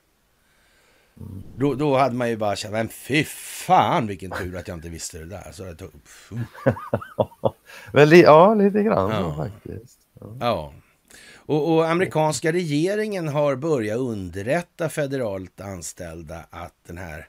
Då, 1.57 1.73
då 1.75 1.97
hade 1.97 2.15
man 2.15 2.29
ju 2.29 2.37
bara 2.37 2.55
känt, 2.55 2.71
men 2.73 2.89
fy 2.89 3.23
fan 3.23 4.07
vilken 4.07 4.31
tur 4.31 4.57
att 4.57 4.67
jag 4.67 4.77
inte 4.77 4.89
visste 4.89 5.17
det 5.17 5.25
där. 5.25 5.51
Så 5.51 5.63
det 5.63 5.75
tog, 5.75 5.91
li, 8.07 8.21
ja, 8.21 8.53
lite 8.53 8.83
grann 8.83 9.11
Ja. 9.11 9.35
faktiskt. 9.35 9.99
Ja. 10.39 10.73
Och, 11.35 11.73
och 11.73 11.87
amerikanska 11.89 12.51
regeringen 12.51 13.27
har 13.27 13.55
börjat 13.55 13.97
underrätta 13.99 14.89
federalt 14.89 15.61
anställda 15.61 16.45
att 16.49 16.73
den 16.87 16.97
här 16.97 17.27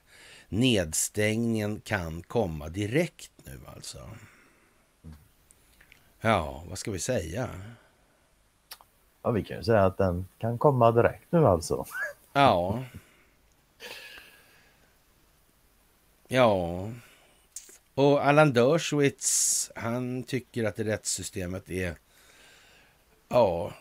nedstängningen 0.48 1.80
kan 1.80 2.22
komma 2.22 2.68
direkt 2.68 3.32
nu 3.44 3.60
alltså. 3.76 3.98
Ja, 6.20 6.64
vad 6.68 6.78
ska 6.78 6.90
vi 6.90 6.98
säga? 6.98 7.48
Ja, 9.22 9.30
vi 9.30 9.44
kan 9.44 9.56
ju 9.56 9.62
säga 9.62 9.84
att 9.84 9.98
den 9.98 10.26
kan 10.38 10.58
komma 10.58 10.90
direkt 10.92 11.32
nu 11.32 11.46
alltså. 11.46 11.86
Ja. 12.32 12.84
Ja. 16.28 16.90
Och 17.94 18.26
Allan 18.26 18.52
Dershowitz, 18.52 19.70
han 19.74 20.22
tycker 20.22 20.64
att 20.64 20.76
det 20.76 20.84
rättssystemet 20.84 21.70
är 21.70 21.96
ja, 23.28 23.72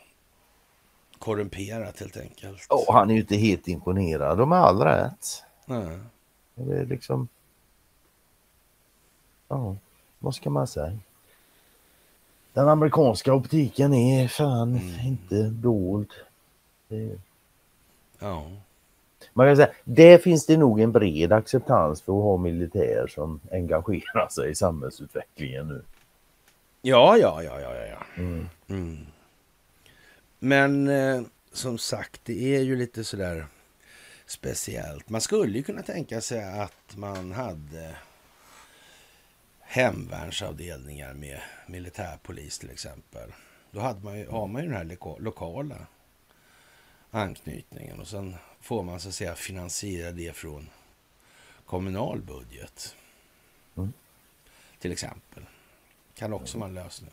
korrumperat 1.19 1.99
helt 1.99 2.17
enkelt. 2.17 2.65
Och 2.69 2.93
han 2.93 3.09
är 3.09 3.13
ju 3.13 3.19
inte 3.19 3.35
helt 3.35 3.67
imponerad 3.67 4.41
och 4.41 4.47
med 4.47 4.59
all 4.59 4.81
rätt. 4.81 5.43
Nej. 5.65 5.99
Det 6.55 6.77
är 6.77 6.85
liksom... 6.85 7.27
Ja, 9.47 9.75
vad 10.19 10.35
ska 10.35 10.49
man 10.49 10.67
säga? 10.67 10.97
Den 12.53 12.69
amerikanska 12.69 13.33
optiken 13.33 13.93
är 13.93 14.27
fan 14.27 14.79
inte 15.03 15.43
dold. 15.43 16.11
Det, 16.87 17.19
Ja. 18.19 18.51
Man 19.37 19.47
kan 19.47 19.55
säga, 19.55 19.71
det 19.83 20.23
finns 20.23 20.45
det 20.45 20.57
nog 20.57 20.79
en 20.81 20.91
bred 20.91 21.31
acceptans 21.33 22.01
för 22.01 22.17
att 22.17 22.23
ha 22.23 22.37
militär 22.37 23.07
som 23.07 23.39
engagerar 23.51 24.29
sig 24.29 24.49
i 24.49 24.55
samhällsutvecklingen 24.55 25.67
nu. 25.67 25.83
Ja, 26.81 27.17
ja, 27.17 27.43
ja, 27.43 27.61
ja, 27.61 27.75
ja, 27.75 27.85
ja. 27.85 28.05
Mm. 28.17 28.49
Mm. 28.67 28.97
Men 30.39 30.87
eh, 30.87 31.21
som 31.51 31.77
sagt, 31.77 32.21
det 32.23 32.55
är 32.55 32.61
ju 32.61 32.75
lite 32.75 33.03
sådär 33.03 33.45
speciellt. 34.25 35.09
Man 35.09 35.21
skulle 35.21 35.57
ju 35.57 35.63
kunna 35.63 35.81
tänka 35.81 36.21
sig 36.21 36.43
att 36.43 36.95
man 36.97 37.31
hade 37.31 37.95
hemvärnsavdelningar 39.61 41.13
med 41.13 41.39
militärpolis 41.67 42.59
till 42.59 42.69
exempel. 42.69 43.33
Då 43.71 43.79
hade 43.79 44.03
man 44.03 44.19
ju, 44.19 44.27
har 44.27 44.47
man 44.47 44.61
ju 44.61 44.67
den 44.67 44.77
här 44.77 44.83
loka- 44.83 45.19
lokala 45.19 45.75
anknytningen 47.15 47.99
och 47.99 48.07
sen 48.07 48.35
får 48.61 48.83
man 48.83 48.99
så 48.99 49.09
att 49.09 49.15
säga 49.15 49.35
finansiera 49.35 50.11
det 50.11 50.35
från 50.35 50.69
kommunal 51.65 52.21
budget. 52.21 52.95
Mm. 53.75 53.93
Till 54.79 54.91
exempel. 54.91 55.43
Kan 56.15 56.33
också 56.33 56.57
vara 56.57 56.69
en 56.69 56.75
lösning. 56.75 57.11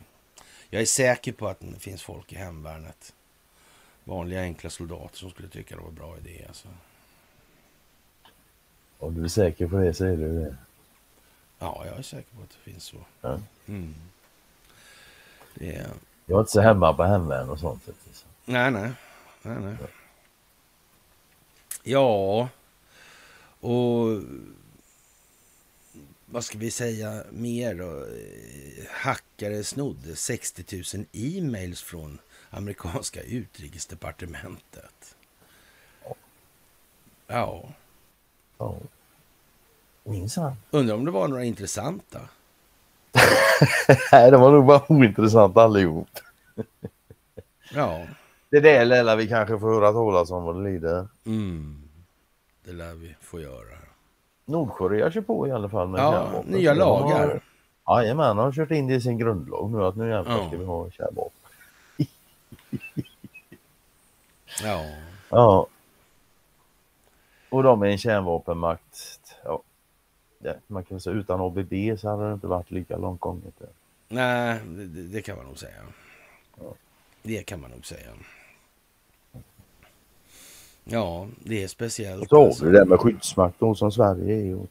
Jag 0.69 0.81
är 0.81 0.85
säker 0.85 1.31
på 1.33 1.47
att 1.47 1.59
det 1.59 1.79
finns 1.79 2.03
folk 2.03 2.33
i 2.33 2.35
hemvärnet. 2.35 3.13
Vanliga 4.03 4.41
enkla 4.41 4.69
soldater 4.69 5.17
som 5.17 5.29
skulle 5.29 5.49
tycka 5.49 5.75
det 5.75 5.81
var 5.81 5.89
en 5.89 5.95
bra 5.95 6.17
idé. 6.17 6.45
Alltså. 6.47 6.67
Om 8.99 9.15
du 9.15 9.23
är 9.23 9.27
säker 9.27 9.67
på 9.67 9.77
det 9.77 9.93
så 9.93 10.05
är 10.05 10.17
du 10.17 10.39
det. 10.39 10.55
Ja, 11.59 11.83
jag 11.85 11.97
är 11.97 12.01
säker 12.01 12.35
på 12.35 12.43
att 12.43 12.49
det 12.49 12.71
finns 12.71 12.83
så. 12.83 12.97
Ja. 13.21 13.39
Mm. 13.65 13.95
Det 15.53 15.75
är... 15.75 15.87
Jag 16.25 16.35
är 16.35 16.39
inte 16.39 16.51
så 16.51 16.61
hemma 16.61 16.93
på 16.93 17.03
hemvärn 17.03 17.49
och 17.49 17.59
sånt. 17.59 17.83
så. 18.13 18.25
Nej, 18.45 18.71
nej. 18.71 18.91
Nej, 19.43 19.57
nej. 19.59 19.75
Ja, 21.83 22.49
och 23.59 24.21
vad 26.25 26.43
ska 26.45 26.57
vi 26.57 26.71
säga 26.71 27.23
mer 27.31 27.75
då? 27.75 28.05
Hackare 28.91 29.63
snodde 29.63 30.15
60 30.15 30.83
000 30.97 31.05
e-mails 31.11 31.81
från 31.81 32.19
amerikanska 32.49 33.21
utrikesdepartementet. 33.23 35.15
Ja, 37.27 37.69
Ja. 38.57 38.77
Minsann. 40.03 40.55
undrar 40.71 40.95
om 40.95 41.05
det 41.05 41.11
var 41.11 41.27
några 41.27 41.43
intressanta. 41.43 42.21
Nej, 44.11 44.31
det 44.31 44.37
var 44.37 44.51
nog 44.51 44.65
bara 44.65 44.91
ointressant 44.91 45.57
allihop. 45.57 46.09
Ja, 47.73 48.07
Det 48.53 48.59
där 48.59 48.85
lilla 48.85 49.15
vi 49.15 49.27
kanske 49.27 49.59
får 49.59 49.67
höra 49.73 49.91
talas 49.91 50.31
om 50.31 50.43
vad 50.43 50.55
det 50.55 50.63
lider. 50.71 51.07
mm. 51.25 51.81
det 52.63 52.71
lär 52.71 52.93
vi 52.93 53.15
få 53.21 53.39
göra. 53.39 53.77
Nordkorea 54.45 55.11
kör 55.11 55.21
på 55.21 55.47
i 55.47 55.51
alla 55.51 55.69
fall 55.69 55.87
med 55.87 55.99
Ja, 56.01 56.11
kärnvapen. 56.11 56.51
nya 56.51 56.73
lagar. 56.73 57.41
Jajamän, 57.87 58.35
de 58.35 58.43
har 58.43 58.51
kört 58.51 58.71
in 58.71 58.87
det 58.87 58.93
i 58.95 59.01
sin 59.01 59.17
grundlag 59.17 59.71
nu 59.71 59.85
att 59.85 59.95
nu 59.95 60.09
jävlar 60.09 60.37
Ja. 60.37 60.47
ska 60.47 60.57
vi 60.57 60.65
ha 60.65 60.89
kärnvapen. 60.91 61.31
Ja, 64.63 64.85
Ja. 65.29 65.67
Och 67.49 67.63
de 67.63 67.81
är 67.81 67.87
en 67.87 67.97
kärnvapenmakt. 67.97 68.99
Ja. 69.43 69.61
Ja, 70.39 70.53
man 70.67 70.83
kan 70.83 70.99
säga 70.99 71.15
utan 71.15 71.41
ABB 71.41 71.73
så 71.99 72.09
hade 72.09 72.27
det 72.27 72.33
inte 72.33 72.47
varit 72.47 72.71
lika 72.71 72.97
långt 72.97 73.19
gånget. 73.21 73.53
nej, 74.07 74.59
det, 74.65 74.85
det 74.85 75.21
kan 75.21 75.37
man 75.37 75.45
nog 75.45 75.57
säga. 75.57 75.81
Det 77.23 77.43
kan 77.43 77.61
man 77.61 77.71
nog 77.71 77.85
säga. 77.85 78.09
Ja, 80.83 81.27
det 81.43 81.63
är 81.63 81.67
speciellt. 81.67 82.21
Och 82.21 82.27
så 82.29 82.35
har 82.35 82.45
alltså. 82.45 82.65
vi 82.65 82.71
det 82.71 82.85
med 82.85 82.99
skyddsmakt 82.99 83.59
då, 83.59 83.75
som 83.75 83.91
Sverige 83.91 84.51
är. 84.51 84.55
Och, 84.55 84.67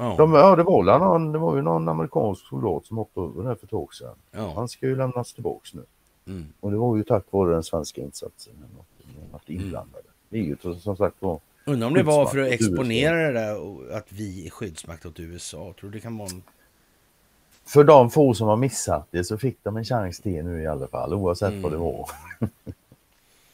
Ja, 0.00 0.14
de, 0.18 0.32
ja, 0.32 0.56
det 0.56 0.62
var, 0.62 0.98
någon, 0.98 1.32
det 1.32 1.38
var 1.38 1.56
ju 1.56 1.62
någon 1.62 1.88
amerikansk 1.88 2.46
soldat 2.46 2.86
som 2.86 2.96
hoppade 2.96 3.26
över 3.26 3.48
där 3.48 3.54
för 3.54 3.66
ett 3.66 3.70
tag 3.70 3.94
sedan. 3.94 4.14
ja. 4.30 4.52
Han 4.56 4.68
ska 4.68 4.86
ju 4.86 4.96
lämnas 4.96 5.32
tillbaks 5.32 5.74
nu. 5.74 5.84
Mm. 6.26 6.46
Och 6.60 6.70
det 6.70 6.76
var 6.76 6.96
ju 6.96 7.04
tack 7.04 7.24
vare 7.30 7.52
den 7.52 7.62
svenska 7.62 8.00
insatsen. 8.00 8.52
att 8.62 9.32
varit 9.32 9.48
inblandade. 9.48 10.04
Det 10.28 10.38
är 10.38 10.42
ju 10.42 10.56
som- 10.80 10.96
sagt 10.96 11.16
var. 11.18 11.40
Undrar 11.66 11.86
om 11.88 11.94
det 11.94 12.02
var 12.02 12.26
för 12.26 12.38
att 12.38 12.48
exponera 12.48 13.16
det 13.16 13.32
där 13.32 13.96
att 13.96 14.12
vi 14.12 14.46
är 14.46 14.50
skyddsmakt 14.50 15.06
åt 15.06 15.20
USA. 15.20 15.74
Tror 15.80 15.90
det 15.90 16.00
kan 16.00 16.18
vara 16.18 16.28
en... 16.30 16.42
för 17.64 17.84
de 17.84 18.10
få 18.10 18.34
som 18.34 18.48
har 18.48 18.56
missat 18.56 19.06
det 19.10 19.24
så 19.24 19.38
fick 19.38 19.58
de 19.62 19.76
en 19.76 19.84
chans 19.84 20.20
till 20.20 20.44
nu 20.44 20.62
i 20.62 20.66
alla 20.66 20.86
fall 20.86 21.14
oavsett 21.14 21.50
mm. 21.50 21.62
vad 21.62 21.72
det 21.72 21.78
var. 21.78 22.10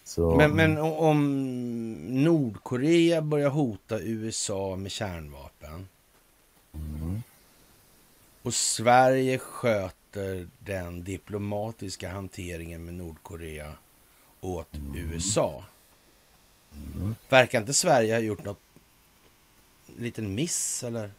så... 0.07 0.37
men, 0.37 0.57
men 0.57 0.79
om 0.79 2.25
Nordkorea 2.25 3.23
börjar 3.23 3.51
hota 3.51 4.01
USA 4.01 4.77
med 4.77 4.91
kärnvapen 4.91 5.89
mm. 6.75 7.23
och 8.43 8.55
Sverige 8.55 9.39
sköter 9.39 10.49
den 10.59 11.05
diplomatiska 11.05 12.11
hanteringen 12.11 12.85
med 12.85 12.95
Nordkorea 12.95 13.73
åt 14.41 14.75
mm. 14.75 14.97
USA. 14.97 15.65
Mm. 16.73 17.15
Verkar 17.29 17.61
inte 17.61 17.75
Sverige 17.75 18.15
ha 18.15 18.21
gjort 18.21 18.45
något 18.45 18.61
liten 19.99 20.35
miss 20.35 20.85
eller? 20.85 21.11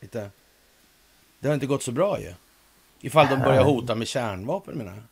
Lite 0.00 0.30
det 1.40 1.48
har 1.48 1.54
inte 1.54 1.66
gått 1.66 1.82
så 1.82 1.92
bra 1.92 2.20
ju. 2.20 2.34
Ifall 3.00 3.28
de 3.28 3.38
börjar 3.38 3.64
hota 3.72 3.94
med 3.94 4.08
kärnvapen 4.08 4.78
menar 4.78 4.92
jag. 4.92 5.02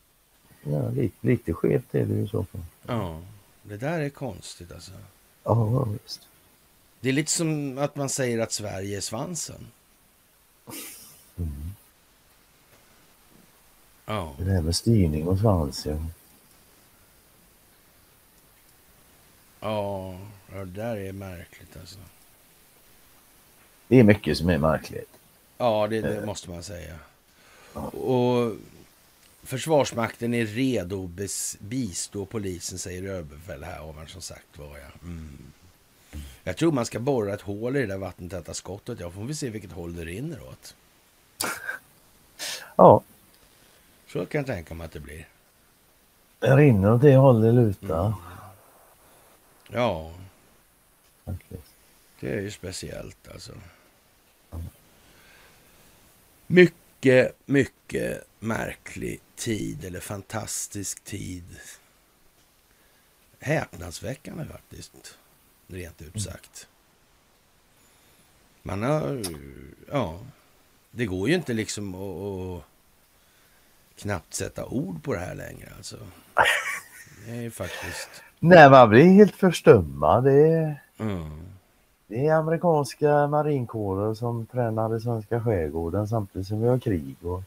Ja, 0.62 0.90
lite, 0.90 1.26
lite 1.26 1.52
skevt 1.52 1.94
är 1.94 2.04
det 2.04 2.14
ju 2.14 2.28
så 2.28 2.44
fall. 2.44 2.60
Ja, 2.86 3.20
det 3.62 3.76
där 3.76 4.00
är 4.00 4.08
konstigt 4.08 4.72
alltså. 4.72 4.92
Ja, 5.44 5.84
visst. 5.84 6.28
Det 7.00 7.08
är 7.08 7.12
lite 7.12 7.30
som 7.30 7.78
att 7.78 7.96
man 7.96 8.08
säger 8.08 8.38
att 8.38 8.52
Sverige 8.52 8.96
är 8.96 9.00
svansen. 9.00 9.66
Mm. 11.36 11.72
Ja. 14.04 14.34
Det 14.38 14.44
där 14.44 14.62
med 14.62 14.76
styrning 14.76 15.28
och 15.28 15.38
svans, 15.38 15.86
ja. 15.86 15.98
Ja, 19.60 20.18
det 20.52 20.64
där 20.64 20.96
är 20.96 21.12
märkligt 21.12 21.76
alltså. 21.80 21.98
Det 23.88 23.98
är 23.98 24.04
mycket 24.04 24.38
som 24.38 24.48
är 24.48 24.58
märkligt. 24.58 25.10
Ja, 25.58 25.86
det, 25.86 26.00
det 26.00 26.26
måste 26.26 26.50
man 26.50 26.62
säga. 26.62 26.98
Och 27.92 28.52
Försvarsmakten 29.48 30.34
är 30.34 30.46
redo 30.46 31.04
att 31.04 31.56
bistå 31.60 32.26
polisen, 32.26 32.78
säger 32.78 33.02
överbefälhavaren 33.02 34.08
som 34.08 34.22
sagt 34.22 34.58
var. 34.58 34.78
Ja. 34.78 34.84
Mm. 35.02 35.52
Jag 36.44 36.56
tror 36.56 36.72
man 36.72 36.86
ska 36.86 37.00
borra 37.00 37.34
ett 37.34 37.40
hål 37.40 37.76
i 37.76 37.80
det 37.80 37.86
där 37.86 37.98
vattentäta 37.98 38.54
skottet. 38.54 39.00
Ja, 39.00 39.10
får 39.10 39.24
vi 39.24 39.34
se 39.34 39.50
vilket 39.50 39.72
håll 39.72 39.96
det 39.96 40.04
rinner 40.04 40.48
åt. 40.48 40.76
Ja. 42.76 43.02
Så 44.06 44.26
kan 44.26 44.38
jag 44.38 44.46
tänka 44.46 44.74
mig 44.74 44.84
att 44.84 44.92
det 44.92 45.00
blir. 45.00 45.28
Det 46.38 46.56
rinner 46.56 46.92
åt 46.92 47.02
det 47.02 47.16
hållet 47.16 47.42
det 47.42 47.52
lutar. 47.52 48.06
Mm. 48.06 48.18
Ja. 49.68 50.14
Det 52.20 52.32
är 52.32 52.40
ju 52.40 52.50
speciellt 52.50 53.28
alltså. 53.32 53.52
Mycket, 56.46 57.36
mycket 57.46 58.24
märklig 58.38 59.20
tid 59.38 59.84
eller 59.84 60.00
fantastisk 60.00 61.04
tid. 61.04 61.44
Häpnadsväckande 63.40 64.44
faktiskt, 64.44 65.18
rent 65.66 66.02
ut 66.02 66.22
sagt. 66.22 66.68
Man 68.62 68.82
har, 68.82 69.22
ja, 69.90 70.18
det 70.90 71.06
går 71.06 71.28
ju 71.28 71.34
inte 71.34 71.52
liksom 71.52 71.94
att, 71.94 72.58
att 72.58 72.64
knappt 73.96 74.34
sätta 74.34 74.66
ord 74.66 75.02
på 75.02 75.12
det 75.12 75.20
här 75.20 75.34
längre 75.34 75.72
alltså. 75.76 75.96
Det 77.26 77.30
är 77.30 77.42
ju 77.42 77.50
faktiskt. 77.50 78.08
Nej, 78.40 78.70
man 78.70 78.88
blir 78.88 79.04
helt 79.04 79.36
förstummad. 79.36 80.24
Det 80.24 80.48
är... 80.48 80.82
Mm. 80.98 81.42
Det 82.06 82.26
är 82.26 82.34
amerikanska 82.34 83.26
marinkårer 83.26 84.14
som 84.14 84.46
tränar 84.46 84.96
i 84.96 85.00
svenska 85.00 85.44
skärgården 85.44 86.08
samtidigt 86.08 86.48
som 86.48 86.62
vi 86.62 86.68
har 86.68 86.78
krig. 86.78 87.16
Och, 87.22 87.42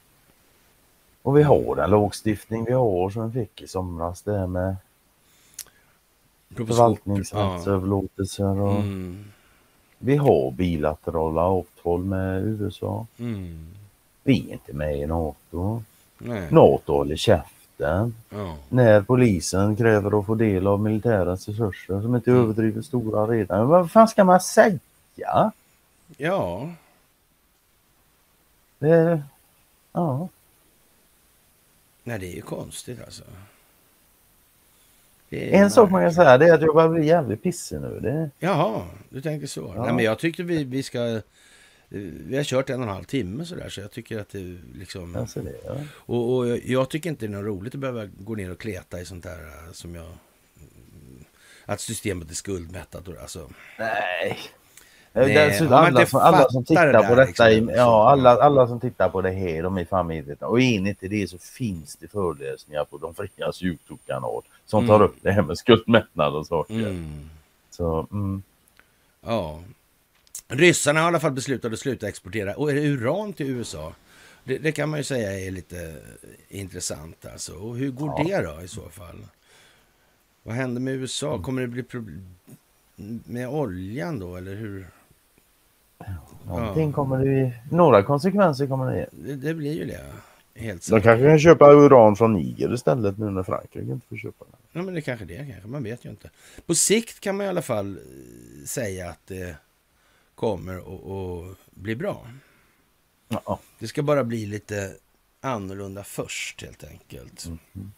och 1.21 1.37
vi 1.37 1.43
har 1.43 1.75
den 1.75 1.89
lagstiftning 1.89 2.65
vi 2.65 2.73
har 2.73 3.09
som 3.09 3.29
vi 3.29 3.39
fick 3.39 3.61
i 3.61 3.67
somras. 3.67 4.21
Det 4.21 4.47
med 4.47 4.75
förvaltningsrättsöverlåtelser 6.55 8.61
och 8.61 8.75
mm. 8.75 9.25
vi 9.97 10.15
har 10.15 10.51
bilaterala 10.51 11.41
avtal 11.41 12.03
med 12.03 12.43
USA. 12.43 13.05
Mm. 13.17 13.67
Vi 14.23 14.49
är 14.49 14.53
inte 14.53 14.73
med 14.73 14.99
i 14.99 15.05
NATO. 15.05 15.83
Nej. 16.17 16.47
NATO 16.51 16.93
håller 16.93 17.15
käft 17.15 17.55
makten. 17.81 18.15
Ja. 18.29 18.55
När 18.69 19.01
polisen 19.01 19.75
kräver 19.75 20.19
att 20.19 20.25
få 20.25 20.35
del 20.35 20.67
av 20.67 20.79
militärens 20.79 21.47
resurser 21.47 22.01
som 22.01 22.15
inte 22.15 22.31
mm. 22.31 22.43
överdriver 22.43 22.81
stora 22.81 23.27
redan. 23.27 23.67
Vad 23.67 23.91
fan 23.91 24.07
ska 24.07 24.23
man 24.23 24.41
säga? 24.41 24.79
Ja. 25.15 25.51
Det, 28.79 29.23
ja. 29.93 30.27
Nej, 32.03 32.19
det 32.19 32.27
är 32.27 32.35
ju 32.35 32.41
konstigt 32.41 32.99
alltså. 33.05 33.23
En 35.29 35.71
sak 35.71 35.91
man 35.91 36.01
kan 36.01 36.13
säga 36.13 36.37
det 36.37 36.47
är 36.47 36.53
att 36.53 36.61
jag 36.61 36.75
börjar 36.75 36.89
bli 36.89 37.05
jävligt 37.05 37.43
pissig 37.43 37.81
nu. 37.81 37.99
Det... 37.99 38.29
Jaha, 38.39 38.85
du 39.09 39.21
tänker 39.21 39.47
så. 39.47 39.73
Ja. 39.75 39.83
Nej, 39.83 39.93
men 39.93 40.05
jag 40.05 40.19
tyckte 40.19 40.43
vi, 40.43 40.63
vi 40.63 40.83
ska 40.83 41.21
vi 41.93 42.37
har 42.37 42.43
kört 42.43 42.69
en 42.69 42.81
och 42.81 42.87
en 42.87 42.93
halv 42.93 43.03
timme 43.03 43.45
sådär, 43.45 43.69
så 43.69 43.81
jag 43.81 43.91
tycker 43.91 44.19
att 44.19 44.29
det 44.29 44.57
liksom... 44.75 45.15
Alltså 45.15 45.41
det, 45.41 45.55
ja. 45.65 45.75
och, 45.91 46.37
och, 46.37 46.47
jag 46.47 46.89
tycker 46.89 47.09
inte 47.09 47.27
det 47.27 47.37
är 47.37 47.43
roligt 47.43 47.75
att 47.75 47.81
behöva 47.81 48.05
gå 48.05 48.35
ner 48.35 48.51
och 48.51 48.59
kleta 48.59 49.01
i 49.01 49.05
sånt 49.05 49.23
där 49.23 49.39
äh, 49.39 49.71
som 49.71 49.95
jag... 49.95 50.11
Att 51.65 51.81
systemet 51.81 52.31
är 52.31 52.35
skuldmättat 52.35 53.07
och 53.07 53.21
alltså... 53.21 53.49
Nej. 53.79 54.39
Dessutom, 55.13 55.73
alla, 55.73 56.05
som, 56.05 56.19
alla 56.19 56.49
som 56.49 56.65
tittar 56.65 56.93
det 56.93 57.07
på 57.07 57.15
detta, 57.15 57.47
liksom, 57.47 57.69
ja, 57.75 58.09
alla, 58.09 58.29
alla 58.29 58.67
som 58.67 58.79
tittar 58.79 59.09
på 59.09 59.21
det 59.21 59.31
här, 59.31 59.63
de 59.63 59.77
är 59.77 60.03
medvetna. 60.03 60.47
Och 60.47 60.59
inte 60.59 61.07
det 61.07 61.29
så 61.29 61.37
finns 61.37 61.95
det 61.95 62.07
föreläsningar 62.07 62.85
på 62.85 62.97
de 62.97 63.13
frias 63.13 63.63
Youtube-kanal 63.63 64.41
som 64.65 64.83
mm. 64.83 64.87
tar 64.87 65.05
upp 65.05 65.15
det 65.21 65.31
här 65.31 65.41
med 65.41 65.57
skuldmättnad 65.57 66.35
och 66.35 66.47
saker. 66.47 66.73
Mm. 66.73 67.29
Så, 67.69 68.07
mm. 68.11 68.43
Ja, 69.21 69.59
Ryssarna 70.47 70.99
har 70.99 71.07
i 71.07 71.09
alla 71.09 71.19
fall 71.19 71.31
beslutat 71.31 71.73
att 71.73 71.79
sluta 71.79 72.07
exportera 72.07 72.55
och 72.55 72.71
är 72.71 72.75
det 72.75 72.81
uran 72.81 73.33
till 73.33 73.49
USA. 73.49 73.93
Det, 74.43 74.57
det, 74.57 74.71
kan 74.71 74.89
man 74.89 74.99
ju 74.99 75.03
säga 75.03 75.39
är 75.39 75.51
lite 75.51 75.95
intressant 76.49 77.25
alltså. 77.25 77.53
Och 77.53 77.77
hur 77.77 77.91
går 77.91 78.13
ja. 78.17 78.23
det 78.23 78.47
då 78.47 78.61
i 78.61 78.67
så 78.67 78.89
fall? 78.89 79.25
Vad 80.43 80.55
händer 80.55 80.81
med 80.81 80.93
USA? 80.93 81.29
Mm. 81.29 81.43
Kommer 81.43 81.61
det 81.61 81.67
bli 81.67 81.83
problem 81.83 82.35
med 83.25 83.49
oljan 83.49 84.19
då 84.19 84.35
eller 84.35 84.55
hur? 84.55 84.87
Någonting 86.47 86.87
ja. 86.87 86.93
kommer 86.95 87.25
det 87.25 87.53
några 87.71 88.03
konsekvenser 88.03 88.67
kommer 88.67 88.91
det 88.91 89.05
Det, 89.11 89.35
det 89.35 89.53
blir 89.53 89.73
ju 89.73 89.85
det. 89.85 90.05
Helt 90.55 90.89
De 90.89 91.01
kanske 91.01 91.27
kan 91.27 91.39
köpa 91.39 91.71
uran 91.71 92.15
från 92.15 92.33
Niger 92.33 92.73
istället 92.73 93.17
nu 93.17 93.29
när 93.29 93.43
Frankrike 93.43 93.91
inte 93.91 94.07
får 94.07 94.17
köpa 94.17 94.45
det. 94.45 94.57
Ja 94.71 94.81
men 94.81 94.93
det 94.93 95.01
kanske 95.01 95.25
det 95.25 95.37
kanske, 95.37 95.67
man 95.67 95.83
vet 95.83 96.05
ju 96.05 96.09
inte. 96.09 96.29
På 96.65 96.75
sikt 96.75 97.19
kan 97.19 97.37
man 97.37 97.45
i 97.45 97.49
alla 97.49 97.61
fall 97.61 97.99
säga 98.65 99.09
att 99.09 99.27
det 99.27 99.55
kommer 100.35 100.77
att 100.77 101.57
bli 101.71 101.95
bra. 101.95 102.27
Ja. 103.27 103.59
Det 103.79 103.87
ska 103.87 104.03
bara 104.03 104.23
bli 104.23 104.45
lite 104.45 104.91
annorlunda 105.41 106.03
först 106.03 106.61
helt 106.61 106.83
enkelt. 106.83 107.45
Mm. 107.45 107.91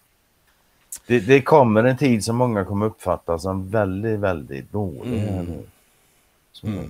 Det, 1.07 1.19
det, 1.19 1.41
kommer 1.41 1.83
en 1.83 1.97
tid 1.97 2.23
som 2.23 2.35
många 2.35 2.65
kommer 2.65 2.85
uppfatta 2.85 3.39
som 3.39 3.69
väldigt, 3.69 4.19
väldigt 4.19 4.71
dålig. 4.71 5.23
Mm. 5.23 5.45
Nu. 5.45 5.63
Mm. 6.63 6.89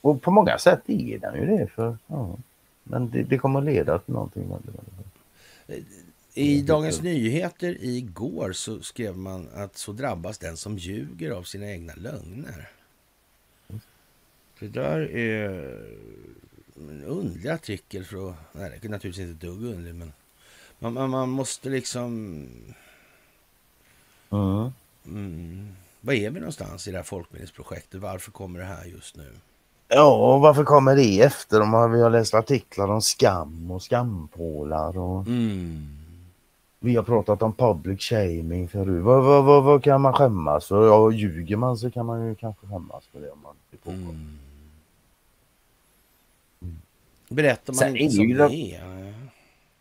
Och 0.00 0.22
på 0.22 0.30
många 0.30 0.58
sätt 0.58 0.82
är 0.86 1.18
den 1.18 1.34
ju 1.34 1.46
det. 1.46 1.66
För, 1.66 1.98
ja. 2.06 2.38
Men 2.82 3.10
det, 3.10 3.22
det 3.22 3.38
kommer 3.38 3.60
leda 3.60 3.98
till 3.98 4.14
någonting 4.14 4.52
I 6.34 6.62
Dagens 6.62 7.02
Nyheter 7.02 7.76
igår 7.80 8.52
så 8.52 8.80
skrev 8.80 9.16
man 9.16 9.48
att 9.54 9.76
så 9.76 9.92
drabbas 9.92 10.38
den 10.38 10.56
som 10.56 10.78
ljuger 10.78 11.30
av 11.30 11.42
sina 11.42 11.70
egna 11.70 11.92
lögner. 11.96 12.70
Det 14.58 14.68
där 14.68 15.16
är 15.16 15.50
en 16.76 17.04
underlig 17.04 17.48
artikel. 17.48 18.04
För 18.04 18.30
att, 18.30 18.36
nej, 18.52 18.78
det 18.80 18.88
är 18.88 18.90
naturligtvis 18.90 19.28
inte 19.28 19.46
ett 19.46 19.52
dugg 19.52 19.64
underlig, 19.64 19.94
men 19.94 20.12
man, 20.78 20.92
man, 20.92 21.10
man 21.10 21.28
måste 21.28 21.68
liksom... 21.68 22.46
Mm. 24.30 24.72
Mm. 25.06 25.68
Var 26.00 26.14
är 26.14 26.30
vi 26.30 26.40
någonstans 26.40 26.88
i 26.88 26.90
det 26.90 26.96
här 26.96 27.04
folkbildningsprojektet? 27.04 28.00
Varför 28.00 28.30
kommer 28.30 28.58
det 28.58 28.64
här 28.64 28.84
just 28.84 29.16
nu? 29.16 29.32
Ja, 29.92 30.34
och 30.34 30.40
varför 30.40 30.64
kommer 30.64 30.96
det 30.96 31.20
efter? 31.20 31.60
Om 31.60 31.92
vi 31.92 32.02
har 32.02 32.10
läst 32.10 32.34
artiklar 32.34 32.88
om 32.88 33.02
skam 33.02 33.70
och 33.70 33.82
skampålar. 33.82 34.98
Och... 34.98 35.26
Mm. 35.26 35.96
Vi 36.80 36.96
har 36.96 37.02
pratat 37.02 37.42
om 37.42 37.52
public 37.52 38.02
shaming 38.02 38.68
förut. 38.68 39.04
Vad, 39.04 39.24
vad, 39.24 39.44
vad, 39.44 39.64
vad 39.64 39.84
kan 39.84 40.00
man 40.00 40.12
skämmas 40.12 40.66
för? 40.66 40.86
Ja, 40.86 41.10
ljuger 41.10 41.56
man 41.56 41.76
så 41.76 41.90
kan 41.90 42.06
man 42.06 42.26
ju 42.26 42.34
kanske 42.34 42.66
skämmas 42.66 43.04
för 43.12 43.20
det 43.20 43.30
om 43.30 43.38
man 43.42 43.54
blir 43.70 43.80
påkommen. 43.80 44.38
Mm. 46.62 46.76
Berättar 47.28 47.72
man 47.72 47.78
sen 47.78 47.96
inte 47.96 48.14
som 48.14 48.28
det 48.28 48.74
är. 48.74 49.14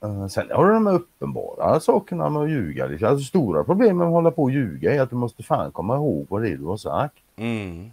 Uh, 0.05 0.27
sen 0.27 0.51
har 0.51 0.65
du 0.65 0.73
de 0.73 0.87
uppenbara 0.87 1.79
sakerna 1.79 2.29
med 2.29 2.41
att 2.41 2.49
ljuga. 2.49 2.83
Alltså, 2.83 3.19
stora 3.19 3.63
problem 3.63 3.97
med 3.97 4.07
att 4.07 4.13
hålla 4.13 4.31
på 4.31 4.43
och 4.43 4.51
ljuga 4.51 4.93
är 4.93 5.01
att 5.01 5.09
du 5.09 5.15
måste 5.15 5.43
fan 5.43 5.71
komma 5.71 5.95
ihåg 5.95 6.25
vad 6.29 6.41
det 6.41 6.49
är 6.49 6.57
du 6.57 6.65
har 6.65 6.77
sagt. 6.77 7.23
Mm. 7.35 7.91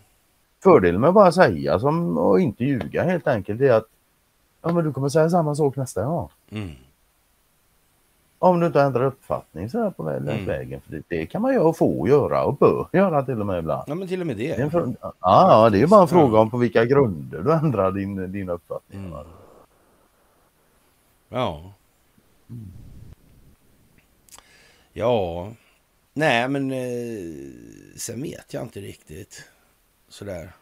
Fördelen 0.63 1.01
med 1.01 1.09
att 1.09 1.15
bara 1.15 1.33
säga 1.33 1.79
som, 1.79 2.19
och 2.19 2.41
inte 2.41 2.65
ljuga 2.65 3.03
helt 3.05 3.27
enkelt 3.27 3.61
är 3.61 3.73
att 3.73 3.87
Ja 4.63 4.73
men 4.73 4.85
du 4.85 4.93
kommer 4.93 5.09
säga 5.09 5.31
samma 5.31 5.55
sak 5.55 5.77
nästa 5.77 6.05
gång. 6.05 6.29
Mm. 6.51 6.71
Om 8.39 8.61
du 8.61 8.67
inte 8.67 8.81
ändrar 8.81 9.05
uppfattning 9.05 9.71
så 9.71 9.83
här 9.83 9.91
på 9.91 10.09
Mm. 10.11 10.47
vägen. 10.47 10.81
För 10.81 10.93
det, 10.93 11.03
det 11.09 11.27
kan 11.27 11.43
man 11.43 11.53
ju 11.53 11.59
och 11.59 11.77
få 11.77 12.09
göra 12.09 12.45
och 12.45 12.57
bör 12.57 12.89
göra 12.93 13.23
till 13.23 13.41
och 13.41 13.47
med 13.47 13.59
ibland. 13.59 13.85
Ja, 13.87 13.95
men 13.95 14.09
till 14.09 14.21
och 14.21 14.27
med 14.27 14.37
det. 14.37 14.57
Det 14.57 14.95
ja, 15.01 15.13
ja, 15.21 15.71
det 15.71 15.79
är 15.79 15.81
ju 15.81 15.87
bara 15.87 16.03
en 16.03 16.09
fråga 16.09 16.39
om 16.39 16.51
på 16.51 16.57
vilka 16.59 16.85
grunder 16.85 17.43
du 17.43 17.53
ändrar 17.53 17.93
din, 17.93 18.33
din 18.33 18.49
uppfattning. 18.49 19.05
Mm. 19.05 19.27
Ja. 21.29 21.73
Ja. 24.93 25.49
Nej, 26.15 26.49
men 26.49 26.71
eh, 26.71 26.79
sen 27.97 28.23
vet 28.23 28.55
jag 28.55 28.63
inte 28.63 28.81
riktigt. 28.81 29.51
Sådär. 30.09 30.53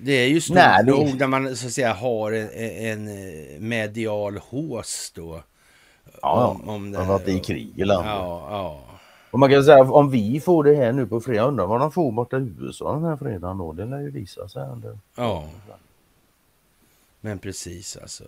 Det 0.00 0.12
är 0.12 0.28
ju 0.28 0.40
stort 0.40 0.54
Nej, 0.56 0.84
det- 0.84 0.90
nog 0.90 1.18
när 1.20 1.26
man 1.26 1.56
så 1.56 1.66
att 1.66 1.72
säga 1.72 1.92
har 1.92 2.32
en, 2.32 3.08
en 3.08 3.68
medial 3.68 4.36
hås 4.36 5.12
då. 5.14 5.42
Ja, 6.22 6.46
Om- 6.46 6.68
om 6.68 6.90
det 6.92 6.98
det 6.98 7.04
här- 7.04 7.12
varit 7.12 7.28
i 7.28 7.38
krig 7.38 7.72
i 7.76 7.84
landet. 7.84 8.06
Ja, 8.14 8.46
ja. 8.50 8.80
Och 9.30 9.38
man 9.38 9.50
kan 9.50 9.64
säga 9.64 9.82
om 9.82 10.10
vi 10.10 10.40
får 10.40 10.64
det 10.64 10.74
här 10.74 10.92
nu 10.92 11.06
på 11.06 11.20
fredag, 11.20 11.44
undrar 11.44 11.66
vad 11.66 11.80
de 11.80 11.92
får 11.92 12.12
borta 12.12 12.38
i 12.38 12.52
USA 12.60 12.94
den 12.94 13.04
här 13.04 13.16
fredagen 13.16 13.58
då. 13.58 13.72
Det 13.72 13.84
lär 13.84 14.00
ju 14.00 14.10
visa 14.10 14.48
sig. 14.48 14.62
Under. 14.62 14.98
Ja. 15.16 15.48
Men 17.20 17.38
precis 17.38 17.96
alltså. 17.96 18.24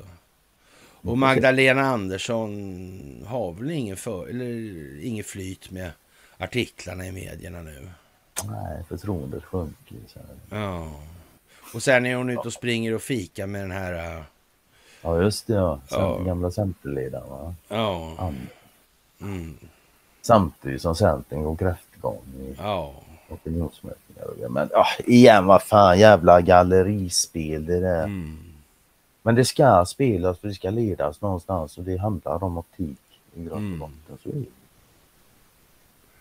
Och 1.00 1.18
Magdalena 1.18 1.82
Andersson 1.82 3.24
har 3.26 3.52
väl 3.52 3.70
ingen, 3.70 3.96
för, 3.96 4.26
eller, 4.26 5.00
ingen 5.04 5.24
flyt 5.24 5.70
med 5.70 5.90
artiklarna 6.38 7.06
i 7.06 7.12
medierna 7.12 7.62
nu. 7.62 7.88
Nej, 8.44 8.84
förtroendet 8.88 9.44
sjunker. 9.44 9.96
Ja. 10.50 10.88
Och 11.74 11.82
sen 11.82 12.06
är 12.06 12.16
hon 12.16 12.30
ute 12.30 12.40
och 12.40 12.52
springer 12.52 12.94
och 12.94 13.02
fika 13.02 13.46
med 13.46 13.60
den 13.60 13.70
här... 13.70 14.16
äh, 14.18 14.22
Ja 15.02 15.22
just 15.22 15.46
det 15.46 15.54
ja. 15.54 15.80
Sen, 15.88 15.98
Ja. 16.00 16.18
Gamla 16.18 16.50
centerledaren 16.50 17.28
va. 17.30 17.54
Ja. 17.68 18.32
Mm, 19.20 19.58
samtidigt 20.22 20.82
som 20.82 20.94
Centern 20.94 21.42
går 21.42 21.56
kräftgång 21.56 22.22
i 22.40 22.54
ja. 22.58 22.92
opinionsmätningar. 23.28 24.48
Men 24.48 24.68
ja, 24.72 24.86
igen 25.06 25.46
vad 25.46 25.62
fan 25.62 25.98
jävla 25.98 26.40
gallerispel 26.40 27.66
det 27.66 27.80
där. 27.80 28.04
Mm, 28.04 28.38
Men 29.22 29.34
det 29.34 29.44
ska 29.44 29.84
spelas 29.84 30.38
för 30.38 30.48
det 30.48 30.54
ska 30.54 30.70
ledas 30.70 31.20
någonstans 31.20 31.78
och 31.78 31.84
det 31.84 31.96
handlar 31.96 32.44
om 32.44 32.58
optik 32.58 32.98
i 33.34 33.44
grund 33.44 33.66
Mm. 33.66 33.82
och 33.82 33.88
botten. 33.88 34.18
Så 34.22 34.28
är 34.28 34.32
det. 34.34 34.46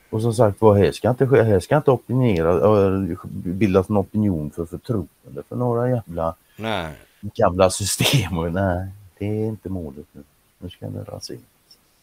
Och 0.10 0.22
som 0.22 0.34
sagt 0.34 0.62
vad 0.62 0.78
här 0.78 0.92
ska 0.92 1.10
inte 1.10 1.26
här 1.26 1.60
ska 1.60 1.78
inte 1.78 1.92
opinera, 1.92 2.86
äh, 2.86 3.18
bildas 3.34 3.90
en 3.90 3.98
opinion 3.98 4.52
för 4.52 4.66
förtroende 4.66 5.44
för 5.50 5.56
några 5.56 5.90
jävla 5.90 6.36
nej. 6.58 6.94
gamla 7.22 7.70
system. 7.70 8.38
Och, 8.38 8.54
nej, 8.54 8.88
det 9.18 9.26
är 9.26 9.46
inte 9.46 9.70
målet 9.70 10.06
nu. 10.12 10.24
Nu 10.60 10.70
ska 10.70 10.90
det 10.90 11.04
raseras. 11.04 11.42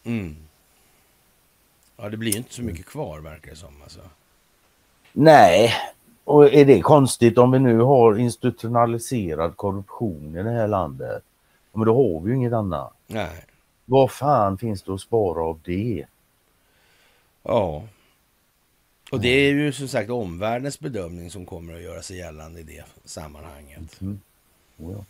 Mm. 0.03 0.35
Ja, 1.97 2.09
det 2.09 2.17
blir 2.17 2.37
inte 2.37 2.53
så 2.53 2.61
mycket 2.61 2.85
kvar 2.85 3.19
verkar 3.19 3.49
det 3.49 3.57
som. 3.57 3.73
Alltså. 3.83 3.99
Nej, 5.13 5.73
och 6.23 6.53
är 6.53 6.65
det 6.65 6.81
konstigt 6.81 7.37
om 7.37 7.51
vi 7.51 7.59
nu 7.59 7.79
har 7.79 8.17
institutionaliserad 8.17 9.57
korruption 9.57 10.35
i 10.37 10.43
det 10.43 10.51
här 10.51 10.67
landet? 10.67 11.23
Men 11.73 11.85
då 11.85 11.95
har 11.95 12.21
vi 12.21 12.29
ju 12.29 12.35
inget 12.35 12.53
annat. 12.53 12.93
Nej. 13.07 13.45
Vad 13.85 14.11
fan 14.11 14.57
finns 14.57 14.83
det 14.83 14.93
att 14.93 15.01
spara 15.01 15.43
av 15.43 15.59
det? 15.63 16.05
Ja. 17.43 17.83
Och 19.11 19.19
det 19.21 19.27
är 19.27 19.53
ju 19.53 19.71
som 19.71 19.87
sagt 19.87 20.09
omvärldens 20.09 20.79
bedömning 20.79 21.31
som 21.31 21.45
kommer 21.45 21.75
att 21.75 21.81
göra 21.81 22.01
sig 22.01 22.17
gällande 22.17 22.59
i 22.59 22.63
det 22.63 22.83
sammanhanget. 23.05 24.01
Mm. 24.01 24.19
Oh, 24.77 24.91
ja. 24.91 25.05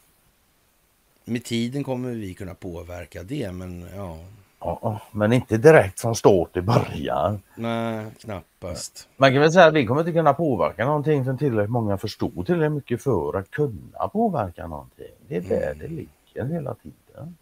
Med 1.26 1.44
tiden 1.44 1.84
kommer 1.84 2.12
vi 2.12 2.34
kunna 2.34 2.54
påverka 2.56 3.24
det, 3.24 3.52
men 3.52 3.88
ja, 3.96 4.20
Ja, 4.60 5.02
men 5.12 5.34
inte 5.34 5.58
direkt 5.58 6.00
från 6.02 6.16
start 6.16 6.54
till 6.54 6.62
början. 6.62 7.42
nej, 7.56 8.06
knappast. 8.20 9.08
Man 9.18 9.32
kan 9.32 9.42
väl 9.42 9.52
säga 9.52 9.66
att 9.66 9.74
vi 9.74 9.86
kommer 9.86 10.02
inte 10.02 10.12
kunna 10.14 10.34
påverka 10.34 10.86
någonting 10.86 11.26
som 11.26 11.38
tillräckligt 11.38 11.72
många 11.72 11.98
förstår 11.98 12.44
tillräckligt 12.44 12.72
mycket 12.72 13.04
för 13.04 13.38
att 13.38 13.52
kunna 13.52 14.08
påverka 14.14 14.68
någonting. 14.68 15.12
Det 15.28 15.36
är 15.36 15.42
där 15.42 15.72
Mm. 15.72 15.78
det 15.80 15.88
ligger 15.88 16.54
hela 16.54 16.76
tiden. 16.76 17.38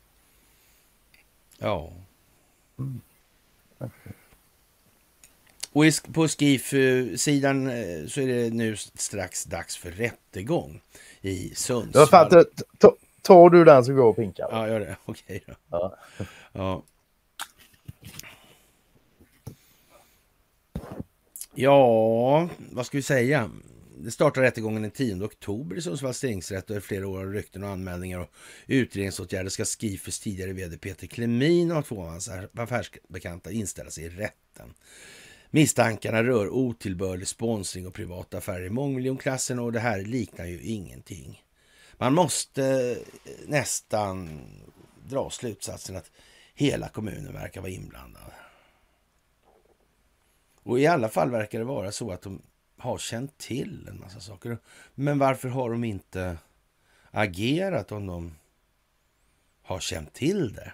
Ja. 1.59 1.89
Mm. 2.80 3.01
Och 5.73 6.13
på 6.13 6.27
SKIF-sidan 6.27 7.67
eh, 7.67 8.07
så 8.07 8.21
är 8.21 8.27
det 8.27 8.49
nu 8.53 8.75
strax 8.75 9.43
dags 9.43 9.77
för 9.77 9.91
rättegång 9.91 10.81
i 11.21 11.55
Sundsvall. 11.55 12.01
Jag 12.01 12.09
fattar. 12.09 12.45
Ta, 12.77 12.95
tar 13.21 13.49
du 13.49 13.63
den 13.63 13.85
så 13.85 13.93
går 13.93 14.03
och 14.03 14.15
pinkar. 14.15 14.47
Ja, 14.51 14.67
gör 14.67 14.79
det. 14.79 14.97
Okej 15.05 15.43
då. 15.47 15.53
Ja. 15.71 15.97
Ja. 16.55 16.83
Ja, 21.55 22.49
vad 22.71 22.85
ska 22.85 22.97
vi 22.97 23.01
säga? 23.01 23.51
Det 23.97 24.11
startar 24.11 24.41
rättegången 24.41 24.81
den 24.81 24.91
10 24.91 25.23
oktober 25.23 25.75
i 25.75 25.81
Sundsvalls 25.81 26.19
tingsrätt 26.19 26.69
och 26.69 26.83
flera 26.83 27.07
år 27.07 27.19
av 27.19 27.33
rykten 27.33 27.63
och 27.63 27.69
anmälningar 27.69 28.19
och 28.19 28.29
utredningsåtgärder 28.67 29.49
ska 29.49 29.65
Skifers 29.65 30.19
tidigare 30.19 30.53
vd 30.53 30.77
Peter 30.77 31.07
Klemin 31.07 31.71
och 31.71 31.85
två 31.85 32.01
av 32.01 32.09
hans 32.09 32.29
affärsbekanta 32.53 33.51
inställa 33.51 33.89
sig 33.89 34.03
i 34.03 34.09
rätten. 34.09 34.73
Misstankarna 35.55 36.23
rör 36.23 36.49
otillbörlig 36.49 37.27
sponsring 37.27 37.88
och 37.88 37.93
privata 37.93 38.38
affärer 38.38 38.65
i 38.65 38.69
mångmiljonklassen 38.69 39.59
och 39.59 39.71
det 39.71 39.80
här 39.80 40.01
liknar 40.01 40.45
ju 40.45 40.61
ingenting. 40.61 41.43
Man 41.97 42.13
måste 42.13 42.65
eh, 42.65 43.31
nästan 43.47 44.41
dra 45.05 45.30
slutsatsen 45.30 45.95
att 45.95 46.11
hela 46.53 46.89
kommunen 46.89 47.34
verkar 47.34 47.61
vara 47.61 47.71
inblandad. 47.71 48.31
Och 50.63 50.80
i 50.80 50.88
alla 50.88 51.09
fall 51.09 51.31
verkar 51.31 51.59
det 51.59 51.65
vara 51.65 51.91
så 51.91 52.11
att 52.11 52.21
de 52.21 52.41
har 52.77 52.97
känt 52.97 53.38
till 53.38 53.88
en 53.89 53.99
massa 53.99 54.19
saker. 54.19 54.57
Men 54.95 55.19
varför 55.19 55.49
har 55.49 55.69
de 55.69 55.84
inte 55.84 56.38
agerat 57.11 57.91
om 57.91 58.07
de 58.07 58.35
har 59.61 59.80
känt 59.80 60.13
till 60.13 60.53
det? 60.53 60.73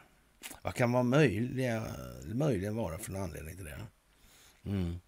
Vad 0.62 0.74
kan 0.74 0.92
vara 0.92 1.04
möjliga, 1.04 1.84
möjligen 2.26 2.76
vara 2.76 2.98
för 2.98 3.12
en 3.12 3.22
anledning 3.24 3.56
till 3.56 3.66
det? 3.66 3.80
Mm. 4.66 5.00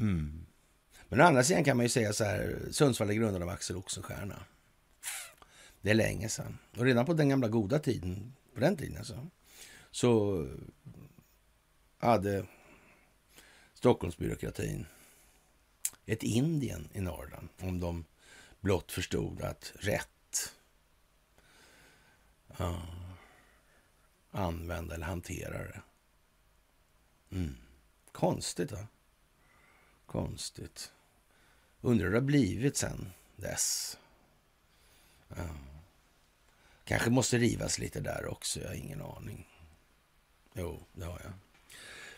Mm. 0.00 0.46
Men 1.08 1.20
å 1.20 1.24
andra 1.24 1.44
sidan 1.44 1.64
kan 1.64 1.76
man 1.76 1.84
ju 1.84 1.90
säga 1.90 2.12
så 2.12 2.24
här, 2.24 2.68
Sundsvall 2.70 3.10
är 3.10 3.14
grundad 3.14 3.42
av 3.42 3.48
Axel 3.48 3.76
Oxenstierna. 3.76 4.44
Det 5.80 5.90
är 5.90 5.94
länge 5.94 6.28
sedan. 6.28 6.58
Och 6.76 6.84
redan 6.84 7.06
på 7.06 7.14
den 7.14 7.28
gamla 7.28 7.48
goda 7.48 7.78
tiden, 7.78 8.34
på 8.54 8.60
den 8.60 8.76
tiden 8.76 8.96
alltså, 8.96 9.26
så 9.90 10.46
hade 11.98 12.46
Stockholmsbyråkratin 13.74 14.86
ett 16.06 16.22
Indien 16.22 16.88
i 16.92 17.00
Norrland 17.00 17.48
om 17.60 17.80
de 17.80 18.04
blott 18.60 18.92
förstod 18.92 19.42
att 19.42 19.72
rätt 19.74 20.54
uh, 22.60 22.84
använda 24.30 24.94
eller 24.94 25.06
hantera 25.06 25.58
det. 25.58 25.82
Mm. 27.30 27.56
Konstigt 28.14 28.72
va? 28.72 28.86
Konstigt. 30.06 30.92
Undrar 31.80 32.04
hur 32.04 32.12
det 32.12 32.18
har 32.18 32.24
blivit 32.24 32.76
sen 32.76 33.12
dess. 33.36 33.98
Ja. 35.28 35.48
Kanske 36.84 37.10
måste 37.10 37.38
rivas 37.38 37.78
lite 37.78 38.00
där 38.00 38.26
också, 38.26 38.60
jag 38.60 38.68
har 38.68 38.74
ingen 38.74 39.02
aning. 39.02 39.48
Jo, 40.52 40.84
det 40.92 41.04
har 41.04 41.20
jag. 41.24 41.32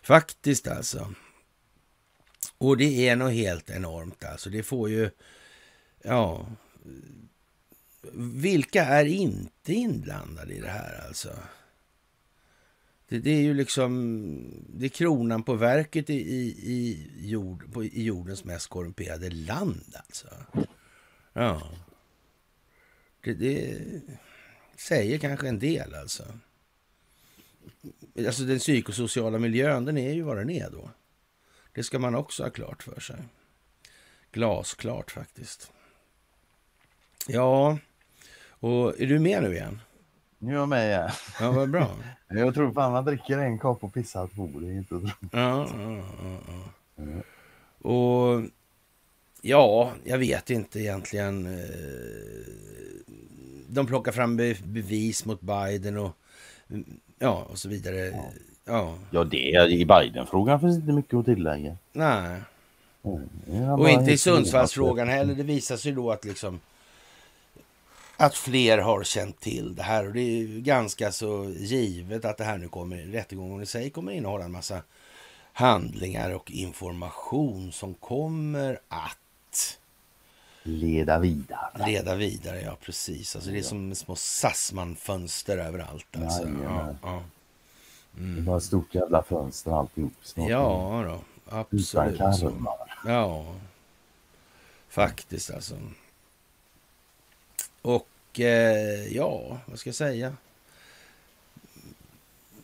Faktiskt 0.03 0.67
alltså. 0.67 1.15
Och 2.59 2.77
det 2.77 3.09
är 3.09 3.17
nog 3.17 3.31
helt 3.31 3.71
enormt 3.71 4.25
alltså. 4.25 4.51
Det 4.51 4.63
får 4.63 4.91
ju, 4.91 5.11
ja. 6.03 6.47
Vilka 8.13 8.85
är 8.85 9.05
inte 9.05 9.73
inblandade 9.73 10.55
i 10.55 10.61
det 10.61 10.71
här 10.71 11.07
alltså? 11.07 11.39
Det, 13.09 13.19
det 13.19 13.31
är 13.31 13.41
ju 13.41 13.55
liksom, 13.55 14.65
det 14.69 14.85
är 14.85 14.89
kronan 14.89 15.43
på 15.43 15.55
verket 15.55 16.11
i, 16.11 16.15
i, 16.15 16.49
i, 16.73 17.09
jord, 17.29 17.73
på, 17.73 17.85
i 17.85 18.03
jordens 18.03 18.45
mest 18.45 18.69
korrumperade 18.69 19.31
land 19.31 19.95
alltså. 19.95 20.29
Ja. 21.33 21.63
Det, 23.21 23.35
det 23.35 23.83
säger 24.77 25.19
kanske 25.19 25.49
en 25.49 25.59
del 25.59 25.95
alltså. 25.95 26.25
Alltså 28.27 28.43
den 28.43 28.59
psykosociala 28.59 29.39
miljön, 29.39 29.85
den 29.85 29.99
är 29.99 30.13
ju 30.13 30.23
vad 30.23 30.37
den 30.37 30.51
är 30.51 30.71
då. 30.71 30.91
Det 31.73 31.83
ska 31.83 31.99
man 31.99 32.15
också 32.15 32.43
ha 32.43 32.51
klart 32.51 32.83
för 32.83 33.01
sig. 33.01 33.17
Glasklart 34.33 35.11
faktiskt. 35.11 35.73
Ja, 37.27 37.79
och 38.49 39.01
är 39.01 39.07
du 39.07 39.19
med 39.19 39.43
nu 39.43 39.53
igen? 39.53 39.81
Nu 40.39 40.53
är 40.53 40.57
jag 40.57 40.69
med 40.69 40.89
igen. 40.89 41.11
Ja, 41.41 41.51
vad 41.51 41.71
bra. 41.71 41.91
Jag 42.29 42.55
tror 42.55 42.73
fan 42.73 42.93
man 42.93 43.05
dricker 43.05 43.39
en 43.39 43.59
kopp 43.59 43.85
och 43.85 43.95
pissar 43.95 44.29
två. 44.35 44.51
Det 44.61 44.67
är 44.67 44.73
inte 44.73 45.01
så. 45.01 45.11
Ja, 45.33 45.69
ja, 45.79 46.03
ja, 46.23 46.39
ja. 46.97 47.23
Och 47.91 48.43
ja, 49.43 49.93
jag 50.05 50.19
vet 50.19 50.51
inte 50.51 50.81
egentligen. 50.81 51.47
eh, 51.47 51.61
de 53.69 53.87
plockar 53.87 54.13
fram 54.13 54.37
bevis 54.37 55.25
mot 55.25 55.41
Biden 55.41 55.97
och 55.97 56.17
ja, 57.19 57.47
och 57.51 57.59
så 57.59 57.69
vidare. 57.69 57.97
Ja, 57.97 58.25
ja. 58.65 58.95
ja 59.11 59.25
det 59.25 59.67
i 59.69 59.85
Biden-frågan 59.85 60.61
finns 60.61 60.77
inte 60.77 60.93
mycket 60.93 61.15
att 61.15 61.25
tillägga. 61.25 61.77
Nej. 61.93 62.41
Mm, 63.05 63.71
och 63.71 63.91
inte 63.91 64.13
i 64.13 64.19
Sundsvallsfrågan 64.19 65.09
heller. 65.09 65.35
Det 65.35 65.43
visar 65.43 65.77
sig 65.77 65.93
då 65.93 66.11
att 66.11 66.25
liksom 66.25 66.61
att 68.17 68.35
fler 68.35 68.79
har 68.79 69.05
känt 69.05 69.41
till 69.41 69.75
det 69.75 69.83
här 69.83 70.07
och 70.07 70.13
det 70.13 70.21
är 70.21 70.61
ganska 70.61 71.13
så 71.13 71.45
givet 71.57 72.25
att 72.25 72.37
det 72.37 72.45
här 72.45 72.59
nu 72.59 72.69
kommer, 72.69 72.97
rättegången 72.97 73.63
i 73.63 73.67
sig 73.67 73.91
kommer 73.91 74.13
innehålla 74.13 74.45
en 74.45 74.53
massa 74.53 74.83
handlingar 75.53 76.31
och 76.31 76.51
information 76.51 77.73
som 77.73 77.95
kommer 77.95 78.79
att 78.89 79.79
leda 80.63 81.19
vidare. 81.19 81.87
Leda 81.87 82.15
vidare, 82.15 82.61
ja 82.61 82.77
precis. 82.81 83.37
Alltså 83.37 83.51
det 83.51 83.59
är 83.59 83.63
som 83.63 83.95
små 83.95 84.17
Sassman-fönster 84.17 85.59
överallt. 85.59 86.17
Alltså. 86.17 86.49
Ja, 86.65 86.95
ja. 87.03 87.23
Mm. 88.17 88.37
Det 88.37 88.51
var 88.51 88.57
ett 88.57 88.63
stort 88.63 88.95
jävla 88.95 89.23
fönster 89.23 89.71
alltihop. 89.71 90.13
Snart 90.23 90.51
ja, 90.51 91.05
då, 91.07 91.21
absolut. 91.57 92.15
Utan 92.15 92.69
Ja, 93.07 93.55
faktiskt 94.89 95.51
alltså. 95.51 95.75
Och 97.87 98.41
eh, 98.41 99.17
ja, 99.17 99.59
vad 99.67 99.79
ska 99.79 99.89
jag 99.89 99.95
säga? 99.95 100.33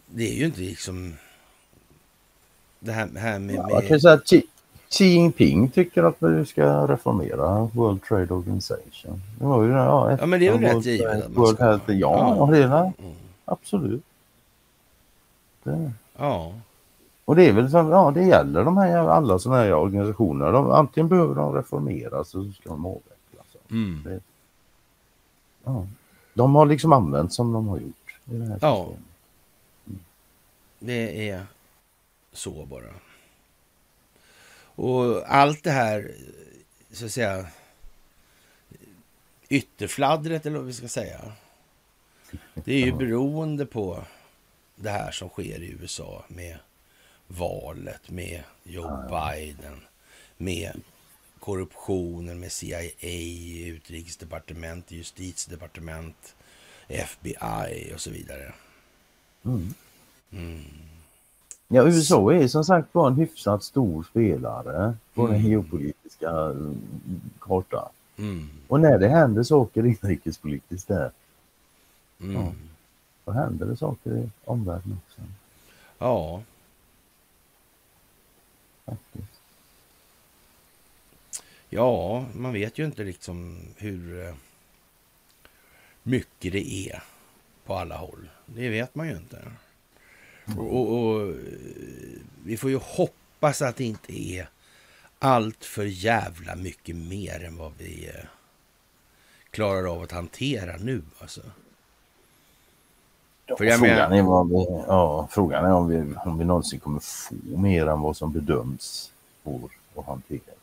Det 0.06 0.22
är 0.22 0.34
ju 0.34 0.44
inte 0.44 0.60
liksom 0.60 1.16
det 2.80 2.92
här, 2.92 3.08
här 3.16 3.38
med... 3.38 3.54
Ja, 3.54 3.68
jag 3.70 3.88
kan 3.88 4.00
säga 4.00 4.14
att 4.14 4.26
Xi, 4.26 4.42
Jinping 4.90 5.70
tycker 5.70 6.02
att 6.02 6.16
vi 6.18 6.46
ska 6.46 6.86
reformera 6.86 7.70
World 7.74 8.02
Trade 8.02 8.34
Organization. 8.34 9.22
Det 9.38 9.44
var 9.44 9.64
ju, 9.64 9.70
ja, 9.70 10.16
ja 10.20 10.26
men 10.26 10.40
det 10.40 10.46
är 10.46 10.52
väl 10.52 10.60
rätt 10.60 10.86
givet 10.86 11.36
man 11.36 11.46
ska... 11.46 11.64
Health, 11.64 11.90
ja, 11.90 12.36
ja. 12.38 12.46
det 12.46 12.58
det. 12.58 12.92
Mm. 12.98 13.14
Absolut. 13.44 14.04
Det. 15.62 15.92
Ja. 16.16 16.52
Och 17.24 17.36
det 17.36 17.48
är 17.48 17.52
väl 17.52 17.70
så, 17.70 17.76
ja 17.76 18.12
det 18.14 18.24
gäller 18.24 18.64
de 18.64 18.76
här 18.76 18.96
alla 18.96 19.38
sådana 19.38 19.62
här 19.62 19.74
organisationer. 19.74 20.52
De, 20.52 20.70
antingen 20.70 21.08
behöver 21.08 21.34
de 21.34 21.54
reformeras 21.54 22.34
eller 22.34 22.44
så 22.44 22.52
ska 22.52 22.68
de 22.68 22.86
avvecklas. 22.86 23.56
Mm. 23.70 24.02
Det, 24.04 24.20
ja. 25.64 25.86
De 26.34 26.54
har 26.54 26.66
liksom 26.66 26.92
använt 26.92 27.32
som 27.32 27.52
de 27.52 27.68
har 27.68 27.78
gjort. 27.78 28.16
I 28.24 28.34
det 28.34 28.44
här 28.44 28.58
ja. 28.60 28.88
Mm. 29.86 30.00
Det 30.78 31.28
är 31.28 31.46
så 32.32 32.66
bara. 32.66 32.94
Och 34.74 35.32
allt 35.34 35.64
det 35.64 35.70
här, 35.70 36.14
så 36.92 37.04
att 37.04 37.12
säga, 37.12 37.46
ytterfladdret 39.48 40.46
eller 40.46 40.56
vad 40.56 40.66
vi 40.66 40.72
ska 40.72 40.88
säga. 40.88 41.20
Det 42.54 42.74
är 42.74 42.86
ju 42.86 42.92
beroende 42.92 43.66
på 43.66 44.04
det 44.76 44.90
här 44.90 45.10
som 45.10 45.28
sker 45.28 45.62
i 45.62 45.76
USA 45.80 46.24
med 46.28 46.58
valet, 47.26 48.10
med 48.10 48.42
Joe 48.62 49.08
Biden, 49.10 49.80
med 50.36 50.80
korruptionen 51.42 52.40
med 52.40 52.52
CIA, 52.52 52.82
utrikesdepartement, 53.66 54.90
justitiedepartement, 54.90 56.34
FBI 56.88 57.92
och 57.94 58.00
så 58.00 58.10
vidare. 58.10 58.52
Mm. 59.44 59.74
Mm. 60.30 60.64
Ja, 61.68 61.86
USA 61.86 62.32
är 62.32 62.48
som 62.48 62.64
sagt 62.64 62.94
var 62.94 63.06
en 63.06 63.16
hyfsat 63.16 63.64
stor 63.64 64.02
spelare 64.02 64.94
på 65.14 65.22
mm. 65.22 65.32
den 65.32 65.50
geopolitiska 65.50 66.30
mm, 66.30 66.80
kartan. 67.40 67.88
Mm. 68.16 68.48
Och 68.68 68.80
när 68.80 68.98
det 68.98 69.08
händer 69.08 69.42
saker 69.42 69.86
inrikespolitiskt 69.86 70.88
där, 70.88 71.10
mm. 72.20 72.34
ja, 72.34 72.52
då 73.24 73.32
händer 73.32 73.66
det 73.66 73.76
saker 73.76 74.16
i 74.16 74.30
omvärlden 74.44 75.00
också. 75.06 75.20
Ja. 75.98 76.42
Faktiskt. 78.84 79.31
Ja, 81.74 82.24
man 82.34 82.52
vet 82.52 82.78
ju 82.78 82.84
inte 82.84 83.04
liksom 83.04 83.60
hur 83.76 84.26
eh, 84.26 84.34
mycket 86.02 86.52
det 86.52 86.72
är 86.72 87.02
på 87.66 87.74
alla 87.74 87.96
håll. 87.96 88.28
Det 88.46 88.68
vet 88.68 88.94
man 88.94 89.08
ju 89.08 89.16
inte. 89.16 89.42
Och, 90.58 90.76
och, 90.76 90.98
och, 90.98 91.34
vi 92.44 92.56
får 92.56 92.70
ju 92.70 92.76
hoppas 92.82 93.62
att 93.62 93.76
det 93.76 93.84
inte 93.84 94.22
är 94.22 94.48
allt 95.18 95.64
för 95.64 95.84
jävla 95.84 96.56
mycket 96.56 96.96
mer 96.96 97.44
än 97.44 97.56
vad 97.56 97.72
vi 97.78 98.08
eh, 98.08 98.24
klarar 99.50 99.92
av 99.94 100.02
att 100.02 100.12
hantera 100.12 100.76
nu. 100.76 101.02
Alltså. 101.18 101.40
Ja, 103.46 103.56
frågan, 103.56 103.80
menar... 103.80 104.16
är 104.16 104.22
vad 104.22 104.48
vi, 104.48 104.54
ja, 104.86 105.28
frågan 105.30 105.64
är 105.64 105.72
om 105.72 105.88
vi, 105.88 106.14
om 106.16 106.38
vi 106.38 106.44
någonsin 106.44 106.80
kommer 106.80 107.00
få 107.00 107.34
mer 107.58 107.86
än 107.86 108.00
vad 108.00 108.16
som 108.16 108.32
bedöms 108.32 109.12
går 109.44 109.70
att 109.96 110.06
hantera. 110.06 110.61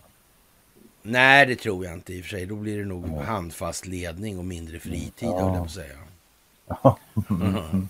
Nej, 1.09 1.45
det 1.45 1.55
tror 1.55 1.85
jag 1.85 1.93
inte 1.93 2.13
i 2.13 2.21
och 2.21 2.23
för 2.23 2.29
sig. 2.29 2.45
Då 2.45 2.55
blir 2.55 2.77
det 2.77 2.85
nog 2.85 3.05
ja. 3.15 3.21
handfast 3.21 3.85
ledning 3.85 4.37
och 4.37 4.45
mindre 4.45 4.79
fritid, 4.79 5.29
ja. 5.29 5.39
höll 5.39 5.53
jag 5.53 5.57
på 5.57 5.63
att 5.63 5.71
säga. 5.71 5.95
Ja. 6.67 6.97
Mm. 7.29 7.87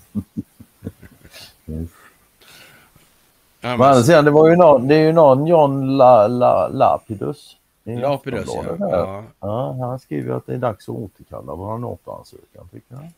Ja, 3.60 3.76
men 3.78 4.04
sen, 4.04 4.24
det 4.24 4.30
var 4.30 4.50
ju 4.50 4.56
någon, 4.56 4.88
det 4.88 4.94
är 4.94 5.02
ju 5.02 5.12
någon 5.12 5.46
John 5.46 5.96
La, 5.96 6.26
La, 6.26 6.68
Lapidus. 6.68 7.56
Lapidus 7.84 8.48
ja. 8.54 8.76
ja. 8.78 9.24
ja. 9.40 9.76
Han 9.80 9.98
skriver 9.98 10.34
att 10.34 10.46
det 10.46 10.54
är 10.54 10.58
dags 10.58 10.88
att 10.88 10.94
återkalla 10.94 11.54
vår 11.54 11.78
NATO-ansökan 11.78 12.68
tycker 12.72 12.94
jag. 12.94 13.08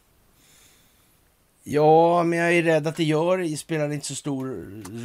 Ja, 1.64 2.22
men 2.22 2.38
jag 2.38 2.54
är 2.54 2.62
rädd 2.62 2.86
att 2.86 2.96
det 2.96 3.04
gör 3.04 3.38
det 3.38 3.56
spelar 3.56 3.92
inte 3.92 4.06
så 4.06 4.14
stor 4.14 4.46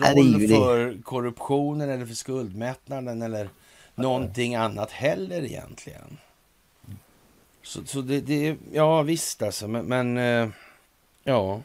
roll 0.02 0.48
för 0.48 1.02
korruptionen 1.02 1.90
eller 1.90 2.06
för 2.06 2.15
skuldmättnaden 2.15 3.22
eller 3.22 3.49
någonting 3.98 4.56
annat 4.56 4.91
heller 4.91 5.44
egentligen. 5.44 6.18
Så, 7.64 7.86
så 7.86 8.02
det, 8.02 8.22
det, 8.22 8.57
ja 8.74 9.02
visst 9.02 9.41
alltså, 9.41 9.68
men, 9.68 9.86
men 9.86 10.18
eh, 10.18 10.49
ja 11.24 11.61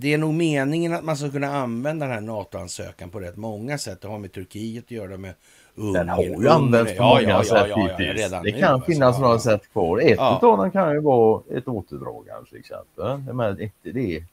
det 0.00 0.14
är 0.14 0.18
nog 0.18 0.34
meningen 0.34 0.94
att 0.94 1.04
man 1.04 1.16
ska 1.16 1.30
kunna 1.30 1.56
använda 1.56 2.06
den 2.06 2.14
här 2.14 2.20
NATO-ansökan 2.20 3.10
på 3.10 3.20
rätt 3.20 3.36
många 3.36 3.78
sätt. 3.78 4.00
Det 4.00 4.08
har 4.08 4.18
med 4.18 4.32
Turkiet 4.32 4.84
att 4.84 4.90
göra, 4.90 5.16
med 5.16 5.34
Ungern. 5.74 5.92
Den 5.92 6.08
har 6.08 6.22
ju 6.22 6.48
använts 6.48 6.96
på 6.96 7.02
många 7.02 7.20
ja, 7.22 7.44
sätt 7.44 7.66
ja, 7.68 7.76
hittills. 7.76 8.30
det 8.30 8.52
kan 8.52 8.60
nu, 8.60 8.66
alltså. 8.66 8.86
finnas 8.90 9.06
alltså. 9.06 9.22
några 9.22 9.38
sätt 9.38 9.72
kvar. 9.72 10.00
Ett 10.00 10.16
ja. 10.16 10.40
av 10.42 10.58
dem 10.58 10.70
kan 10.70 10.92
ju 10.92 11.00
vara 11.00 11.42
ett 11.50 11.68
återdragande 11.68 12.48
till 12.48 12.58
exempel. 12.58 13.34
Men 13.34 13.60
ett, 13.60 13.72
det 13.82 14.24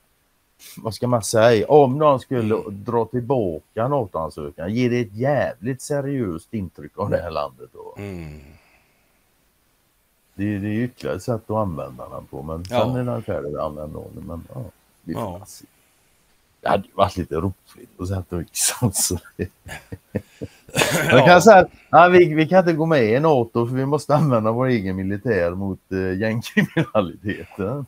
vad 0.78 0.94
ska 0.94 1.08
man 1.08 1.24
säga, 1.24 1.68
om 1.68 1.98
någon 1.98 2.20
skulle 2.20 2.56
mm. 2.56 2.84
dra 2.84 3.06
tillbaka 3.06 3.88
NATO-ansökan, 3.88 4.74
ger 4.74 4.90
det 4.90 5.00
ett 5.00 5.14
jävligt 5.14 5.82
seriöst 5.82 6.54
intryck 6.54 6.98
av 6.98 7.10
det 7.10 7.18
här 7.18 7.32
landet 7.32 7.70
då. 7.74 7.96
Mm. 7.98 8.40
Det, 10.36 10.58
det 10.58 10.68
är 10.68 10.84
ytterligare 10.84 11.16
ett 11.16 11.24
sätt 11.24 11.50
att 11.50 11.58
använda 11.58 12.10
den 12.10 12.26
på, 12.26 12.44
men 12.44 12.66
sen 12.66 12.78
ja. 12.78 13.00
är 13.00 13.04
den 13.04 13.24
färdig 13.24 13.56
att 13.56 13.64
använda 13.64 14.00
den. 14.00 14.24
Men, 14.28 14.48
ja. 14.54 14.64
Vi 15.04 15.14
får 15.14 15.24
ja. 15.24 15.46
Det 16.62 16.70
hade 16.70 16.84
varit 16.94 17.18
lite 17.18 17.36
roligt 17.36 17.98
på 17.98 18.06
sätt 18.06 18.34
och 18.34 18.42
vis. 18.42 18.76
Alltså. 18.82 19.18
Jag 21.10 21.26
kan 21.26 21.42
säga 21.42 21.68
att 21.90 22.12
vi, 22.12 22.34
vi 22.34 22.48
kan 22.48 22.60
inte 22.60 22.74
gå 22.74 22.86
med 22.86 23.04
i 23.04 23.20
NATO 23.20 23.68
för 23.68 23.76
vi 23.76 23.86
måste 23.86 24.16
använda 24.16 24.52
vår 24.52 24.66
egen 24.66 24.96
militär 24.96 25.52
mot 25.52 25.80
uh, 25.92 26.18
gängkriminaliteten. 26.18 27.86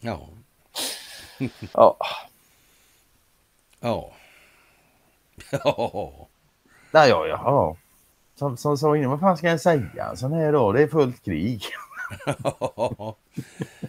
Ja. 0.00 0.28
ja. 1.72 1.96
Ja. 3.80 4.12
Ja. 5.50 6.28
Nej, 6.90 7.08
ja, 7.08 7.26
ja. 7.26 7.76
Som, 8.34 8.56
som 8.56 8.78
sa 8.78 8.96
innan, 8.96 9.10
vad 9.10 9.20
fan 9.20 9.36
ska 9.36 9.48
jag 9.48 9.60
säga? 9.60 10.16
Sån 10.16 10.32
här 10.32 10.52
då, 10.52 10.72
det 10.72 10.82
är 10.82 10.88
fullt 10.88 11.24
krig. 11.24 11.62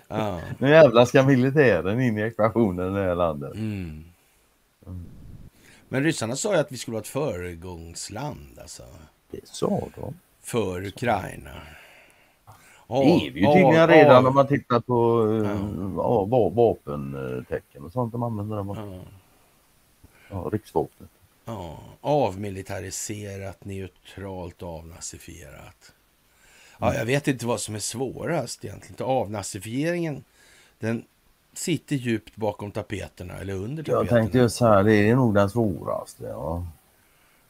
ja. 0.07 0.41
Nu 0.57 0.69
jävlar 0.69 1.05
ska 1.05 1.23
militären 1.23 2.01
in 2.01 2.17
i 2.17 2.21
ekvationen 2.21 2.95
i 2.95 2.99
det 2.99 3.05
här 3.05 3.15
landet. 3.15 3.53
Mm. 3.53 4.03
Mm. 4.85 5.05
Men 5.89 6.03
ryssarna 6.03 6.35
sa 6.35 6.53
ju 6.53 6.59
att 6.59 6.71
vi 6.71 6.77
skulle 6.77 6.95
vara 6.95 7.01
ett 7.01 7.07
föregångsland. 7.07 8.59
Alltså. 8.61 8.83
Det 9.31 9.47
sa 9.47 9.87
de. 9.95 10.19
För 10.41 10.85
Ukraina. 10.85 11.51
Det 12.89 13.27
är 13.27 13.31
vi 13.31 13.39
ju 13.39 13.45
tydligen 13.45 13.87
redan 13.87 14.27
om 14.27 14.35
man 14.35 14.47
tittar 14.47 14.79
på 14.79 15.25
ja. 15.97 16.37
uh, 16.37 16.53
vapentecken 16.55 17.83
och 17.83 17.91
sånt 17.91 18.11
de 18.11 18.23
använder. 18.23 18.55
Dem. 18.55 18.75
Ja. 18.77 19.11
Ja, 20.29 20.49
riksvapnet. 20.51 21.09
Ja, 21.45 21.79
avmilitariserat, 22.01 23.65
neutralt, 23.65 24.63
avnazifierat. 24.63 25.93
Ja, 26.79 26.93
jag 26.95 27.05
vet 27.05 27.27
inte 27.27 27.45
vad 27.45 27.59
som 27.59 27.75
är 27.75 27.79
svårast 27.79 28.65
egentligen. 28.65 29.05
Avnazifieringen, 29.05 30.23
den 30.79 31.03
sitter 31.53 31.95
djupt 31.95 32.35
bakom 32.35 32.71
tapeterna 32.71 33.33
eller 33.33 33.53
under 33.53 33.83
tapeterna. 33.83 33.99
Jag 33.99 34.09
tänkte 34.09 34.37
just 34.37 34.61
här, 34.61 34.83
det 34.83 34.95
är 34.95 35.15
nog 35.15 35.35
den 35.35 35.49
svåraste. 35.49 36.23
Ja. 36.23 36.65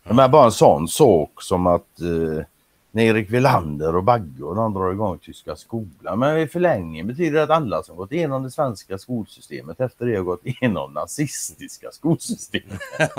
Men 0.03 0.31
bara 0.31 0.45
en 0.45 0.51
sån 0.51 0.87
sak 0.87 1.41
som 1.41 1.67
att 1.67 2.01
eh, 2.01 2.45
när 2.91 3.03
Erik 3.03 3.31
Welander 3.31 3.95
och 3.95 4.03
Bagge 4.03 4.43
och 4.43 4.55
de 4.55 4.73
drar 4.73 4.91
igång 4.91 5.17
tyska 5.17 5.55
skolan. 5.55 6.19
Men 6.19 6.37
i 6.37 6.47
förlängningen 6.47 7.07
betyder 7.07 7.31
det 7.31 7.43
att 7.43 7.49
alla 7.49 7.83
som 7.83 7.95
gått 7.95 8.11
igenom 8.11 8.43
det 8.43 8.51
svenska 8.51 8.97
skolsystemet 8.97 9.79
efter 9.79 10.05
det 10.05 10.15
har 10.15 10.23
gått 10.23 10.45
igenom 10.45 10.93
nazistiska 10.93 11.91
skolsystemet. 11.91 12.79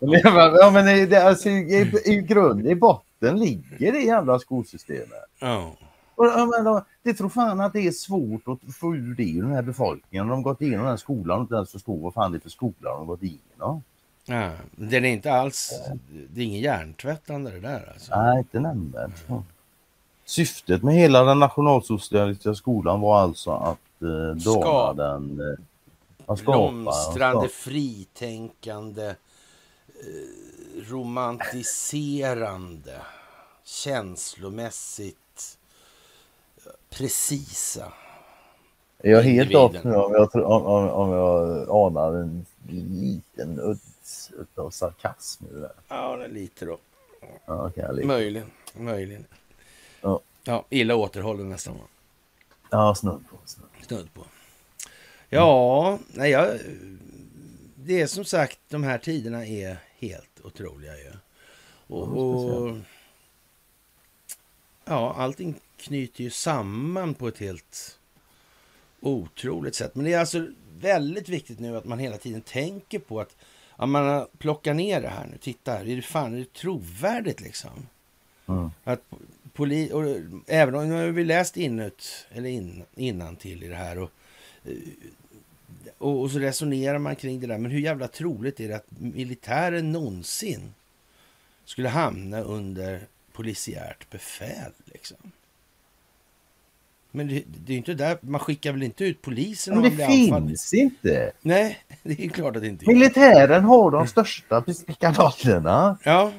ja, 0.00 0.70
men 0.72 1.08
det, 1.08 1.16
alltså, 1.16 1.48
i, 1.48 1.92
i 2.04 2.16
grund, 2.16 2.66
i 2.66 2.74
botten 2.74 3.38
ligger 3.38 3.92
det 3.92 4.00
jävla 4.00 4.38
skolsystemet. 4.38 5.28
Ja. 5.40 5.72
Och, 6.14 6.24
men, 6.24 6.82
det 7.02 7.14
tror 7.14 7.28
fan 7.28 7.60
att 7.60 7.72
det 7.72 7.86
är 7.86 7.90
svårt 7.90 8.48
att 8.48 8.74
få 8.74 8.96
ur 8.96 9.14
det 9.14 9.30
ur 9.30 9.42
den 9.42 9.52
här 9.52 9.62
befolkningen. 9.62 10.28
De 10.28 10.34
har 10.34 10.42
gått 10.42 10.62
igenom 10.62 10.80
den 10.80 10.90
här 10.90 10.96
skolan 10.96 11.36
och 11.38 11.42
inte 11.42 11.54
ens 11.54 11.72
förstår 11.72 11.98
vad 11.98 12.14
fan 12.14 12.32
det 12.32 12.38
är 12.38 12.40
för 12.40 12.50
skola 12.50 12.90
de 12.90 12.98
har 12.98 13.04
gått 13.04 13.22
igenom. 13.22 13.82
Ja, 14.30 14.50
den 14.76 15.04
är 15.04 15.08
inte 15.08 15.32
alls, 15.32 15.72
det 16.30 16.40
är 16.40 16.44
ingen 16.44 16.60
hjärntvättande 16.60 17.50
det 17.50 17.60
där 17.60 17.90
alltså. 17.92 18.16
Nej, 18.20 18.38
inte 18.38 18.60
nämnvärt. 18.60 19.10
Syftet 20.24 20.82
med 20.82 20.94
hela 20.94 21.24
den 21.24 21.38
nationalsocialistiska 21.38 22.54
skolan 22.54 23.00
var 23.00 23.20
alltså 23.20 23.50
att 23.50 24.02
eh, 24.02 24.34
dana 24.44 24.92
den... 24.92 25.40
Eh, 25.40 25.46
att 26.26 26.38
skapa- 26.38 26.70
Blomstrande, 26.70 27.48
fritänkande, 27.48 29.06
eh, 29.06 29.14
romantiserande, 30.90 32.96
känslomässigt 33.64 35.58
eh, 36.56 36.62
precisa. 36.90 37.92
Jag 39.02 39.18
är 39.18 39.22
helt 39.22 39.54
off 39.54 39.84
nu 39.84 39.94
om 39.94 40.12
jag, 40.12 40.34
om, 40.34 40.66
om, 40.66 40.88
om 40.90 41.10
jag 41.12 41.68
anar 41.70 42.14
en 42.14 42.46
liten 42.68 43.58
udds 44.08 44.30
utav 44.38 44.70
sarkasm 44.70 45.44
i 45.46 45.52
det 45.52 45.60
där. 45.60 45.72
Ja, 45.88 46.16
lite 46.26 46.64
då. 46.64 46.78
Ja, 47.46 47.72
jag 47.74 47.96
litar. 47.96 48.06
Möjligen, 48.08 48.50
möjligen. 48.74 49.24
Ja. 50.00 50.20
Ja, 50.44 50.64
illa 50.70 50.96
återhållen 50.96 51.48
nästan. 51.48 51.76
Ja, 52.70 52.94
snudd 52.94 53.24
på. 53.30 53.36
Snudd. 53.86 54.14
På. 54.14 54.24
Ja, 55.28 55.98
nej, 56.08 56.30
jag, 56.30 56.58
det 57.74 58.00
är 58.00 58.06
som 58.06 58.24
sagt, 58.24 58.58
de 58.68 58.82
här 58.82 58.98
tiderna 58.98 59.46
är 59.46 59.76
helt 59.98 60.40
otroliga 60.44 60.96
ju. 60.96 61.12
Och, 61.86 62.08
Ja, 62.08 62.22
och 62.22 62.76
ja, 64.84 65.14
allting 65.18 65.54
knyter 65.76 66.24
ju 66.24 66.30
samman 66.30 67.14
på 67.14 67.28
ett 67.28 67.38
helt 67.38 67.98
otroligt 69.00 69.74
sätt. 69.74 69.94
Men 69.94 70.04
det 70.04 70.12
är 70.12 70.20
alltså 70.20 70.46
väldigt 70.78 71.28
viktigt 71.28 71.58
nu 71.60 71.76
att 71.76 71.84
man 71.84 71.98
hela 71.98 72.16
tiden 72.16 72.40
tänker 72.40 72.98
på 72.98 73.20
att 73.20 73.36
ja, 73.78 73.86
man 73.86 74.06
har 74.06 74.28
plockat 74.38 74.76
ner 74.76 75.00
det 75.00 75.08
här 75.08 75.26
nu. 75.26 75.38
Titta 75.38 75.72
här, 75.72 75.88
är 75.88 75.96
det 75.96 76.02
fan 76.02 76.34
är 76.34 76.38
det 76.38 76.52
trovärdigt 76.52 77.40
liksom? 77.40 77.86
Mm. 78.46 78.70
Att 78.84 79.02
poli 79.52 79.92
och, 79.92 80.04
även 80.46 80.74
om 80.74 80.88
nu 80.88 80.94
har 80.94 81.06
vi 81.06 81.24
läst 81.24 81.56
inut, 81.56 82.26
eller 82.30 82.50
in, 82.50 82.82
innan 82.94 83.36
till 83.36 83.62
i 83.62 83.68
det 83.68 83.76
här 83.76 83.98
och, 83.98 84.10
eh, 84.64 84.72
och, 85.98 86.20
och 86.20 86.30
så 86.30 86.38
resonerar 86.38 86.98
man 86.98 87.16
kring 87.16 87.40
det 87.40 87.46
där. 87.46 87.58
Men 87.58 87.70
hur 87.70 87.80
jävla 87.80 88.08
troligt 88.08 88.60
är 88.60 88.68
det 88.68 88.76
att 88.76 88.90
militären 88.90 89.92
någonsin 89.92 90.74
skulle 91.64 91.88
hamna 91.88 92.40
under 92.40 93.06
polisiärt 93.32 94.10
befäl 94.10 94.72
liksom? 94.84 95.32
Men 97.10 97.28
det, 97.28 97.42
det 97.46 97.72
är 97.72 97.76
inte 97.76 97.94
där, 97.94 98.18
man 98.20 98.40
skickar 98.40 98.72
väl 98.72 98.82
inte 98.82 99.04
ut 99.04 99.22
polisen 99.22 99.74
Men 99.80 99.82
det 99.96 100.06
finns 100.06 100.74
inte. 100.74 101.32
Nej, 101.40 101.78
det 102.02 102.24
är 102.24 102.28
klart 102.28 102.56
att 102.56 102.62
det 102.62 102.68
inte 102.68 102.84
gör. 102.84 102.92
Militären 102.94 103.64
har 103.64 103.90
de 103.90 104.06
största 104.06 104.64
kanalerna. 104.98 105.98
Ja, 106.04 106.32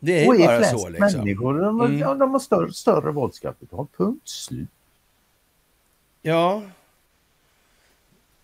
det 0.00 0.24
är 0.24 0.28
Och 0.28 0.34
är 0.36 0.46
bara 0.46 0.58
flest 0.58 0.70
så 0.80 0.88
liksom. 0.88 1.20
människor. 1.20 1.58
De, 1.58 1.78
har- 1.80 1.86
Mm. 1.86 1.98
ja, 1.98 2.14
de 2.14 2.30
har 2.30 2.38
större, 2.38 2.72
större 2.72 3.10
våldskapital. 3.12 3.86
Punkt 3.96 4.28
slut. 4.28 4.68
Ja. 6.22 6.62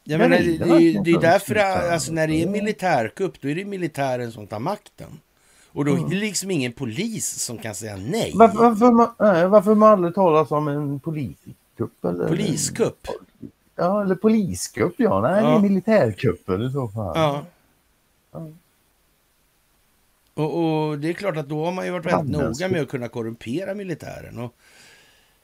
Ja, 0.05 0.19
Men 0.19 0.31
men 0.31 0.39
är 0.39 0.45
det, 0.45 0.59
det 0.59 1.01
det, 1.05 1.11
är 1.11 1.21
därför, 1.21 1.55
Ja. 1.55 1.93
alltså, 1.93 2.13
när 2.13 2.27
det 2.29 2.43
är 2.43 2.49
militärkupp, 2.49 3.41
då 3.41 3.49
är 3.49 3.55
det 3.55 3.65
militären 3.65 4.33
som 4.33 4.47
tar 4.47 4.59
makten. 4.59 5.21
Och 5.73 5.85
då 5.85 5.93
är 5.95 6.09
det 6.11 6.17
liksom 6.17 6.51
ingen 6.51 6.73
polis 6.73 7.27
som 7.29 7.59
kan 7.59 7.75
säga 7.75 7.97
nej. 7.97 8.33
Varför, 8.35 8.59
varför, 8.59 8.93
man, 8.93 9.11
nej, 9.19 9.49
varför 9.49 9.75
man 9.75 9.93
aldrig 9.93 10.15
talas 10.15 10.51
om 10.51 10.69
en 10.69 11.01
poliskupp? 11.79 12.05
Eller, 12.05 12.29
Poliskupp? 12.29 13.07
Ja, 13.77 14.03
eller 14.03 14.15
poliskupp 14.15 14.95
ja. 14.97 15.21
Nej, 15.21 15.43
Ja. 15.43 15.57
är 15.57 15.61
militärkuppen 15.61 16.63
i 16.63 16.71
så 16.73 16.89
fall. 16.89 17.13
Ja. 17.15 17.45
Ja. 18.33 18.51
Och, 20.35 20.89
och 20.89 20.99
det 20.99 21.09
är 21.09 21.13
klart 21.13 21.37
att 21.37 21.49
då 21.49 21.65
har 21.65 21.73
man 21.73 21.85
ju 21.85 21.91
varit 21.91 22.07
väldigt 22.07 22.37
noga 22.41 22.69
med 22.69 22.83
att 22.83 22.89
kunna 22.89 23.09
korrumpera 23.09 23.75
militären. 23.75 24.39
Och 24.39 24.55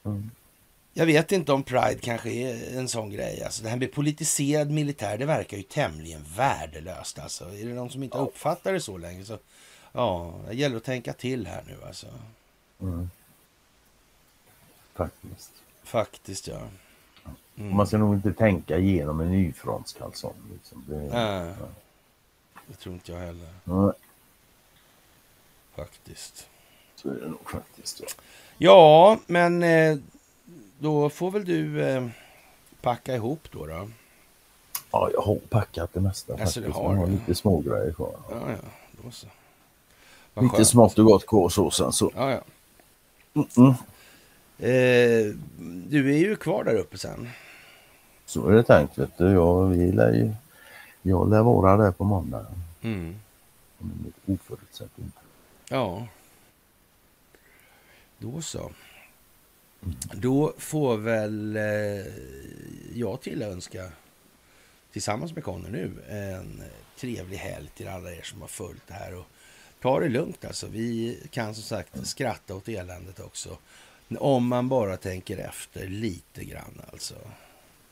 Mm. 0.06 0.30
Jag 0.92 1.06
vet 1.06 1.32
inte 1.32 1.52
om 1.52 1.62
Pride 1.62 1.98
kanske 2.00 2.30
är 2.30 2.78
en 2.78 2.88
sån 2.88 3.10
grej. 3.10 3.42
Alltså, 3.44 3.62
det 3.62 3.68
här 3.68 3.76
med 3.76 3.92
politiserad 3.92 4.70
militär, 4.70 5.18
det 5.18 5.26
verkar 5.26 5.56
ju 5.56 5.62
tämligen 5.62 6.24
värdelöst. 6.36 7.18
Alltså. 7.18 7.44
Är 7.44 7.66
det 7.66 7.74
någon 7.74 7.90
som 7.90 8.02
inte 8.02 8.18
uppfattar 8.18 8.72
det 8.72 8.80
så 8.80 8.98
länge 8.98 9.24
så 9.24 9.38
ja, 9.92 10.34
det 10.48 10.54
gäller 10.54 10.76
att 10.76 10.84
tänka 10.84 11.12
till 11.12 11.46
här 11.46 11.62
nu 11.66 11.76
alltså. 11.86 12.06
Mm. 12.80 13.10
Faktiskt. 14.94 15.50
Faktiskt 15.84 16.48
ja. 16.48 16.58
Mm. 17.56 17.76
Man 17.76 17.86
ska 17.86 17.98
nog 17.98 18.14
inte 18.14 18.32
tänka 18.32 18.78
igenom 18.78 19.20
en 19.20 19.30
nyfrontskalsong. 19.30 20.34
Liksom. 20.52 20.84
Det, 20.88 20.96
Nej. 20.96 21.54
Det 22.66 22.74
tror 22.74 22.94
inte 22.94 23.12
jag 23.12 23.18
heller 23.18 23.48
Nej, 23.64 23.92
faktiskt. 25.76 26.48
så 26.96 27.08
är 27.08 27.14
det 27.14 27.28
nog 27.28 27.50
faktiskt. 27.50 28.00
Ja. 28.00 28.06
Ja, 28.58 29.18
men 29.26 29.62
eh, 29.62 29.98
då 30.78 31.10
får 31.10 31.30
väl 31.30 31.44
du 31.44 31.82
eh, 31.88 32.06
packa 32.80 33.14
ihop 33.14 33.48
då. 33.52 33.66
då. 33.66 33.90
ja, 34.90 35.10
jag 35.12 35.20
har 35.20 35.36
packat 35.36 35.90
det 35.92 36.00
mesta 36.00 36.32
Alltså, 36.32 36.60
faktiskt. 36.60 36.76
har 36.78 36.94
har 36.94 37.06
lite 37.06 37.34
smågrejer 37.34 37.92
kvar. 37.92 38.16
Ja, 38.30 38.36
ja, 38.50 38.56
då 39.02 39.10
så. 39.10 39.26
Lite 40.40 40.64
smått 40.64 40.98
och 40.98 41.04
gott 41.04 41.26
kvar 41.26 41.48
så. 41.48 42.10
Ja, 42.14 42.30
ja. 42.30 42.40
Mm. 43.56 43.74
Eh, 44.58 45.34
du 45.88 46.14
är 46.14 46.18
ju 46.18 46.36
kvar 46.36 46.64
där 46.64 46.74
uppe 46.74 46.98
sen. 46.98 47.28
Så 48.26 48.48
är 48.48 48.54
det 48.54 48.62
tänkt 48.62 48.98
vet 48.98 49.18
du. 49.18 49.30
Jag, 49.30 49.66
vi 49.66 49.92
lär 49.92 50.12
ju, 50.12 50.32
jag 51.02 51.30
lär 51.30 51.42
vara 51.42 51.76
där 51.76 51.90
på 51.90 52.04
måndag. 52.04 52.46
Mm. 52.82 53.16
Om 53.78 53.92
inget 54.00 54.40
oförutsett 54.40 54.90
inte. 54.98 55.18
Ja. 55.68 56.06
Då 58.18 58.42
så. 58.42 58.70
Då 60.12 60.54
får 60.58 60.96
väl 60.96 61.56
eh, 61.56 62.06
jag 62.94 63.20
tillönska 63.20 63.90
tillsammans 64.92 65.34
med 65.34 65.44
Conny 65.44 65.68
nu 65.70 65.90
en 66.08 66.62
trevlig 66.96 67.36
helg 67.36 67.70
till 67.76 67.88
alla 67.88 68.12
er 68.12 68.22
som 68.22 68.40
har 68.40 68.48
följt 68.48 68.86
det 68.86 68.94
här. 68.94 69.14
Och 69.14 69.26
ta 69.80 70.00
det 70.00 70.08
lugnt 70.08 70.44
alltså. 70.44 70.66
Vi 70.66 71.18
kan 71.30 71.54
som 71.54 71.62
sagt 71.62 72.06
skratta 72.06 72.54
åt 72.54 72.68
eländet 72.68 73.20
också. 73.20 73.58
Om 74.20 74.48
man 74.48 74.68
bara 74.68 74.96
tänker 74.96 75.38
efter 75.38 75.88
lite 75.88 76.44
grann 76.44 76.80
alltså. 76.92 77.14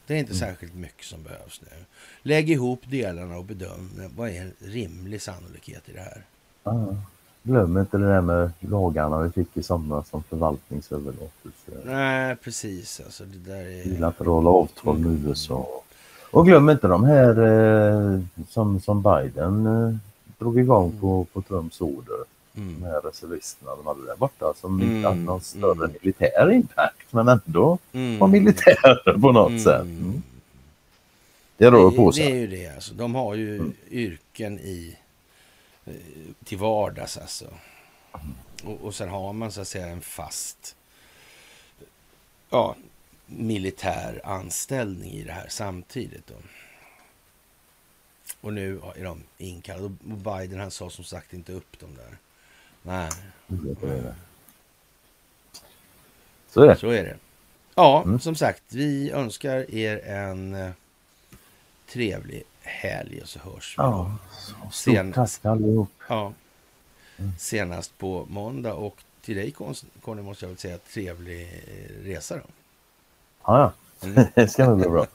Det 0.06 0.14
är 0.14 0.18
inte 0.18 0.34
särskilt 0.34 0.74
mycket 0.74 1.04
som 1.04 1.22
behövs 1.22 1.60
nu. 1.60 1.84
Lägg 2.22 2.50
ihop 2.50 2.80
delarna 2.86 3.36
och 3.36 3.44
bedöm 3.44 3.90
vad 4.16 4.28
är 4.28 4.40
en 4.40 4.52
rimlig 4.58 5.22
sannolikhet 5.22 5.88
i 5.88 5.92
det 5.92 6.00
här. 6.00 6.22
Ja. 6.64 6.96
Glöm 7.42 7.78
inte 7.78 7.98
det 7.98 8.06
där 8.06 8.20
med 8.20 8.50
lagarna 8.60 9.22
vi 9.22 9.30
fick 9.30 9.56
i 9.56 9.62
somras 9.62 10.08
som 10.08 10.22
förvaltningsöverlåtelse. 10.22 11.72
Nej, 11.84 12.36
precis. 12.36 13.00
Alltså, 13.04 13.24
det 13.24 13.52
där 13.52 13.64
är... 13.64 14.24
hålla 14.24 14.50
avtal 14.50 14.98
med 14.98 15.28
USA. 15.28 15.82
Och 16.30 16.46
glöm 16.46 16.70
inte 16.70 16.88
de 16.88 17.04
här 17.04 17.42
eh, 17.42 18.20
som, 18.48 18.80
som 18.80 19.02
Biden 19.02 19.66
eh, 19.66 19.96
drog 20.38 20.58
igång 20.58 20.92
på, 21.00 21.26
på 21.32 21.42
Trumps 21.42 21.80
order. 21.80 22.16
Mm. 22.56 22.82
här 22.82 23.00
reservisterna 23.00 23.76
de 23.76 23.86
hade 23.86 24.06
där 24.06 24.16
borta 24.16 24.54
som 24.60 24.80
Mm, 24.80 24.96
inte 24.96 25.08
hade 25.08 25.20
någon 25.20 25.40
större 25.40 25.84
mm. 25.84 25.96
militär 26.02 26.50
impact 26.52 27.06
men 27.12 27.28
ändå 27.28 27.78
Mm. 27.92 28.18
var 28.18 28.28
militärer 28.28 29.18
på 29.18 29.32
något 29.32 29.48
Mm. 29.50 29.60
sätt. 29.64 29.80
Mm. 29.80 30.22
Det 31.56 31.70
rör 31.70 31.90
på 31.90 32.10
Det, 32.10 32.20
det 32.20 32.24
sig. 32.24 32.32
är 32.32 32.36
ju 32.36 32.46
det. 32.46 32.68
Alltså. 32.74 32.94
De 32.94 33.14
har 33.14 33.34
ju 33.34 33.56
Mm. 33.56 33.72
yrken 33.90 34.58
i, 34.58 34.96
eh, 35.84 35.92
till 36.44 36.58
vardags. 36.58 37.16
Alltså. 37.18 37.44
Mm. 37.44 38.34
Och, 38.64 38.86
och 38.86 38.94
sen 38.94 39.08
har 39.08 39.32
man 39.32 39.52
så 39.52 39.60
att 39.60 39.68
säga 39.68 39.86
en 39.86 40.00
fast 40.00 40.76
ja, 42.50 42.76
militär 43.26 44.20
anställning 44.24 45.10
i 45.12 45.22
det 45.24 45.32
här 45.32 45.46
samtidigt. 45.48 46.26
Då. 46.26 46.34
Och 48.40 48.52
nu 48.52 48.80
är 48.96 49.04
de 49.04 49.22
inkallade. 49.38 49.84
Och 49.84 49.92
Biden 50.00 50.60
han 50.60 50.70
sa 50.70 50.90
som 50.90 51.04
sagt 51.04 51.32
inte 51.32 51.52
upp 51.52 51.80
dem 51.80 51.90
där. 51.94 52.18
Nej. 52.82 53.10
Så 56.48 56.60
är 56.62 56.66
det. 56.68 56.76
så 56.76 56.88
är 56.90 57.04
det. 57.04 57.16
Ja, 57.74 58.02
Mm. 58.06 58.20
som 58.20 58.34
sagt, 58.34 58.62
vi 58.68 59.10
önskar 59.10 59.74
er 59.74 60.04
en 60.06 60.54
eh, 60.54 60.70
trevlig 61.88 62.42
helg 62.60 63.20
och 63.22 63.28
så 63.28 63.38
hörs 63.38 63.74
vi. 63.78 63.82
Ja, 63.82 64.16
stort 64.70 64.94
Sen- 64.94 65.12
tack 65.12 65.44
allihop. 65.44 65.90
Ja. 66.08 66.32
Mm. 67.18 67.32
Senast 67.38 67.98
på 67.98 68.26
måndag 68.30 68.74
och 68.74 68.96
till 69.22 69.36
dig 69.36 69.54
Conny 70.02 70.22
måste 70.22 70.44
jag 70.44 70.48
väl 70.48 70.58
säga 70.58 70.78
trevlig 70.78 71.62
resa 72.02 72.36
då. 72.36 72.42
Ja, 73.44 73.72
ja. 74.00 74.06
Mm. 74.08 74.24
det 74.34 74.48
ska 74.48 74.66
nog 74.66 74.78
bli 74.78 74.88
bra. 74.88 75.06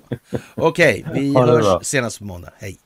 Okej, 0.54 1.04
vi 1.14 1.34
hörs 1.34 1.86
senast 1.86 2.18
på 2.18 2.24
måndag. 2.24 2.52
Hej! 2.58 2.78